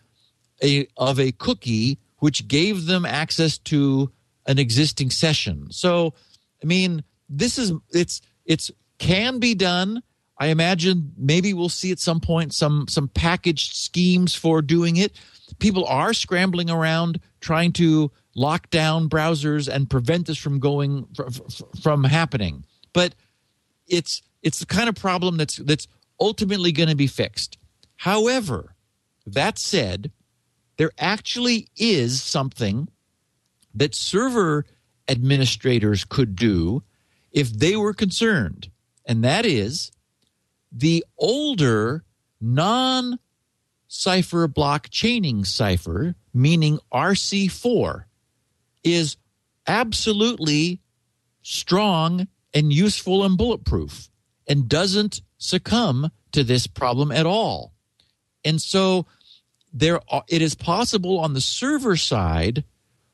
a 0.63 0.87
of 0.97 1.19
a 1.19 1.33
cookie 1.33 1.99
which 2.19 2.49
gave 2.49 2.87
them 2.87 3.05
access 3.05 3.59
to 3.59 4.11
an 4.47 4.59
existing 4.59 5.11
session. 5.11 5.71
So, 5.71 6.15
I 6.63 6.67
mean, 6.67 7.05
this 7.29 7.59
is 7.59 7.73
it's 7.91 8.21
it's 8.45 8.71
can 8.99 9.39
be 9.39 9.55
done. 9.55 10.03
I 10.39 10.49
imagine 10.49 11.13
maybe 11.17 11.55
we'll 11.55 11.69
see 11.69 11.93
at 11.93 11.99
some 11.99 12.21
point 12.21 12.53
some 12.53 12.87
some 12.89 13.09
packaged 13.09 13.75
schemes 13.75 14.35
for 14.35 14.63
doing 14.63 14.97
it. 14.97 15.13
People 15.59 15.85
are 15.87 16.13
scrambling 16.13 16.71
around 16.71 17.21
trying 17.41 17.73
to 17.75 18.11
lock 18.35 18.71
down 18.71 19.09
browsers 19.09 19.73
and 19.73 19.89
prevent 19.89 20.27
this 20.27 20.39
from 20.39 20.59
going 20.59 21.07
from 21.83 22.05
happening. 22.05 22.65
But 22.93 23.15
it's 23.87 24.23
it's 24.43 24.59
the 24.59 24.67
kind 24.67 24.89
of 24.89 24.95
problem 24.95 25.37
that's 25.37 25.57
that's 25.57 25.87
ultimately 26.21 26.73
going 26.73 26.89
to 26.89 26.97
be 26.97 27.07
fixed. 27.07 27.59
However, 27.97 28.75
that 29.27 29.59
said, 29.59 30.11
there 30.77 30.91
actually 30.99 31.69
is 31.77 32.23
something 32.23 32.89
that 33.75 33.95
server 33.95 34.65
administrators 35.09 36.05
could 36.05 36.37
do 36.37 36.83
if 37.33 37.53
they 37.53 37.77
were 37.77 37.95
concerned, 37.95 38.71
and 39.07 39.25
that 39.25 39.45
is 39.45 39.91
the 40.71 41.05
older 41.19 42.05
non 42.41 43.19
cipher 43.89 44.49
block 44.49 44.89
chaining 44.91 45.45
cipher, 45.45 46.15
meaning 46.33 46.79
RC4, 46.93 48.05
is 48.83 49.17
absolutely 49.67 50.81
strong 51.43 52.27
and 52.53 52.73
useful 52.73 53.25
and 53.25 53.37
bulletproof 53.37 54.09
and 54.49 54.69
doesn't 54.69 55.23
succumb 55.39 56.11
to 56.33 56.45
this 56.45 56.67
problem 56.67 57.13
at 57.13 57.27
all. 57.27 57.73
And 58.45 58.61
so 58.61 59.07
there 59.75 60.01
it 60.29 60.41
is 60.41 60.55
possible 60.55 61.19
on 61.19 61.35
the 61.35 61.41
server 61.41 61.97
side 61.97 62.65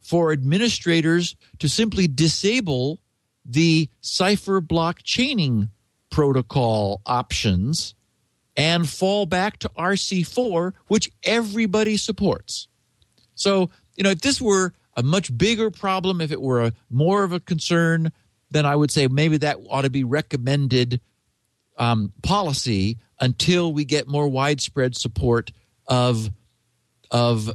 for 0.01 0.31
administrators 0.31 1.35
to 1.59 1.69
simply 1.69 2.07
disable 2.07 3.01
the 3.45 3.89
cipher 4.03 4.61
block 4.61 5.01
chaining 5.03 5.71
protocol 6.11 7.01
options 7.07 7.95
and 8.57 8.89
fall 8.89 9.25
back 9.27 9.59
to 9.59 9.69
RC4, 9.71 10.73
which 10.89 11.11
everybody 11.23 11.97
supports. 11.97 12.69
So, 13.35 13.71
you 13.97 14.05
know, 14.05 14.11
if 14.11 14.21
this 14.21 14.41
were 14.41 14.75
a 14.97 15.03
much 15.03 15.37
bigger 15.37 15.71
problem, 15.71 16.21
if 16.21 16.31
it 16.31 16.43
were 16.43 16.67
a, 16.67 16.73
more 16.91 17.25
of 17.25 17.33
a 17.33 17.41
concern, 17.41 18.13
then 18.51 18.67
I 18.67 18.77
would 18.77 18.91
say 18.91 19.09
maybe 19.09 19.39
that 19.39 19.59
ought 19.69 19.83
to 19.83 19.91
be 19.91 20.05
recommended 20.05 21.01
um, 21.79 22.13
policy 22.23 22.99
until 23.19 23.73
we 23.73 23.85
get 23.85 24.09
more 24.09 24.29
widespread 24.29 24.97
support 24.97 25.53
of 25.87 26.31
of 27.11 27.51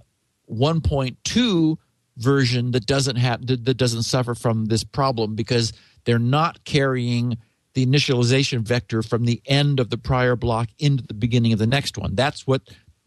1.2 0.52 1.78
version 2.18 2.72
that 2.72 2.86
doesn't 2.86 3.18
have 3.18 3.46
that 3.46 3.78
doesn't 3.78 4.04
suffer 4.04 4.36
from 4.36 4.66
this 4.66 4.84
problem 4.84 5.36
because 5.36 5.74
they're 6.06 6.20
not 6.20 6.64
carrying 6.64 7.38
the 7.74 7.86
initialization 7.86 8.62
vector 8.62 9.04
from 9.04 9.26
the 9.26 9.42
end 9.46 9.80
of 9.80 9.90
the 9.90 9.98
prior 9.98 10.36
block 10.36 10.70
into 10.80 11.04
the 11.04 11.14
beginning 11.14 11.52
of 11.52 11.60
the 11.60 11.68
next 11.68 11.98
one. 11.98 12.16
That's 12.16 12.48
what 12.48 12.62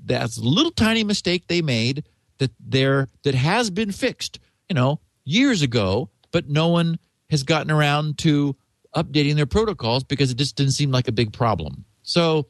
that's 0.04 0.36
a 0.36 0.42
little 0.42 0.70
tiny 0.70 1.04
mistake 1.04 1.46
they 1.48 1.62
made 1.62 2.04
that 2.38 2.52
there 2.60 3.08
that 3.24 3.34
has 3.34 3.70
been 3.70 3.92
fixed, 3.92 4.38
you 4.68 4.74
know, 4.74 5.00
years 5.24 5.62
ago, 5.62 6.10
but 6.30 6.48
no 6.48 6.68
one 6.68 6.98
has 7.30 7.42
gotten 7.42 7.70
around 7.70 8.18
to 8.18 8.56
updating 8.94 9.36
their 9.36 9.46
protocols 9.46 10.04
because 10.04 10.30
it 10.30 10.36
just 10.36 10.56
didn't 10.56 10.72
seem 10.72 10.90
like 10.90 11.08
a 11.08 11.12
big 11.12 11.32
problem. 11.32 11.84
So, 12.02 12.46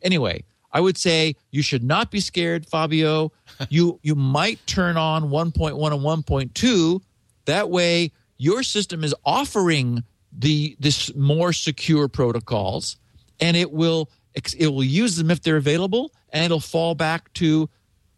anyway, 0.00 0.44
I 0.72 0.80
would 0.80 0.96
say 0.96 1.36
you 1.50 1.62
should 1.62 1.84
not 1.84 2.10
be 2.10 2.20
scared, 2.20 2.66
Fabio. 2.66 3.32
you 3.68 4.00
you 4.02 4.14
might 4.14 4.66
turn 4.66 4.96
on 4.96 5.24
1.1 5.24 5.92
and 5.92 6.24
1.2. 6.26 7.00
That 7.44 7.70
way, 7.70 8.12
your 8.38 8.62
system 8.62 9.04
is 9.04 9.14
offering 9.24 10.04
the 10.32 10.76
this 10.80 11.14
more 11.14 11.52
secure 11.52 12.08
protocols, 12.08 12.96
and 13.40 13.56
it 13.56 13.72
will 13.72 14.10
it 14.34 14.68
will 14.68 14.84
use 14.84 15.16
them 15.16 15.30
if 15.30 15.42
they're 15.42 15.56
available, 15.56 16.12
and 16.30 16.44
it'll 16.44 16.60
fall 16.60 16.94
back 16.94 17.32
to 17.34 17.68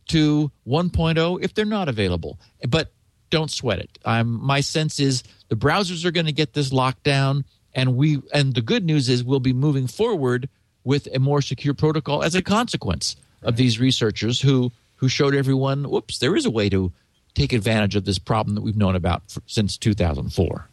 to 0.06 0.51
1.0 0.66 1.43
if 1.43 1.55
they're 1.55 1.64
not 1.64 1.89
available. 1.89 2.39
But 2.68 2.93
don't 3.31 3.51
sweat 3.51 3.78
it. 3.78 3.98
I'm, 4.05 4.31
my 4.44 4.60
sense 4.60 5.01
is 5.01 5.24
the 5.48 5.56
browsers 5.56 6.05
are 6.05 6.10
going 6.10 6.26
to 6.26 6.32
get 6.32 6.52
this 6.52 6.72
locked 6.72 7.02
down, 7.02 7.44
and 7.74 7.97
we 7.97 8.22
and 8.32 8.55
the 8.55 8.62
good 8.62 8.85
news 8.85 9.09
is 9.09 9.24
we'll 9.24 9.40
be 9.40 9.52
moving 9.52 9.86
forward 9.86 10.48
with 10.85 11.09
a 11.15 11.19
more 11.19 11.43
secure 11.43 11.74
protocol 11.74 12.23
as 12.23 12.35
a 12.35 12.43
consequence 12.43 13.16
right. 13.43 13.48
of 13.48 13.56
these 13.56 13.81
researchers 13.81 14.40
who 14.40 14.70
who 14.97 15.09
showed 15.09 15.35
everyone, 15.35 15.85
whoops, 15.85 16.19
there 16.19 16.36
is 16.36 16.47
a 16.47 16.51
way 16.51 16.69
to 16.70 16.93
take 17.35 17.52
advantage 17.52 17.97
of 17.97 18.05
this 18.05 18.19
problem 18.19 18.55
that 18.55 18.62
we've 18.62 18.77
known 18.77 18.94
about 18.94 19.23
for, 19.31 19.43
since 19.47 19.77
2004. 19.77 20.69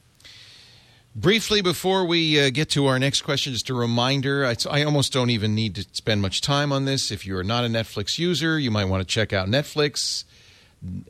Briefly, 1.14 1.62
before 1.62 2.06
we 2.06 2.40
uh, 2.40 2.50
get 2.50 2.70
to 2.70 2.86
our 2.88 2.98
next 2.98 3.24
question, 3.24 3.52
just 3.52 3.70
a 3.70 3.74
reminder 3.74 4.46
I, 4.46 4.56
I, 4.70 4.84
almost 4.84 5.12
don't 5.12 5.30
even 5.30 5.54
need 5.54 5.76
to 5.76 5.86
spend 5.92 6.22
much 6.22 6.40
time 6.40 6.72
on 6.72 6.86
this. 6.86 7.12
If 7.12 7.26
you're 7.26 7.44
not 7.44 7.66
a 7.66 7.68
Netflix 7.68 8.18
user, 8.18 8.58
you 8.58 8.72
might 8.72 8.86
want 8.86 9.02
to 9.02 9.14
check 9.14 9.34
out 9.34 9.50
Netflix.com 9.50 10.26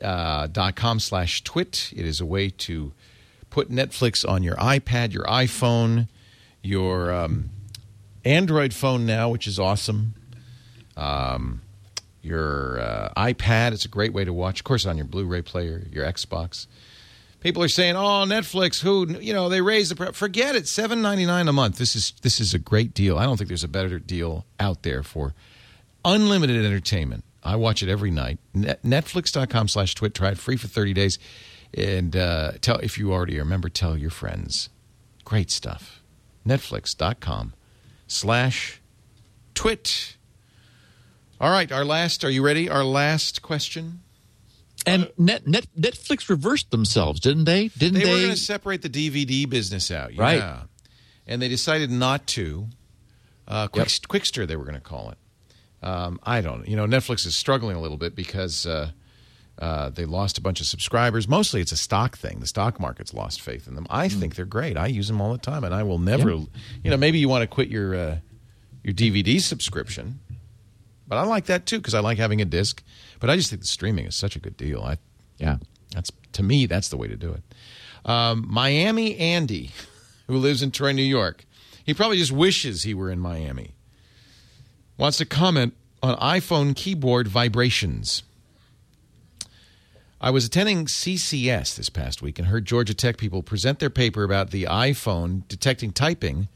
uh, 0.02 0.98
slash 0.98 1.44
twit. 1.44 1.92
It 1.94 2.04
is 2.04 2.20
a 2.20 2.26
way 2.26 2.50
to 2.50 2.92
put 3.48 3.70
Netflix 3.70 4.28
on 4.28 4.42
your 4.42 4.56
iPad, 4.56 5.12
your 5.12 5.24
iPhone, 5.24 6.08
your 6.64 7.12
um, 7.12 7.50
Android 8.24 8.72
phone 8.72 9.06
now, 9.06 9.28
which 9.28 9.46
is 9.46 9.58
awesome. 9.58 10.14
Um, 10.96 11.62
your 12.22 12.80
uh, 12.80 13.12
iPad, 13.16 13.72
it's 13.72 13.84
a 13.84 13.88
great 13.88 14.12
way 14.12 14.24
to 14.24 14.32
watch. 14.32 14.60
Of 14.60 14.64
course, 14.64 14.86
on 14.86 14.96
your 14.96 15.06
Blu-ray 15.06 15.42
player, 15.42 15.86
your 15.90 16.04
Xbox. 16.04 16.66
People 17.40 17.62
are 17.64 17.68
saying, 17.68 17.96
"Oh, 17.96 18.24
Netflix, 18.24 18.80
who 18.80 19.18
you 19.18 19.32
know 19.32 19.48
they 19.48 19.60
raised 19.60 19.90
the 19.90 19.96
pre-. 19.96 20.12
forget 20.12 20.54
it, 20.54 20.68
seven 20.68 21.02
ninety 21.02 21.26
nine 21.26 21.48
a 21.48 21.52
month. 21.52 21.78
This 21.78 21.96
is 21.96 22.12
this 22.22 22.40
is 22.40 22.54
a 22.54 22.58
great 22.58 22.94
deal. 22.94 23.18
I 23.18 23.24
don't 23.24 23.36
think 23.36 23.48
there's 23.48 23.64
a 23.64 23.68
better 23.68 23.98
deal 23.98 24.46
out 24.60 24.84
there 24.84 25.02
for 25.02 25.34
unlimited 26.04 26.64
entertainment. 26.64 27.24
I 27.42 27.56
watch 27.56 27.82
it 27.82 27.88
every 27.88 28.12
night. 28.12 28.38
Net, 28.54 28.80
Netflix.com 28.84 29.66
slash 29.66 29.96
twit. 29.96 30.14
Try 30.14 30.30
it 30.30 30.38
free 30.38 30.56
for 30.56 30.68
30 30.68 30.92
days. 30.92 31.18
And 31.74 32.14
uh, 32.14 32.52
tell 32.60 32.76
if 32.78 32.98
you 32.98 33.12
already 33.12 33.36
are 33.38 33.42
a 33.42 33.46
member, 33.46 33.68
tell 33.68 33.96
your 33.96 34.10
friends. 34.10 34.68
Great 35.24 35.50
stuff. 35.50 36.00
Netflix.com 36.46 37.54
slash 38.12 38.80
twit. 39.54 40.16
All 41.40 41.50
right, 41.50 41.70
our 41.72 41.84
last, 41.84 42.24
are 42.24 42.30
you 42.30 42.44
ready? 42.44 42.68
Our 42.68 42.84
last 42.84 43.42
question. 43.42 44.00
And 44.86 45.10
Net, 45.16 45.46
Net, 45.46 45.66
Netflix 45.78 46.28
reversed 46.28 46.70
themselves, 46.70 47.20
didn't 47.20 47.44
they? 47.44 47.68
Didn't 47.68 47.94
they? 47.94 48.04
They 48.04 48.12
were 48.12 48.18
going 48.18 48.30
to 48.30 48.36
separate 48.36 48.82
the 48.82 48.88
DVD 48.88 49.48
business 49.48 49.90
out, 49.90 50.14
yeah. 50.14 50.22
Right. 50.22 50.58
And 51.26 51.40
they 51.40 51.48
decided 51.48 51.90
not 51.90 52.26
to. 52.28 52.68
Uh, 53.46 53.68
Quick, 53.68 53.88
yep. 53.88 54.08
Qwikster, 54.08 54.46
they 54.46 54.56
were 54.56 54.64
going 54.64 54.74
to 54.74 54.80
call 54.80 55.10
it. 55.10 55.18
Um, 55.86 56.20
I 56.22 56.40
don't. 56.40 56.66
You 56.68 56.76
know, 56.76 56.86
Netflix 56.86 57.26
is 57.26 57.36
struggling 57.36 57.76
a 57.76 57.80
little 57.80 57.96
bit 57.96 58.14
because 58.14 58.66
uh, 58.66 58.90
uh, 59.58 59.90
they 59.90 60.04
lost 60.04 60.38
a 60.38 60.40
bunch 60.40 60.60
of 60.60 60.66
subscribers. 60.66 61.28
Mostly, 61.28 61.60
it's 61.60 61.72
a 61.72 61.76
stock 61.76 62.16
thing. 62.16 62.40
The 62.40 62.46
stock 62.46 62.80
market's 62.80 63.14
lost 63.14 63.40
faith 63.40 63.68
in 63.68 63.74
them. 63.74 63.86
I 63.90 64.08
mm. 64.08 64.18
think 64.18 64.34
they're 64.34 64.44
great. 64.44 64.76
I 64.76 64.86
use 64.86 65.08
them 65.08 65.20
all 65.20 65.32
the 65.32 65.38
time, 65.38 65.64
and 65.64 65.74
I 65.74 65.82
will 65.82 65.98
never. 65.98 66.30
You 66.30 66.48
know, 66.84 66.96
maybe 66.96 67.18
you 67.18 67.28
want 67.28 67.42
to 67.42 67.46
quit 67.46 67.68
your 67.68 67.94
uh, 67.94 68.16
your 68.82 68.94
DVD 68.94 69.40
subscription, 69.40 70.20
but 71.06 71.16
I 71.16 71.24
like 71.24 71.46
that 71.46 71.66
too 71.66 71.78
because 71.78 71.94
I 71.94 72.00
like 72.00 72.18
having 72.18 72.40
a 72.40 72.44
disc. 72.44 72.82
But 73.20 73.30
I 73.30 73.36
just 73.36 73.50
think 73.50 73.62
the 73.62 73.68
streaming 73.68 74.06
is 74.06 74.16
such 74.16 74.34
a 74.34 74.40
good 74.40 74.56
deal. 74.56 74.82
I, 74.82 74.98
yeah, 75.38 75.58
that's 75.94 76.10
to 76.32 76.42
me 76.42 76.66
that's 76.66 76.88
the 76.88 76.96
way 76.96 77.08
to 77.08 77.16
do 77.16 77.32
it. 77.32 77.42
Um, 78.04 78.46
Miami 78.48 79.16
Andy, 79.16 79.70
who 80.26 80.38
lives 80.38 80.62
in 80.62 80.70
Troy, 80.70 80.92
New 80.92 81.02
York, 81.02 81.44
he 81.84 81.94
probably 81.94 82.16
just 82.16 82.32
wishes 82.32 82.82
he 82.82 82.94
were 82.94 83.10
in 83.10 83.20
Miami. 83.20 83.74
Wants 84.96 85.18
to 85.18 85.24
comment 85.26 85.74
on 86.02 86.16
iPhone 86.16 86.74
keyboard 86.74 87.28
vibrations. 87.28 88.22
I 90.22 90.30
was 90.30 90.44
attending 90.44 90.86
CCS 90.86 91.74
this 91.74 91.90
past 91.90 92.22
week 92.22 92.38
and 92.38 92.46
heard 92.46 92.64
Georgia 92.64 92.94
Tech 92.94 93.16
people 93.16 93.42
present 93.42 93.80
their 93.80 93.90
paper 93.90 94.22
about 94.22 94.52
the 94.52 94.64
iPhone 94.64 95.42
detecting 95.48 95.90
typing 95.90 96.46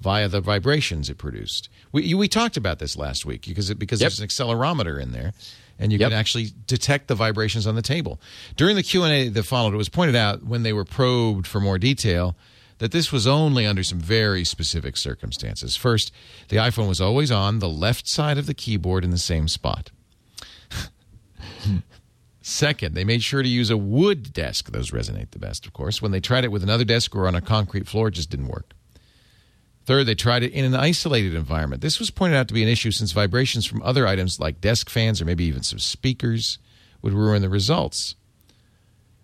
via 0.00 0.28
the 0.28 0.40
vibrations 0.40 1.08
it 1.08 1.18
produced. 1.18 1.68
We 1.92 2.14
we 2.14 2.26
talked 2.26 2.56
about 2.56 2.80
this 2.80 2.96
last 2.96 3.24
week 3.24 3.46
because 3.46 3.70
it, 3.70 3.78
because 3.78 4.00
yep. 4.00 4.10
there's 4.10 4.18
an 4.18 4.26
accelerometer 4.26 5.00
in 5.00 5.12
there, 5.12 5.34
and 5.78 5.92
you 5.92 6.00
yep. 6.00 6.10
can 6.10 6.18
actually 6.18 6.48
detect 6.66 7.06
the 7.06 7.14
vibrations 7.14 7.64
on 7.64 7.76
the 7.76 7.82
table. 7.82 8.20
During 8.56 8.74
the 8.74 8.82
Q 8.82 9.04
and 9.04 9.12
A 9.12 9.28
that 9.28 9.44
followed, 9.44 9.72
it 9.72 9.76
was 9.76 9.88
pointed 9.88 10.16
out 10.16 10.44
when 10.44 10.64
they 10.64 10.72
were 10.72 10.84
probed 10.84 11.46
for 11.46 11.60
more 11.60 11.78
detail 11.78 12.34
that 12.78 12.90
this 12.90 13.12
was 13.12 13.28
only 13.28 13.64
under 13.64 13.84
some 13.84 14.00
very 14.00 14.42
specific 14.44 14.96
circumstances. 14.96 15.76
First, 15.76 16.12
the 16.48 16.56
iPhone 16.56 16.88
was 16.88 17.00
always 17.00 17.30
on 17.30 17.60
the 17.60 17.68
left 17.68 18.08
side 18.08 18.36
of 18.36 18.46
the 18.46 18.54
keyboard 18.54 19.04
in 19.04 19.10
the 19.10 19.18
same 19.18 19.46
spot. 19.46 19.92
Second, 22.42 22.94
they 22.94 23.04
made 23.04 23.22
sure 23.22 23.42
to 23.42 23.48
use 23.48 23.70
a 23.70 23.76
wood 23.76 24.32
desk. 24.32 24.72
Those 24.72 24.90
resonate 24.90 25.30
the 25.30 25.38
best, 25.38 25.64
of 25.64 25.72
course. 25.72 26.02
When 26.02 26.10
they 26.10 26.20
tried 26.20 26.44
it 26.44 26.50
with 26.50 26.64
another 26.64 26.84
desk 26.84 27.14
or 27.14 27.28
on 27.28 27.36
a 27.36 27.40
concrete 27.40 27.86
floor, 27.86 28.08
it 28.08 28.14
just 28.14 28.30
didn't 28.30 28.48
work. 28.48 28.74
Third, 29.84 30.06
they 30.06 30.14
tried 30.14 30.42
it 30.42 30.52
in 30.52 30.64
an 30.64 30.74
isolated 30.74 31.34
environment. 31.34 31.82
This 31.82 31.98
was 31.98 32.10
pointed 32.10 32.36
out 32.36 32.48
to 32.48 32.54
be 32.54 32.62
an 32.62 32.68
issue 32.68 32.90
since 32.90 33.12
vibrations 33.12 33.64
from 33.64 33.82
other 33.82 34.06
items 34.06 34.40
like 34.40 34.60
desk 34.60 34.90
fans 34.90 35.20
or 35.20 35.24
maybe 35.24 35.44
even 35.44 35.62
some 35.62 35.78
speakers 35.78 36.58
would 37.00 37.12
ruin 37.12 37.42
the 37.42 37.48
results. 37.48 38.16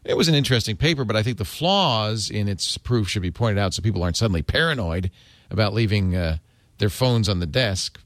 It 0.05 0.17
was 0.17 0.29
an 0.29 0.35
interesting 0.35 0.77
paper, 0.77 1.05
but 1.05 1.17
I 1.17 1.23
think 1.23 1.39
the 1.39 1.45
flaws 1.45 2.31
in 2.31 2.49
its 2.49 2.79
proof 2.79 3.09
should 3.09 3.23
be 3.23 3.31
pointed 3.31 3.61
out 3.61 3.75
so 3.75 3.83
people 3.83 4.03
aren't 4.03 4.17
suddenly 4.17 4.43
paranoid 4.43 5.11
about 5.51 5.75
leaving 5.75 6.17
uh, 6.17 6.39
their 6.79 6.89
phones 6.89 7.29
on 7.29 7.41
the 7.41 7.47
desk. 7.47 8.01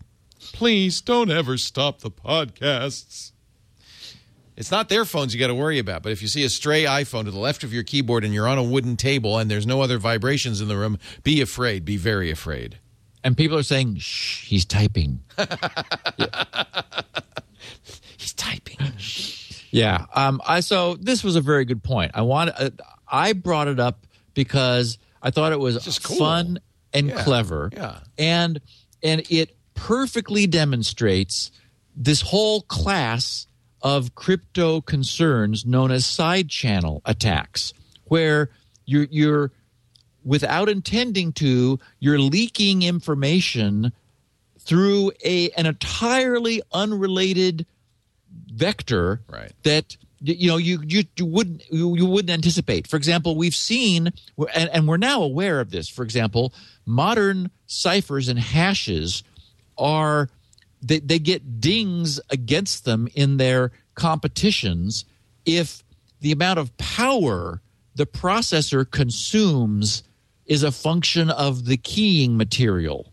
Please 0.52 1.00
don't 1.00 1.30
ever 1.30 1.56
stop 1.56 2.00
the 2.00 2.10
podcasts. 2.10 3.32
It's 4.56 4.70
not 4.70 4.88
their 4.88 5.04
phones 5.04 5.32
you 5.32 5.40
got 5.40 5.46
to 5.46 5.54
worry 5.54 5.78
about, 5.78 6.02
but 6.02 6.12
if 6.12 6.20
you 6.20 6.28
see 6.28 6.44
a 6.44 6.48
stray 6.50 6.84
iPhone 6.84 7.24
to 7.24 7.30
the 7.30 7.38
left 7.38 7.64
of 7.64 7.72
your 7.72 7.82
keyboard 7.82 8.22
and 8.24 8.34
you're 8.34 8.46
on 8.48 8.58
a 8.58 8.62
wooden 8.62 8.96
table 8.96 9.38
and 9.38 9.50
there's 9.50 9.66
no 9.66 9.80
other 9.80 9.98
vibrations 9.98 10.60
in 10.60 10.68
the 10.68 10.76
room, 10.76 10.98
be 11.22 11.40
afraid. 11.40 11.84
Be 11.86 11.96
very 11.96 12.30
afraid. 12.30 12.78
And 13.24 13.36
people 13.36 13.56
are 13.56 13.62
saying, 13.62 13.96
"Shh, 13.98 14.44
he's 14.46 14.64
typing." 14.64 15.20
He's 18.16 18.32
typing. 18.34 18.78
Yeah. 19.70 20.06
Um, 20.14 20.40
I 20.46 20.60
so 20.60 20.94
this 20.96 21.24
was 21.24 21.34
a 21.36 21.40
very 21.40 21.64
good 21.64 21.82
point. 21.82 22.12
I 22.14 22.22
want 22.22 22.50
uh, 22.56 22.70
I 23.08 23.32
brought 23.32 23.68
it 23.68 23.80
up 23.80 24.06
because 24.34 24.98
I 25.22 25.30
thought 25.30 25.52
it 25.52 25.58
was 25.60 25.82
just 25.84 26.02
cool. 26.04 26.16
fun 26.18 26.58
and 26.92 27.08
Yeah. 27.08 27.22
clever. 27.24 27.70
Yeah. 27.72 27.98
And 28.18 28.60
and 29.02 29.22
it 29.30 29.56
perfectly 29.74 30.46
demonstrates 30.46 31.50
this 31.96 32.20
whole 32.20 32.62
class 32.62 33.46
of 33.82 34.14
crypto 34.14 34.80
concerns 34.80 35.66
known 35.66 35.90
as 35.90 36.06
side 36.06 36.48
channel 36.48 37.02
attacks 37.04 37.72
where 38.04 38.48
you're 38.86 39.08
you're 39.10 39.50
without 40.24 40.68
intending 40.68 41.32
to 41.32 41.78
you're 41.98 42.18
leaking 42.18 42.82
information 42.82 43.92
through 44.58 45.10
a 45.24 45.50
an 45.50 45.66
entirely 45.66 46.62
unrelated 46.72 47.66
vector 48.54 49.20
Right. 49.28 49.52
that 49.64 49.96
you 50.20 50.48
know 50.48 50.56
you 50.56 50.80
you, 50.86 51.02
you 51.16 51.26
wouldn't 51.26 51.64
you, 51.70 51.96
you 51.96 52.06
wouldn't 52.06 52.30
anticipate. 52.30 52.86
For 52.86 52.96
example, 52.96 53.34
we've 53.36 53.54
seen 53.56 54.12
and, 54.54 54.70
and 54.70 54.86
we're 54.86 54.96
now 54.96 55.22
aware 55.22 55.58
of 55.58 55.70
this. 55.70 55.88
For 55.88 56.04
example, 56.04 56.52
modern 56.86 57.50
ciphers 57.66 58.28
and 58.28 58.38
hashes 58.38 59.24
are 59.76 60.28
they, 60.82 60.98
they 60.98 61.18
get 61.18 61.60
dings 61.60 62.20
against 62.30 62.84
them 62.84 63.08
in 63.14 63.36
their 63.36 63.72
competitions 63.94 65.04
if 65.46 65.82
the 66.20 66.32
amount 66.32 66.58
of 66.58 66.76
power 66.76 67.62
the 67.94 68.06
processor 68.06 68.90
consumes 68.90 70.02
is 70.46 70.62
a 70.62 70.72
function 70.72 71.30
of 71.30 71.66
the 71.66 71.76
keying 71.76 72.36
material. 72.36 73.12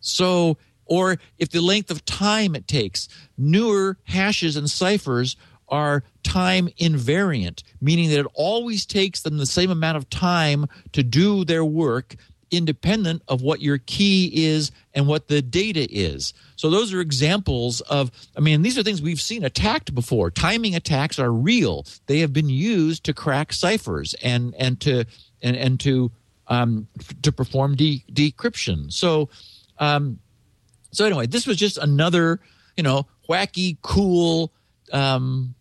So, 0.00 0.56
or 0.84 1.18
if 1.38 1.50
the 1.50 1.60
length 1.60 1.90
of 1.90 2.04
time 2.04 2.54
it 2.54 2.68
takes, 2.68 3.08
newer 3.36 3.98
hashes 4.04 4.56
and 4.56 4.70
ciphers 4.70 5.36
are 5.68 6.02
time 6.22 6.68
invariant, 6.80 7.62
meaning 7.80 8.10
that 8.10 8.20
it 8.20 8.26
always 8.34 8.84
takes 8.84 9.22
them 9.22 9.38
the 9.38 9.46
same 9.46 9.70
amount 9.70 9.96
of 9.96 10.10
time 10.10 10.66
to 10.92 11.02
do 11.02 11.44
their 11.44 11.64
work 11.64 12.16
independent 12.50 13.22
of 13.28 13.42
what 13.42 13.60
your 13.60 13.78
key 13.78 14.30
is 14.34 14.72
and 14.94 15.06
what 15.06 15.28
the 15.28 15.40
data 15.42 15.86
is. 15.90 16.34
So 16.56 16.70
those 16.70 16.92
are 16.92 17.00
examples 17.00 17.80
of 17.82 18.10
I 18.36 18.40
mean 18.40 18.62
these 18.62 18.78
are 18.78 18.82
things 18.82 19.02
we've 19.02 19.20
seen 19.20 19.44
attacked 19.44 19.94
before. 19.94 20.30
Timing 20.30 20.74
attacks 20.74 21.18
are 21.18 21.32
real. 21.32 21.86
They 22.06 22.20
have 22.20 22.32
been 22.32 22.48
used 22.48 23.04
to 23.04 23.14
crack 23.14 23.52
ciphers 23.52 24.14
and 24.22 24.54
and 24.56 24.80
to 24.80 25.04
and, 25.42 25.56
and 25.56 25.80
to 25.80 26.10
um, 26.48 26.88
to 27.22 27.30
perform 27.32 27.76
de- 27.76 28.04
decryption. 28.12 28.92
So 28.92 29.28
um, 29.78 30.18
so 30.92 31.04
anyway, 31.04 31.26
this 31.26 31.46
was 31.46 31.56
just 31.56 31.78
another, 31.78 32.40
you 32.76 32.82
know, 32.82 33.06
wacky, 33.28 33.78
cool 33.82 34.52
um, 34.92 35.54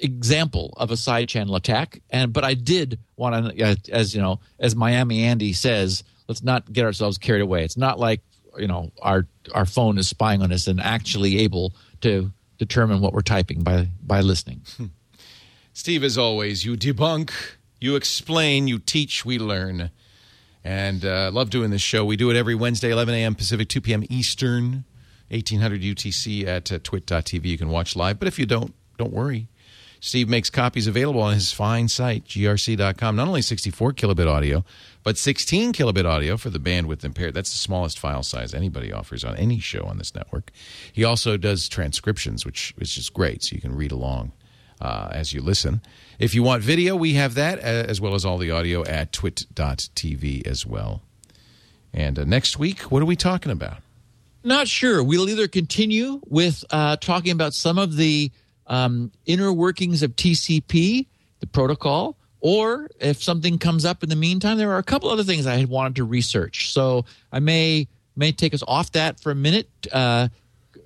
example 0.00 0.74
of 0.76 0.90
a 0.90 0.96
side 0.96 1.28
channel 1.28 1.56
attack. 1.56 2.02
And 2.10 2.32
but 2.32 2.44
I 2.44 2.54
did 2.54 2.98
want 3.16 3.56
to, 3.56 3.62
uh, 3.62 3.74
as 3.90 4.14
you 4.14 4.20
know, 4.20 4.40
as 4.58 4.74
Miami 4.74 5.24
Andy 5.24 5.52
says, 5.52 6.04
let's 6.28 6.42
not 6.42 6.72
get 6.72 6.84
ourselves 6.84 7.18
carried 7.18 7.42
away. 7.42 7.64
It's 7.64 7.76
not 7.76 7.98
like 7.98 8.20
you 8.58 8.66
know 8.66 8.92
our 9.02 9.26
our 9.54 9.66
phone 9.66 9.98
is 9.98 10.08
spying 10.08 10.42
on 10.42 10.52
us 10.52 10.66
and 10.66 10.80
actually 10.80 11.38
able 11.40 11.74
to 12.02 12.32
determine 12.58 13.00
what 13.00 13.12
we're 13.12 13.20
typing 13.20 13.62
by 13.62 13.88
by 14.02 14.20
listening. 14.20 14.62
Steve, 15.72 16.04
as 16.04 16.16
always, 16.16 16.64
you 16.64 16.74
debunk, 16.74 17.30
you 17.80 17.96
explain, 17.96 18.66
you 18.66 18.78
teach, 18.78 19.24
we 19.26 19.38
learn. 19.38 19.90
And 20.64 21.04
uh, 21.04 21.30
love 21.32 21.50
doing 21.50 21.70
this 21.70 21.82
show. 21.82 22.04
We 22.04 22.16
do 22.16 22.30
it 22.30 22.36
every 22.36 22.54
Wednesday, 22.54 22.90
11 22.90 23.14
a.m. 23.14 23.34
Pacific, 23.34 23.68
2 23.68 23.82
p.m. 23.82 24.02
Eastern, 24.08 24.84
1800 25.28 25.82
UTC 25.82 26.44
at 26.46 26.72
uh, 26.72 26.78
twit.tv. 26.82 27.44
You 27.44 27.58
can 27.58 27.68
watch 27.68 27.94
live. 27.94 28.18
But 28.18 28.26
if 28.26 28.38
you 28.38 28.46
don't, 28.46 28.74
don't 28.98 29.12
worry. 29.12 29.48
Steve 30.06 30.28
makes 30.28 30.50
copies 30.50 30.86
available 30.86 31.20
on 31.20 31.34
his 31.34 31.52
fine 31.52 31.88
site, 31.88 32.24
grc.com. 32.26 33.16
Not 33.16 33.26
only 33.26 33.42
64 33.42 33.92
kilobit 33.94 34.28
audio, 34.28 34.64
but 35.02 35.18
16 35.18 35.72
kilobit 35.72 36.04
audio 36.04 36.36
for 36.36 36.48
the 36.48 36.60
bandwidth 36.60 37.04
impaired. 37.04 37.34
That's 37.34 37.50
the 37.50 37.58
smallest 37.58 37.98
file 37.98 38.22
size 38.22 38.54
anybody 38.54 38.92
offers 38.92 39.24
on 39.24 39.34
any 39.34 39.58
show 39.58 39.82
on 39.82 39.98
this 39.98 40.14
network. 40.14 40.52
He 40.92 41.02
also 41.02 41.36
does 41.36 41.68
transcriptions, 41.68 42.46
which, 42.46 42.72
is 42.78 43.10
great, 43.10 43.42
so 43.42 43.56
you 43.56 43.60
can 43.60 43.74
read 43.74 43.90
along 43.90 44.30
uh, 44.80 45.08
as 45.10 45.32
you 45.32 45.42
listen. 45.42 45.80
If 46.20 46.36
you 46.36 46.44
want 46.44 46.62
video, 46.62 46.94
we 46.94 47.14
have 47.14 47.34
that, 47.34 47.58
uh, 47.58 47.62
as 47.62 48.00
well 48.00 48.14
as 48.14 48.24
all 48.24 48.38
the 48.38 48.52
audio 48.52 48.84
at 48.84 49.10
twit.tv 49.10 50.46
as 50.46 50.64
well. 50.64 51.02
And 51.92 52.16
uh, 52.16 52.22
next 52.22 52.60
week, 52.60 52.92
what 52.92 53.02
are 53.02 53.06
we 53.06 53.16
talking 53.16 53.50
about? 53.50 53.78
Not 54.44 54.68
sure. 54.68 55.02
We'll 55.02 55.28
either 55.28 55.48
continue 55.48 56.20
with 56.28 56.64
uh, 56.70 56.94
talking 56.98 57.32
about 57.32 57.54
some 57.54 57.76
of 57.76 57.96
the 57.96 58.30
um, 58.66 59.12
inner 59.26 59.52
workings 59.52 60.02
of 60.02 60.16
TCP, 60.16 61.06
the 61.40 61.46
protocol, 61.46 62.16
or 62.40 62.88
if 63.00 63.22
something 63.22 63.58
comes 63.58 63.84
up 63.84 64.02
in 64.02 64.08
the 64.08 64.16
meantime, 64.16 64.58
there 64.58 64.70
are 64.70 64.78
a 64.78 64.82
couple 64.82 65.10
other 65.10 65.24
things 65.24 65.46
I 65.46 65.56
had 65.56 65.68
wanted 65.68 65.96
to 65.96 66.04
research. 66.04 66.72
So 66.72 67.04
I 67.32 67.40
may 67.40 67.88
may 68.14 68.32
take 68.32 68.54
us 68.54 68.62
off 68.66 68.92
that 68.92 69.20
for 69.20 69.30
a 69.30 69.34
minute, 69.34 69.68
uh, 69.92 70.28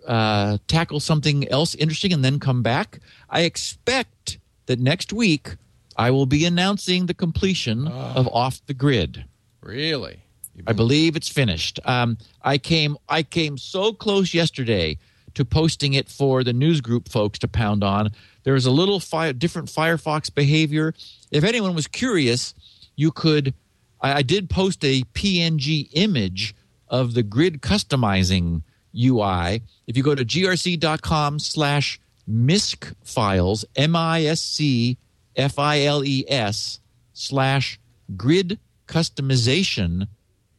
uh, 0.06 0.58
tackle 0.66 1.00
something 1.00 1.48
else 1.48 1.74
interesting, 1.74 2.12
and 2.12 2.24
then 2.24 2.40
come 2.40 2.62
back. 2.62 3.00
I 3.28 3.42
expect 3.42 4.38
that 4.66 4.80
next 4.80 5.12
week 5.12 5.56
I 5.96 6.10
will 6.10 6.26
be 6.26 6.44
announcing 6.44 7.06
the 7.06 7.14
completion 7.14 7.86
of 7.86 8.26
Off 8.28 8.64
the 8.66 8.74
Grid. 8.74 9.24
Really? 9.60 10.20
I 10.66 10.72
believe 10.72 11.16
it's 11.16 11.28
finished. 11.28 11.80
Um, 11.84 12.18
I 12.42 12.58
came 12.58 12.96
I 13.08 13.22
came 13.22 13.56
so 13.58 13.92
close 13.92 14.34
yesterday 14.34 14.98
to 15.34 15.44
posting 15.44 15.94
it 15.94 16.08
for 16.08 16.44
the 16.44 16.52
news 16.52 16.80
group 16.80 17.08
folks 17.08 17.38
to 17.40 17.48
pound 17.48 17.82
on. 17.84 18.10
There 18.44 18.54
was 18.54 18.66
a 18.66 18.70
little 18.70 19.00
fi- 19.00 19.32
different 19.32 19.68
Firefox 19.68 20.34
behavior. 20.34 20.94
If 21.30 21.44
anyone 21.44 21.74
was 21.74 21.86
curious, 21.86 22.54
you 22.96 23.10
could. 23.10 23.54
I, 24.00 24.14
I 24.14 24.22
did 24.22 24.50
post 24.50 24.84
a 24.84 25.02
PNG 25.14 25.88
image 25.92 26.54
of 26.88 27.14
the 27.14 27.22
grid 27.22 27.60
customizing 27.60 28.62
UI. 28.94 29.62
If 29.86 29.96
you 29.96 30.02
go 30.02 30.14
to 30.14 30.24
grc.com 30.24 31.38
slash 31.38 32.00
misc 32.26 32.92
files, 33.04 33.64
M 33.76 33.94
I 33.94 34.24
S 34.24 34.40
C 34.40 34.98
F 35.36 35.58
I 35.58 35.82
L 35.82 36.04
E 36.04 36.24
S 36.28 36.80
slash 37.12 37.78
grid 38.16 38.58
customization 38.86 40.08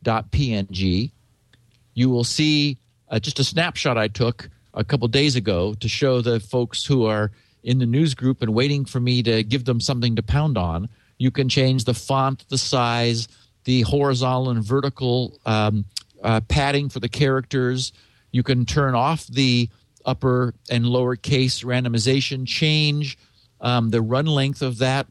dot 0.03 0.31
png 0.31 1.11
you 1.93 2.10
will 2.10 2.23
see 2.23 2.77
uh, 3.10 3.19
just 3.19 3.39
a 3.39 3.43
snapshot 3.43 3.98
i 3.98 4.07
took 4.07 4.49
a 4.73 4.84
couple 4.84 5.07
days 5.07 5.35
ago 5.35 5.73
to 5.76 5.88
show 5.88 6.22
the 6.22 6.39
folks 6.39 6.85
who 6.85 7.06
are 7.06 7.31
in 7.64 7.80
the 7.80 7.85
news 7.85 8.14
group 8.15 8.41
and 8.41 8.53
waiting 8.53 8.85
for 8.85 8.99
me 8.99 9.22
to 9.23 9.43
give 9.43 9.65
them 9.65 9.80
something 9.80 10.15
to 10.15 10.23
pound 10.23 10.57
on 10.57 10.89
you 11.18 11.30
can 11.30 11.48
change 11.48 11.84
the 11.84 11.93
font 11.93 12.48
the 12.49 12.57
size 12.57 13.27
the 13.65 13.81
horizontal 13.81 14.49
and 14.49 14.64
vertical 14.64 15.39
um, 15.45 15.85
uh, 16.23 16.41
padding 16.41 16.89
for 16.89 16.99
the 16.99 17.10
characters 17.10 17.93
you 18.31 18.43
can 18.43 18.65
turn 18.65 18.95
off 18.95 19.27
the 19.27 19.69
upper 20.06 20.53
and 20.69 20.85
lower 20.85 21.15
case 21.15 21.64
randomization 21.64 22.48
change 22.48 23.18
um, 23.60 23.91
the 23.91 24.02
run 24.02 24.26
length 24.26 24.61
of 24.61 24.80
that 24.80 25.06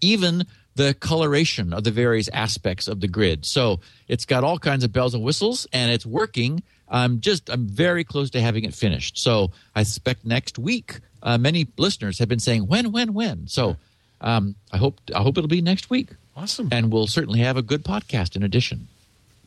even 0.00 0.44
the 0.74 0.94
coloration 0.94 1.72
of 1.72 1.84
the 1.84 1.90
various 1.90 2.28
aspects 2.28 2.88
of 2.88 3.00
the 3.00 3.08
grid. 3.08 3.44
So 3.44 3.80
it's 4.08 4.24
got 4.24 4.44
all 4.44 4.58
kinds 4.58 4.84
of 4.84 4.92
bells 4.92 5.14
and 5.14 5.22
whistles, 5.22 5.66
and 5.72 5.90
it's 5.90 6.06
working. 6.06 6.62
I'm 6.92 7.20
just 7.20 7.48
I'm 7.50 7.66
very 7.66 8.04
close 8.04 8.30
to 8.30 8.40
having 8.40 8.64
it 8.64 8.74
finished. 8.74 9.18
So 9.18 9.50
I 9.74 9.82
suspect 9.82 10.24
next 10.24 10.58
week. 10.58 11.00
Uh, 11.22 11.38
many 11.38 11.66
listeners 11.78 12.18
have 12.18 12.28
been 12.28 12.38
saying 12.40 12.66
when, 12.68 12.92
when, 12.92 13.14
when. 13.14 13.46
So 13.48 13.76
um, 14.20 14.54
I 14.72 14.76
hope 14.76 15.00
I 15.14 15.22
hope 15.22 15.38
it'll 15.38 15.48
be 15.48 15.62
next 15.62 15.88
week, 15.90 16.10
Awesome. 16.36 16.68
and 16.70 16.92
we'll 16.92 17.06
certainly 17.06 17.40
have 17.40 17.56
a 17.56 17.62
good 17.62 17.82
podcast 17.84 18.36
in 18.36 18.42
addition. 18.44 18.86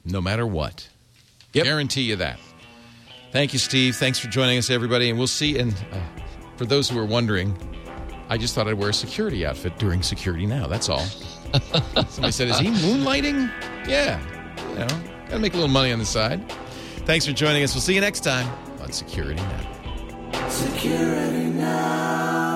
no 0.03 0.19
matter 0.21 0.45
what. 0.47 0.87
Yep. 1.53 1.63
Guarantee 1.65 2.01
you 2.01 2.15
that. 2.17 2.39
Thank 3.31 3.53
you, 3.53 3.59
Steve. 3.59 3.95
Thanks 3.95 4.17
for 4.19 4.27
joining 4.27 4.57
us, 4.57 4.69
everybody. 4.69 5.09
And 5.09 5.17
we'll 5.17 5.27
see. 5.27 5.57
And 5.59 5.73
uh, 5.91 5.99
for 6.57 6.65
those 6.65 6.89
who 6.89 6.97
are 6.99 7.05
wondering, 7.05 7.55
I 8.29 8.37
just 8.37 8.55
thought 8.55 8.67
I'd 8.67 8.73
wear 8.75 8.89
a 8.89 8.93
security 8.93 9.45
outfit 9.45 9.77
during 9.77 10.01
Security 10.01 10.45
Now. 10.45 10.67
That's 10.67 10.89
all. 10.89 10.99
Somebody 12.09 12.31
said, 12.31 12.47
Is 12.49 12.59
he 12.59 12.67
moonlighting? 12.67 13.51
Yeah. 13.87 14.19
You 14.71 14.79
know, 14.79 14.87
gotta 15.27 15.39
make 15.39 15.53
a 15.53 15.57
little 15.57 15.69
money 15.71 15.91
on 15.91 15.99
the 15.99 16.05
side. 16.05 16.41
Thanks 17.05 17.25
for 17.25 17.33
joining 17.33 17.63
us. 17.63 17.75
We'll 17.75 17.81
see 17.81 17.93
you 17.93 18.01
next 18.01 18.21
time 18.21 18.51
on 18.81 18.91
Security 18.91 19.35
Now. 19.35 20.49
Security 20.49 21.45
Now. 21.45 22.54